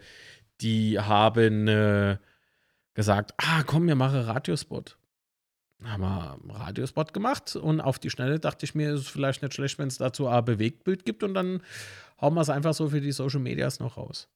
die 0.61 0.99
haben 0.99 1.67
äh, 1.67 2.17
gesagt, 2.93 3.33
ah, 3.37 3.63
komm, 3.63 3.87
wir 3.87 3.95
machen 3.95 4.19
Radiospot. 4.19 4.97
Haben 5.83 6.01
wir 6.01 6.39
Radiospot 6.49 7.13
gemacht 7.13 7.55
und 7.55 7.79
auf 7.79 7.99
die 7.99 8.09
Schnelle 8.09 8.39
dachte 8.39 8.65
ich 8.65 8.75
mir, 8.75 8.93
ist 8.93 9.01
es 9.01 9.07
vielleicht 9.07 9.41
nicht 9.41 9.53
schlecht, 9.53 9.79
wenn 9.79 9.87
es 9.87 9.97
dazu 9.97 10.27
ein 10.27 10.43
Bewegtbild 10.43 11.05
gibt 11.05 11.23
und 11.23 11.33
dann 11.33 11.61
hauen 12.19 12.33
wir 12.33 12.41
es 12.41 12.49
einfach 12.49 12.73
so 12.73 12.89
für 12.89 12.99
die 12.99 13.13
Social 13.13 13.39
Medias 13.39 13.79
noch 13.79 13.95
raus. 13.95 14.27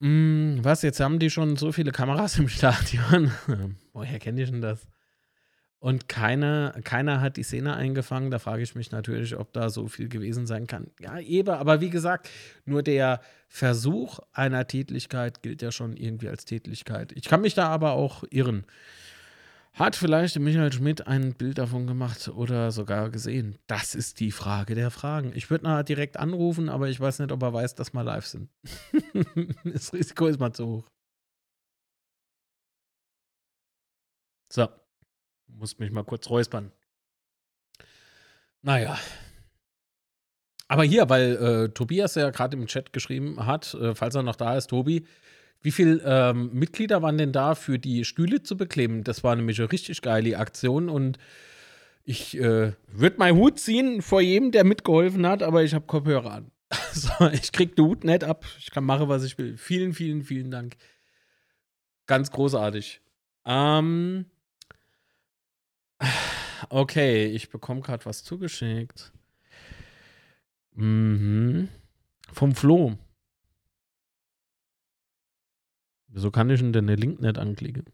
Hm, 0.00 0.60
was, 0.62 0.82
jetzt 0.82 1.00
haben 1.00 1.18
die 1.18 1.30
schon 1.30 1.56
so 1.56 1.72
viele 1.72 1.92
Kameras 1.92 2.38
im 2.38 2.48
Stadion? 2.48 3.30
Woher 3.92 4.18
kenne 4.18 4.42
ich 4.42 4.50
denn 4.50 4.60
das? 4.60 4.86
Und 5.78 6.08
keiner, 6.08 6.74
keiner 6.84 7.22
hat 7.22 7.38
die 7.38 7.42
Szene 7.42 7.74
eingefangen. 7.74 8.30
Da 8.30 8.38
frage 8.38 8.62
ich 8.62 8.74
mich 8.74 8.90
natürlich, 8.92 9.36
ob 9.36 9.54
da 9.54 9.70
so 9.70 9.88
viel 9.88 10.10
gewesen 10.10 10.46
sein 10.46 10.66
kann. 10.66 10.90
Ja, 11.00 11.18
eben, 11.18 11.48
aber 11.48 11.80
wie 11.80 11.88
gesagt, 11.88 12.28
nur 12.66 12.82
der 12.82 13.22
Versuch 13.48 14.20
einer 14.32 14.66
Tätlichkeit 14.66 15.42
gilt 15.42 15.62
ja 15.62 15.72
schon 15.72 15.96
irgendwie 15.96 16.28
als 16.28 16.44
Tätlichkeit. 16.44 17.12
Ich 17.12 17.24
kann 17.24 17.40
mich 17.40 17.54
da 17.54 17.68
aber 17.68 17.92
auch 17.92 18.24
irren. 18.28 18.64
Hat 19.72 19.96
vielleicht 19.96 20.38
Michael 20.38 20.72
Schmidt 20.72 21.06
ein 21.06 21.34
Bild 21.34 21.58
davon 21.58 21.86
gemacht 21.86 22.28
oder 22.28 22.70
sogar 22.70 23.08
gesehen? 23.10 23.58
Das 23.66 23.94
ist 23.94 24.20
die 24.20 24.32
Frage 24.32 24.74
der 24.74 24.90
Fragen. 24.90 25.32
Ich 25.34 25.48
würde 25.48 25.64
nachher 25.64 25.84
direkt 25.84 26.16
anrufen, 26.16 26.68
aber 26.68 26.88
ich 26.88 26.98
weiß 26.98 27.20
nicht, 27.20 27.32
ob 27.32 27.42
er 27.42 27.52
weiß, 27.52 27.76
dass 27.76 27.92
wir 27.92 28.02
live 28.02 28.26
sind. 28.26 28.50
das 29.64 29.92
Risiko 29.92 30.26
ist 30.26 30.40
mal 30.40 30.52
zu 30.52 30.66
hoch. 30.66 30.88
So. 34.52 34.68
Muss 35.46 35.78
mich 35.78 35.90
mal 35.90 36.04
kurz 36.04 36.28
räuspern. 36.28 36.72
Naja. 38.62 38.98
Aber 40.68 40.84
hier, 40.84 41.08
weil 41.08 41.36
äh, 41.36 41.68
Tobias 41.70 42.14
ja 42.14 42.30
gerade 42.30 42.56
im 42.56 42.66
Chat 42.66 42.92
geschrieben 42.92 43.46
hat, 43.46 43.74
äh, 43.74 43.94
falls 43.94 44.14
er 44.14 44.22
noch 44.22 44.36
da 44.36 44.56
ist, 44.56 44.68
Tobi, 44.68 45.06
wie 45.62 45.70
viele 45.70 46.02
ähm, 46.04 46.50
Mitglieder 46.52 47.02
waren 47.02 47.18
denn 47.18 47.32
da 47.32 47.54
für 47.54 47.78
die 47.78 48.04
Stühle 48.04 48.42
zu 48.42 48.56
bekleben? 48.56 49.04
Das 49.04 49.22
war 49.22 49.36
nämlich 49.36 49.58
eine 49.60 49.70
richtig 49.70 50.00
geile 50.00 50.38
Aktion 50.38 50.88
und 50.88 51.18
ich 52.04 52.36
äh, 52.38 52.72
würde 52.88 53.18
meinen 53.18 53.36
Hut 53.36 53.60
ziehen 53.60 54.02
vor 54.02 54.20
jedem, 54.20 54.52
der 54.52 54.64
mitgeholfen 54.64 55.26
hat, 55.26 55.42
aber 55.42 55.62
ich 55.62 55.74
habe 55.74 55.86
Kopfhörer 55.86 56.32
an. 56.32 56.50
Also, 56.90 57.28
ich 57.32 57.52
krieg 57.52 57.76
den 57.76 57.84
Hut 57.84 58.04
nicht 58.04 58.24
ab. 58.24 58.44
Ich 58.58 58.70
kann 58.70 58.84
machen, 58.84 59.08
was 59.08 59.22
ich 59.22 59.38
will. 59.38 59.56
Vielen, 59.56 59.92
vielen, 59.92 60.22
vielen 60.22 60.50
Dank. 60.50 60.76
Ganz 62.06 62.30
großartig. 62.32 63.00
Ähm, 63.44 64.26
okay, 66.68 67.26
ich 67.26 67.50
bekomme 67.50 67.80
gerade 67.80 68.04
was 68.06 68.24
zugeschickt. 68.24 69.12
Mhm. 70.74 71.68
Vom 72.32 72.54
Flo. 72.54 72.98
Wieso 76.12 76.30
kann 76.30 76.50
ich 76.50 76.60
denn 76.60 76.72
den 76.72 76.86
Link 76.88 77.20
nicht 77.20 77.38
anklicken? 77.38 77.84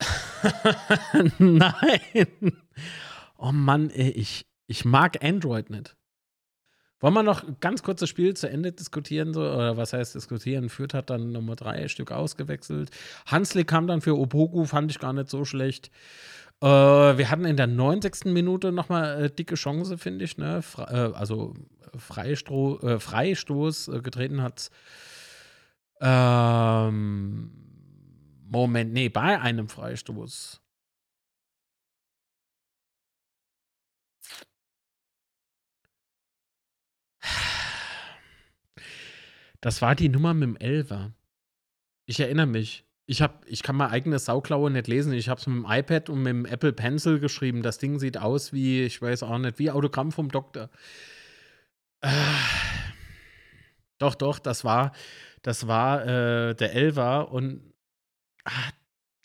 Nein. 1.38 2.52
Oh 3.36 3.52
Mann, 3.52 3.90
ey, 3.90 4.10
ich, 4.10 4.46
ich 4.66 4.84
mag 4.84 5.22
Android 5.24 5.70
nicht. 5.70 5.96
Wollen 7.00 7.14
wir 7.14 7.22
noch 7.22 7.44
ganz 7.60 7.82
kurz 7.82 8.00
das 8.00 8.08
Spiel 8.08 8.34
zu 8.34 8.48
Ende 8.48 8.72
diskutieren? 8.72 9.34
So, 9.34 9.40
oder 9.40 9.76
was 9.76 9.92
heißt 9.92 10.14
diskutieren? 10.14 10.70
Fürth 10.70 10.94
hat 10.94 11.10
dann 11.10 11.32
Nummer 11.32 11.56
drei 11.56 11.88
Stück 11.88 12.12
ausgewechselt. 12.12 12.90
Hanslik 13.26 13.66
kam 13.66 13.86
dann 13.86 14.00
für 14.00 14.16
Opoku, 14.16 14.64
fand 14.64 14.90
ich 14.90 15.00
gar 15.00 15.12
nicht 15.12 15.28
so 15.28 15.44
schlecht. 15.44 15.90
Äh, 16.62 16.66
wir 16.66 17.30
hatten 17.30 17.44
in 17.44 17.56
der 17.56 17.66
90. 17.66 18.26
Minute 18.26 18.72
nochmal 18.72 19.24
äh, 19.24 19.30
dicke 19.30 19.56
Chance, 19.56 19.98
finde 19.98 20.24
ich. 20.24 20.38
Ne? 20.38 20.62
Fre 20.62 21.12
äh, 21.12 21.18
also 21.18 21.54
Freistro 21.96 22.78
äh, 22.80 22.98
Freistoß 22.98 23.88
äh, 23.88 24.00
getreten 24.00 24.42
hat. 24.42 24.70
Ähm, 26.00 27.50
Moment, 28.46 28.92
nee, 28.92 29.08
bei 29.08 29.40
einem 29.40 29.68
Freistoß. 29.68 30.60
Das 39.60 39.80
war 39.80 39.94
die 39.94 40.10
Nummer 40.10 40.34
mit 40.34 40.42
dem 40.42 40.56
Elfer. 40.56 41.14
Ich 42.04 42.20
erinnere 42.20 42.44
mich. 42.44 42.84
Ich, 43.06 43.22
hab, 43.22 43.46
ich 43.48 43.62
kann 43.62 43.76
meine 43.76 43.92
eigene 43.92 44.18
Sauklaue 44.18 44.70
nicht 44.70 44.88
lesen. 44.88 45.14
Ich 45.14 45.30
habe 45.30 45.40
es 45.40 45.46
mit 45.46 45.56
dem 45.56 45.66
iPad 45.66 46.10
und 46.10 46.22
mit 46.22 46.30
dem 46.30 46.44
Apple 46.44 46.74
Pencil 46.74 47.18
geschrieben. 47.18 47.62
Das 47.62 47.78
Ding 47.78 47.98
sieht 47.98 48.18
aus 48.18 48.52
wie, 48.52 48.82
ich 48.82 49.00
weiß 49.00 49.22
auch 49.22 49.38
nicht, 49.38 49.58
wie 49.58 49.70
Autogramm 49.70 50.12
vom 50.12 50.28
Doktor. 50.28 50.68
Äh, 52.02 52.10
doch, 53.98 54.14
doch, 54.14 54.38
das 54.38 54.64
war, 54.64 54.92
das 55.42 55.66
war 55.68 56.06
äh, 56.06 56.54
der 56.54 56.74
Elfer 56.74 57.30
und 57.30 57.72
ach, 58.44 58.72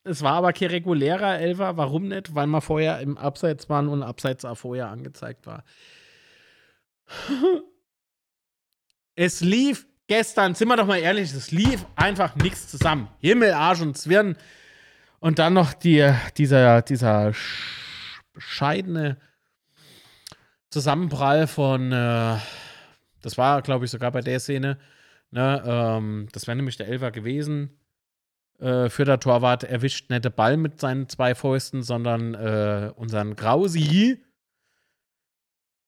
es 0.04 0.22
war 0.24 0.34
aber 0.34 0.54
kein 0.54 0.70
regulärer 0.70 1.40
Elfer. 1.40 1.78
Warum 1.78 2.08
nicht? 2.08 2.34
Weil 2.34 2.48
wir 2.48 2.62
vorher 2.62 3.00
im 3.02 3.18
Abseits 3.18 3.70
waren 3.70 3.88
und 3.90 4.02
Abseits 4.02 4.46
auch 4.46 4.56
vorher 4.58 4.88
angezeigt 4.90 5.46
war. 5.46 5.64
es 9.16 9.42
lief 9.42 9.88
gestern, 10.08 10.56
sind 10.56 10.68
wir 10.68 10.78
doch 10.78 10.88
mal 10.88 10.98
ehrlich, 11.00 11.34
es 11.34 11.52
lief 11.52 11.86
einfach 11.96 12.36
nichts 12.36 12.68
zusammen. 12.70 13.10
Himmel, 13.20 13.52
Arsch 13.54 13.82
und 13.82 13.98
Zwirn. 13.98 14.38
Und 15.20 15.38
dann 15.38 15.54
noch 15.54 15.74
die, 15.74 16.12
dieser, 16.38 16.82
dieser 16.82 17.30
sch- 17.30 18.22
bescheidene 18.34 19.18
Zusammenprall 20.70 21.46
von, 21.48 21.92
äh, 21.92 22.38
das 23.22 23.38
war, 23.38 23.62
glaube 23.62 23.86
ich, 23.86 23.92
sogar 23.92 24.12
bei 24.12 24.22
der 24.22 24.40
Szene, 24.40 24.78
ne, 25.32 25.64
ähm, 25.66 26.28
das 26.32 26.48
wäre 26.48 26.56
nämlich 26.56 26.78
der 26.78 26.88
Elfer 26.88 27.12
gewesen. 27.12 27.80
Äh, 28.60 28.90
für 28.90 29.06
der 29.06 29.20
Torwart 29.20 29.64
erwischt 29.64 30.10
nicht 30.10 30.26
den 30.26 30.34
Ball 30.34 30.58
mit 30.58 30.80
seinen 30.80 31.08
zwei 31.08 31.34
Fäusten, 31.34 31.82
sondern 31.82 32.34
äh, 32.34 32.92
unseren 32.96 33.36
Grausi. 33.36 34.22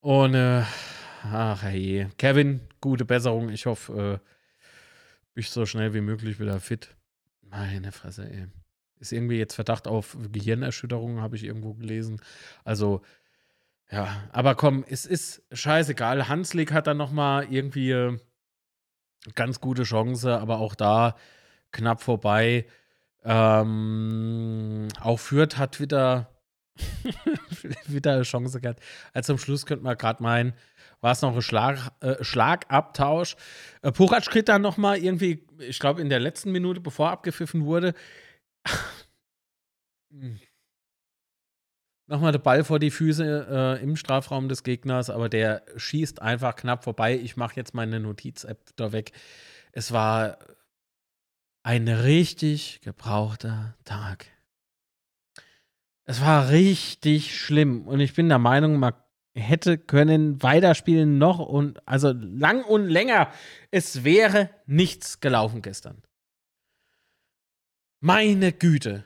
Und, 0.00 0.34
äh, 0.34 0.62
ach 1.24 1.70
je. 1.70 2.06
Kevin, 2.16 2.60
gute 2.80 3.04
Besserung. 3.04 3.50
Ich 3.50 3.66
hoffe, 3.66 4.20
äh, 4.22 4.28
bist 5.34 5.52
so 5.52 5.66
schnell 5.66 5.94
wie 5.94 6.00
möglich 6.00 6.40
wieder 6.40 6.60
fit. 6.60 6.96
Meine 7.42 7.92
Fresse, 7.92 8.28
ey. 8.28 8.46
Ist 8.98 9.12
irgendwie 9.12 9.36
jetzt 9.36 9.54
Verdacht 9.54 9.88
auf 9.88 10.16
Gehirnerschütterung, 10.30 11.20
habe 11.20 11.36
ich 11.36 11.44
irgendwo 11.44 11.74
gelesen. 11.74 12.20
Also, 12.64 13.02
ja, 13.92 14.22
aber 14.32 14.54
komm, 14.54 14.84
es 14.88 15.04
ist 15.04 15.42
scheißegal. 15.52 16.28
Hanslik 16.28 16.72
hat 16.72 16.86
dann 16.86 16.96
noch 16.96 17.10
mal 17.10 17.44
irgendwie 17.52 17.90
äh, 17.90 18.18
ganz 19.34 19.60
gute 19.60 19.82
Chance, 19.82 20.38
aber 20.40 20.60
auch 20.60 20.74
da 20.74 21.14
knapp 21.72 22.00
vorbei. 22.00 22.66
Ähm, 23.22 24.88
auch 24.98 25.18
Fürth 25.18 25.58
hat 25.58 25.78
wieder, 25.78 26.30
wieder 27.86 28.14
eine 28.14 28.22
Chance 28.22 28.62
gehabt. 28.62 28.82
Also 29.12 29.34
zum 29.34 29.38
Schluss 29.38 29.66
könnte 29.66 29.84
man 29.84 29.98
gerade 29.98 30.22
meinen, 30.22 30.54
war 31.02 31.12
es 31.12 31.20
noch 31.20 31.34
ein 31.34 31.42
Schlag, 31.42 31.92
äh, 32.00 32.24
Schlagabtausch. 32.24 33.36
Äh, 33.82 33.92
Puratsch 33.92 34.30
kriegt 34.30 34.48
dann 34.48 34.62
noch 34.62 34.78
mal 34.78 34.96
irgendwie, 34.96 35.46
ich 35.58 35.78
glaube 35.78 36.00
in 36.00 36.08
der 36.08 36.20
letzten 36.20 36.50
Minute, 36.50 36.80
bevor 36.80 37.10
abgepfiffen 37.10 37.66
wurde, 37.66 37.92
nochmal 42.12 42.30
der 42.30 42.38
Ball 42.38 42.62
vor 42.62 42.78
die 42.78 42.92
Füße 42.92 43.78
äh, 43.80 43.82
im 43.82 43.96
Strafraum 43.96 44.48
des 44.48 44.62
Gegners, 44.62 45.10
aber 45.10 45.28
der 45.28 45.64
schießt 45.76 46.22
einfach 46.22 46.54
knapp 46.54 46.84
vorbei. 46.84 47.18
Ich 47.18 47.36
mache 47.36 47.56
jetzt 47.56 47.74
meine 47.74 47.98
Notiz-App 47.98 48.60
da 48.76 48.92
weg. 48.92 49.10
Es 49.72 49.90
war 49.90 50.38
ein 51.64 51.88
richtig 51.88 52.80
gebrauchter 52.82 53.76
Tag. 53.84 54.26
Es 56.04 56.20
war 56.20 56.50
richtig 56.50 57.38
schlimm 57.38 57.88
und 57.88 58.00
ich 58.00 58.14
bin 58.14 58.28
der 58.28 58.38
Meinung, 58.38 58.76
man 58.76 58.94
hätte 59.34 59.78
können 59.78 60.42
weiterspielen 60.42 61.16
noch 61.16 61.38
und 61.38 61.86
also 61.88 62.12
lang 62.12 62.64
und 62.64 62.86
länger. 62.88 63.32
Es 63.70 64.04
wäre 64.04 64.50
nichts 64.66 65.20
gelaufen 65.20 65.62
gestern. 65.62 66.02
Meine 68.00 68.52
Güte. 68.52 69.04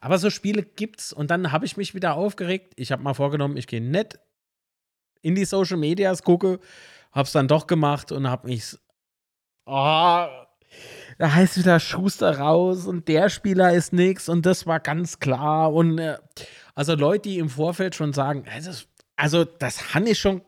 Aber 0.00 0.18
so 0.18 0.30
Spiele 0.30 0.62
gibt's 0.62 1.12
und 1.12 1.30
dann 1.30 1.52
habe 1.52 1.66
ich 1.66 1.76
mich 1.76 1.94
wieder 1.94 2.14
aufgeregt. 2.14 2.74
Ich 2.76 2.92
habe 2.92 3.02
mal 3.02 3.14
vorgenommen, 3.14 3.56
ich 3.56 3.66
gehe 3.66 3.80
nicht 3.80 4.18
in 5.22 5.34
die 5.34 5.44
Social 5.44 5.76
Medias, 5.76 6.22
gucke, 6.22 6.60
hab's 7.12 7.32
dann 7.32 7.48
doch 7.48 7.66
gemacht 7.66 8.12
und 8.12 8.28
habe 8.28 8.48
mich 8.48 8.76
oh, 9.66 10.26
da 11.18 11.34
heißt 11.34 11.58
wieder 11.58 11.80
Schuster 11.80 12.38
raus 12.38 12.86
und 12.86 13.08
der 13.08 13.28
Spieler 13.28 13.72
ist 13.72 13.92
nix 13.92 14.28
und 14.28 14.46
das 14.46 14.66
war 14.66 14.80
ganz 14.80 15.18
klar 15.18 15.72
und 15.72 15.98
äh, 15.98 16.16
also 16.74 16.94
Leute, 16.94 17.28
die 17.28 17.38
im 17.38 17.48
Vorfeld 17.48 17.94
schon 17.94 18.12
sagen, 18.12 18.44
also, 19.16 19.44
das 19.44 19.94
han 19.94 20.06
ich 20.06 20.18
schon 20.18 20.42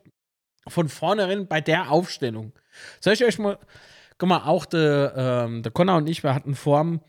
von 0.69 0.89
vornherein 0.89 1.49
bei 1.49 1.61
der 1.61 1.91
Aufstellung. 1.91 2.53
Soll 3.01 3.15
ich 3.15 3.25
euch 3.25 3.39
mal, 3.41 3.59
guck 4.17 4.29
mal, 4.29 4.45
auch 4.45 4.65
der, 4.65 5.15
ähm, 5.17 5.65
der 5.65 5.73
Connor 5.73 5.97
und 5.97 6.09
ich, 6.09 6.23
wir 6.23 6.35
hatten 6.35 6.55
vorm 6.55 7.01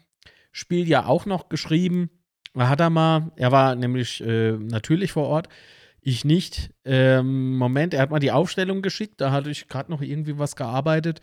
Spiel 0.51 0.87
ja 0.87 1.05
auch 1.05 1.27
noch 1.27 1.49
geschrieben, 1.49 2.09
hat 2.55 2.79
er 2.79 2.89
mal, 2.89 3.31
er 3.35 3.51
war 3.51 3.75
nämlich 3.75 4.21
äh, 4.21 4.51
natürlich 4.53 5.11
vor 5.11 5.27
Ort, 5.27 5.47
ich 6.01 6.25
nicht. 6.25 6.71
Ähm, 6.83 7.57
Moment, 7.57 7.93
er 7.93 8.01
hat 8.01 8.09
mal 8.09 8.19
die 8.19 8.31
Aufstellung 8.31 8.81
geschickt, 8.81 9.21
da 9.21 9.31
hatte 9.31 9.49
ich 9.49 9.67
gerade 9.67 9.91
noch 9.91 10.01
irgendwie 10.01 10.37
was 10.37 10.55
gearbeitet. 10.55 11.21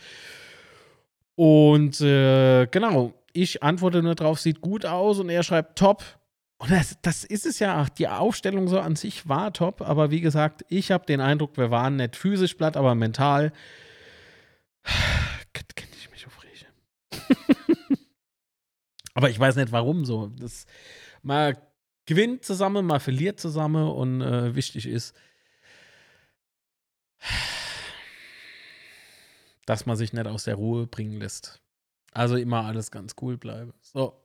Und 1.34 2.00
äh, 2.00 2.66
genau, 2.66 3.12
ich 3.32 3.62
antworte 3.62 4.02
nur 4.02 4.14
drauf, 4.14 4.40
sieht 4.40 4.60
gut 4.60 4.86
aus 4.86 5.18
und 5.18 5.28
er 5.28 5.42
schreibt 5.42 5.78
top. 5.78 6.02
Und 6.58 6.72
das, 6.72 6.96
das 7.02 7.24
ist 7.24 7.46
es 7.46 7.60
ja, 7.60 7.86
die 7.98 8.08
Aufstellung 8.08 8.66
so 8.66 8.80
an 8.80 8.96
sich 8.96 9.28
war 9.28 9.52
top, 9.52 9.80
aber 9.80 10.10
wie 10.10 10.20
gesagt, 10.20 10.64
ich 10.68 10.90
habe 10.90 11.06
den 11.06 11.20
Eindruck, 11.20 11.56
wir 11.56 11.70
waren 11.70 11.96
nicht 11.96 12.16
physisch 12.16 12.54
platt, 12.54 12.76
aber 12.76 12.94
mental 12.96 13.52
kenne 15.52 15.90
ich 15.96 16.10
mich 16.10 16.26
aufrege. 16.26 16.66
aber 19.14 19.30
ich 19.30 19.38
weiß 19.38 19.54
nicht 19.56 19.70
warum 19.70 20.04
so. 20.04 20.32
Das, 20.36 20.66
man 21.22 21.56
gewinnt 22.06 22.44
zusammen, 22.44 22.86
man 22.86 23.00
verliert 23.00 23.38
zusammen 23.40 23.88
und 23.88 24.20
äh, 24.22 24.54
wichtig 24.54 24.86
ist, 24.86 25.14
dass 29.66 29.86
man 29.86 29.96
sich 29.96 30.12
nicht 30.12 30.26
aus 30.26 30.44
der 30.44 30.54
Ruhe 30.54 30.86
bringen 30.86 31.20
lässt. 31.20 31.60
Also 32.12 32.36
immer 32.36 32.64
alles 32.64 32.90
ganz 32.90 33.14
cool 33.20 33.36
bleibe. 33.36 33.74
So. 33.82 34.18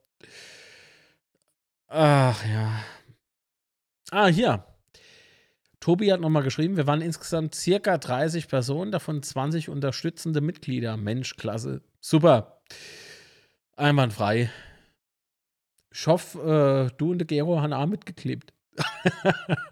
Ach 1.88 2.46
ja. 2.46 2.84
Ah, 4.12 4.28
hier. 4.28 4.66
Tobi 5.80 6.14
hat 6.14 6.22
nochmal 6.22 6.44
geschrieben, 6.44 6.78
wir 6.78 6.88
waren 6.88 7.02
insgesamt 7.02 7.56
circa 7.56 7.98
30 7.98 8.48
Personen, 8.48 8.92
davon 8.92 9.22
20 9.22 9.68
unterstützende 9.68 10.40
Mitglieder. 10.40 10.96
Mensch, 10.96 11.36
klasse. 11.36 11.82
Super. 12.00 12.62
Einwandfrei. 13.76 14.50
Ich 15.94 16.08
hoffe, 16.08 16.90
äh, 16.92 16.98
du 16.98 17.12
und 17.12 17.20
der 17.20 17.28
Gero 17.28 17.62
haben 17.62 17.72
auch 17.72 17.86
mitgeklebt. 17.86 18.52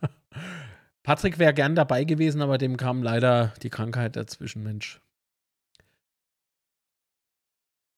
Patrick 1.03 1.39
wäre 1.39 1.53
gern 1.53 1.76
dabei 1.76 2.03
gewesen, 2.03 2.43
aber 2.43 2.59
dem 2.59 2.78
kam 2.78 3.01
leider 3.01 3.53
die 3.63 3.72
Krankheit 3.72 4.15
dazwischen, 4.15 4.61
Mensch. 4.61 5.01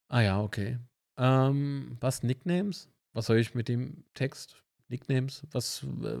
Ah 0.08 0.22
ja, 0.22 0.40
okay. 0.40 0.78
Ähm, 1.18 1.98
was, 2.00 2.22
Nicknames? 2.22 2.88
Was 3.12 3.26
soll 3.26 3.36
ich 3.38 3.54
mit 3.54 3.68
dem 3.68 4.04
Text? 4.14 4.62
Nicknames? 4.88 5.42
Was 5.52 5.82
äh, 5.82 6.18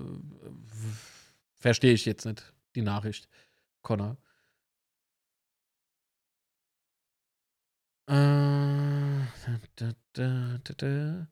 verstehe 1.56 1.94
ich 1.94 2.04
jetzt 2.04 2.26
nicht, 2.26 2.52
die 2.74 2.82
Nachricht, 2.82 3.28
Connor. 3.82 4.18
Äh, 8.06 9.24
da, 9.76 9.92
da, 10.12 10.58
da. 10.76 11.28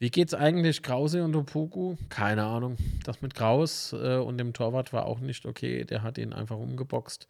Wie 0.00 0.10
geht's 0.10 0.32
eigentlich 0.32 0.82
Krause 0.82 1.24
und 1.24 1.34
Opoku? 1.34 1.96
Keine 2.08 2.44
Ahnung. 2.44 2.76
Das 3.04 3.20
mit 3.20 3.34
Kraus 3.34 3.92
äh, 3.92 4.16
und 4.16 4.38
dem 4.38 4.52
Torwart 4.52 4.92
war 4.92 5.06
auch 5.06 5.18
nicht 5.18 5.44
okay. 5.44 5.84
Der 5.84 6.02
hat 6.02 6.18
ihn 6.18 6.32
einfach 6.32 6.56
umgeboxt. 6.56 7.28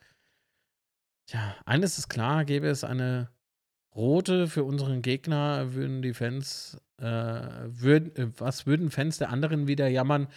Tja, 1.27 1.57
eines 1.65 1.97
ist 1.97 2.09
klar, 2.09 2.45
gäbe 2.45 2.69
es 2.69 2.85
eine 2.85 3.31
rote 3.95 4.49
für 4.49 4.65
unseren 4.65 5.03
Gegner, 5.03 5.75
würden 5.75 6.03
die 6.03 6.15
Fans, 6.15 6.79
äh, 6.99 7.05
würden, 7.05 8.15
äh, 8.17 8.31
was 8.39 8.67
würden 8.67 8.91
Fans 8.91 9.19
der 9.19 9.31
anderen 9.31 9.67
wieder 9.67 9.89
jammern 9.89 10.29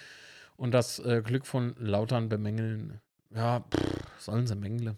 und 0.55 0.71
das 0.71 0.99
äh, 0.99 1.21
Glück 1.23 1.45
von 1.45 1.75
Lautern 1.77 2.29
bemängeln? 2.29 3.01
Ja, 3.29 3.61
pff, 3.61 4.19
sollen 4.19 4.47
sie 4.47 4.55
mängle. 4.55 4.97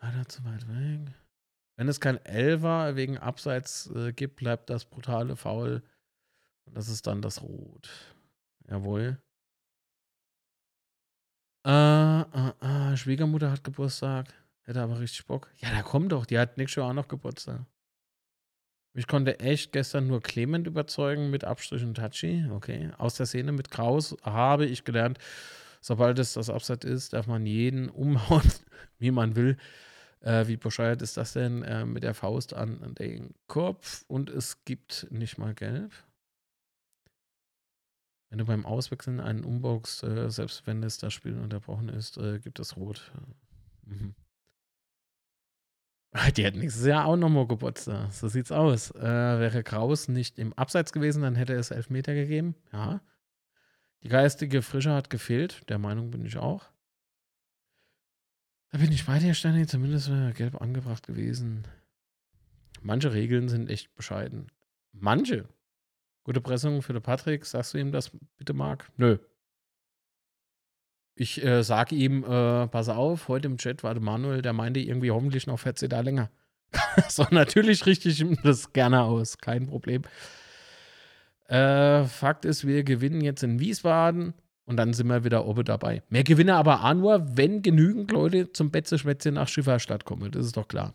Leider 0.00 0.28
zu 0.28 0.44
weit 0.44 0.66
weg. 0.68 1.14
Wenn 1.78 1.86
es 1.86 2.00
kein 2.00 2.16
Elfer 2.26 2.96
wegen 2.96 3.18
Abseits 3.18 3.88
äh, 3.94 4.12
gibt, 4.12 4.34
bleibt 4.34 4.68
das 4.68 4.84
brutale 4.84 5.36
Foul. 5.36 5.84
Und 6.66 6.76
das 6.76 6.88
ist 6.88 7.06
dann 7.06 7.22
das 7.22 7.40
Rot. 7.40 7.88
Jawohl. 8.68 9.16
Äh, 11.64 12.20
äh, 12.20 12.52
äh, 12.60 12.96
Schwiegermutter 12.96 13.52
hat 13.52 13.62
Geburtstag. 13.62 14.26
Hätte 14.64 14.82
aber 14.82 14.98
richtig 14.98 15.24
Bock. 15.26 15.52
Ja, 15.58 15.70
da 15.70 15.82
komm 15.82 16.08
doch. 16.08 16.26
Die 16.26 16.36
hat 16.36 16.58
nächstes 16.58 16.82
Jahr 16.82 16.90
auch 16.90 16.94
noch 16.94 17.06
Geburtstag. 17.06 17.60
Mich 18.92 19.06
konnte 19.06 19.38
echt 19.38 19.70
gestern 19.70 20.08
nur 20.08 20.20
Clement 20.20 20.66
überzeugen 20.66 21.30
mit 21.30 21.44
Abstrich 21.44 21.84
und 21.84 21.94
Tachi. 21.94 22.44
Okay. 22.50 22.90
Aus 22.98 23.14
der 23.14 23.26
Szene 23.26 23.52
mit 23.52 23.70
Kraus 23.70 24.16
habe 24.24 24.66
ich 24.66 24.82
gelernt, 24.82 25.18
sobald 25.80 26.18
es 26.18 26.32
das 26.32 26.50
Abseits 26.50 26.84
ist, 26.84 27.12
darf 27.12 27.28
man 27.28 27.46
jeden 27.46 27.88
umhauen, 27.88 28.50
wie 28.98 29.12
man 29.12 29.36
will. 29.36 29.56
Äh, 30.20 30.48
wie 30.48 30.56
bescheuert 30.56 31.02
ist 31.02 31.16
das 31.16 31.32
denn 31.32 31.62
äh, 31.62 31.84
mit 31.84 32.02
der 32.02 32.14
Faust 32.14 32.54
an, 32.54 32.94
den 32.98 33.34
Kopf 33.46 34.04
und 34.08 34.30
es 34.30 34.64
gibt 34.64 35.06
nicht 35.10 35.38
mal 35.38 35.54
gelb? 35.54 35.92
Wenn 38.30 38.38
du 38.38 38.44
beim 38.44 38.66
Auswechseln 38.66 39.20
einen 39.20 39.44
umboxst, 39.44 40.02
äh, 40.04 40.30
selbst 40.30 40.66
wenn 40.66 40.82
es 40.82 40.98
das 40.98 41.14
Spiel 41.14 41.38
unterbrochen 41.38 41.88
ist, 41.88 42.18
äh, 42.18 42.40
gibt 42.40 42.58
es 42.58 42.76
rot. 42.76 43.12
Mhm. 43.86 44.14
Die 46.36 46.44
hätten 46.44 46.58
nächstes 46.58 46.84
Jahr 46.86 47.06
auch 47.06 47.16
nochmal 47.16 47.46
Geburtstag. 47.46 48.12
So 48.12 48.28
sieht's 48.28 48.52
aus. 48.52 48.90
Äh, 48.90 49.02
wäre 49.02 49.62
Kraus 49.62 50.08
nicht 50.08 50.38
im 50.38 50.52
Abseits 50.54 50.92
gewesen, 50.92 51.22
dann 51.22 51.36
hätte 51.36 51.54
es 51.54 51.70
Elfmeter 51.70 52.14
gegeben. 52.14 52.54
Ja. 52.72 53.00
Die 54.02 54.08
geistige 54.08 54.62
Frische 54.62 54.92
hat 54.92 55.10
gefehlt. 55.10 55.68
Der 55.68 55.78
Meinung 55.78 56.10
bin 56.10 56.24
ich 56.24 56.36
auch. 56.36 56.70
Da 58.70 58.78
bin 58.78 58.92
ich 58.92 59.06
bei 59.06 59.18
dir, 59.18 59.34
Stani, 59.34 59.66
zumindest 59.66 60.10
gelb 60.34 60.60
angebracht 60.60 61.06
gewesen. 61.06 61.66
Manche 62.82 63.12
Regeln 63.12 63.48
sind 63.48 63.70
echt 63.70 63.94
bescheiden. 63.94 64.50
Manche. 64.92 65.48
Gute 66.24 66.40
Pressung 66.40 66.82
für 66.82 66.92
den 66.92 67.02
Patrick. 67.02 67.46
Sagst 67.46 67.72
du 67.72 67.78
ihm 67.78 67.92
das 67.92 68.10
bitte, 68.36 68.52
Marc? 68.52 68.90
Nö. 68.96 69.18
Ich 71.14 71.42
äh, 71.42 71.64
sag 71.64 71.90
ihm, 71.92 72.22
äh, 72.22 72.68
pass 72.68 72.88
auf, 72.88 73.26
heute 73.26 73.48
im 73.48 73.56
Chat 73.56 73.82
war 73.82 73.94
der 73.94 74.02
Manuel, 74.02 74.40
der 74.40 74.52
meinte 74.52 74.78
irgendwie 74.78 75.10
hoffentlich 75.10 75.48
noch 75.48 75.58
14 75.58 75.88
da 75.88 76.00
länger. 76.00 76.30
so, 77.08 77.26
natürlich 77.30 77.86
richte 77.86 78.08
ich 78.08 78.20
ihm 78.20 78.38
das 78.44 78.72
gerne 78.72 79.02
aus. 79.02 79.38
Kein 79.38 79.66
Problem. 79.66 80.02
Äh, 81.48 82.04
Fakt 82.04 82.44
ist, 82.44 82.66
wir 82.66 82.84
gewinnen 82.84 83.22
jetzt 83.22 83.42
in 83.42 83.58
Wiesbaden 83.58 84.34
und 84.68 84.76
dann 84.76 84.92
sind 84.92 85.08
wir 85.08 85.24
wieder 85.24 85.46
oben 85.46 85.64
dabei. 85.64 86.02
Mehr 86.10 86.24
Gewinne 86.24 86.54
aber 86.54 86.84
auch 86.84 86.92
nur, 86.92 87.38
wenn 87.38 87.62
genügend 87.62 88.10
Leute 88.10 88.52
zum 88.52 88.70
Betze-Schwätzchen 88.70 89.32
nach 89.34 89.48
Schifferstadt 89.48 90.04
kommen. 90.04 90.30
Das 90.30 90.44
ist 90.44 90.58
doch 90.58 90.68
klar. 90.68 90.92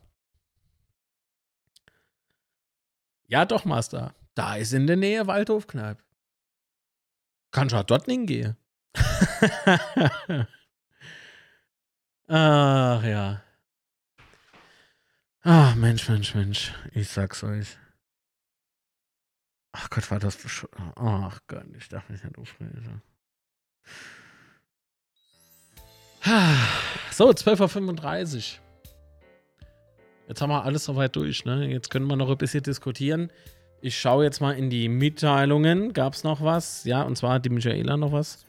Ja, 3.27 3.45
doch, 3.45 3.65
Master. 3.65 4.13
Da 4.35 4.57
ist 4.57 4.73
in 4.73 4.85
der 4.85 4.95
Nähe 4.95 5.25
Waldhofkneip. 5.25 5.97
Kann 7.49 7.71
schon 7.71 7.83
dort 7.87 8.05
hingehen. 8.05 8.55
Ach 12.27 13.03
ja. 13.03 13.41
Ach, 15.41 15.73
Mensch, 15.75 16.07
Mensch, 16.09 16.35
Mensch. 16.35 16.73
Ich 16.91 17.09
sag's 17.09 17.43
euch. 17.43 17.75
Ach 19.71 19.89
Gott, 19.89 20.11
war 20.11 20.19
das 20.19 20.37
Ach 20.95 21.39
Gott, 21.47 21.65
ich 21.75 21.89
darf 21.89 22.07
mich 22.09 22.23
nicht 22.23 22.37
aufregen. 22.37 23.01
So, 27.11 27.29
12.35 27.29 28.35
Uhr. 28.35 28.63
Jetzt 30.27 30.41
haben 30.41 30.49
wir 30.49 30.63
alles 30.63 30.85
soweit 30.85 31.15
durch, 31.15 31.45
ne? 31.45 31.67
Jetzt 31.69 31.89
können 31.89 32.07
wir 32.07 32.15
noch 32.15 32.29
ein 32.29 32.37
bisschen 32.37 32.63
diskutieren. 32.63 33.29
Ich 33.81 33.99
schaue 33.99 34.23
jetzt 34.23 34.39
mal 34.39 34.53
in 34.53 34.69
die 34.69 34.87
Mitteilungen. 34.87 35.91
Gab 35.91 36.13
es 36.13 36.23
noch 36.23 36.41
was? 36.41 36.85
Ja, 36.85 37.03
und 37.03 37.17
zwar 37.17 37.33
hat 37.33 37.45
die 37.45 37.49
Michaela 37.49 37.97
noch 37.97 38.13
was 38.13 38.45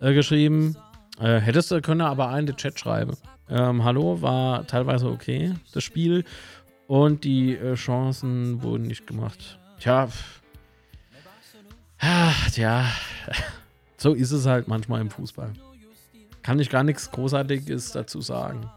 äh, 0.00 0.14
geschrieben. 0.14 0.76
Äh, 1.20 1.40
hättest 1.40 1.70
du 1.72 1.82
können 1.82 2.00
aber 2.00 2.28
einen 2.28 2.40
in 2.40 2.46
den 2.46 2.56
Chat 2.56 2.78
schreiben. 2.78 3.16
Ähm, 3.50 3.82
hallo, 3.82 4.22
war 4.22 4.66
teilweise 4.66 5.08
okay, 5.08 5.54
das 5.72 5.82
Spiel. 5.82 6.24
Und 6.86 7.24
die 7.24 7.56
äh, 7.56 7.74
Chancen 7.74 8.62
wurden 8.62 8.84
nicht 8.84 9.06
gemacht. 9.06 9.58
Tja. 9.80 10.08
Ach, 11.98 12.50
tja. 12.50 12.86
So 13.98 14.14
ist 14.14 14.30
es 14.30 14.46
halt 14.46 14.68
manchmal 14.68 15.00
im 15.00 15.10
Fußball. 15.10 15.52
Kann 16.42 16.60
ich 16.60 16.70
gar 16.70 16.84
nichts 16.84 17.10
Großartiges 17.10 17.92
dazu 17.92 18.20
sagen. 18.20 18.70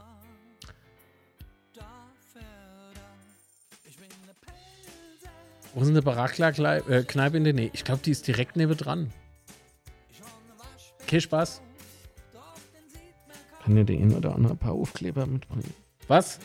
Wo 5.74 5.80
ist 5.80 5.88
eine 5.88 6.02
Barakla-Kneipe 6.02 7.36
in 7.36 7.44
der 7.44 7.52
Nähe? 7.54 7.70
Ich 7.72 7.84
glaube, 7.84 8.02
die 8.04 8.10
ist 8.10 8.26
direkt 8.26 8.56
neben 8.56 8.76
dran. 8.76 9.10
Okay, 11.02 11.20
Spaß. 11.20 11.62
Kann 13.62 13.76
ja 13.76 13.84
der 13.84 13.96
ein 13.96 14.14
oder 14.14 14.34
andere 14.34 14.56
paar 14.56 14.72
Aufkleber 14.72 15.24
mitbringen. 15.24 15.72
Was? 16.08 16.40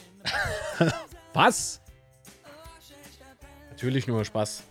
Was? 1.34 1.82
Natürlich 3.70 4.08
nur 4.08 4.24
Spaß. 4.24 4.64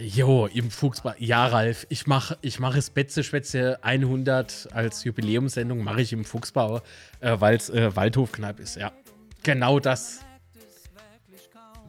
Jo, 0.00 0.46
im 0.46 0.70
Fuchsball. 0.70 1.16
Ja, 1.18 1.48
Ralf, 1.48 1.84
ich 1.88 2.06
mache 2.06 2.38
ich 2.40 2.60
mach 2.60 2.76
es 2.76 2.88
Betze 2.88 3.24
Schwätze 3.24 3.82
100 3.82 4.68
als 4.72 5.02
Jubiläumssendung, 5.02 5.82
mache 5.82 6.02
ich 6.02 6.12
im 6.12 6.24
Fuchsbau, 6.24 6.82
äh, 7.18 7.34
weil 7.40 7.56
es 7.56 7.68
äh, 7.68 7.96
Waldhofkneip 7.96 8.60
ist. 8.60 8.76
Ja, 8.76 8.92
genau 9.42 9.80
das. 9.80 10.20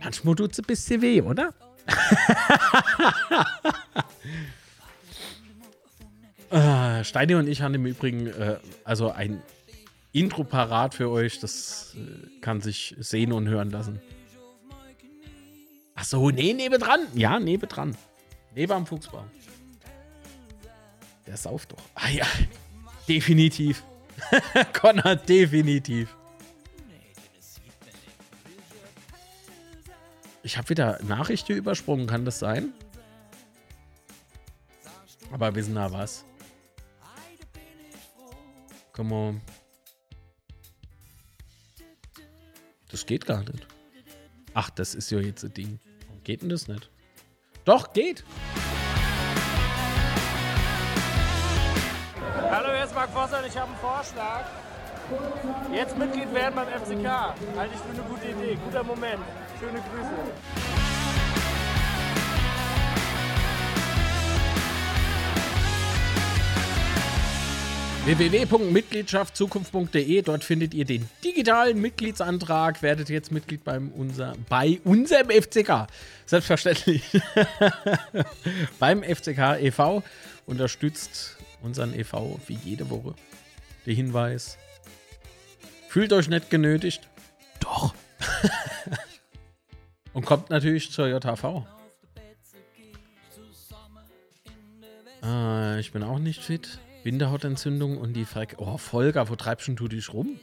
Manchmal 0.01 0.33
tut 0.33 0.53
es 0.53 0.59
ein 0.59 0.65
bisschen 0.65 1.03
weh, 1.03 1.21
oder? 1.21 1.53
äh, 6.49 7.03
Steini 7.03 7.35
und 7.35 7.47
ich 7.47 7.61
haben 7.61 7.75
im 7.75 7.85
Übrigen 7.85 8.25
äh, 8.25 8.57
also 8.85 9.11
ein 9.11 9.39
Intro 10.13 10.43
parat 10.43 10.95
für 10.95 11.11
euch. 11.11 11.39
Das 11.41 11.95
äh, 11.95 12.39
kann 12.41 12.61
sich 12.61 12.95
sehen 12.97 13.31
und 13.31 13.47
hören 13.47 13.69
lassen. 13.69 13.99
Ach 15.99 16.05
so, 16.05 16.29
nee, 16.29 16.53
nebendran. 16.53 17.07
Ja, 17.13 17.39
nebendran. 17.41 17.95
Neben 18.55 18.71
am 18.71 18.85
Fuchsbau. 18.85 19.25
Der 21.27 21.35
sauft 21.35 21.73
doch. 21.73 21.83
Ah 21.93 22.09
ja, 22.09 22.25
definitiv. 23.07 23.83
Connor, 24.73 25.17
definitiv. 25.17 26.15
Ich 30.41 30.57
habe 30.57 30.69
wieder 30.69 31.03
Nachrichten 31.03 31.51
übersprungen, 31.51 32.07
kann 32.07 32.23
das 32.23 32.39
sein? 32.39 32.71
Aber 35.31 35.53
wissen 35.53 35.75
da 35.75 35.91
was? 35.91 36.23
Come 38.93 39.13
on. 39.13 39.41
Das 42.89 43.05
geht 43.05 43.25
gar 43.25 43.43
nicht. 43.43 43.67
Ach, 44.53 44.69
das 44.69 44.95
ist 44.95 45.11
ja 45.11 45.19
jetzt 45.19 45.43
ein 45.43 45.53
Ding. 45.53 45.79
Geht 46.23 46.41
denn 46.41 46.49
das 46.49 46.67
nicht? 46.67 46.89
Doch, 47.65 47.93
geht. 47.93 48.23
Hallo, 52.51 52.73
hier 52.73 52.83
ist 52.83 52.95
Marc 52.95 53.09
Vosser 53.11 53.39
und 53.39 53.47
ich 53.47 53.57
habe 53.57 53.67
einen 53.67 53.79
Vorschlag. 53.79 54.45
Jetzt 55.73 55.97
Mitglied 55.97 56.33
werden 56.33 56.55
beim 56.55 56.67
FCK. 56.67 57.07
Halte 57.57 57.73
ich 57.73 57.79
für 57.79 57.89
eine 57.89 58.09
gute 58.09 58.27
Idee. 58.27 58.57
Guter 58.65 58.83
Moment. 58.83 59.21
Schöne 59.59 59.79
Grüße. 59.79 60.78
www.mitgliedschaftzukunft.de. 68.17 70.23
Dort 70.23 70.43
findet 70.43 70.73
ihr 70.73 70.83
den 70.83 71.07
digitalen 71.23 71.79
Mitgliedsantrag. 71.79 72.81
Werdet 72.81 73.09
jetzt 73.09 73.31
Mitglied 73.31 73.63
beim 73.63 73.89
unser, 73.89 74.33
bei 74.49 74.81
unserem 74.83 75.29
FCK. 75.29 75.85
Selbstverständlich. 76.25 77.03
beim 78.79 79.03
FCK 79.03 79.61
e.V. 79.61 80.01
Unterstützt 80.47 81.37
unseren 81.61 81.93
e.V. 81.93 82.39
wie 82.47 82.57
jede 82.65 82.89
Woche. 82.89 83.13
Der 83.85 83.93
Hinweis. 83.93 84.57
Fühlt 85.87 86.11
euch 86.11 86.29
nicht 86.29 86.49
genötigt. 86.49 87.07
Doch. 87.59 87.93
Und 90.13 90.25
kommt 90.25 90.49
natürlich 90.49 90.89
zur 90.89 91.09
JHV. 91.09 91.63
Äh, 95.21 95.79
ich 95.79 95.91
bin 95.91 96.01
auch 96.01 96.17
nicht 96.17 96.41
fit. 96.41 96.79
Winterhautentzündung 97.03 97.97
und 97.97 98.13
die 98.13 98.25
Freck. 98.25 98.55
Oh, 98.57 98.77
Volker, 98.77 99.29
wo 99.29 99.35
treibst 99.35 99.67
du 99.67 99.87
dich 99.87 100.13
rum? 100.13 100.39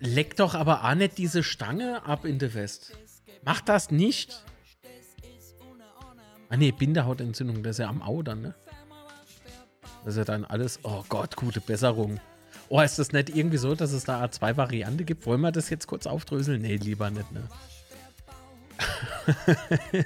Leck 0.00 0.36
doch 0.36 0.54
aber 0.54 0.84
auch 0.84 0.94
nicht 0.94 1.18
diese 1.18 1.42
Stange 1.42 2.04
ab 2.04 2.24
in 2.24 2.38
der 2.38 2.54
West. 2.54 2.96
Mach 3.44 3.60
das 3.60 3.90
nicht. 3.90 4.44
Ah 6.48 6.56
ne, 6.56 6.72
Bindehautentzündung, 6.72 7.62
das 7.62 7.76
ist 7.76 7.78
ja 7.78 7.88
am 7.88 8.02
Au 8.02 8.22
dann, 8.22 8.42
ne? 8.42 8.54
Das 10.04 10.14
ist 10.14 10.18
ja 10.18 10.24
dann 10.24 10.44
alles. 10.44 10.80
Oh 10.82 11.02
Gott, 11.08 11.36
gute 11.36 11.60
Besserung. 11.60 12.20
Oh, 12.68 12.80
ist 12.80 12.98
das 12.98 13.12
nicht 13.12 13.30
irgendwie 13.30 13.56
so, 13.56 13.74
dass 13.74 13.92
es 13.92 14.04
da 14.04 14.30
zwei 14.30 14.56
Varianten 14.56 15.06
gibt? 15.06 15.26
Wollen 15.26 15.40
wir 15.40 15.52
das 15.52 15.70
jetzt 15.70 15.86
kurz 15.86 16.06
aufdröseln? 16.06 16.62
Nee, 16.62 16.76
lieber 16.76 17.10
nicht, 17.10 17.30
ne? 17.32 17.48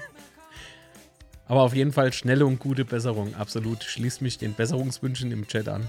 Aber 1.48 1.62
auf 1.62 1.74
jeden 1.74 1.92
Fall 1.92 2.12
schnelle 2.12 2.44
und 2.46 2.58
gute 2.58 2.84
Besserung. 2.84 3.34
Absolut. 3.34 3.82
Schließt 3.82 4.20
mich 4.22 4.36
den 4.38 4.54
Besserungswünschen 4.54 5.32
im 5.32 5.46
Chat 5.46 5.68
an. 5.68 5.88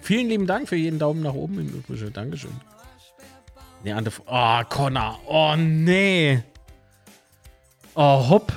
Vielen 0.00 0.28
lieben 0.28 0.46
Dank 0.46 0.68
für 0.68 0.76
jeden 0.76 0.98
Daumen 0.98 1.22
nach 1.22 1.32
oben 1.34 1.58
im 1.60 1.68
Übrigen. 1.68 2.12
Dankeschön. 2.12 2.50
Nee, 3.84 3.92
an 3.92 4.04
der. 4.04 4.12
F- 4.12 4.22
Oh, 4.26 4.60
Connor. 4.68 5.18
Oh, 5.26 5.54
nee. 5.56 6.42
Oh, 7.94 8.28
hopp. 8.28 8.52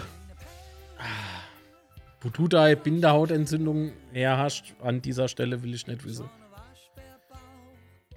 Wo 2.22 2.30
du 2.30 2.48
da 2.48 2.74
Bindehautentzündung 2.74 3.92
her 4.12 4.38
hast, 4.38 4.64
an 4.84 5.02
dieser 5.02 5.28
Stelle 5.28 5.62
will 5.64 5.74
ich 5.76 5.86
nicht 5.88 6.04
wissen. 6.04 6.28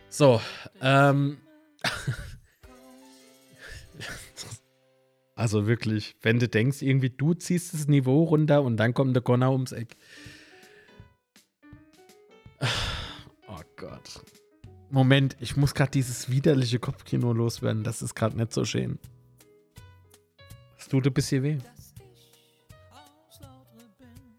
So, 0.08 0.40
ähm. 0.80 1.38
Also 5.38 5.68
wirklich, 5.68 6.16
wenn 6.20 6.40
du 6.40 6.48
denkst, 6.48 6.82
irgendwie 6.82 7.10
du 7.10 7.32
ziehst 7.32 7.72
das 7.72 7.86
Niveau 7.86 8.24
runter 8.24 8.60
und 8.60 8.76
dann 8.76 8.92
kommt 8.92 9.14
der 9.14 9.22
Connor 9.22 9.52
ums 9.52 9.70
Eck. 9.70 9.96
Oh 13.46 13.60
Gott. 13.76 14.20
Moment, 14.90 15.36
ich 15.38 15.56
muss 15.56 15.76
gerade 15.76 15.92
dieses 15.92 16.28
widerliche 16.28 16.80
Kopfkino 16.80 17.32
loswerden. 17.32 17.84
Das 17.84 18.02
ist 18.02 18.16
gerade 18.16 18.36
nicht 18.36 18.52
so 18.52 18.64
schön. 18.64 18.98
Es 20.76 20.88
tut 20.88 21.06
ein 21.06 21.14
bisschen 21.14 21.44
weh. 21.44 21.58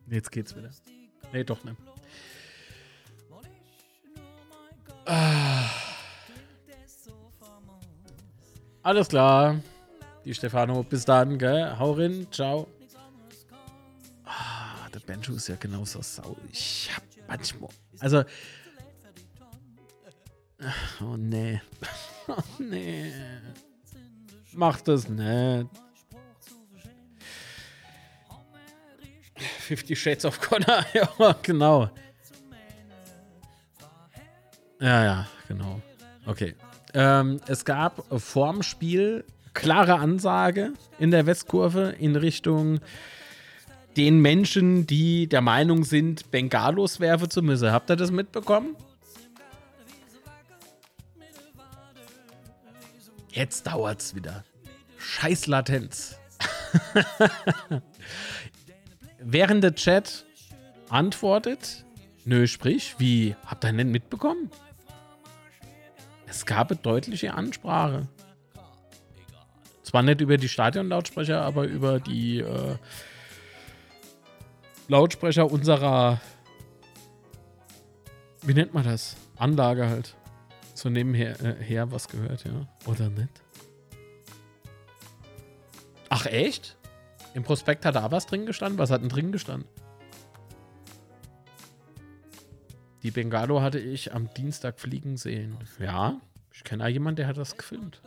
Jetzt 0.10 0.34
geht's 0.34 0.54
wieder. 0.54 0.72
Nee, 1.32 1.45
doch 1.45 1.64
nicht. 1.64 1.78
Ah. 5.06 5.64
Alles 8.84 9.08
klar. 9.08 9.62
Die 10.26 10.34
Stefano, 10.34 10.84
bis 10.84 11.05
dann, 11.05 11.38
gell? 11.38 11.78
Hau 11.80 11.93
rein, 11.93 12.28
ciao. 12.32 12.67
Ah, 14.26 14.88
der 14.93 14.99
Benjo 14.99 15.34
ist 15.34 15.47
ja 15.47 15.55
genauso 15.55 16.01
sau. 16.01 16.36
Ich 16.51 16.89
hab 16.95 17.03
manchmal. 17.28 17.70
Also. 17.99 18.24
Oh 21.01 21.15
nee. 21.17 21.61
Oh 22.32 22.43
nee. 22.59 23.11
Mach 24.53 24.82
das 24.82 25.09
nicht. 25.09 25.67
Fifty 29.36 29.95
Shades 29.95 30.26
of 30.26 30.39
Connor, 30.39 30.86
ja, 30.93 31.36
genau. 31.41 31.89
Ja, 34.80 35.03
ja, 35.03 35.28
genau. 35.47 35.82
Okay. 36.28 36.55
Ähm, 36.93 37.41
es 37.47 37.65
gab 37.65 38.03
vorm 38.22 38.61
Spiel 38.61 39.26
klare 39.60 39.95
Ansage 39.95 40.74
in 40.97 41.12
der 41.12 41.26
Westkurve 41.26 41.95
in 41.99 42.16
Richtung 42.16 42.80
den 43.97 44.20
Menschen, 44.20 44.88
die 44.88 45.28
der 45.28 45.41
Meinung 45.41 45.84
sind, 45.84 46.32
Bengalos 46.32 46.99
werfen 46.99 47.30
zu 47.30 47.41
müssen. 47.41 47.72
Habt 47.72 47.89
ihr 47.89 47.97
das 47.97 48.12
mitbekommen? 48.12 48.76
Jetzt 53.32 53.68
dauert's 53.68 54.16
wieder. 54.16 54.43
Scheiß 54.97 55.47
Latenz. 55.47 56.18
Während 59.20 59.64
der 59.64 59.76
Chat 59.76 60.26
antwortet, 60.88 61.86
nö, 62.26 62.47
sprich, 62.47 62.95
wie, 62.97 63.36
habt 63.45 63.66
ihr 63.66 63.74
nicht 63.74 63.89
mitbekommen? 63.89 64.49
Es 66.28 66.45
gab 66.45 66.72
eine 66.72 66.80
deutliche 66.80 67.34
Ansprache. 67.34 68.07
Zwar 69.90 70.04
nicht 70.04 70.22
über 70.22 70.38
die 70.38 70.48
Stadionlautsprecher, 70.48 71.42
aber 71.42 71.64
über 71.64 72.00
die 72.00 72.42
äh, 72.42 72.76
Lautsprecher 74.88 75.52
unserer, 75.52 76.22
wie 78.44 78.54
nennt 78.54 78.76
man 78.76 78.84
das? 78.84 79.18
Anlage 79.36 79.90
halt. 79.90 80.16
So 80.76 80.90
nebenher 80.90 81.42
äh, 81.42 81.56
her 81.64 81.92
was 81.92 82.08
gehört, 82.08 82.44
ja. 82.44 82.68
Oder 82.86 83.10
nicht? 83.10 83.42
Ach, 86.10 86.28
echt? 86.28 86.78
Im 87.34 87.42
Prospekt 87.42 87.84
hat 87.84 87.96
da 87.96 88.12
was 88.12 88.28
drin 88.28 88.46
gestanden? 88.46 88.78
Was 88.78 88.92
hat 88.92 89.02
denn 89.02 89.10
drin 89.10 89.32
gestanden? 89.32 89.68
Die 93.02 93.10
Bengalo 93.10 93.64
hatte 93.64 93.80
ich 93.80 94.14
am 94.14 94.32
Dienstag 94.36 94.80
fliegen 94.80 95.18
sehen. 95.18 95.58
Ja, 95.80 96.22
ich 96.54 96.64
kenne 96.64 96.84
auch 96.84 96.90
jemanden, 96.90 97.16
der 97.16 97.28
hat 97.28 97.38
das 97.38 97.58
gefilmt. 97.58 98.04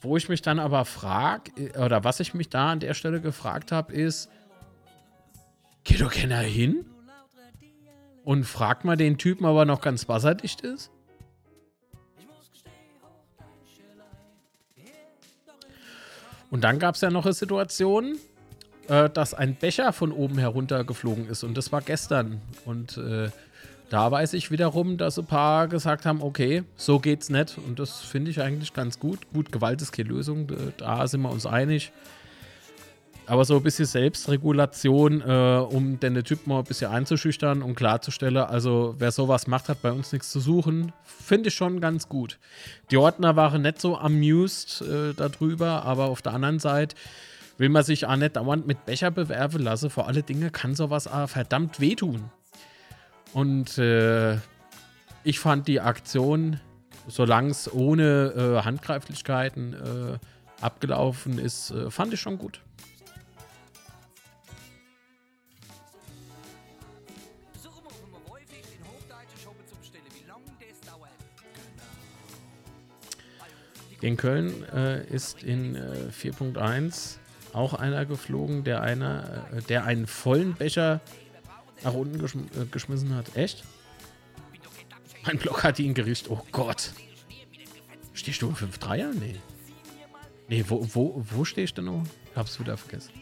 Wo 0.00 0.16
ich 0.16 0.28
mich 0.28 0.40
dann 0.40 0.58
aber 0.58 0.84
frage, 0.86 1.52
oder 1.78 2.04
was 2.04 2.20
ich 2.20 2.32
mich 2.32 2.48
da 2.48 2.72
an 2.72 2.80
der 2.80 2.94
Stelle 2.94 3.20
gefragt 3.20 3.70
habe, 3.70 3.92
ist, 3.92 4.30
geht 5.84 6.00
doch 6.00 6.12
keiner 6.12 6.38
hin? 6.38 6.86
Und 8.24 8.44
fragt 8.44 8.84
mal 8.84 8.96
den 8.96 9.18
Typen, 9.18 9.44
ob 9.44 9.56
er 9.56 9.64
noch 9.64 9.80
ganz 9.80 10.08
wasserdicht 10.08 10.60
ist? 10.62 10.90
Und 16.50 16.64
dann 16.64 16.78
gab 16.78 16.96
es 16.96 17.00
ja 17.00 17.10
noch 17.10 17.24
eine 17.24 17.32
Situation, 17.32 18.18
äh, 18.88 19.08
dass 19.08 19.34
ein 19.34 19.54
Becher 19.54 19.92
von 19.92 20.12
oben 20.12 20.38
herunter 20.38 20.84
geflogen 20.84 21.28
ist. 21.28 21.44
Und 21.44 21.56
das 21.56 21.70
war 21.72 21.80
gestern. 21.80 22.40
Und 22.64 22.96
äh, 22.96 23.30
da 23.90 24.10
weiß 24.10 24.34
ich 24.34 24.52
wiederum, 24.52 24.96
dass 24.96 25.18
ein 25.18 25.26
paar 25.26 25.66
gesagt 25.66 26.06
haben, 26.06 26.22
okay, 26.22 26.62
so 26.76 27.00
geht's 27.00 27.28
nicht. 27.28 27.58
Und 27.58 27.80
das 27.80 28.00
finde 28.00 28.30
ich 28.30 28.40
eigentlich 28.40 28.72
ganz 28.72 29.00
gut. 29.00 29.18
Gut, 29.34 29.50
Gewalt 29.50 29.82
ist 29.82 29.92
keine 29.92 30.08
Lösung, 30.08 30.46
da 30.78 31.06
sind 31.08 31.22
wir 31.22 31.30
uns 31.30 31.44
einig. 31.44 31.92
Aber 33.26 33.44
so 33.44 33.56
ein 33.56 33.62
bisschen 33.62 33.86
Selbstregulation, 33.86 35.20
äh, 35.20 35.64
um 35.68 36.00
den 36.00 36.22
Typ 36.24 36.46
mal 36.46 36.58
ein 36.58 36.64
bisschen 36.64 36.90
einzuschüchtern 36.90 37.62
und 37.62 37.74
klarzustellen, 37.74 38.38
also 38.38 38.94
wer 38.98 39.12
sowas 39.12 39.46
macht, 39.46 39.68
hat 39.68 39.82
bei 39.82 39.92
uns 39.92 40.12
nichts 40.12 40.30
zu 40.30 40.40
suchen, 40.40 40.92
finde 41.04 41.48
ich 41.48 41.54
schon 41.54 41.80
ganz 41.80 42.08
gut. 42.08 42.38
Die 42.90 42.96
Ordner 42.96 43.36
waren 43.36 43.62
nicht 43.62 43.80
so 43.80 43.96
amused 43.96 44.82
äh, 44.82 45.14
darüber, 45.14 45.84
aber 45.84 46.06
auf 46.06 46.22
der 46.22 46.34
anderen 46.34 46.58
Seite 46.58 46.96
will 47.58 47.68
man 47.68 47.84
sich 47.84 48.06
auch 48.06 48.16
nicht 48.16 48.36
dauernd 48.36 48.66
mit 48.66 48.86
Becher 48.86 49.10
bewerben 49.10 49.62
lassen. 49.62 49.90
Vor 49.90 50.08
alle 50.08 50.22
Dinge 50.22 50.50
kann 50.50 50.74
sowas 50.74 51.06
auch 51.06 51.28
verdammt 51.28 51.78
wehtun. 51.78 52.30
Und 53.32 53.78
äh, 53.78 54.38
ich 55.22 55.38
fand 55.38 55.68
die 55.68 55.80
Aktion, 55.80 56.60
solange 57.06 57.50
es 57.50 57.72
ohne 57.72 58.58
äh, 58.60 58.64
Handgreiflichkeiten 58.64 59.74
äh, 59.74 60.18
abgelaufen 60.60 61.38
ist, 61.38 61.70
äh, 61.70 61.90
fand 61.90 62.12
ich 62.14 62.20
schon 62.20 62.38
gut. 62.38 62.60
In 74.00 74.16
Köln 74.16 74.64
äh, 74.72 75.04
ist 75.08 75.42
in 75.42 75.76
äh, 75.76 76.08
4.1 76.10 77.18
auch 77.52 77.74
einer 77.74 78.06
geflogen, 78.06 78.64
der, 78.64 78.80
einer, 78.80 79.46
äh, 79.52 79.60
der 79.62 79.84
einen 79.84 80.06
vollen 80.06 80.54
Becher 80.54 81.00
nach 81.82 81.94
unten 81.94 82.18
geschm 82.18 82.40
äh, 82.60 82.64
geschmissen 82.70 83.14
hat. 83.14 83.36
Echt? 83.36 83.64
Mein 85.24 85.38
Block 85.38 85.64
hat 85.64 85.78
ihn 85.78 85.94
gerichtet. 85.94 86.30
Oh 86.30 86.42
Gott. 86.52 86.92
Stehst 88.12 88.42
du 88.42 88.48
im 88.48 88.54
5-3er? 88.54 89.12
Nee. 89.14 89.36
Nee, 90.48 90.64
wo, 90.68 90.86
wo, 90.94 91.24
wo 91.30 91.44
stehst 91.44 91.78
du 91.78 91.82
noch? 91.82 92.04
Hab's 92.34 92.58
wieder 92.58 92.76
vergessen. 92.76 93.12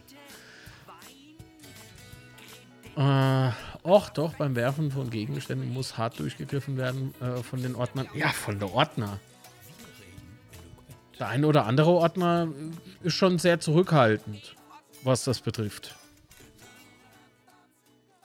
Äh, 2.96 3.50
och, 3.84 4.09
doch, 4.11 4.34
beim 4.34 4.56
Werfen 4.56 4.90
von 4.90 5.11
Gegenständen 5.11 5.72
muss 5.72 5.98
hart 5.98 6.18
durchgegriffen 6.18 6.76
werden 6.76 7.14
äh, 7.20 7.42
von 7.42 7.62
den 7.62 7.76
Ordnern. 7.76 8.09
Ja, 8.14 8.30
von 8.30 8.59
der 8.59 8.72
Ordner. 8.72 9.20
Der 11.18 11.28
ein 11.28 11.44
oder 11.44 11.66
andere 11.66 11.90
Ordner 11.90 12.48
ist 13.02 13.14
schon 13.14 13.38
sehr 13.38 13.61
zurückhaltend, 13.61 14.56
was 15.02 15.24
das 15.24 15.40
betrifft. 15.40 15.96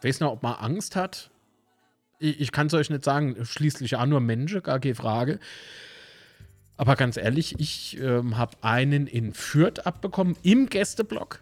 Weiß 0.04 0.20
noch, 0.20 0.32
ob 0.32 0.44
man 0.44 0.56
Angst 0.56 0.96
hat. 0.96 1.32
Ich, 2.20 2.40
ich 2.42 2.52
kann 2.52 2.68
es 2.68 2.74
euch 2.74 2.90
nicht 2.90 3.04
sagen. 3.04 3.38
Schließlich 3.44 3.96
auch 3.96 4.06
nur 4.06 4.20
Menschen, 4.20 4.62
gar 4.62 4.80
keine 4.80 4.96
Frage. 4.96 5.40
Aber 6.76 6.96
ganz 6.96 7.18
ehrlich, 7.18 7.60
ich 7.60 8.00
ähm, 8.00 8.38
habe 8.38 8.58
einen 8.62 9.08
in 9.08 9.34
Fürth 9.34 9.86
abbekommen 9.86 10.36
im 10.44 10.68
Gästeblock. 10.68 11.40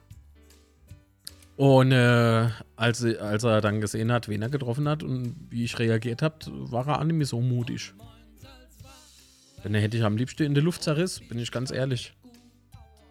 Und 1.57 1.91
äh, 1.91 2.49
als, 2.75 3.03
als 3.03 3.43
er 3.43 3.61
dann 3.61 3.81
gesehen 3.81 4.11
hat, 4.11 4.27
wen 4.27 4.41
er 4.41 4.49
getroffen 4.49 4.87
hat 4.89 5.03
und 5.03 5.35
wie 5.49 5.63
ich 5.63 5.77
reagiert 5.79 6.21
habe, 6.21 6.37
war 6.47 6.87
er 6.87 6.99
an 6.99 7.07
mir 7.07 7.25
so 7.25 7.39
mutig. 7.39 7.93
Denn 9.63 9.75
er 9.75 9.81
hätte 9.81 9.97
ich 9.97 10.03
am 10.03 10.17
liebsten 10.17 10.43
in 10.43 10.53
der 10.53 10.63
Luft 10.63 10.83
zerriss, 10.83 11.19
bin 11.19 11.37
ich 11.37 11.51
ganz 11.51 11.71
ehrlich. 11.71 12.13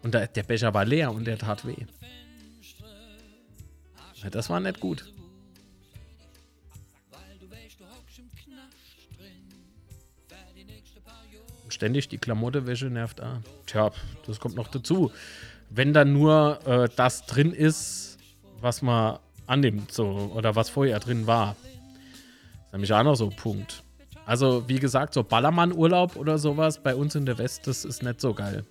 Und 0.03 0.13
der, 0.13 0.27
der 0.27 0.43
Becher 0.43 0.73
war 0.73 0.83
leer 0.83 1.11
und 1.11 1.25
der 1.25 1.37
tat 1.37 1.65
weh. 1.65 1.85
Das 4.29 4.49
war 4.49 4.59
nicht 4.59 4.79
gut. 4.79 5.11
Ständig 11.81 12.09
die 12.09 12.19
Klamottewäsche 12.19 12.91
nervt 12.91 13.17
da. 13.17 13.41
Tja, 13.65 13.89
das 14.27 14.39
kommt 14.39 14.55
noch 14.55 14.67
dazu. 14.67 15.11
Wenn 15.71 15.93
dann 15.93 16.13
nur 16.13 16.59
äh, 16.67 16.87
das 16.95 17.25
drin 17.25 17.51
ist, 17.51 18.19
was 18.59 18.83
man 18.83 19.17
annimmt, 19.47 19.91
so, 19.91 20.31
oder 20.35 20.55
was 20.55 20.69
vorher 20.69 20.99
drin 20.99 21.25
war. 21.25 21.55
Das 21.55 22.65
ist 22.65 22.73
nämlich 22.73 22.93
auch 22.93 23.01
noch 23.01 23.15
so 23.15 23.31
ein 23.31 23.35
Punkt. 23.35 23.81
Also, 24.27 24.69
wie 24.69 24.77
gesagt, 24.77 25.15
so 25.15 25.23
Ballermann-Urlaub 25.23 26.17
oder 26.17 26.37
sowas 26.37 26.83
bei 26.83 26.93
uns 26.93 27.15
in 27.15 27.25
der 27.25 27.39
West, 27.39 27.65
das 27.65 27.83
ist 27.83 28.03
nicht 28.03 28.21
so 28.21 28.35
geil. 28.35 28.63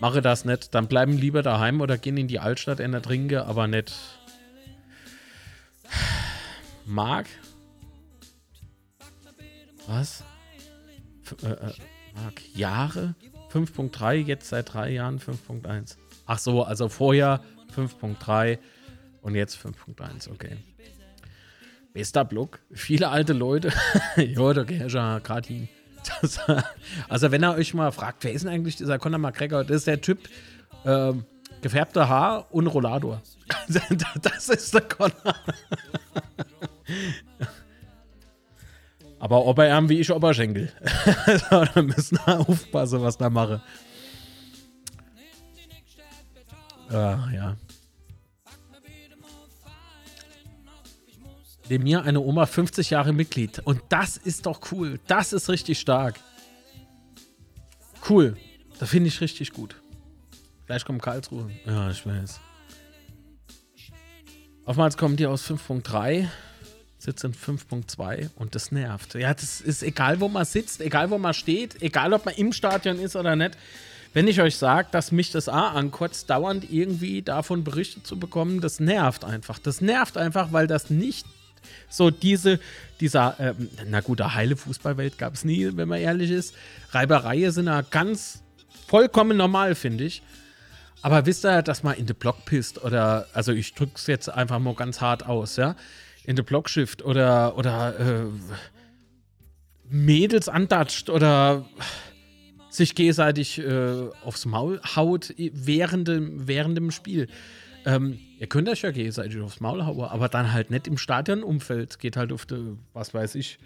Mache 0.00 0.20
das 0.20 0.44
nicht. 0.44 0.74
Dann 0.74 0.88
bleiben 0.88 1.12
lieber 1.12 1.42
daheim 1.42 1.80
oder 1.80 1.96
gehen 1.96 2.16
in 2.16 2.26
die 2.26 2.40
Altstadt 2.40 2.80
in 2.80 2.90
der 2.90 3.02
Trinke, 3.02 3.46
aber 3.46 3.68
nicht. 3.68 3.94
Mark? 6.86 7.28
Was? 9.86 10.24
F 11.22 11.36
äh, 11.44 11.52
äh, 11.52 11.72
Mark, 12.14 12.42
Jahre? 12.54 13.14
5.3, 13.52 14.14
jetzt 14.14 14.48
seit 14.48 14.72
drei 14.72 14.90
Jahren 14.90 15.18
5.1. 15.18 15.96
Ach 16.26 16.38
so, 16.38 16.62
also 16.62 16.88
vorher 16.88 17.40
5.3 17.74 18.58
und 19.22 19.34
jetzt 19.34 19.56
5.1, 19.56 20.30
okay. 20.30 20.56
Bester 21.92 22.24
Block. 22.24 22.60
Viele 22.72 23.08
alte 23.08 23.32
Leute. 23.32 23.72
ja, 24.16 24.52
gehst 24.62 24.94
ja 24.94 25.18
gerade 25.18 25.48
hin. 25.48 25.68
also, 27.08 27.30
wenn 27.30 27.42
er 27.42 27.54
euch 27.54 27.74
mal 27.74 27.90
fragt, 27.92 28.24
wer 28.24 28.32
ist 28.32 28.44
denn 28.44 28.52
eigentlich 28.52 28.76
dieser 28.76 28.98
Conor 28.98 29.18
McGregor? 29.18 29.64
Das 29.64 29.78
ist 29.78 29.86
der 29.86 30.00
Typ, 30.00 30.28
ähm, 30.86 31.24
Gefärbte 31.60 32.08
Haar 32.08 32.46
und 32.54 32.68
Rollator. 32.68 33.20
das 34.22 34.48
ist 34.48 34.72
der 34.72 34.82
Connor. 34.82 35.34
Aber 39.20 39.44
Oberarm 39.44 39.88
wie 39.88 40.00
ich 40.00 40.10
Oberschenkel. 40.10 40.72
also, 41.26 41.64
da 41.74 41.82
müssen 41.82 42.18
wir 42.24 42.40
aufpassen, 42.40 43.02
was 43.02 43.18
da 43.18 43.30
mache. 43.30 43.62
Ah, 46.88 47.28
ja. 47.32 47.56
Neben 51.68 51.84
mir 51.84 52.02
eine 52.02 52.20
Oma 52.20 52.46
50 52.46 52.90
Jahre 52.90 53.12
Mitglied. 53.12 53.60
Und 53.60 53.80
das 53.90 54.16
ist 54.16 54.46
doch 54.46 54.72
cool. 54.72 54.98
Das 55.06 55.32
ist 55.32 55.48
richtig 55.48 55.78
stark. 55.78 56.18
Cool. 58.08 58.36
Da 58.80 58.86
finde 58.86 59.08
ich 59.08 59.20
richtig 59.20 59.52
gut. 59.52 59.80
Gleich 60.66 60.84
kommt 60.84 61.02
Karlsruhe. 61.02 61.50
Ja, 61.66 61.90
ich 61.90 62.04
weiß. 62.04 62.40
Oftmals 64.64 64.96
kommen 64.96 65.16
die 65.16 65.26
aus 65.26 65.48
5.3, 65.48 66.28
sitzen 67.00 67.32
5.2 67.32 68.30
und 68.36 68.54
das 68.54 68.72
nervt. 68.72 69.14
Ja, 69.14 69.32
das 69.32 69.60
ist 69.60 69.82
egal, 69.82 70.20
wo 70.20 70.28
man 70.28 70.44
sitzt, 70.44 70.80
egal, 70.80 71.10
wo 71.10 71.18
man 71.18 71.34
steht, 71.34 71.80
egal, 71.82 72.12
ob 72.12 72.26
man 72.26 72.34
im 72.34 72.52
Stadion 72.52 72.98
ist 73.00 73.16
oder 73.16 73.36
nicht. 73.36 73.56
Wenn 74.12 74.28
ich 74.28 74.40
euch 74.40 74.56
sage, 74.56 74.88
dass 74.90 75.12
mich 75.12 75.30
das 75.30 75.48
A 75.48 75.68
ankotzt, 75.68 76.28
dauernd 76.28 76.70
irgendwie 76.70 77.22
davon 77.22 77.64
Berichte 77.64 78.02
zu 78.02 78.18
bekommen, 78.18 78.60
das 78.60 78.80
nervt 78.80 79.24
einfach. 79.24 79.58
Das 79.58 79.80
nervt 79.80 80.16
einfach, 80.16 80.52
weil 80.52 80.66
das 80.66 80.90
nicht 80.90 81.26
so 81.88 82.10
diese, 82.10 82.60
dieser, 83.00 83.36
ähm, 83.38 83.70
na 83.86 84.00
gut, 84.00 84.18
der 84.18 84.34
heile 84.34 84.56
Fußballwelt 84.56 85.16
gab 85.16 85.34
es 85.34 85.44
nie, 85.44 85.70
wenn 85.76 85.88
man 85.88 86.00
ehrlich 86.00 86.30
ist. 86.30 86.54
Reibereien 86.90 87.52
sind 87.52 87.66
ja 87.66 87.82
ganz 87.82 88.42
vollkommen 88.88 89.36
normal, 89.36 89.74
finde 89.74 90.04
ich. 90.04 90.22
Aber 91.02 91.24
wisst 91.24 91.46
ihr, 91.46 91.62
dass 91.62 91.82
man 91.82 91.96
in 91.96 92.06
den 92.06 92.16
Block 92.16 92.44
pisst 92.44 92.82
oder, 92.84 93.26
also 93.32 93.52
ich 93.52 93.74
drücke 93.74 93.92
es 93.94 94.06
jetzt 94.06 94.28
einfach 94.28 94.58
mal 94.58 94.74
ganz 94.74 95.00
hart 95.00 95.26
aus, 95.26 95.56
ja? 95.56 95.76
In 96.24 96.36
den 96.36 96.44
Blockshift 96.44 97.02
oder, 97.02 97.56
oder 97.56 97.98
äh, 97.98 98.26
Mädels 99.88 100.48
andatscht 100.48 101.10
oder 101.10 101.64
sich 102.68 102.94
gegenseitig 102.94 103.58
äh, 103.58 104.08
aufs 104.24 104.46
Maul 104.46 104.80
haut 104.96 105.34
während 105.36 106.08
dem, 106.08 106.46
während 106.46 106.76
dem 106.76 106.90
Spiel. 106.90 107.26
Ähm, 107.84 108.18
ihr 108.38 108.46
könnt 108.46 108.68
euch 108.68 108.82
ja 108.82 108.90
gegenseitig 108.90 109.40
aufs 109.40 109.60
Maul 109.60 109.84
hauen, 109.84 110.04
aber 110.04 110.28
dann 110.28 110.52
halt 110.52 110.70
nicht 110.70 110.86
im 110.86 110.98
Stadionumfeld. 110.98 111.98
Geht 111.98 112.16
halt 112.16 112.32
auf 112.32 112.46
der, 112.46 112.60
was 112.92 113.12
weiß 113.14 113.34
ich, 113.34 113.58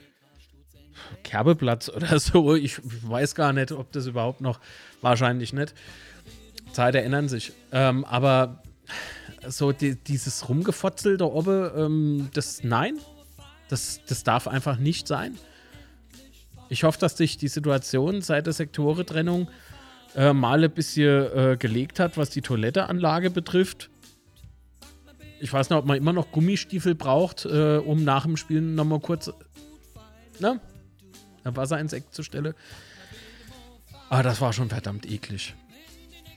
Kerbeplatz 1.23 1.89
oder 1.89 2.19
so. 2.21 2.55
Ich 2.55 2.81
weiß 2.83 3.35
gar 3.35 3.53
nicht, 3.53 3.73
ob 3.73 3.93
das 3.93 4.07
überhaupt 4.07 4.41
noch, 4.41 4.61
wahrscheinlich 5.01 5.53
nicht. 5.53 5.75
Zeiten 6.73 6.99
ändern 6.99 7.29
sich. 7.29 7.53
Ähm, 7.73 8.05
aber 8.05 8.63
so 9.49 9.73
die, 9.73 9.97
dieses 9.97 10.49
Rumgefotzel 10.49 11.17
da 11.17 11.27
oben, 11.27 11.71
ähm, 11.77 12.31
das 12.35 12.63
nein, 12.63 12.99
das, 13.69 14.01
das 14.07 14.25
darf 14.25 14.49
einfach 14.49 14.79
nicht 14.79 15.09
sein. 15.09 15.37
Ich 16.69 16.85
hoffe, 16.85 16.99
dass 16.99 17.17
sich 17.17 17.37
die 17.37 17.49
Situation 17.49 18.23
seit 18.23 18.47
der 18.47 18.53
Sektorentrennung 18.53 19.49
äh, 20.17 20.33
mal 20.33 20.63
ein 20.63 20.71
bisschen 20.71 21.37
äh, 21.37 21.57
gelegt 21.57 22.01
hat, 22.01 22.17
was 22.17 22.31
die 22.31 22.41
Toiletteanlage 22.41 23.31
betrifft. 23.31 23.91
Ich 25.41 25.53
weiß 25.53 25.71
nicht, 25.71 25.79
ob 25.79 25.85
man 25.85 25.97
immer 25.97 26.13
noch 26.13 26.31
Gummistiefel 26.31 26.95
braucht, 26.95 27.45
äh, 27.45 27.77
um 27.77 28.05
nach 28.05 28.25
dem 28.25 28.37
Spiel 28.37 28.61
nochmal 28.61 29.01
kurz 29.01 29.31
ne, 30.39 30.61
Wasser 31.45 31.79
ins 31.79 31.93
Eck 31.93 32.13
zu 32.13 32.23
stellen. 32.23 32.55
Aber 34.09 34.23
das 34.23 34.41
war 34.41 34.53
schon 34.53 34.69
verdammt 34.69 35.11
eklig. 35.11 35.55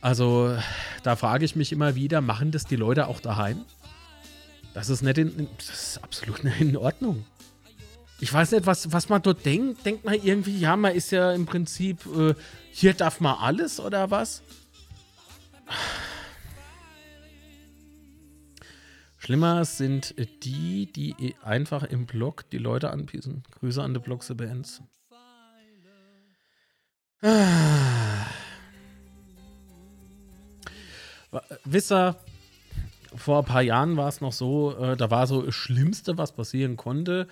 Also, 0.01 0.55
da 1.03 1.15
frage 1.15 1.45
ich 1.45 1.55
mich 1.55 1.71
immer 1.71 1.95
wieder, 1.95 2.21
machen 2.21 2.51
das 2.51 2.65
die 2.65 2.75
Leute 2.75 3.07
auch 3.07 3.19
daheim? 3.19 3.65
Das 4.73 4.89
ist 4.89 5.01
nicht 5.01 5.17
in, 5.17 5.47
das 5.57 5.69
ist 5.69 6.03
absolut 6.03 6.43
nicht 6.43 6.61
in 6.61 6.77
Ordnung. 6.77 7.25
Ich 8.19 8.31
weiß 8.33 8.51
nicht, 8.51 8.65
was, 8.65 8.91
was 8.91 9.09
man 9.09 9.21
dort 9.21 9.45
denkt. 9.45 9.85
Denkt 9.85 10.05
man 10.05 10.15
irgendwie, 10.15 10.57
ja, 10.57 10.75
man 10.75 10.95
ist 10.95 11.11
ja 11.11 11.31
im 11.33 11.45
Prinzip, 11.45 12.05
äh, 12.15 12.33
hier 12.71 12.93
darf 12.93 13.19
man 13.19 13.37
alles 13.37 13.79
oder 13.79 14.09
was? 14.11 14.41
Schlimmer 19.17 19.65
sind 19.65 20.15
die, 20.43 20.91
die 20.91 21.35
einfach 21.43 21.83
im 21.83 22.05
Blog 22.05 22.49
die 22.51 22.59
Leute 22.59 22.91
anpießen. 22.91 23.43
Grüße 23.59 23.83
an 23.83 23.93
die 23.93 23.99
Blogs 23.99 24.31
Bands. 24.35 24.81
Ah. 27.21 28.25
Wisst 31.65 31.91
ihr, 31.91 32.15
vor 33.15 33.39
ein 33.39 33.45
paar 33.45 33.61
Jahren 33.61 33.97
war 33.97 34.07
es 34.07 34.21
noch 34.21 34.33
so, 34.33 34.77
äh, 34.77 34.97
da 34.97 35.09
war 35.09 35.27
so 35.27 35.41
das 35.41 35.55
Schlimmste, 35.55 36.17
was 36.17 36.31
passieren 36.31 36.77
konnte, 36.77 37.27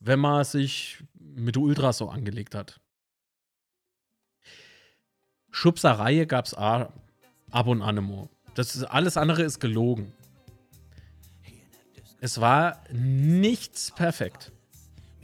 wenn 0.00 0.18
man 0.18 0.44
sich 0.44 1.02
mit 1.18 1.56
Ultras 1.56 1.98
so 1.98 2.08
angelegt 2.08 2.54
hat. 2.54 2.80
Schubserei 5.50 6.24
gab 6.24 6.46
es 6.46 6.54
ab 6.54 6.92
und 7.66 7.82
an. 7.82 8.28
Das 8.54 8.76
ist, 8.76 8.84
alles 8.84 9.16
andere 9.16 9.42
ist 9.42 9.60
gelogen. 9.60 10.12
Es 12.20 12.40
war 12.40 12.82
nichts 12.92 13.92
perfekt. 13.92 14.52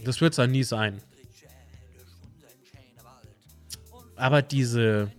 Das 0.04 0.20
wird 0.20 0.32
es 0.32 0.36
ja 0.38 0.46
nie 0.46 0.62
sein. 0.62 1.00
Aber 4.16 4.42
diese 4.42 5.10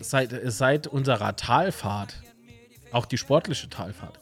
seit, 0.00 0.34
seit 0.44 0.86
unserer 0.86 1.36
Talfahrt, 1.36 2.22
auch 2.92 3.06
die 3.06 3.18
sportliche 3.18 3.68
Talfahrt, 3.68 4.18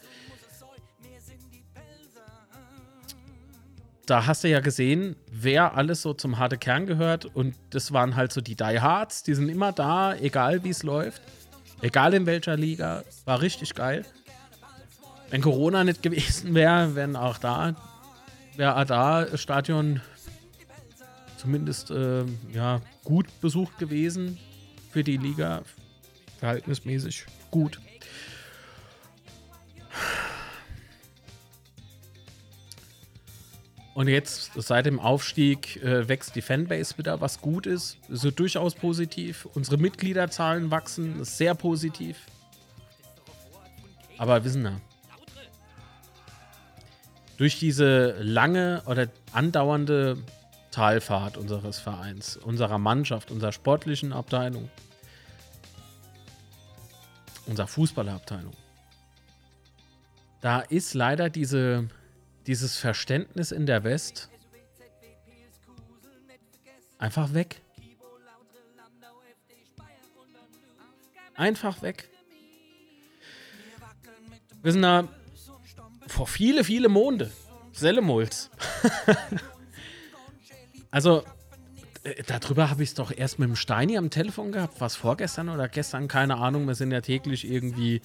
da 4.07 4.27
hast 4.27 4.43
du 4.43 4.49
ja 4.49 4.61
gesehen, 4.61 5.17
wer 5.31 5.75
alles 5.75 6.01
so 6.01 6.15
zum 6.15 6.39
harte 6.39 6.57
Kern 6.57 6.87
gehört. 6.87 7.27
Und 7.27 7.55
das 7.71 7.93
waren 7.93 8.17
halt 8.17 8.33
so 8.33 8.41
die 8.41 8.57
Die 8.57 8.81
Hards, 8.81 9.23
die 9.23 9.35
sind 9.35 9.51
immer 9.51 9.73
da, 9.73 10.15
egal 10.15 10.65
wie 10.65 10.71
es 10.71 10.83
läuft. 10.83 11.21
Egal 11.83 12.15
in 12.15 12.25
welcher 12.25 12.57
Liga. 12.57 13.05
War 13.27 13.43
richtig 13.43 13.75
geil. 13.75 14.07
Wenn 15.31 15.43
Corona 15.43 15.85
nicht 15.85 16.03
gewesen 16.03 16.55
wäre, 16.55 16.95
wären 16.95 17.17
auch 17.17 17.37
da, 17.37 17.77
wäre 18.57 18.87
da 18.87 19.37
Stadion 19.37 20.01
zumindest 21.37 21.91
äh, 21.91 22.25
ja, 22.51 22.81
gut 23.05 23.27
besucht 23.43 23.79
gewesen 23.79 24.39
für 24.91 25.05
die 25.05 25.17
Liga 25.17 25.63
verhältnismäßig 26.39 27.27
gut. 27.51 27.81
Und 33.95 34.07
jetzt 34.07 34.53
seit 34.55 34.87
dem 34.87 35.01
Aufstieg 35.01 35.83
äh, 35.83 36.09
wächst 36.09 36.37
die 36.37 36.41
Fanbase 36.41 36.97
wieder, 36.99 37.21
was 37.21 37.41
gut 37.41 37.67
ist. 37.67 37.97
So 38.09 38.31
durchaus 38.31 38.77
positiv. 38.77 39.49
Unsere 39.55 39.77
Mitgliederzahlen 39.77 40.71
wachsen, 40.71 41.21
ist 41.21 41.37
sehr 41.37 41.57
positiv. 41.57 42.17
Aber 44.17 44.45
wissen 44.45 44.63
wir, 44.63 44.81
durch 47.39 47.59
diese 47.59 48.17
lange 48.21 48.83
oder 48.87 49.09
andauernde 49.33 50.19
Talfahrt 50.79 51.37
unseres 51.37 51.81
Vereins, 51.81 52.37
unserer 52.37 52.79
Mannschaft, 52.79 53.33
unserer 53.33 53.51
sportlichen 53.51 54.13
Abteilung, 54.13 54.71
unserer 57.47 57.67
Fußballerabteilung. 57.67 58.53
Da 60.41 60.61
ist 60.61 60.95
leider 60.95 61.31
diese, 61.31 61.89
dieses 62.47 62.79
Verständnis 62.79 63.51
in 63.51 63.67
der 63.67 63.83
West 63.83 64.29
einfach 66.99 67.35
weg. 67.35 67.61
Einfach 71.35 71.83
weg. 71.83 72.09
Wir 74.63 74.71
sind 74.71 74.83
da 74.83 75.09
vor 76.07 76.29
viele, 76.29 76.63
viele 76.63 76.89
Monde. 76.89 77.33
Sellemols. 77.73 78.49
also, 80.91 81.25
äh, 82.05 82.23
darüber 82.27 82.71
habe 82.71 82.83
ich 82.83 82.91
es 82.91 82.95
doch 82.95 83.13
erst 83.17 83.39
mit 83.39 83.49
dem 83.49 83.57
Steini 83.57 83.99
am 83.99 84.11
Telefon 84.11 84.53
gehabt. 84.53 84.81
Was 84.81 84.97
vorgestern 84.97 85.49
oder 85.49 85.69
gestern? 85.69 86.09
Keine 86.09 86.37
Ahnung. 86.37 86.67
Wir 86.67 86.75
sind 86.75 86.91
ja 86.91 87.01
täglich 87.01 87.49
irgendwie 87.51 88.01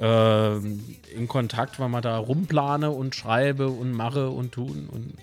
äh, 0.00 0.56
in 0.56 1.28
Kontakt, 1.28 1.78
weil 1.80 1.88
man 1.88 2.02
da 2.02 2.18
rumplane 2.18 2.90
und 2.90 3.14
schreibe 3.14 3.68
und 3.68 3.92
mache 3.92 4.28
und 4.30 4.52
tun 4.52 4.88
und 4.90 5.14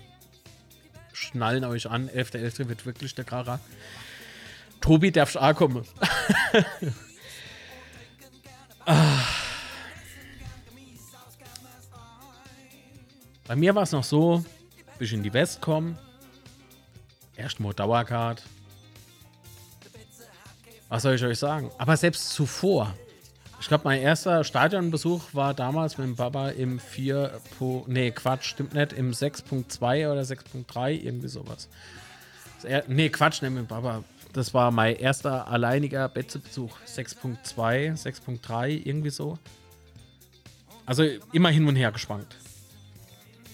schnallen 1.12 1.64
euch 1.64 1.88
an. 1.88 2.08
11.11. 2.08 2.60
.11. 2.60 2.68
wird 2.68 2.86
wirklich 2.86 3.14
der 3.14 3.24
Kara. 3.24 3.60
Tobi, 4.80 5.10
darfst 5.12 5.38
auch 5.38 5.54
kommen. 5.54 5.84
ah. 8.86 9.22
Bei 13.46 13.54
mir 13.54 13.74
war 13.74 13.84
es 13.84 13.92
noch 13.92 14.04
so, 14.04 14.44
bis 14.98 15.08
ich 15.08 15.14
in 15.14 15.22
die 15.22 15.32
West 15.32 15.60
komme, 15.60 15.96
Erstmal 17.36 17.74
Dauercard. 17.74 18.42
Was 20.88 21.02
soll 21.02 21.14
ich 21.16 21.24
euch 21.24 21.38
sagen? 21.38 21.70
Aber 21.78 21.96
selbst 21.96 22.30
zuvor, 22.30 22.94
Ich 23.58 23.68
glaube, 23.68 23.84
mein 23.84 24.02
erster 24.02 24.44
Stadionbesuch 24.44 25.22
war 25.32 25.54
damals 25.54 25.96
mit 25.98 26.06
dem 26.06 26.14
Baba 26.14 26.50
im 26.50 26.78
4. 26.78 27.40
Po- 27.58 27.84
Nee, 27.88 28.10
Quatsch, 28.10 28.44
stimmt 28.50 28.74
nicht. 28.74 28.92
Im 28.92 29.12
6.2 29.12 30.10
oder 30.12 30.20
6.3, 30.22 30.90
irgendwie 30.90 31.28
sowas. 31.28 31.68
Nee, 32.86 33.08
Quatsch, 33.08 33.40
nicht 33.42 33.50
mit 33.50 33.60
dem 33.60 33.66
Baba. 33.66 34.04
Das 34.34 34.52
war 34.52 34.70
mein 34.70 34.96
erster 34.96 35.48
alleiniger 35.48 36.06
Betzebesuch. 36.08 36.76
6.2, 36.86 37.96
6.3, 37.96 38.68
irgendwie 38.84 39.10
so. 39.10 39.38
Also 40.84 41.04
immer 41.32 41.48
hin 41.48 41.66
und 41.66 41.76
her 41.76 41.90
geschwankt. 41.92 42.36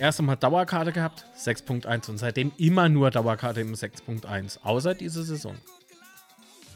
Erst 0.02 0.18
einmal 0.18 0.36
Dauerkarte 0.36 0.90
gehabt, 0.90 1.26
6.1 1.38 2.10
und 2.10 2.18
seitdem 2.18 2.50
immer 2.58 2.88
nur 2.88 3.12
Dauerkarte 3.12 3.60
im 3.60 3.72
6.1, 3.72 4.58
außer 4.64 4.96
diese 4.96 5.22
Saison. 5.22 5.56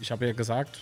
Ich 0.00 0.12
habe 0.12 0.28
ja 0.28 0.32
gesagt, 0.32 0.78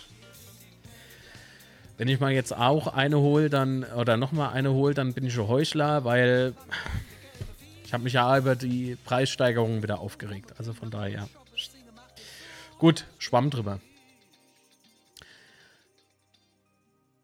wenn 1.97 2.07
ich 2.07 2.19
mal 2.19 2.31
jetzt 2.31 2.55
auch 2.55 2.85
eine 2.85 3.17
hole, 3.17 3.49
dann 3.49 3.83
oder 3.83 4.15
nochmal 4.15 4.53
eine 4.53 4.71
hole, 4.73 4.93
dann 4.93 5.13
bin 5.15 5.25
ich 5.25 5.35
ein 5.39 5.47
Heuchler, 5.47 6.05
weil 6.05 6.53
ich 7.83 7.93
habe 7.93 8.03
mich 8.03 8.13
ja 8.13 8.37
über 8.37 8.55
die 8.55 8.95
Preissteigerungen 9.05 9.81
wieder 9.81 9.97
aufgeregt. 9.97 10.53
Also 10.59 10.73
von 10.73 10.91
daher. 10.91 11.27
Gut, 12.77 13.07
schwamm 13.17 13.49
drüber. 13.49 13.79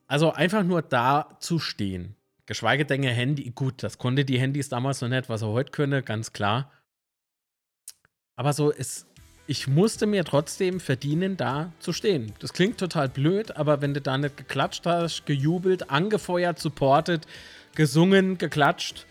Also 0.07 0.31
einfach 0.33 0.63
nur 0.63 0.81
da 0.81 1.37
zu 1.39 1.59
stehen. 1.59 2.15
Geschweige 2.51 2.83
denn 2.83 3.01
Handy. 3.01 3.49
Gut, 3.55 3.81
das 3.81 3.97
konnte 3.97 4.25
die 4.25 4.37
Handys 4.37 4.67
damals 4.67 4.99
noch 4.99 5.07
nicht, 5.07 5.29
was 5.29 5.41
er 5.41 5.47
heute 5.47 5.71
könne, 5.71 6.03
ganz 6.03 6.33
klar. 6.33 6.69
Aber 8.35 8.51
so 8.51 8.71
ist. 8.71 9.07
Ich 9.47 9.69
musste 9.69 10.05
mir 10.05 10.25
trotzdem 10.25 10.81
verdienen, 10.81 11.37
da 11.37 11.71
zu 11.79 11.93
stehen. 11.93 12.33
Das 12.39 12.51
klingt 12.51 12.77
total 12.77 13.07
blöd, 13.07 13.55
aber 13.55 13.81
wenn 13.81 13.93
du 13.93 14.01
da 14.01 14.17
nicht 14.17 14.35
geklatscht 14.35 14.85
hast, 14.85 15.25
gejubelt, 15.25 15.89
angefeuert, 15.89 16.59
supportet, 16.59 17.25
gesungen, 17.73 18.37
geklatscht, 18.37 19.05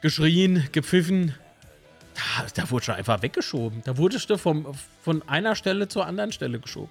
geschrien, 0.00 0.68
gepfiffen, 0.72 1.36
da, 2.14 2.46
da 2.52 2.68
wurde 2.72 2.86
schon 2.86 2.96
einfach 2.96 3.22
weggeschoben. 3.22 3.82
Da 3.84 3.96
wurdest 3.96 4.28
du 4.28 4.36
vom, 4.36 4.66
von 5.04 5.22
einer 5.28 5.54
Stelle 5.54 5.86
zur 5.86 6.04
anderen 6.04 6.32
Stelle 6.32 6.58
geschoben. 6.58 6.90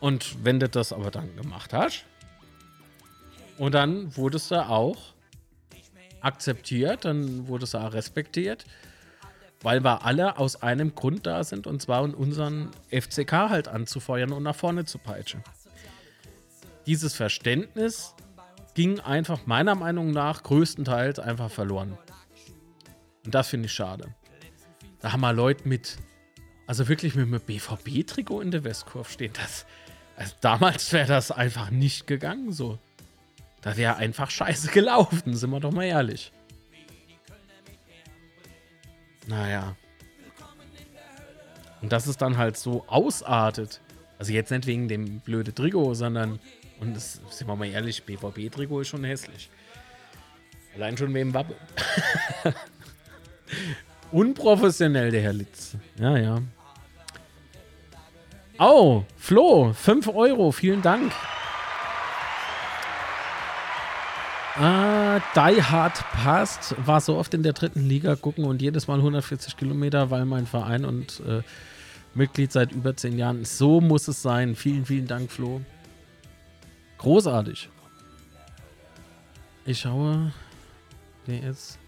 Und 0.00 0.44
wenn 0.44 0.60
du 0.60 0.68
das 0.68 0.92
aber 0.92 1.10
dann 1.10 1.34
gemacht 1.36 1.72
hast, 1.72 2.04
und 3.58 3.74
dann 3.74 4.16
wurdest 4.16 4.52
du 4.52 4.68
auch 4.68 5.14
akzeptiert, 6.20 7.04
dann 7.04 7.48
wurdest 7.48 7.74
du 7.74 7.78
auch 7.78 7.92
respektiert, 7.92 8.64
weil 9.62 9.82
wir 9.82 10.04
alle 10.04 10.38
aus 10.38 10.62
einem 10.62 10.94
Grund 10.94 11.26
da 11.26 11.42
sind, 11.42 11.66
und 11.66 11.82
zwar 11.82 12.02
um 12.02 12.14
unseren 12.14 12.70
FCK 12.90 13.32
halt 13.32 13.68
anzufeuern 13.68 14.32
und 14.32 14.44
nach 14.44 14.54
vorne 14.54 14.84
zu 14.84 14.98
peitschen. 14.98 15.42
Dieses 16.86 17.14
Verständnis 17.14 18.14
ging 18.74 19.00
einfach 19.00 19.46
meiner 19.46 19.74
Meinung 19.74 20.12
nach 20.12 20.44
größtenteils 20.44 21.18
einfach 21.18 21.50
verloren. 21.50 21.98
Und 23.24 23.34
das 23.34 23.48
finde 23.48 23.66
ich 23.66 23.72
schade. 23.72 24.14
Da 25.00 25.12
haben 25.12 25.20
wir 25.20 25.32
Leute 25.32 25.68
mit, 25.68 25.98
also 26.66 26.88
wirklich 26.88 27.14
mit 27.14 27.26
einem 27.26 27.40
BVB-Trikot 27.40 28.40
in 28.40 28.52
der 28.52 28.64
Westkurve 28.64 29.10
stehen. 29.10 29.32
Das, 29.34 29.66
also 30.18 30.34
damals 30.40 30.92
wäre 30.92 31.06
das 31.06 31.30
einfach 31.30 31.70
nicht 31.70 32.08
gegangen 32.08 32.52
so. 32.52 32.78
Da 33.62 33.76
wäre 33.76 33.96
einfach 33.96 34.30
scheiße 34.30 34.70
gelaufen, 34.72 35.36
sind 35.36 35.50
wir 35.50 35.60
doch 35.60 35.70
mal 35.70 35.84
ehrlich. 35.84 36.32
Naja. 39.28 39.76
Und 41.80 41.92
dass 41.92 42.08
es 42.08 42.16
dann 42.16 42.36
halt 42.36 42.56
so 42.56 42.84
ausartet. 42.88 43.80
Also 44.18 44.32
jetzt 44.32 44.50
nicht 44.50 44.66
wegen 44.66 44.88
dem 44.88 45.20
blöde 45.20 45.54
Trikot, 45.54 45.94
sondern, 45.94 46.40
und 46.80 46.96
das, 46.96 47.20
sind 47.30 47.46
wir 47.46 47.54
mal 47.54 47.68
ehrlich, 47.68 48.02
BVB-Trikot 48.02 48.80
ist 48.80 48.88
schon 48.88 49.04
hässlich. 49.04 49.50
Allein 50.74 50.96
schon 50.96 51.14
wegen 51.14 51.32
Wappe. 51.32 51.54
Unprofessionell, 54.10 55.12
der 55.12 55.20
Herr 55.20 55.32
Litz. 55.32 55.76
Ja, 55.96 56.16
ja. 56.16 56.42
Oh, 58.58 59.04
Flo, 59.16 59.72
5 59.72 60.08
Euro, 60.08 60.50
vielen 60.50 60.82
Dank. 60.82 61.12
Ah, 64.56 65.20
Die 65.36 65.62
Hard 65.62 66.04
passt. 66.12 66.74
War 66.84 67.00
so 67.00 67.16
oft 67.16 67.32
in 67.34 67.44
der 67.44 67.52
dritten 67.52 67.86
Liga 67.88 68.16
gucken 68.16 68.44
und 68.44 68.60
jedes 68.60 68.88
Mal 68.88 68.96
140 68.98 69.56
Kilometer, 69.56 70.10
weil 70.10 70.24
mein 70.24 70.46
Verein 70.46 70.84
und 70.84 71.20
äh, 71.20 71.42
Mitglied 72.14 72.50
seit 72.50 72.72
über 72.72 72.96
10 72.96 73.16
Jahren. 73.16 73.44
So 73.44 73.80
muss 73.80 74.08
es 74.08 74.20
sein. 74.20 74.56
Vielen, 74.56 74.84
vielen 74.84 75.06
Dank, 75.06 75.30
Flo. 75.30 75.60
Großartig. 76.98 77.68
Ich 79.64 79.78
schaue. 79.78 80.32
DS. 81.28 81.78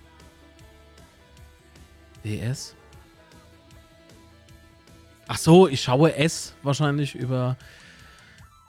DS? 2.22 2.76
Ach 5.32 5.38
so, 5.38 5.68
ich 5.68 5.80
schaue 5.80 6.12
S 6.16 6.54
wahrscheinlich 6.64 7.14
über 7.14 7.56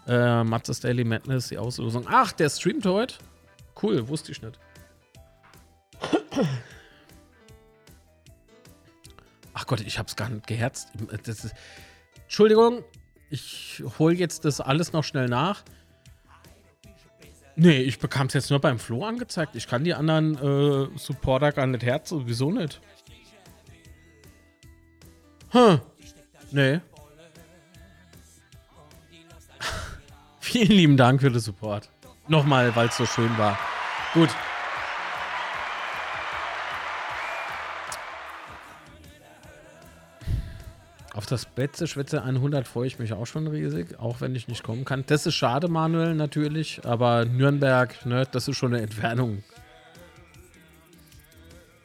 äh, 0.07 0.43
Matzes 0.43 0.79
Daily 0.79 1.03
Madness, 1.03 1.47
die 1.47 1.57
Auslosung. 1.57 2.05
Ach, 2.07 2.31
der 2.33 2.51
streamt 2.51 2.85
heute. 2.85 3.15
Cool, 3.81 4.07
wusste 4.07 4.31
ich 4.31 4.43
nicht. 4.43 4.59
Ach 9.55 9.65
Gott, 9.65 9.81
ich 9.81 9.97
hab's 9.97 10.15
gar 10.15 10.29
nicht 10.29 10.45
geherzt. 10.45 10.89
Ist, 11.25 11.51
Entschuldigung, 12.25 12.83
ich 13.31 13.81
hole 13.97 14.13
jetzt 14.13 14.45
das 14.45 14.61
alles 14.61 14.93
noch 14.93 15.03
schnell 15.03 15.29
nach. 15.29 15.63
Nee, 17.55 17.81
ich 17.81 17.97
bekam 17.97 18.27
es 18.27 18.33
jetzt 18.33 18.51
nur 18.51 18.61
beim 18.61 18.77
Flo 18.77 19.03
angezeigt. 19.03 19.55
Ich 19.55 19.65
kann 19.67 19.83
die 19.83 19.95
anderen 19.95 20.35
äh, 20.35 20.95
Supporter 20.95 21.53
gar 21.53 21.65
nicht 21.65 21.81
herzen. 21.81 22.21
Wieso 22.27 22.51
nicht? 22.51 22.79
Hm. 25.49 25.81
Nee. 26.51 26.81
Vielen 30.39 30.71
lieben 30.71 30.97
Dank 30.97 31.21
für 31.21 31.31
den 31.31 31.39
Support. 31.39 31.89
Nochmal, 32.27 32.75
weil 32.75 32.87
es 32.87 32.97
so 32.97 33.05
schön 33.05 33.37
war. 33.37 33.57
Gut. 34.13 34.29
Auf 41.13 41.25
das 41.25 41.45
Betze 41.45 41.87
Schwätze 41.87 42.23
100 42.23 42.67
freue 42.67 42.87
ich 42.87 42.97
mich 42.97 43.11
auch 43.11 43.27
schon 43.27 43.47
riesig, 43.47 43.99
auch 43.99 44.21
wenn 44.21 44.33
ich 44.33 44.47
nicht 44.47 44.63
kommen 44.63 44.85
kann. 44.85 45.03
Das 45.07 45.25
ist 45.25 45.35
schade, 45.35 45.67
Manuel, 45.67 46.15
natürlich, 46.15 46.85
aber 46.85 47.25
Nürnberg, 47.25 48.05
ne, 48.05 48.25
das 48.31 48.47
ist 48.47 48.57
schon 48.57 48.73
eine 48.73 48.81
Entfernung. 48.81 49.43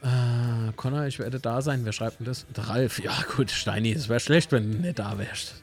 Äh, 0.03 0.36
Connor, 0.75 1.07
ich 1.07 1.19
werde 1.19 1.39
da 1.39 1.63
sein. 1.63 1.85
Wer 1.85 1.93
schreibt 1.93 2.21
denn 2.21 2.27
das? 2.27 2.47
Der 2.57 2.69
Ralf. 2.69 2.99
Ja, 3.03 3.13
gut, 3.37 3.51
Steini, 3.51 3.93
es 3.93 4.09
wäre 4.09 4.21
schlecht, 4.21 4.53
wenn 4.53 4.73
du 4.73 4.79
nicht 4.79 4.99
da 4.99 5.19
wärst. 5.19 5.63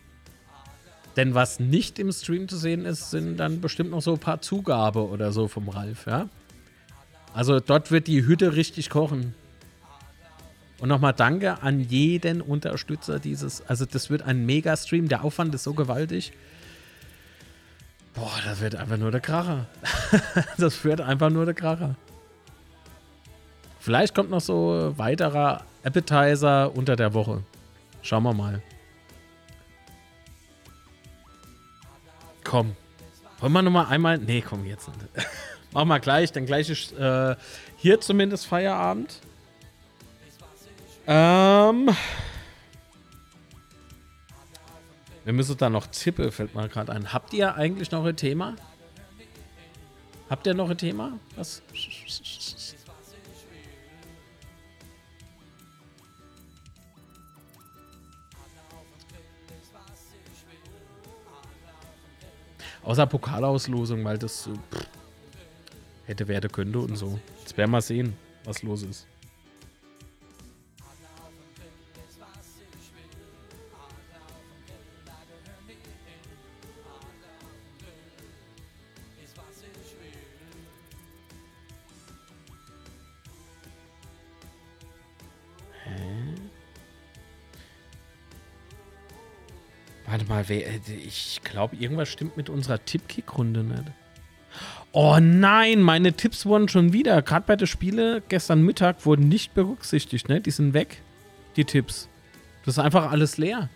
Denn 1.15 1.35
was 1.35 1.59
nicht 1.59 1.99
im 1.99 2.11
Stream 2.11 2.47
zu 2.47 2.57
sehen 2.57 2.85
ist, 2.85 3.11
sind 3.11 3.37
dann 3.37 3.61
bestimmt 3.61 3.91
noch 3.91 4.01
so 4.01 4.13
ein 4.13 4.19
paar 4.19 4.41
Zugabe 4.41 5.07
oder 5.07 5.31
so 5.31 5.47
vom 5.47 5.69
Ralf, 5.69 6.07
ja? 6.07 6.29
Also 7.33 7.59
dort 7.59 7.91
wird 7.91 8.07
die 8.07 8.25
Hütte 8.25 8.55
richtig 8.55 8.89
kochen. 8.89 9.33
Und 10.79 10.89
nochmal 10.89 11.13
danke 11.13 11.61
an 11.61 11.79
jeden 11.79 12.41
Unterstützer 12.41 13.19
dieses. 13.19 13.65
Also 13.67 13.85
das 13.85 14.09
wird 14.09 14.23
ein 14.23 14.45
Mega-Stream. 14.45 15.07
Der 15.07 15.23
Aufwand 15.23 15.55
ist 15.55 15.63
so 15.63 15.73
gewaltig. 15.73 16.33
Boah, 18.13 18.31
das 18.45 18.61
wird 18.61 18.75
einfach 18.75 18.97
nur 18.97 19.11
der 19.11 19.21
Kracher. 19.21 19.67
das 20.57 20.83
wird 20.83 21.01
einfach 21.01 21.29
nur 21.29 21.45
der 21.45 21.53
Kracher. 21.53 21.95
Vielleicht 23.83 24.15
kommt 24.15 24.29
noch 24.29 24.39
so 24.39 24.91
ein 24.91 24.97
weiterer 24.97 25.65
Appetizer 25.83 26.73
unter 26.73 26.95
der 26.95 27.13
Woche. 27.13 27.43
Schauen 28.01 28.23
wir 28.23 28.33
mal. 28.33 28.61
Komm. 32.45 32.77
Wollen 33.41 33.51
wir 33.51 33.61
nochmal 33.61 33.87
einmal. 33.87 34.19
Nee, 34.19 34.39
komm, 34.39 34.65
jetzt. 34.65 34.89
Machen 35.73 35.89
wir 35.89 35.99
gleich, 35.99 36.31
dann 36.31 36.45
gleich 36.45 36.69
ist 36.69 36.93
äh, 36.93 37.35
hier 37.75 37.99
zumindest 37.99 38.47
Feierabend. 38.47 39.19
Ähm. 41.05 41.89
Wir 45.25 45.33
müssen 45.33 45.57
da 45.57 45.69
noch 45.69 45.91
Zippe, 45.91 46.31
fällt 46.31 46.55
mir 46.55 46.69
gerade 46.69 46.93
ein. 46.93 47.11
Habt 47.11 47.33
ihr 47.33 47.53
eigentlich 47.55 47.91
noch 47.91 48.05
ein 48.05 48.15
Thema? 48.15 48.55
Habt 50.29 50.47
ihr 50.47 50.53
noch 50.53 50.69
ein 50.69 50.77
Thema? 50.77 51.19
Was? 51.35 51.61
Außer 62.83 63.05
Pokalauslosung, 63.07 64.03
weil 64.03 64.17
das 64.17 64.43
so 64.43 64.53
pff, 64.53 64.87
hätte 66.05 66.27
werden 66.27 66.49
könnte 66.49 66.79
und 66.79 66.95
so. 66.95 67.17
Jetzt 67.39 67.57
werden 67.57 67.71
wir 67.71 67.81
sehen, 67.81 68.15
was 68.43 68.61
los 68.63 68.83
ist. 68.83 69.07
Mal, 90.49 90.61
äh, 90.61 90.79
ich 91.05 91.41
glaube, 91.43 91.75
irgendwas 91.75 92.09
stimmt 92.09 92.37
mit 92.37 92.49
unserer 92.49 92.83
Tippkick-Runde 92.83 93.63
nicht. 93.63 93.91
Oh 94.91 95.17
nein, 95.19 95.81
meine 95.81 96.13
Tipps 96.13 96.45
wurden 96.45 96.69
schon 96.69 96.93
wieder. 96.93 97.21
Gerade 97.21 97.45
bei 97.47 97.55
den 97.55 97.67
Spielen 97.67 98.21
gestern 98.29 98.61
Mittag 98.61 99.05
wurden 99.05 99.27
nicht 99.27 99.53
berücksichtigt, 99.55 100.29
ne? 100.29 100.39
Die 100.39 100.51
sind 100.51 100.73
weg, 100.73 101.01
die 101.55 101.65
Tipps. 101.65 102.07
Das 102.65 102.75
ist 102.75 102.83
einfach 102.83 103.11
alles 103.11 103.37
leer. 103.37 103.69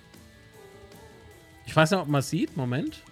Ich 1.66 1.76
weiß 1.76 1.92
nicht, 1.92 2.00
ob 2.00 2.08
man 2.08 2.22
sieht. 2.22 2.56
Moment. 2.56 3.04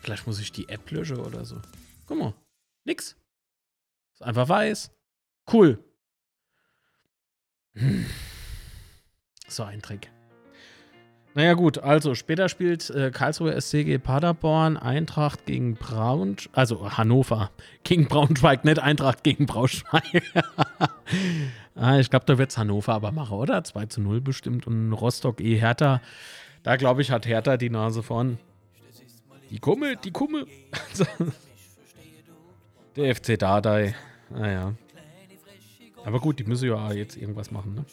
Vielleicht 0.00 0.26
muss 0.26 0.38
ich 0.38 0.52
die 0.52 0.68
App 0.68 0.90
löschen 0.90 1.18
oder 1.18 1.44
so. 1.44 1.60
Guck 2.06 2.18
mal. 2.18 2.34
Nix. 2.84 3.16
Ist 4.14 4.22
einfach 4.22 4.48
weiß. 4.48 4.90
Cool. 5.50 5.82
Hm. 7.74 8.06
So 9.48 9.62
ein 9.64 9.82
Trick. 9.82 10.10
Naja, 11.34 11.54
gut, 11.54 11.78
also 11.78 12.14
später 12.14 12.50
spielt 12.50 12.90
äh, 12.90 13.10
Karlsruhe 13.10 13.58
SCG 13.58 13.98
Paderborn, 13.98 14.76
Eintracht 14.76 15.46
gegen 15.46 15.76
Braunschweig, 15.76 16.50
also 16.52 16.98
Hannover 16.98 17.50
gegen 17.84 18.06
Braunschweig, 18.06 18.64
nicht 18.64 18.78
Eintracht 18.78 19.24
gegen 19.24 19.46
Braunschweig. 19.46 20.22
ah, 21.74 21.98
ich 21.98 22.10
glaube, 22.10 22.26
da 22.26 22.36
wird 22.36 22.50
es 22.50 22.58
Hannover 22.58 22.92
aber 22.92 23.12
machen, 23.12 23.38
oder? 23.38 23.64
2 23.64 23.86
zu 23.86 24.02
0 24.02 24.20
bestimmt 24.20 24.66
und 24.66 24.92
Rostock 24.92 25.40
eh 25.40 25.56
Hertha. 25.56 26.02
Da 26.64 26.76
glaube 26.76 27.00
ich, 27.00 27.10
hat 27.10 27.26
Hertha 27.26 27.56
die 27.56 27.70
Nase 27.70 28.02
vorn. 28.02 28.38
Die 29.50 29.58
Kummel, 29.58 29.96
die 29.96 30.10
Kummel. 30.10 30.46
Der 32.96 33.14
FC 33.14 33.38
Dardai. 33.38 33.94
Naja. 34.28 34.74
Aber 36.04 36.20
gut, 36.20 36.38
die 36.38 36.44
müssen 36.44 36.68
ja 36.68 36.92
jetzt 36.92 37.16
irgendwas 37.16 37.50
machen, 37.50 37.74
ne? 37.74 37.84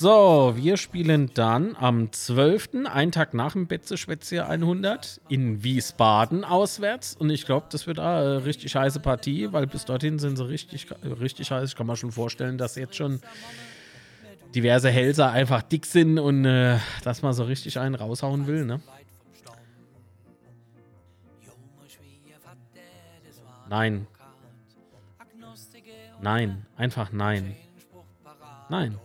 So, 0.00 0.52
wir 0.54 0.76
spielen 0.76 1.32
dann 1.34 1.74
am 1.74 2.12
12., 2.12 2.86
einen 2.88 3.10
Tag 3.10 3.34
nach 3.34 3.54
dem 3.54 3.66
Betze-Schwätze 3.66 4.46
100, 4.46 5.20
in 5.28 5.64
Wiesbaden 5.64 6.44
auswärts. 6.44 7.16
Und 7.16 7.30
ich 7.30 7.44
glaube, 7.44 7.66
das 7.72 7.88
wird 7.88 7.98
eine 7.98 8.44
richtig 8.44 8.76
heiße 8.76 9.00
Partie, 9.00 9.52
weil 9.52 9.66
bis 9.66 9.86
dorthin 9.86 10.20
sind 10.20 10.36
sie 10.36 10.48
richtig, 10.48 10.86
richtig 11.02 11.50
heiß. 11.50 11.70
Ich 11.70 11.74
kann 11.74 11.88
mir 11.88 11.96
schon 11.96 12.12
vorstellen, 12.12 12.58
dass 12.58 12.76
jetzt 12.76 12.94
schon 12.94 13.20
diverse 14.54 14.88
Hälser 14.88 15.32
einfach 15.32 15.62
dick 15.62 15.84
sind 15.84 16.20
und 16.20 16.44
äh, 16.44 16.78
dass 17.02 17.22
man 17.22 17.32
so 17.32 17.42
richtig 17.42 17.80
einen 17.80 17.96
raushauen 17.96 18.46
will, 18.46 18.66
ne? 18.66 18.80
Nein. 23.68 24.06
Nein. 26.22 26.66
Einfach 26.76 27.10
nein. 27.10 27.56
Nein. 28.68 29.00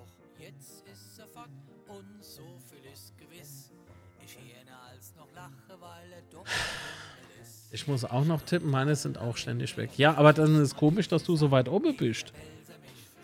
Ich 7.74 7.88
muss 7.88 8.06
auch 8.06 8.24
noch 8.24 8.44
tippen, 8.44 8.70
meine 8.70 8.96
sind 8.96 9.18
auch 9.18 9.36
ständig 9.36 9.76
weg. 9.78 9.90
Ja, 9.98 10.14
aber 10.14 10.32
dann 10.32 10.54
ist 10.54 10.62
es 10.62 10.76
komisch, 10.76 11.08
dass 11.08 11.24
du 11.24 11.36
so 11.36 11.50
weit 11.50 11.68
oben 11.68 11.98
bist. 11.98 12.32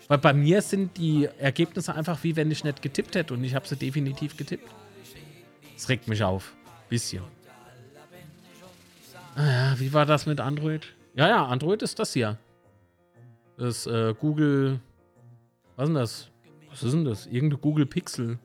Weil 0.08 0.18
bei 0.18 0.32
mir 0.32 0.60
sind 0.60 0.96
die 0.98 1.28
Ergebnisse 1.38 1.94
einfach 1.94 2.24
wie 2.24 2.34
wenn 2.34 2.50
ich 2.50 2.64
nicht 2.64 2.82
getippt 2.82 3.14
hätte 3.14 3.32
und 3.32 3.44
ich 3.44 3.54
habe 3.54 3.68
sie 3.68 3.76
definitiv 3.76 4.36
getippt. 4.36 4.68
Das 5.76 5.88
regt 5.88 6.08
mich 6.08 6.24
auf. 6.24 6.52
Bisschen. 6.88 7.22
Ah 9.36 9.46
ja, 9.46 9.78
wie 9.78 9.92
war 9.92 10.04
das 10.04 10.26
mit 10.26 10.40
Android? 10.40 10.84
Ja, 11.14 11.28
ja, 11.28 11.46
Android 11.46 11.80
ist 11.82 12.00
das 12.00 12.12
hier. 12.12 12.36
Das 13.56 13.86
äh, 13.86 14.14
Google. 14.18 14.80
Was 15.76 15.84
ist 15.84 15.88
denn 15.88 15.94
das? 15.94 16.28
Was 16.70 16.82
ist 16.82 16.92
denn 16.92 17.04
das? 17.04 17.26
Irgendeine 17.26 17.60
Google 17.60 17.86
Pixel. 17.86 18.40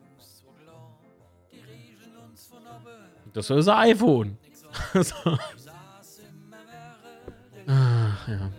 Das 3.34 3.50
ist 3.50 3.68
ein 3.68 3.90
iPhone. 3.90 4.38
Ach, 7.68 8.28
ja. 8.28 8.52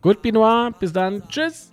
Gut, 0.00 0.22
Binoir, 0.22 0.72
bis 0.78 0.92
dann. 0.92 1.28
Tschüss. 1.28 1.72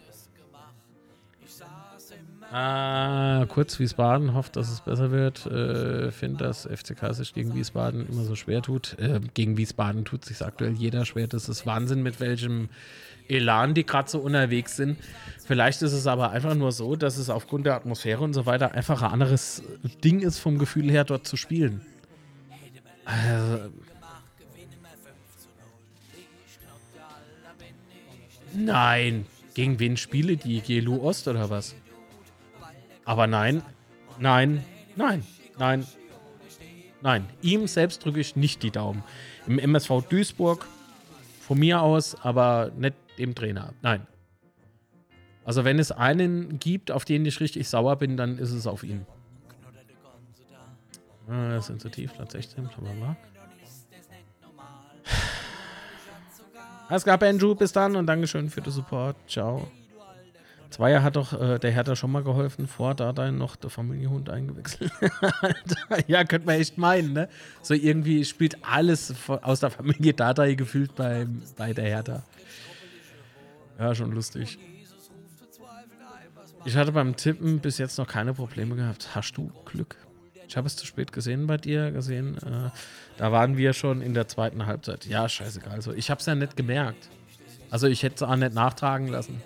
Ah, 2.52 3.46
kurz 3.50 3.80
Wiesbaden, 3.80 4.34
hofft, 4.34 4.56
dass 4.56 4.72
es 4.72 4.80
besser 4.80 5.12
wird. 5.12 5.46
Äh, 5.46 6.12
Finde, 6.12 6.46
dass 6.46 6.66
FCK 6.66 7.14
sich 7.14 7.34
gegen 7.34 7.54
Wiesbaden 7.54 8.08
immer 8.08 8.24
so 8.24 8.36
schwer 8.36 8.62
tut. 8.62 8.98
Äh, 8.98 9.20
gegen 9.34 9.58
Wiesbaden 9.58 10.06
tut 10.06 10.24
sich 10.24 10.42
aktuell 10.42 10.74
jeder 10.74 11.06
schwer. 11.06 11.28
Das 11.28 11.50
ist 11.50 11.66
Wahnsinn, 11.66 12.02
mit 12.02 12.22
welchem 12.22 12.70
Elan 13.28 13.74
die 13.74 13.86
gerade 13.86 14.10
so 14.10 14.20
unterwegs 14.20 14.76
sind. 14.78 14.98
Vielleicht 15.46 15.82
ist 15.82 15.92
es 15.92 16.08
aber 16.08 16.32
einfach 16.32 16.56
nur 16.56 16.72
so, 16.72 16.96
dass 16.96 17.18
es 17.18 17.30
aufgrund 17.30 17.66
der 17.66 17.76
Atmosphäre 17.76 18.24
und 18.24 18.34
so 18.34 18.46
weiter 18.46 18.72
einfach 18.74 19.02
ein 19.02 19.12
anderes 19.12 19.64
Ding 20.04 20.22
ist, 20.22 20.40
vom 20.40 20.58
Gefühl 20.58 20.90
her 20.90 21.04
dort 21.04 21.28
zu 21.28 21.38
spielen. 21.38 21.82
Also, 23.04 23.70
Nein. 28.56 29.26
Gegen 29.54 29.80
wen 29.80 29.98
spiele 29.98 30.38
die? 30.38 30.62
GLU 30.62 31.02
Ost 31.02 31.28
oder 31.28 31.50
was? 31.50 31.76
Aber 33.06 33.28
nein, 33.28 33.62
nein, 34.20 34.64
nein, 34.96 35.24
nein, 35.58 35.86
nein. 37.02 37.26
Ihm 37.42 37.68
selbst 37.68 38.04
drücke 38.04 38.20
ich 38.20 38.36
nicht 38.36 38.64
die 38.64 38.72
Daumen. 38.72 39.04
Im 39.48 39.60
MSV 39.60 40.02
Duisburg 40.10 40.68
von 41.40 41.60
mir 41.60 41.82
aus, 41.82 42.16
aber 42.16 42.72
nicht 42.78 42.96
dem 43.18 43.36
Trainer. 43.36 43.74
Nein. 43.82 44.06
Also 45.46 45.64
wenn 45.64 45.78
es 45.78 45.92
einen 45.92 46.58
gibt, 46.60 46.92
auf 46.92 47.06
den 47.06 47.26
ich 47.26 47.40
richtig 47.40 47.70
sauer 47.70 47.98
bin, 47.98 48.18
dann 48.18 48.40
ist 48.40 48.52
es 48.52 48.66
auf 48.66 48.84
ihn. 48.84 49.06
Ah, 51.28 51.62
sensitiv, 51.62 52.14
Platz 52.14 52.34
16, 52.34 52.70
schauen 52.76 53.16
Alles 56.88 57.04
klar, 57.04 57.18
Benju, 57.18 57.56
bis 57.56 57.72
dann 57.72 57.96
und 57.96 58.06
Dankeschön 58.06 58.50
für 58.50 58.62
den 58.62 58.72
Support. 58.72 59.16
Ciao. 59.28 59.68
Zweier 60.70 61.04
hat 61.04 61.16
doch 61.16 61.40
äh, 61.40 61.58
der 61.58 61.72
Hertha 61.72 61.96
schon 61.96 62.12
mal 62.12 62.24
geholfen, 62.24 62.68
vor 62.68 62.96
da 62.96 63.14
dann 63.14 63.38
noch 63.38 63.56
der 63.56 63.70
Familienhund 63.70 64.30
eingewechselt. 64.30 64.92
ja, 66.08 66.24
könnte 66.26 66.46
man 66.46 66.60
echt 66.60 66.78
meinen, 66.78 67.14
ne? 67.14 67.30
So 67.62 67.74
irgendwie 67.74 68.26
spielt 68.26 68.58
alles 68.64 69.14
aus 69.30 69.62
der 69.62 69.70
Familie 69.70 70.14
Dada 70.14 70.54
gefühlt 70.54 70.94
bei, 70.96 71.28
bei 71.56 71.74
der 71.74 71.86
Hertha. 71.86 72.24
Ja, 73.80 73.96
schon 73.96 74.12
lustig. 74.12 74.60
Ich 76.66 76.76
hatte 76.76 76.92
beim 76.92 77.16
Tippen 77.16 77.60
bis 77.60 77.78
jetzt 77.78 77.98
noch 77.98 78.08
keine 78.08 78.34
Probleme 78.34 78.76
gehabt. 78.76 79.16
Hast 79.16 79.38
du 79.38 79.52
Glück? 79.66 79.96
Ich 80.48 80.58
habe 80.58 80.68
es 80.68 80.76
zu 80.76 80.86
spät 80.86 81.12
gesehen 81.12 81.48
bei 81.48 81.58
dir, 81.58 81.92
gesehen. 81.92 82.38
Äh, 82.38 82.70
da 83.18 83.32
waren 83.32 83.58
wir 83.58 83.74
schon 83.74 84.02
in 84.02 84.14
der 84.14 84.28
zweiten 84.28 84.66
Halbzeit. 84.66 85.06
Ja, 85.06 85.28
scheißegal. 85.28 85.74
Also 85.74 85.94
ich 85.94 86.10
habe 86.10 86.20
es 86.20 86.26
ja 86.26 86.36
nicht 86.36 86.56
gemerkt. 86.56 87.10
Also 87.70 87.88
ich 87.88 88.04
hätte 88.04 88.16
es 88.16 88.24
auch 88.24 88.36
nicht 88.36 88.54
nachtragen 88.54 89.08
lassen. 89.08 89.42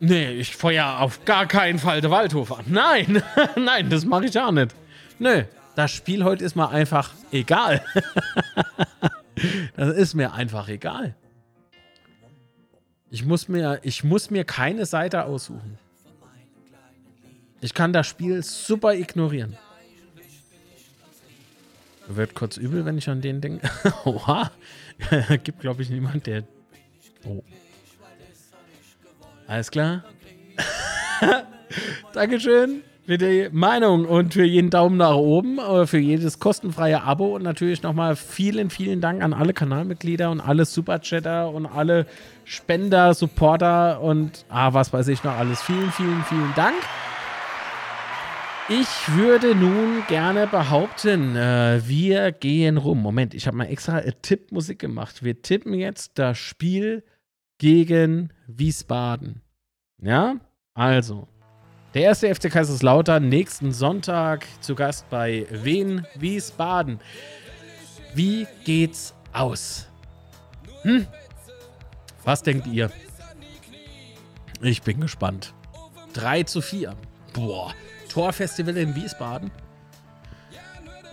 Nee, 0.00 0.30
ich 0.32 0.54
feuer 0.54 1.00
auf 1.00 1.24
gar 1.24 1.46
keinen 1.46 1.78
Fall 1.78 2.00
den 2.00 2.10
Waldhof 2.10 2.52
an. 2.56 2.64
Nein, 2.68 3.22
nein, 3.56 3.90
das 3.90 4.04
mache 4.04 4.26
ich 4.26 4.38
auch 4.38 4.52
nicht. 4.52 4.74
Nö, 5.18 5.42
das 5.74 5.90
Spiel 5.90 6.24
heute 6.24 6.44
ist 6.44 6.54
mir 6.54 6.68
einfach 6.68 7.12
egal. 7.32 7.82
das 9.76 9.96
ist 9.96 10.14
mir 10.14 10.32
einfach 10.32 10.68
egal. 10.68 11.14
Ich 13.10 13.24
muss 13.24 13.48
mir, 13.48 13.80
ich 13.82 14.04
muss 14.04 14.30
mir 14.30 14.44
keine 14.44 14.86
Seite 14.86 15.24
aussuchen. 15.24 15.78
Ich 17.60 17.74
kann 17.74 17.92
das 17.92 18.06
Spiel 18.06 18.42
super 18.42 18.94
ignorieren. 18.94 19.56
Wird 22.06 22.34
kurz 22.34 22.56
übel, 22.56 22.84
wenn 22.84 22.96
ich 22.96 23.08
an 23.08 23.20
den 23.20 23.40
denke. 23.40 23.68
Oha. 24.04 24.50
Gibt, 25.44 25.60
glaube 25.60 25.82
ich, 25.82 25.90
niemand, 25.90 26.26
der. 26.26 26.44
Oh. 27.24 27.42
Alles 29.46 29.70
klar. 29.70 30.04
Dankeschön 32.12 32.82
für 33.06 33.18
die 33.18 33.48
Meinung 33.50 34.04
und 34.04 34.34
für 34.34 34.44
jeden 34.44 34.70
Daumen 34.70 34.98
nach 34.98 35.16
oben, 35.16 35.58
äh, 35.58 35.86
für 35.86 35.98
jedes 35.98 36.38
kostenfreie 36.38 37.02
Abo 37.02 37.36
und 37.36 37.42
natürlich 37.42 37.82
nochmal 37.82 38.16
vielen, 38.16 38.70
vielen 38.70 39.00
Dank 39.00 39.22
an 39.22 39.32
alle 39.32 39.54
Kanalmitglieder 39.54 40.30
und 40.30 40.40
alle 40.40 40.66
Superchatter 40.66 41.50
und 41.50 41.66
alle 41.66 42.06
Spender, 42.44 43.14
Supporter 43.14 44.00
und 44.02 44.44
ah, 44.50 44.74
was 44.74 44.92
weiß 44.92 45.08
ich 45.08 45.24
noch 45.24 45.32
alles. 45.32 45.62
Vielen, 45.62 45.90
vielen, 45.92 46.22
vielen 46.24 46.52
Dank. 46.54 46.76
Ich 48.70 49.16
würde 49.16 49.54
nun 49.54 50.04
gerne 50.08 50.46
behaupten, 50.46 51.36
äh, 51.36 51.80
wir 51.86 52.32
gehen 52.32 52.76
rum. 52.76 53.00
Moment, 53.00 53.32
ich 53.32 53.46
habe 53.46 53.56
mal 53.56 53.64
extra 53.64 54.02
Tippmusik 54.02 54.78
gemacht. 54.78 55.24
Wir 55.24 55.40
tippen 55.40 55.72
jetzt 55.72 56.18
das 56.18 56.36
Spiel 56.36 57.02
gegen 57.56 58.30
Wiesbaden. 58.46 59.40
Ja, 60.02 60.36
also. 60.74 61.28
Der 61.94 62.02
erste 62.02 62.34
FC 62.34 62.50
Kaiserslautern 62.50 63.30
nächsten 63.30 63.72
Sonntag 63.72 64.46
zu 64.60 64.74
Gast 64.74 65.08
bei 65.08 65.46
Wien 65.50 66.06
Wiesbaden. 66.16 67.00
Wie 68.14 68.46
geht's 68.64 69.14
aus? 69.32 69.88
Hm? 70.82 71.06
Was 72.22 72.42
denkt 72.42 72.66
ihr? 72.66 72.90
Ich 74.60 74.82
bin 74.82 75.00
gespannt. 75.00 75.54
3 76.12 76.42
zu 76.42 76.60
4. 76.60 76.94
Boah. 77.32 77.72
Torfestival 78.08 78.76
in 78.76 78.94
Wiesbaden. 78.94 79.50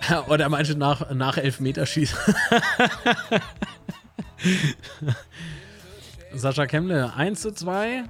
Oder 0.28 0.50
manche 0.50 0.76
nach, 0.76 1.12
nach 1.12 1.38
Elfmeterschießen. 1.38 2.18
Sascha 6.34 6.66
Kemmle, 6.66 7.14
1 7.16 7.42
zu 7.42 7.52
2. 7.52 8.04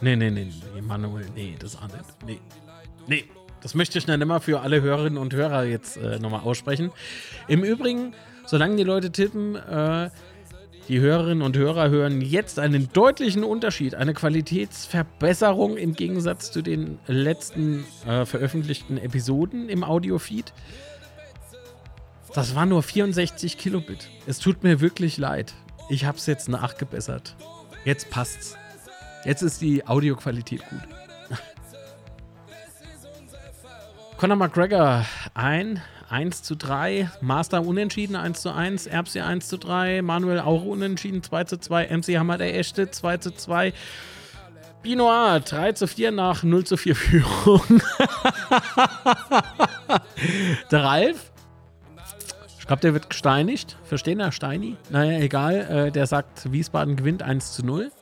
Nee, 0.00 0.16
nee, 0.16 0.30
nee, 0.30 0.52
nee, 0.74 0.80
Manuel, 0.80 1.26
nee, 1.34 1.56
das 1.58 1.76
auch 1.76 1.88
nicht. 1.88 2.04
Nee, 2.26 2.40
nee, 3.06 3.24
das 3.62 3.74
möchte 3.74 3.98
ich 3.98 4.06
nicht 4.06 4.20
immer 4.20 4.40
für 4.40 4.60
alle 4.60 4.80
Hörerinnen 4.80 5.18
und 5.18 5.34
Hörer 5.34 5.64
jetzt 5.64 5.96
äh, 5.96 6.18
nochmal 6.18 6.40
aussprechen. 6.40 6.90
Im 7.48 7.64
Übrigen, 7.64 8.14
solange 8.46 8.76
die 8.76 8.84
Leute 8.84 9.12
tippen, 9.12 9.56
äh, 9.56 10.10
die 10.90 10.98
Hörerinnen 10.98 11.42
und 11.42 11.56
Hörer 11.56 11.88
hören 11.88 12.20
jetzt 12.20 12.58
einen 12.58 12.92
deutlichen 12.92 13.44
Unterschied, 13.44 13.94
eine 13.94 14.12
Qualitätsverbesserung 14.12 15.76
im 15.76 15.92
Gegensatz 15.94 16.50
zu 16.50 16.62
den 16.62 16.98
letzten 17.06 17.84
äh, 18.08 18.26
veröffentlichten 18.26 18.98
Episoden 18.98 19.68
im 19.68 19.84
Audiofeed. 19.84 20.52
Das 22.34 22.56
war 22.56 22.66
nur 22.66 22.82
64 22.82 23.56
Kilobit. 23.56 24.08
Es 24.26 24.40
tut 24.40 24.64
mir 24.64 24.80
wirklich 24.80 25.16
leid. 25.16 25.54
Ich 25.90 26.06
habe 26.06 26.18
es 26.18 26.26
jetzt 26.26 26.48
nachgebessert. 26.48 27.36
Jetzt 27.84 28.10
passt's. 28.10 28.56
Jetzt 29.24 29.42
ist 29.42 29.60
die 29.60 29.86
Audioqualität 29.86 30.68
gut. 30.70 30.82
Conor 34.16 34.36
McGregor 34.36 35.06
ein, 35.34 35.80
1 36.10 36.42
zu 36.42 36.56
3, 36.56 37.08
Master 37.20 37.64
unentschieden 37.64 38.16
1 38.16 38.42
zu 38.42 38.52
1, 38.52 38.86
Erbsi 38.88 39.20
1 39.20 39.46
zu 39.48 39.58
3, 39.58 40.02
Manuel 40.02 40.40
auch 40.40 40.64
unentschieden 40.64 41.22
2 41.22 41.44
zu 41.44 41.58
2, 41.58 41.96
MC 41.96 42.18
Hammer 42.18 42.36
der 42.36 42.58
Echte 42.58 42.90
2 42.90 43.18
zu 43.18 43.30
2, 43.30 43.72
Binoir 44.82 45.40
3 45.40 45.72
zu 45.72 45.86
4 45.86 46.10
nach 46.10 46.42
0 46.42 46.64
zu 46.64 46.76
4 46.76 46.96
Führung. 46.96 47.62
der 50.70 50.82
Ralf, 50.82 51.30
ich 52.58 52.66
glaube, 52.66 52.80
der 52.80 52.92
wird 52.92 53.08
gesteinigt. 53.10 53.76
Verstehen 53.84 54.18
er, 54.20 54.32
Steini? 54.32 54.76
Naja, 54.90 55.18
egal. 55.18 55.88
Äh, 55.88 55.92
der 55.92 56.06
sagt, 56.06 56.50
Wiesbaden 56.50 56.96
gewinnt 56.96 57.22
1 57.22 57.52
zu 57.52 57.64
0. 57.64 57.92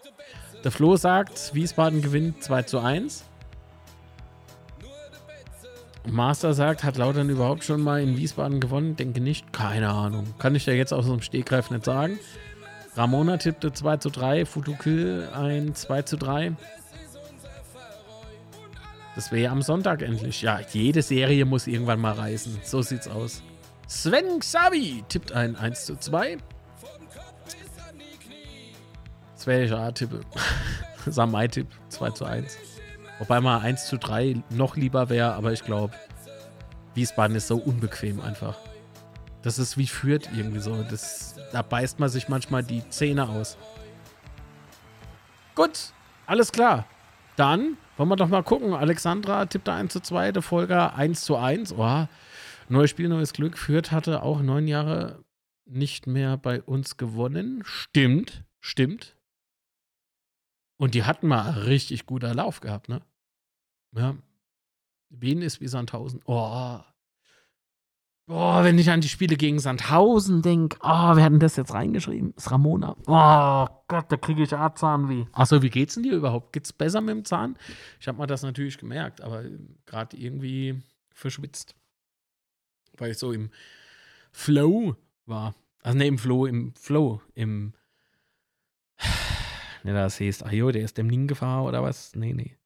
Der 0.65 0.71
Flo 0.71 0.97
sagt, 0.97 1.55
Wiesbaden 1.55 2.01
gewinnt 2.01 2.43
2 2.43 2.63
zu 2.63 2.79
1. 2.79 3.25
Master 6.07 6.55
sagt, 6.55 6.85
hat 6.85 6.97
Lautern 6.97 7.29
überhaupt 7.29 7.65
schon 7.65 7.83
mal 7.83 8.01
in 8.03 8.17
Wiesbaden 8.17 8.61
gewonnen? 8.61 8.97
Denke 8.97 9.21
nicht. 9.21 9.53
Keine 9.53 9.91
Ahnung. 9.91 10.27
Kann 10.39 10.55
ich 10.55 10.67
ja 10.67 10.73
jetzt 10.73 10.93
aus 10.93 11.07
dem 11.07 11.21
Stegreif 11.21 11.71
nicht 11.71 11.85
sagen. 11.85 12.19
Ramona 12.97 13.37
tippte 13.37 13.73
2 13.73 13.99
zu 13.99 14.11
3, 14.11 14.47
Futukill 14.47 15.29
ein 15.35 15.75
2 15.75 16.03
zu 16.03 16.17
3. 16.17 16.57
Das 19.15 19.33
wäre 19.33 19.43
ja 19.43 19.53
am 19.53 19.63
Sonntag 19.63 20.03
endlich. 20.03 20.43
Ja, 20.43 20.61
jede 20.73 21.03
Serie 21.03 21.45
muss 21.45 21.67
irgendwann 21.67 22.01
mal 22.01 22.13
reisen. 22.13 22.61
So 22.63 22.83
sieht's 22.83 23.09
aus. 23.09 23.43
Sven 23.89 24.41
Xavi 24.41 25.05
tippt 25.09 25.33
ein 25.33 25.57
1 25.57 25.87
zu 25.87 25.97
2. 25.97 26.39
Das 29.35 29.47
wäre 29.47 29.65
ich 29.65 29.71
ja 29.71 29.91
tippe. 29.93 30.21
Samai-Tipp 31.07 31.69
2 31.89 32.11
zu 32.11 32.25
1. 32.25 32.57
Wobei 33.19 33.41
mal 33.41 33.59
1 33.61 33.87
zu 33.87 33.99
3 33.99 34.43
noch 34.51 34.77
lieber 34.77 35.09
wäre, 35.09 35.35
aber 35.35 35.53
ich 35.53 35.65
glaube, 35.65 35.95
Wiesbaden 36.95 37.37
ist 37.37 37.49
so 37.49 37.57
unbequem 37.57 38.21
einfach. 38.21 38.57
Das 39.43 39.59
ist 39.59 39.77
wie 39.79 39.87
Fürth 39.87 40.29
irgendwie 40.35 40.61
so. 40.61 40.83
Das, 40.83 41.37
da 41.53 41.63
beißt 41.63 41.99
man 42.01 42.09
sich 42.09 42.29
manchmal 42.29 42.63
die 42.63 42.89
Zähne 42.91 43.29
aus. 43.29 43.57
Gut, 45.55 45.93
alles 46.27 46.53
klar. 46.53 46.87
Dann 47.37 47.77
wollen 47.97 48.09
wir 48.09 48.17
doch 48.17 48.29
mal 48.29 48.43
gucken. 48.43 48.75
Alexandra 48.75 49.47
tippte 49.47 49.73
1 49.73 49.93
zu 49.93 50.01
2, 50.01 50.33
der 50.33 50.43
Folger 50.43 50.95
1 50.95 51.23
zu 51.23 51.37
1. 51.37 51.75
Oh, 51.77 52.07
neues 52.69 52.91
Spiel, 52.91 53.09
neues 53.09 53.33
Glück. 53.33 53.59
Fürth 53.59 53.91
hatte 53.91 54.23
auch 54.23 54.41
neun 54.43 54.69
Jahre 54.69 55.25
nicht 55.67 56.07
mehr 56.07 56.37
bei 56.37 56.63
uns 56.63 56.97
gewonnen. 56.97 57.63
Stimmt, 57.65 58.45
stimmt. 58.61 59.17
Und 60.79 60.95
die 60.95 61.05
hatten 61.05 61.27
mal 61.27 61.51
richtig 61.51 62.07
guter 62.07 62.35
Lauf 62.35 62.61
gehabt, 62.61 62.89
ne? 62.89 63.01
Ja. 63.97 64.17
Wien 65.11 65.43
ist 65.43 65.61
wie 65.61 65.69
Sandhausen. 65.69 66.21
Oh. 66.27 66.81
Boah, 68.29 68.63
wenn 68.63 68.79
ich 68.79 68.91
an 68.91 69.01
die 69.01 69.09
Spiele 69.09 69.37
gegen 69.37 69.59
Sandhausen 69.59 70.43
denke, 70.43 70.77
oh, 70.83 71.17
wer 71.17 71.25
hat 71.25 71.33
denn 71.33 71.41
das 71.41 71.57
jetzt 71.57 71.73
reingeschrieben? 71.73 72.35
Das 72.35 72.45
ist 72.45 72.51
Ramona. 72.51 72.95
Oh 73.07 73.67
Gott, 73.89 74.13
da 74.13 74.19
kriege 74.19 74.43
ich 74.43 74.55
auch 74.55 74.75
Zahnweh. 74.75 75.25
Achso, 75.33 75.63
wie 75.63 75.71
geht's 75.71 75.95
denn 75.95 76.03
dir 76.03 76.13
überhaupt? 76.13 76.53
Geht's 76.53 76.75
besser 76.75 77.01
mit 77.01 77.15
dem 77.15 77.25
Zahn? 77.25 77.57
Ich 77.99 78.07
habe 78.07 78.19
mal 78.19 78.27
das 78.27 78.43
natürlich 78.43 78.77
gemerkt, 78.77 79.23
aber 79.23 79.45
gerade 79.87 80.15
irgendwie 80.19 80.83
verschwitzt. 81.15 81.75
Weil 82.99 83.13
ich 83.13 83.19
so 83.19 83.33
im 83.33 83.49
Flow 84.31 84.95
war. 85.25 85.55
Also 85.83 85.97
ne, 85.97 86.07
im 86.07 86.19
Flow, 86.19 86.45
im 86.45 86.75
Flow, 86.75 87.23
im 87.35 87.73
Ne, 89.85 89.95
das 89.95 90.21
heißt, 90.21 90.45
ah 90.45 90.53
jo, 90.53 90.71
der 90.71 90.83
ist 90.83 90.99
dem 90.99 91.07
Ning 91.07 91.29
gefahren 91.29 91.65
oder 91.65 91.83
was? 91.83 92.15
Nee, 92.15 92.35
nee. 92.35 92.58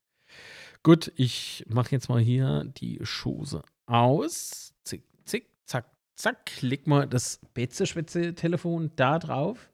Gut, 0.84 1.12
ich 1.14 1.64
mache 1.68 1.92
jetzt 1.92 2.09
mal 2.09 2.20
hier 2.20 2.64
die 2.64 2.98
Schose 3.02 3.62
aus. 3.86 4.74
Zick, 4.82 5.04
zick, 5.24 5.46
zack, 5.64 5.86
zack. 6.16 6.60
Leg 6.60 6.88
mal 6.88 7.06
das 7.06 7.40
Betze-Schwätze-Telefon 7.54 8.90
da 8.96 9.20
drauf. 9.20 9.70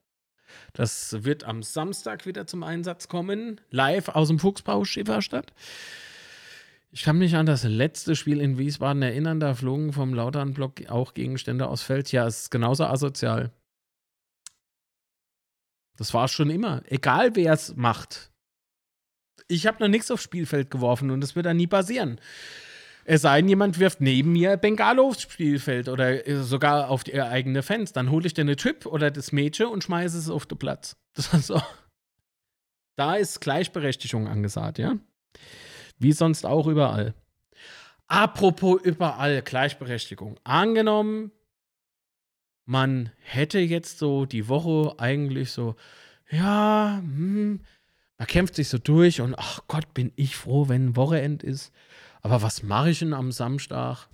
Das 0.75 1.25
wird 1.25 1.45
am 1.45 1.63
Samstag 1.63 2.27
wieder 2.27 2.47
zum 2.47 2.63
Einsatz 2.63 3.09
kommen. 3.09 3.61
Live 3.71 4.09
aus 4.09 4.29
dem 4.29 4.39
Fuchsbau 4.39 4.85
Schifferstadt. 4.85 5.55
Ich 6.91 7.03
kann 7.03 7.19
mich 7.19 7.37
an 7.37 7.47
das 7.47 7.65
letzte 7.65 8.15
Spiel 8.15 8.41
in 8.41 8.59
Wiesbaden 8.59 9.03
erinnern. 9.03 9.41
Da 9.41 9.55
flogen 9.55 9.95
vom 9.95 10.13
Lauternblock 10.13 10.91
auch 10.91 11.15
Gegenstände 11.15 11.69
aus 11.69 11.83
Feld. 11.83 12.13
Ja, 12.13 12.27
es 12.27 12.43
ist 12.43 12.51
genauso 12.51 12.85
asozial. 12.85 13.51
Das 15.97 16.13
war 16.13 16.27
es 16.27 16.33
schon 16.33 16.51
immer. 16.51 16.83
Egal 16.87 17.35
wer 17.35 17.55
es 17.55 17.77
macht. 17.77 18.31
Ich 19.49 19.67
habe 19.67 19.79
noch 19.81 19.89
nichts 19.89 20.11
aufs 20.11 20.23
Spielfeld 20.23 20.71
geworfen 20.71 21.11
und 21.11 21.21
das 21.21 21.35
wird 21.35 21.47
dann 21.47 21.57
nie 21.57 21.67
passieren. 21.67 22.21
Es 23.11 23.23
sei 23.23 23.41
denn, 23.41 23.49
jemand 23.49 23.79
wirft 23.79 24.03
neben 24.03 24.33
mir 24.33 24.59
Bengalo 24.59 25.07
aufs 25.09 25.23
Spielfeld 25.23 25.89
oder 25.89 26.29
äh, 26.29 26.43
sogar 26.43 26.91
auf 26.91 27.05
die 27.05 27.19
eigene 27.19 27.63
Fans. 27.63 27.93
Dann 27.95 28.11
hole 28.11 28.27
ich 28.27 28.35
dir 28.35 28.43
eine 28.43 28.57
Chip 28.57 28.85
oder 28.85 29.11
das 29.11 29.33
Mädchen 29.33 29.69
und 29.69 29.83
schmeiße 29.83 30.19
es 30.19 30.29
auf 30.29 30.47
den 30.47 30.59
Platz. 30.59 30.97
Das 31.15 31.33
ist 31.33 31.47
so. 31.47 31.61
Da 32.97 33.15
ist 33.17 33.41
Gleichberechtigung 33.41 34.29
angesagt, 34.29 34.79
ja? 34.79 34.97
Wie 35.99 36.13
sonst 36.13 36.45
auch 36.45 36.67
überall. 36.67 37.15
Apropos 38.09 38.81
überall 38.83 39.43
Gleichberechtigung. 39.43 40.39
Angenommen, 40.45 41.33
man 42.67 43.11
hätte 43.21 43.59
jetzt 43.59 43.99
so 43.99 44.27
die 44.27 44.49
Woche 44.49 44.95
eigentlich 44.99 45.53
so, 45.53 45.77
ja, 46.31 46.99
hm, 47.01 47.61
man 48.19 48.27
kämpft 48.27 48.57
sich 48.57 48.69
so 48.69 48.79
durch 48.79 49.21
und 49.21 49.35
ach 49.39 49.61
Gott, 49.69 49.95
bin 49.95 50.13
ich 50.17 50.37
froh, 50.37 50.69
wenn 50.69 50.97
Wochenend 50.97 51.43
ist. 51.43 51.73
Aber 52.21 52.43
was 52.43 52.65
mache 52.65 52.91
ich 52.91 52.99
denn 52.99 53.15
am 53.15 53.31
Samstag? 53.31 54.09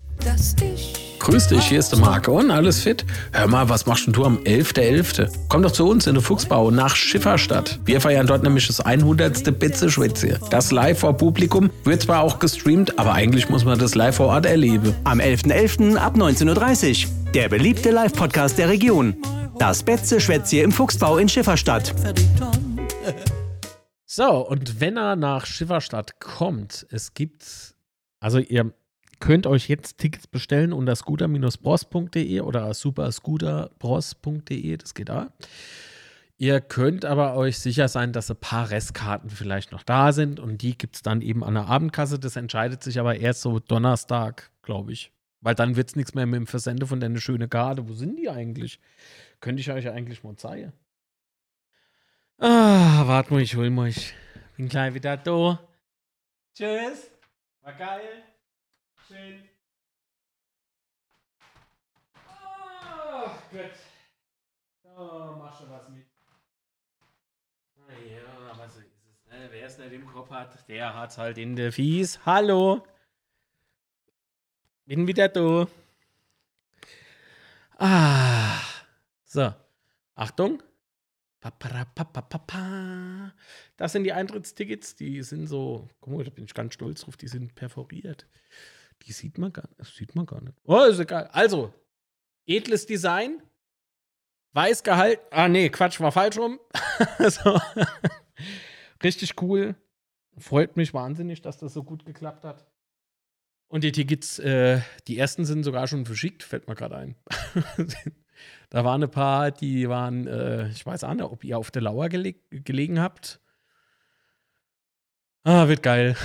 Grüß 1.18 1.48
dich, 1.48 1.64
hier 1.64 1.78
ist 1.78 1.90
der 1.90 1.98
Marco 1.98 2.38
und 2.38 2.50
alles 2.50 2.82
fit? 2.82 3.04
Hör 3.32 3.48
mal, 3.48 3.68
was 3.68 3.86
machst 3.86 4.06
denn 4.06 4.12
du 4.12 4.24
am 4.24 4.36
11.11.? 4.38 5.32
Komm 5.48 5.62
doch 5.62 5.72
zu 5.72 5.88
uns 5.88 6.06
in 6.06 6.14
den 6.14 6.22
Fuchsbau 6.22 6.70
nach 6.70 6.94
Schifferstadt. 6.94 7.80
Wir 7.86 8.00
feiern 8.00 8.26
dort 8.26 8.42
nämlich 8.42 8.66
das 8.66 8.80
100. 8.80 9.58
Betze-Schwätze. 9.58 10.38
Das 10.50 10.70
live 10.70 11.00
vor 11.00 11.16
Publikum 11.16 11.70
wird 11.84 12.02
zwar 12.02 12.22
auch 12.22 12.38
gestreamt, 12.38 12.98
aber 12.98 13.14
eigentlich 13.14 13.48
muss 13.48 13.64
man 13.64 13.78
das 13.78 13.94
live 13.94 14.16
vor 14.16 14.26
Ort 14.26 14.46
erleben. 14.46 14.94
Am 15.04 15.18
11.11. 15.18 15.96
ab 15.96 16.14
19.30 16.14 17.06
Uhr. 17.06 17.32
Der 17.32 17.48
beliebte 17.48 17.90
Live-Podcast 17.90 18.58
der 18.58 18.68
Region. 18.68 19.16
Das 19.58 19.82
Betze 19.82 20.20
Schwätzie 20.20 20.60
im 20.60 20.72
Fuchsbau 20.72 21.16
in 21.16 21.28
Schifferstadt. 21.28 21.94
So, 24.06 24.46
und 24.46 24.80
wenn 24.80 24.96
er 24.96 25.16
nach 25.16 25.46
Schifferstadt 25.46 26.20
kommt, 26.20 26.86
es 26.90 27.14
gibt, 27.14 27.74
also 28.20 28.38
ihr 28.38 28.72
könnt 29.18 29.46
euch 29.46 29.68
jetzt 29.68 29.96
Tickets 29.98 30.26
bestellen 30.26 30.74
unter 30.74 30.94
scooter-bros.de 30.94 32.40
oder 32.40 32.74
superscooterbros.de, 32.74 34.76
das 34.76 34.92
geht 34.94 35.08
da. 35.08 35.32
Ihr 36.36 36.60
könnt 36.60 37.04
aber 37.04 37.36
euch 37.36 37.58
sicher 37.58 37.86
sein, 37.88 38.12
dass 38.12 38.30
ein 38.30 38.36
paar 38.36 38.70
Restkarten 38.70 39.30
vielleicht 39.30 39.72
noch 39.72 39.84
da 39.84 40.12
sind 40.12 40.40
und 40.40 40.62
die 40.62 40.76
gibt 40.76 40.96
es 40.96 41.02
dann 41.02 41.22
eben 41.22 41.44
an 41.44 41.54
der 41.54 41.68
Abendkasse. 41.68 42.18
Das 42.18 42.34
entscheidet 42.36 42.82
sich 42.82 42.98
aber 42.98 43.16
erst 43.16 43.40
so 43.40 43.60
Donnerstag, 43.60 44.50
glaube 44.62 44.92
ich. 44.92 45.12
Weil 45.40 45.54
dann 45.54 45.76
wird 45.76 45.90
es 45.90 45.96
nichts 45.96 46.14
mehr 46.14 46.26
mit 46.26 46.36
dem 46.36 46.46
Versende 46.46 46.86
von 46.86 47.00
deiner 47.00 47.20
schöne 47.20 47.48
Garde. 47.48 47.88
Wo 47.88 47.94
sind 47.94 48.18
die 48.18 48.28
eigentlich? 48.28 48.80
Könnte 49.40 49.60
ich 49.60 49.70
euch 49.70 49.88
eigentlich 49.88 50.24
mal 50.24 50.36
zeigen. 50.36 50.72
Ah, 52.38 53.04
warte 53.06 53.32
mal, 53.32 53.42
ich 53.42 53.54
hol 53.54 53.70
mal. 53.70 53.88
Ich 53.88 54.14
bin 54.56 54.68
gleich 54.68 54.92
wieder 54.94 55.16
da. 55.16 55.60
Tschüss. 56.54 57.10
War 57.62 57.72
geil. 57.74 58.24
Schön. 59.06 59.48
Oh 62.26 63.30
Gott. 63.52 63.70
Oh, 64.82 65.36
mach 65.38 65.56
schon 65.56 65.70
was 65.70 65.88
mit. 65.88 66.06
Naja, 67.76 68.22
aber 68.50 68.68
so 68.68 68.80
ist 68.80 68.86
es. 68.86 69.50
wer 69.50 69.66
es 69.66 69.78
nicht 69.78 69.92
im 69.92 70.06
Kopf 70.06 70.30
hat, 70.30 70.68
der 70.68 70.94
hat's 70.94 71.18
halt 71.18 71.38
in 71.38 71.54
der 71.54 71.72
Fies. 71.72 72.24
Hallo. 72.26 72.84
Bin 74.86 75.06
wieder 75.06 75.28
da. 75.28 75.66
Ah. 77.78 78.60
So. 79.24 79.54
Achtung. 80.14 80.62
Das 83.76 83.92
sind 83.92 84.04
die 84.04 84.12
Eintrittstickets, 84.12 84.94
die 84.94 85.22
sind 85.22 85.46
so, 85.46 85.88
guck 86.00 86.14
mal, 86.14 86.24
da 86.24 86.30
bin 86.30 86.44
ich 86.44 86.54
ganz 86.54 86.74
stolz 86.74 87.02
drauf, 87.02 87.16
die 87.16 87.28
sind 87.28 87.54
perforiert. 87.54 88.26
Die 89.02 89.12
sieht 89.12 89.38
man 89.38 89.52
gar, 89.52 89.68
das 89.76 89.94
sieht 89.94 90.14
man 90.14 90.26
gar 90.26 90.40
nicht. 90.40 90.56
Oh, 90.64 90.84
ist 90.84 90.98
egal. 90.98 91.26
Also, 91.28 91.74
edles 92.46 92.86
Design, 92.86 93.42
weiß 94.52 94.82
gehalten. 94.82 95.22
Ah, 95.30 95.48
nee, 95.48 95.68
Quatsch, 95.68 96.00
war 96.00 96.12
falsch 96.12 96.38
rum. 96.38 96.58
so. 97.18 97.60
Richtig 99.02 99.40
cool. 99.42 99.74
Freut 100.38 100.76
mich 100.76 100.94
wahnsinnig, 100.94 101.42
dass 101.42 101.58
das 101.58 101.74
so 101.74 101.84
gut 101.84 102.04
geklappt 102.06 102.44
hat. 102.44 102.66
Und 103.68 103.84
die 103.84 103.92
Tickets, 103.92 104.38
äh, 104.38 104.80
die 105.08 105.18
ersten 105.18 105.44
sind 105.44 105.64
sogar 105.64 105.86
schon 105.86 106.06
verschickt, 106.06 106.42
fällt 106.42 106.68
mir 106.68 106.74
gerade 106.74 106.96
ein. 106.96 107.16
da 108.70 108.84
waren 108.84 109.02
ein 109.02 109.10
paar, 109.10 109.50
die 109.50 109.88
waren, 109.88 110.26
äh, 110.26 110.68
ich 110.68 110.84
weiß 110.84 111.04
auch 111.04 111.14
nicht, 111.14 111.22
ob 111.24 111.44
ihr 111.44 111.58
auf 111.58 111.70
der 111.70 111.82
Lauer 111.82 112.08
gele 112.08 112.34
gelegen 112.50 113.00
habt. 113.00 113.40
Ah, 115.44 115.68
wird 115.68 115.82
geil. 115.82 116.16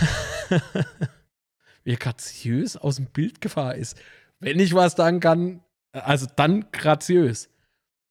Wie 1.83 1.95
graziös 1.95 2.77
aus 2.77 2.95
dem 2.95 3.07
Bild 3.07 3.41
gefahren 3.41 3.77
ist. 3.77 3.99
Wenn 4.39 4.59
ich 4.59 4.73
was 4.73 4.93
sagen 4.93 5.19
kann, 5.19 5.63
also 5.91 6.27
dann 6.35 6.71
graziös. 6.71 7.49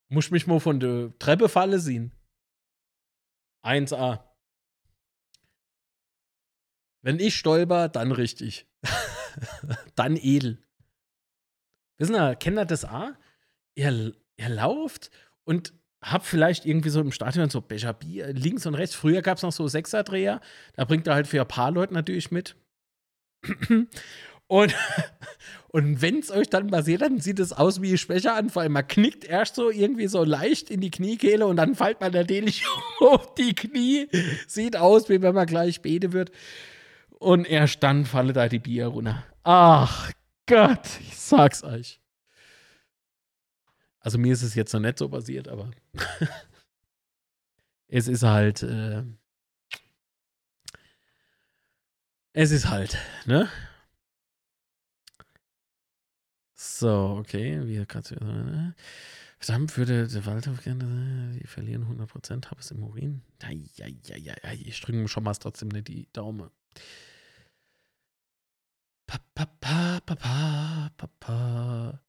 Muss 0.09 0.31
mich 0.31 0.47
mal 0.47 0.61
von 0.61 0.81
der 0.81 1.13
Treppe 1.19 1.49
falle 1.49 1.79
sehen. 1.79 2.13
1A. 3.63 4.25
Wenn 7.03 7.21
ich 7.21 7.37
stolper, 7.37 7.89
dann 7.89 8.13
richtig. 8.13 8.67
dann 9.95 10.17
edel. 10.17 10.63
Wissen 11.99 12.15
ihr, 12.15 12.37
kennt 12.37 12.59
ihr 12.59 12.65
das 12.65 12.85
A? 12.85 13.17
Ihr, 13.79 14.13
ihr 14.37 14.49
lauft 14.49 15.11
und 15.45 15.73
habt 16.03 16.27
vielleicht 16.27 16.67
irgendwie 16.67 16.89
so 16.91 17.01
im 17.01 17.13
Stadion 17.13 17.49
so 17.49 17.61
Becher 17.61 17.93
Bier 17.93 18.33
links 18.33 18.67
und 18.67 18.75
rechts. 18.75 18.97
Früher 18.97 19.23
gab 19.23 19.37
es 19.37 19.45
noch 19.45 19.53
so 19.53 19.69
Sechserdreher. 19.69 20.41
Da 20.75 20.85
bringt 20.85 21.07
er 21.07 21.15
halt 21.15 21.29
für 21.29 21.41
ein 21.41 21.49
paar 21.49 21.71
Leute 21.71 21.95
natürlich 21.95 22.31
mit. 22.31 22.57
Und, 24.51 24.75
und 25.69 26.01
wenn 26.01 26.21
es 26.21 26.31
euch 26.31 26.49
dann 26.49 26.69
passiert, 26.69 27.03
dann 27.03 27.21
sieht 27.21 27.39
es 27.39 27.53
aus 27.53 27.83
wie 27.83 27.93
ein 27.93 27.99
Schwächeanfall. 27.99 28.71
Man 28.71 28.89
knickt 28.89 29.27
erst 29.27 29.57
so 29.57 29.71
irgendwie 29.71 30.07
so 30.09 30.25
leicht 30.25 30.71
in 30.71 30.81
die 30.81 30.91
Kniekehle 30.91 31.47
und 31.47 31.57
dann 31.57 31.75
fällt 31.75 32.01
man 32.01 32.13
natürlich 32.13 32.65
auf 33.01 33.35
die 33.35 33.55
Knie. 33.55 34.09
Sieht 34.47 34.75
aus, 34.75 35.11
wie 35.11 35.21
wenn 35.21 35.35
man 35.35 35.47
gleich 35.47 35.83
bete 35.83 36.15
wird. 36.15 36.33
Und 37.19 37.45
erst 37.45 37.83
dann 37.83 38.07
falle 38.07 38.33
da 38.33 38.49
die 38.49 38.59
Bier 38.59 38.87
runter. 38.87 39.23
Ach 39.45 40.11
Gott, 40.47 40.89
ich 41.07 41.19
sag's 41.19 41.63
euch. 41.63 42.01
Also 44.09 44.17
mir 44.17 44.33
ist 44.33 44.41
es 44.41 44.55
jetzt 44.55 44.73
noch 44.73 44.81
nicht 44.81 44.97
so 44.97 45.07
passiert, 45.11 45.49
aber 45.49 45.71
es 47.89 48.09
ist 48.09 48.23
halt, 48.23 48.63
äh, 48.63 49.05
es 52.33 52.51
ist 52.51 52.71
halt, 52.71 52.97
ne? 53.27 53.51
So, 56.55 57.19
okay, 57.21 57.67
wir 57.67 57.85
gerade. 57.85 58.75
Verdammt, 59.39 59.77
würde 59.77 60.09
der 60.09 60.25
Waldhof 60.25 60.63
gerne, 60.63 61.39
die 61.39 61.47
verlieren 61.47 61.85
100%, 61.85 62.47
habe 62.47 62.61
es 62.61 62.71
im 62.71 62.85
Urin. 62.85 63.21
Ja, 63.43 63.51
ja, 63.51 63.89
ja, 64.07 64.17
ja, 64.17 64.53
ich 64.55 64.81
drücke 64.81 65.07
schon 65.07 65.25
mal 65.25 65.35
trotzdem 65.35 65.69
nicht 65.69 65.89
die 65.89 66.09
Daumen. 66.15 66.49
Pa, 69.07 69.19
pa, 69.35 69.45
pa, 69.61 70.01
pa, 70.01 70.15
pa, 70.17 70.91
pa, 70.97 71.07
pa. 71.21 72.08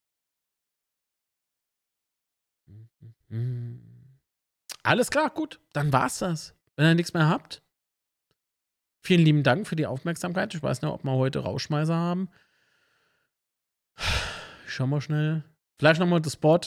Alles 4.84 5.11
klar, 5.11 5.30
gut, 5.30 5.59
dann 5.73 5.93
war's 5.93 6.19
das. 6.19 6.55
Wenn 6.76 6.88
ihr 6.88 6.95
nichts 6.95 7.13
mehr 7.13 7.30
habt, 7.30 7.61
vielen 9.01 9.23
lieben 9.23 9.43
Dank 9.43 9.67
für 9.67 9.76
die 9.76 9.85
Aufmerksamkeit. 9.85 10.53
Ich 10.55 10.63
weiß 10.63 10.81
nicht, 10.81 10.91
ob 10.91 11.03
wir 11.03 11.11
heute 11.11 11.39
Rauschmeißer 11.39 11.95
haben. 11.95 12.30
Ich 14.65 14.73
schau 14.73 14.88
mal 14.88 15.01
schnell. 15.01 15.43
Vielleicht 15.77 15.99
nochmal 15.99 16.21
das 16.21 16.34
Spot. 16.34 16.59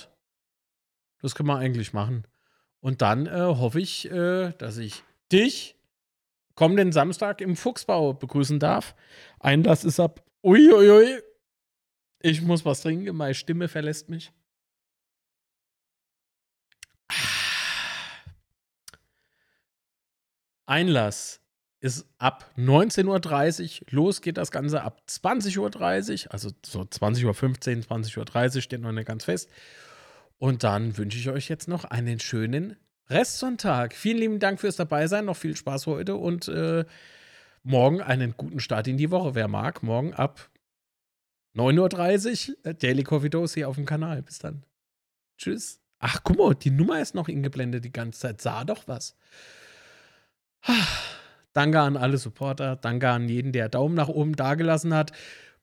Das 1.20 1.34
können 1.34 1.48
wir 1.48 1.56
eigentlich 1.56 1.92
machen. 1.92 2.26
Und 2.80 3.00
dann 3.00 3.26
äh, 3.26 3.40
hoffe 3.40 3.80
ich, 3.80 4.10
äh, 4.10 4.52
dass 4.58 4.76
ich 4.76 5.04
dich 5.30 5.76
kommenden 6.54 6.92
Samstag 6.92 7.40
im 7.40 7.56
Fuchsbau 7.56 8.12
begrüßen 8.12 8.58
darf. 8.58 8.94
Einlass 9.38 9.84
ist 9.84 10.00
ab. 10.00 10.24
Uiuiui. 10.42 11.20
Ich 12.20 12.42
muss 12.42 12.64
was 12.64 12.82
trinken, 12.82 13.16
meine 13.16 13.34
Stimme 13.34 13.68
verlässt 13.68 14.08
mich. 14.08 14.32
Einlass 20.66 21.40
ist 21.80 22.06
ab 22.18 22.50
19.30 22.56 23.82
Uhr. 23.82 23.86
Los 23.90 24.20
geht 24.20 24.36
das 24.36 24.50
Ganze 24.50 24.82
ab 24.82 25.02
20.30 25.08 26.26
Uhr. 26.26 26.32
Also 26.32 26.50
so 26.64 26.80
20.15 26.82 27.26
Uhr, 27.26 27.32
20.30 27.32 28.56
Uhr 28.56 28.62
steht 28.62 28.80
noch 28.80 28.92
nicht 28.92 29.06
ganz 29.06 29.24
fest. 29.24 29.50
Und 30.38 30.64
dann 30.64 30.96
wünsche 30.96 31.18
ich 31.18 31.28
euch 31.28 31.48
jetzt 31.48 31.68
noch 31.68 31.84
einen 31.84 32.20
schönen 32.20 32.76
Restsonntag. 33.08 33.94
Vielen 33.94 34.18
lieben 34.18 34.38
Dank 34.38 34.60
fürs 34.60 34.76
Dabeisein. 34.76 35.24
Noch 35.24 35.36
viel 35.36 35.56
Spaß 35.56 35.86
heute 35.86 36.16
und 36.16 36.48
äh, 36.48 36.84
morgen 37.62 38.00
einen 38.00 38.34
guten 38.36 38.60
Start 38.60 38.86
in 38.86 38.96
die 38.96 39.10
Woche. 39.10 39.34
Wer 39.34 39.48
mag, 39.48 39.82
morgen 39.82 40.14
ab 40.14 40.50
9.30 41.56 42.50
Uhr 42.50 42.66
äh, 42.66 42.74
Daily 42.74 43.02
Coffee 43.02 43.28
Dose 43.28 43.54
hier 43.54 43.68
auf 43.68 43.76
dem 43.76 43.86
Kanal. 43.86 44.22
Bis 44.22 44.38
dann. 44.38 44.64
Tschüss. 45.36 45.80
Ach, 45.98 46.20
guck 46.22 46.38
mal, 46.38 46.54
die 46.54 46.70
Nummer 46.70 47.00
ist 47.00 47.14
noch 47.14 47.28
ingeblendet 47.28 47.84
die 47.84 47.92
ganze 47.92 48.20
Zeit. 48.20 48.40
Sah 48.40 48.64
doch 48.64 48.88
was. 48.88 49.16
Danke 51.52 51.80
an 51.80 51.96
alle 51.96 52.18
Supporter. 52.18 52.76
Danke 52.76 53.10
an 53.10 53.28
jeden, 53.28 53.52
der 53.52 53.68
Daumen 53.68 53.94
nach 53.94 54.08
oben 54.08 54.36
dagelassen 54.36 54.94
hat. 54.94 55.12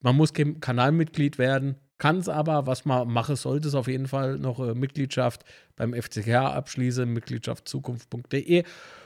Man 0.01 0.15
muss 0.15 0.33
kein 0.33 0.59
Kanalmitglied 0.59 1.37
werden, 1.37 1.75
kann 1.99 2.17
es 2.17 2.29
aber, 2.29 2.65
was 2.65 2.85
man 2.85 3.09
machen 3.09 3.35
sollte, 3.35 3.67
ist 3.67 3.75
auf 3.75 3.87
jeden 3.87 4.07
Fall 4.07 4.37
noch 4.39 4.59
äh, 4.59 4.73
Mitgliedschaft 4.73 5.43
beim 5.75 5.93
FCK 5.93 6.29
abschließen, 6.29 7.11
mitgliedschaftzukunft.de. 7.11 8.63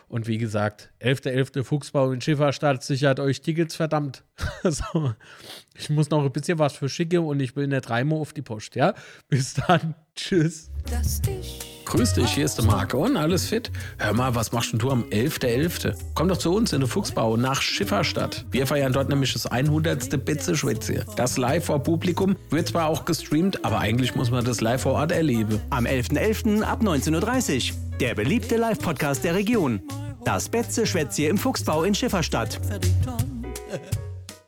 Und 0.07 0.27
wie 0.27 0.37
gesagt, 0.37 0.91
11.11. 1.01 1.55
.11. 1.55 1.63
Fuchsbau 1.63 2.11
in 2.11 2.21
Schifferstadt 2.21 2.83
sichert 2.83 3.19
euch 3.19 3.41
Tickets, 3.41 3.75
verdammt. 3.75 4.23
so. 4.63 5.15
Ich 5.75 5.89
muss 5.89 6.11
noch 6.11 6.23
ein 6.23 6.31
bisschen 6.31 6.59
was 6.59 6.73
verschicken 6.73 7.25
und 7.25 7.39
ich 7.39 7.55
will 7.55 7.65
nicht 7.65 7.89
dreimal 7.89 8.19
auf 8.19 8.31
die 8.31 8.43
Post, 8.43 8.75
ja? 8.75 8.93
Bis 9.27 9.55
dann. 9.55 9.95
Tschüss. 10.15 10.69
Grüß 11.85 12.13
dich, 12.13 12.31
hier 12.31 12.45
ist 12.45 12.57
der 12.57 12.65
Marco 12.65 13.03
und 13.03 13.17
alles 13.17 13.47
fit? 13.47 13.71
Hör 13.97 14.13
mal, 14.13 14.33
was 14.35 14.51
machst 14.51 14.71
denn 14.71 14.79
du 14.79 14.89
am 14.89 15.03
11.11.? 15.05 15.91
.11.? 15.91 15.95
Komm 16.13 16.27
doch 16.27 16.37
zu 16.37 16.53
uns 16.53 16.73
in 16.73 16.81
den 16.81 16.89
Fuchsbau 16.89 17.37
nach 17.37 17.61
Schifferstadt. 17.61 18.45
Wir 18.51 18.65
feiern 18.67 18.93
dort 18.93 19.09
nämlich 19.09 19.33
das 19.33 19.47
100. 19.47 20.23
Bitze-Schwätze. 20.23 21.05
Das 21.15 21.37
live 21.37 21.65
vor 21.65 21.83
Publikum 21.83 22.35
wird 22.49 22.69
zwar 22.69 22.87
auch 22.87 23.05
gestreamt, 23.05 23.63
aber 23.65 23.79
eigentlich 23.79 24.15
muss 24.15 24.31
man 24.31 24.45
das 24.45 24.61
live 24.61 24.81
vor 24.81 24.93
Ort 24.93 25.11
erleben. 25.11 25.59
Am 25.69 25.85
11.11. 25.85 26.61
ab 26.61 26.81
19.30 26.81 27.71
Uhr. 27.71 27.77
Der 27.99 28.15
beliebte 28.15 28.57
Live-Podcast 28.57 29.23
der 29.23 29.35
Region. 29.35 29.81
Das 30.25 30.49
Betze 30.49 30.87
Schwätzie 30.87 31.27
im 31.27 31.37
Fuchsbau 31.37 31.83
in 31.83 31.93
Schifferstadt. 31.93 32.59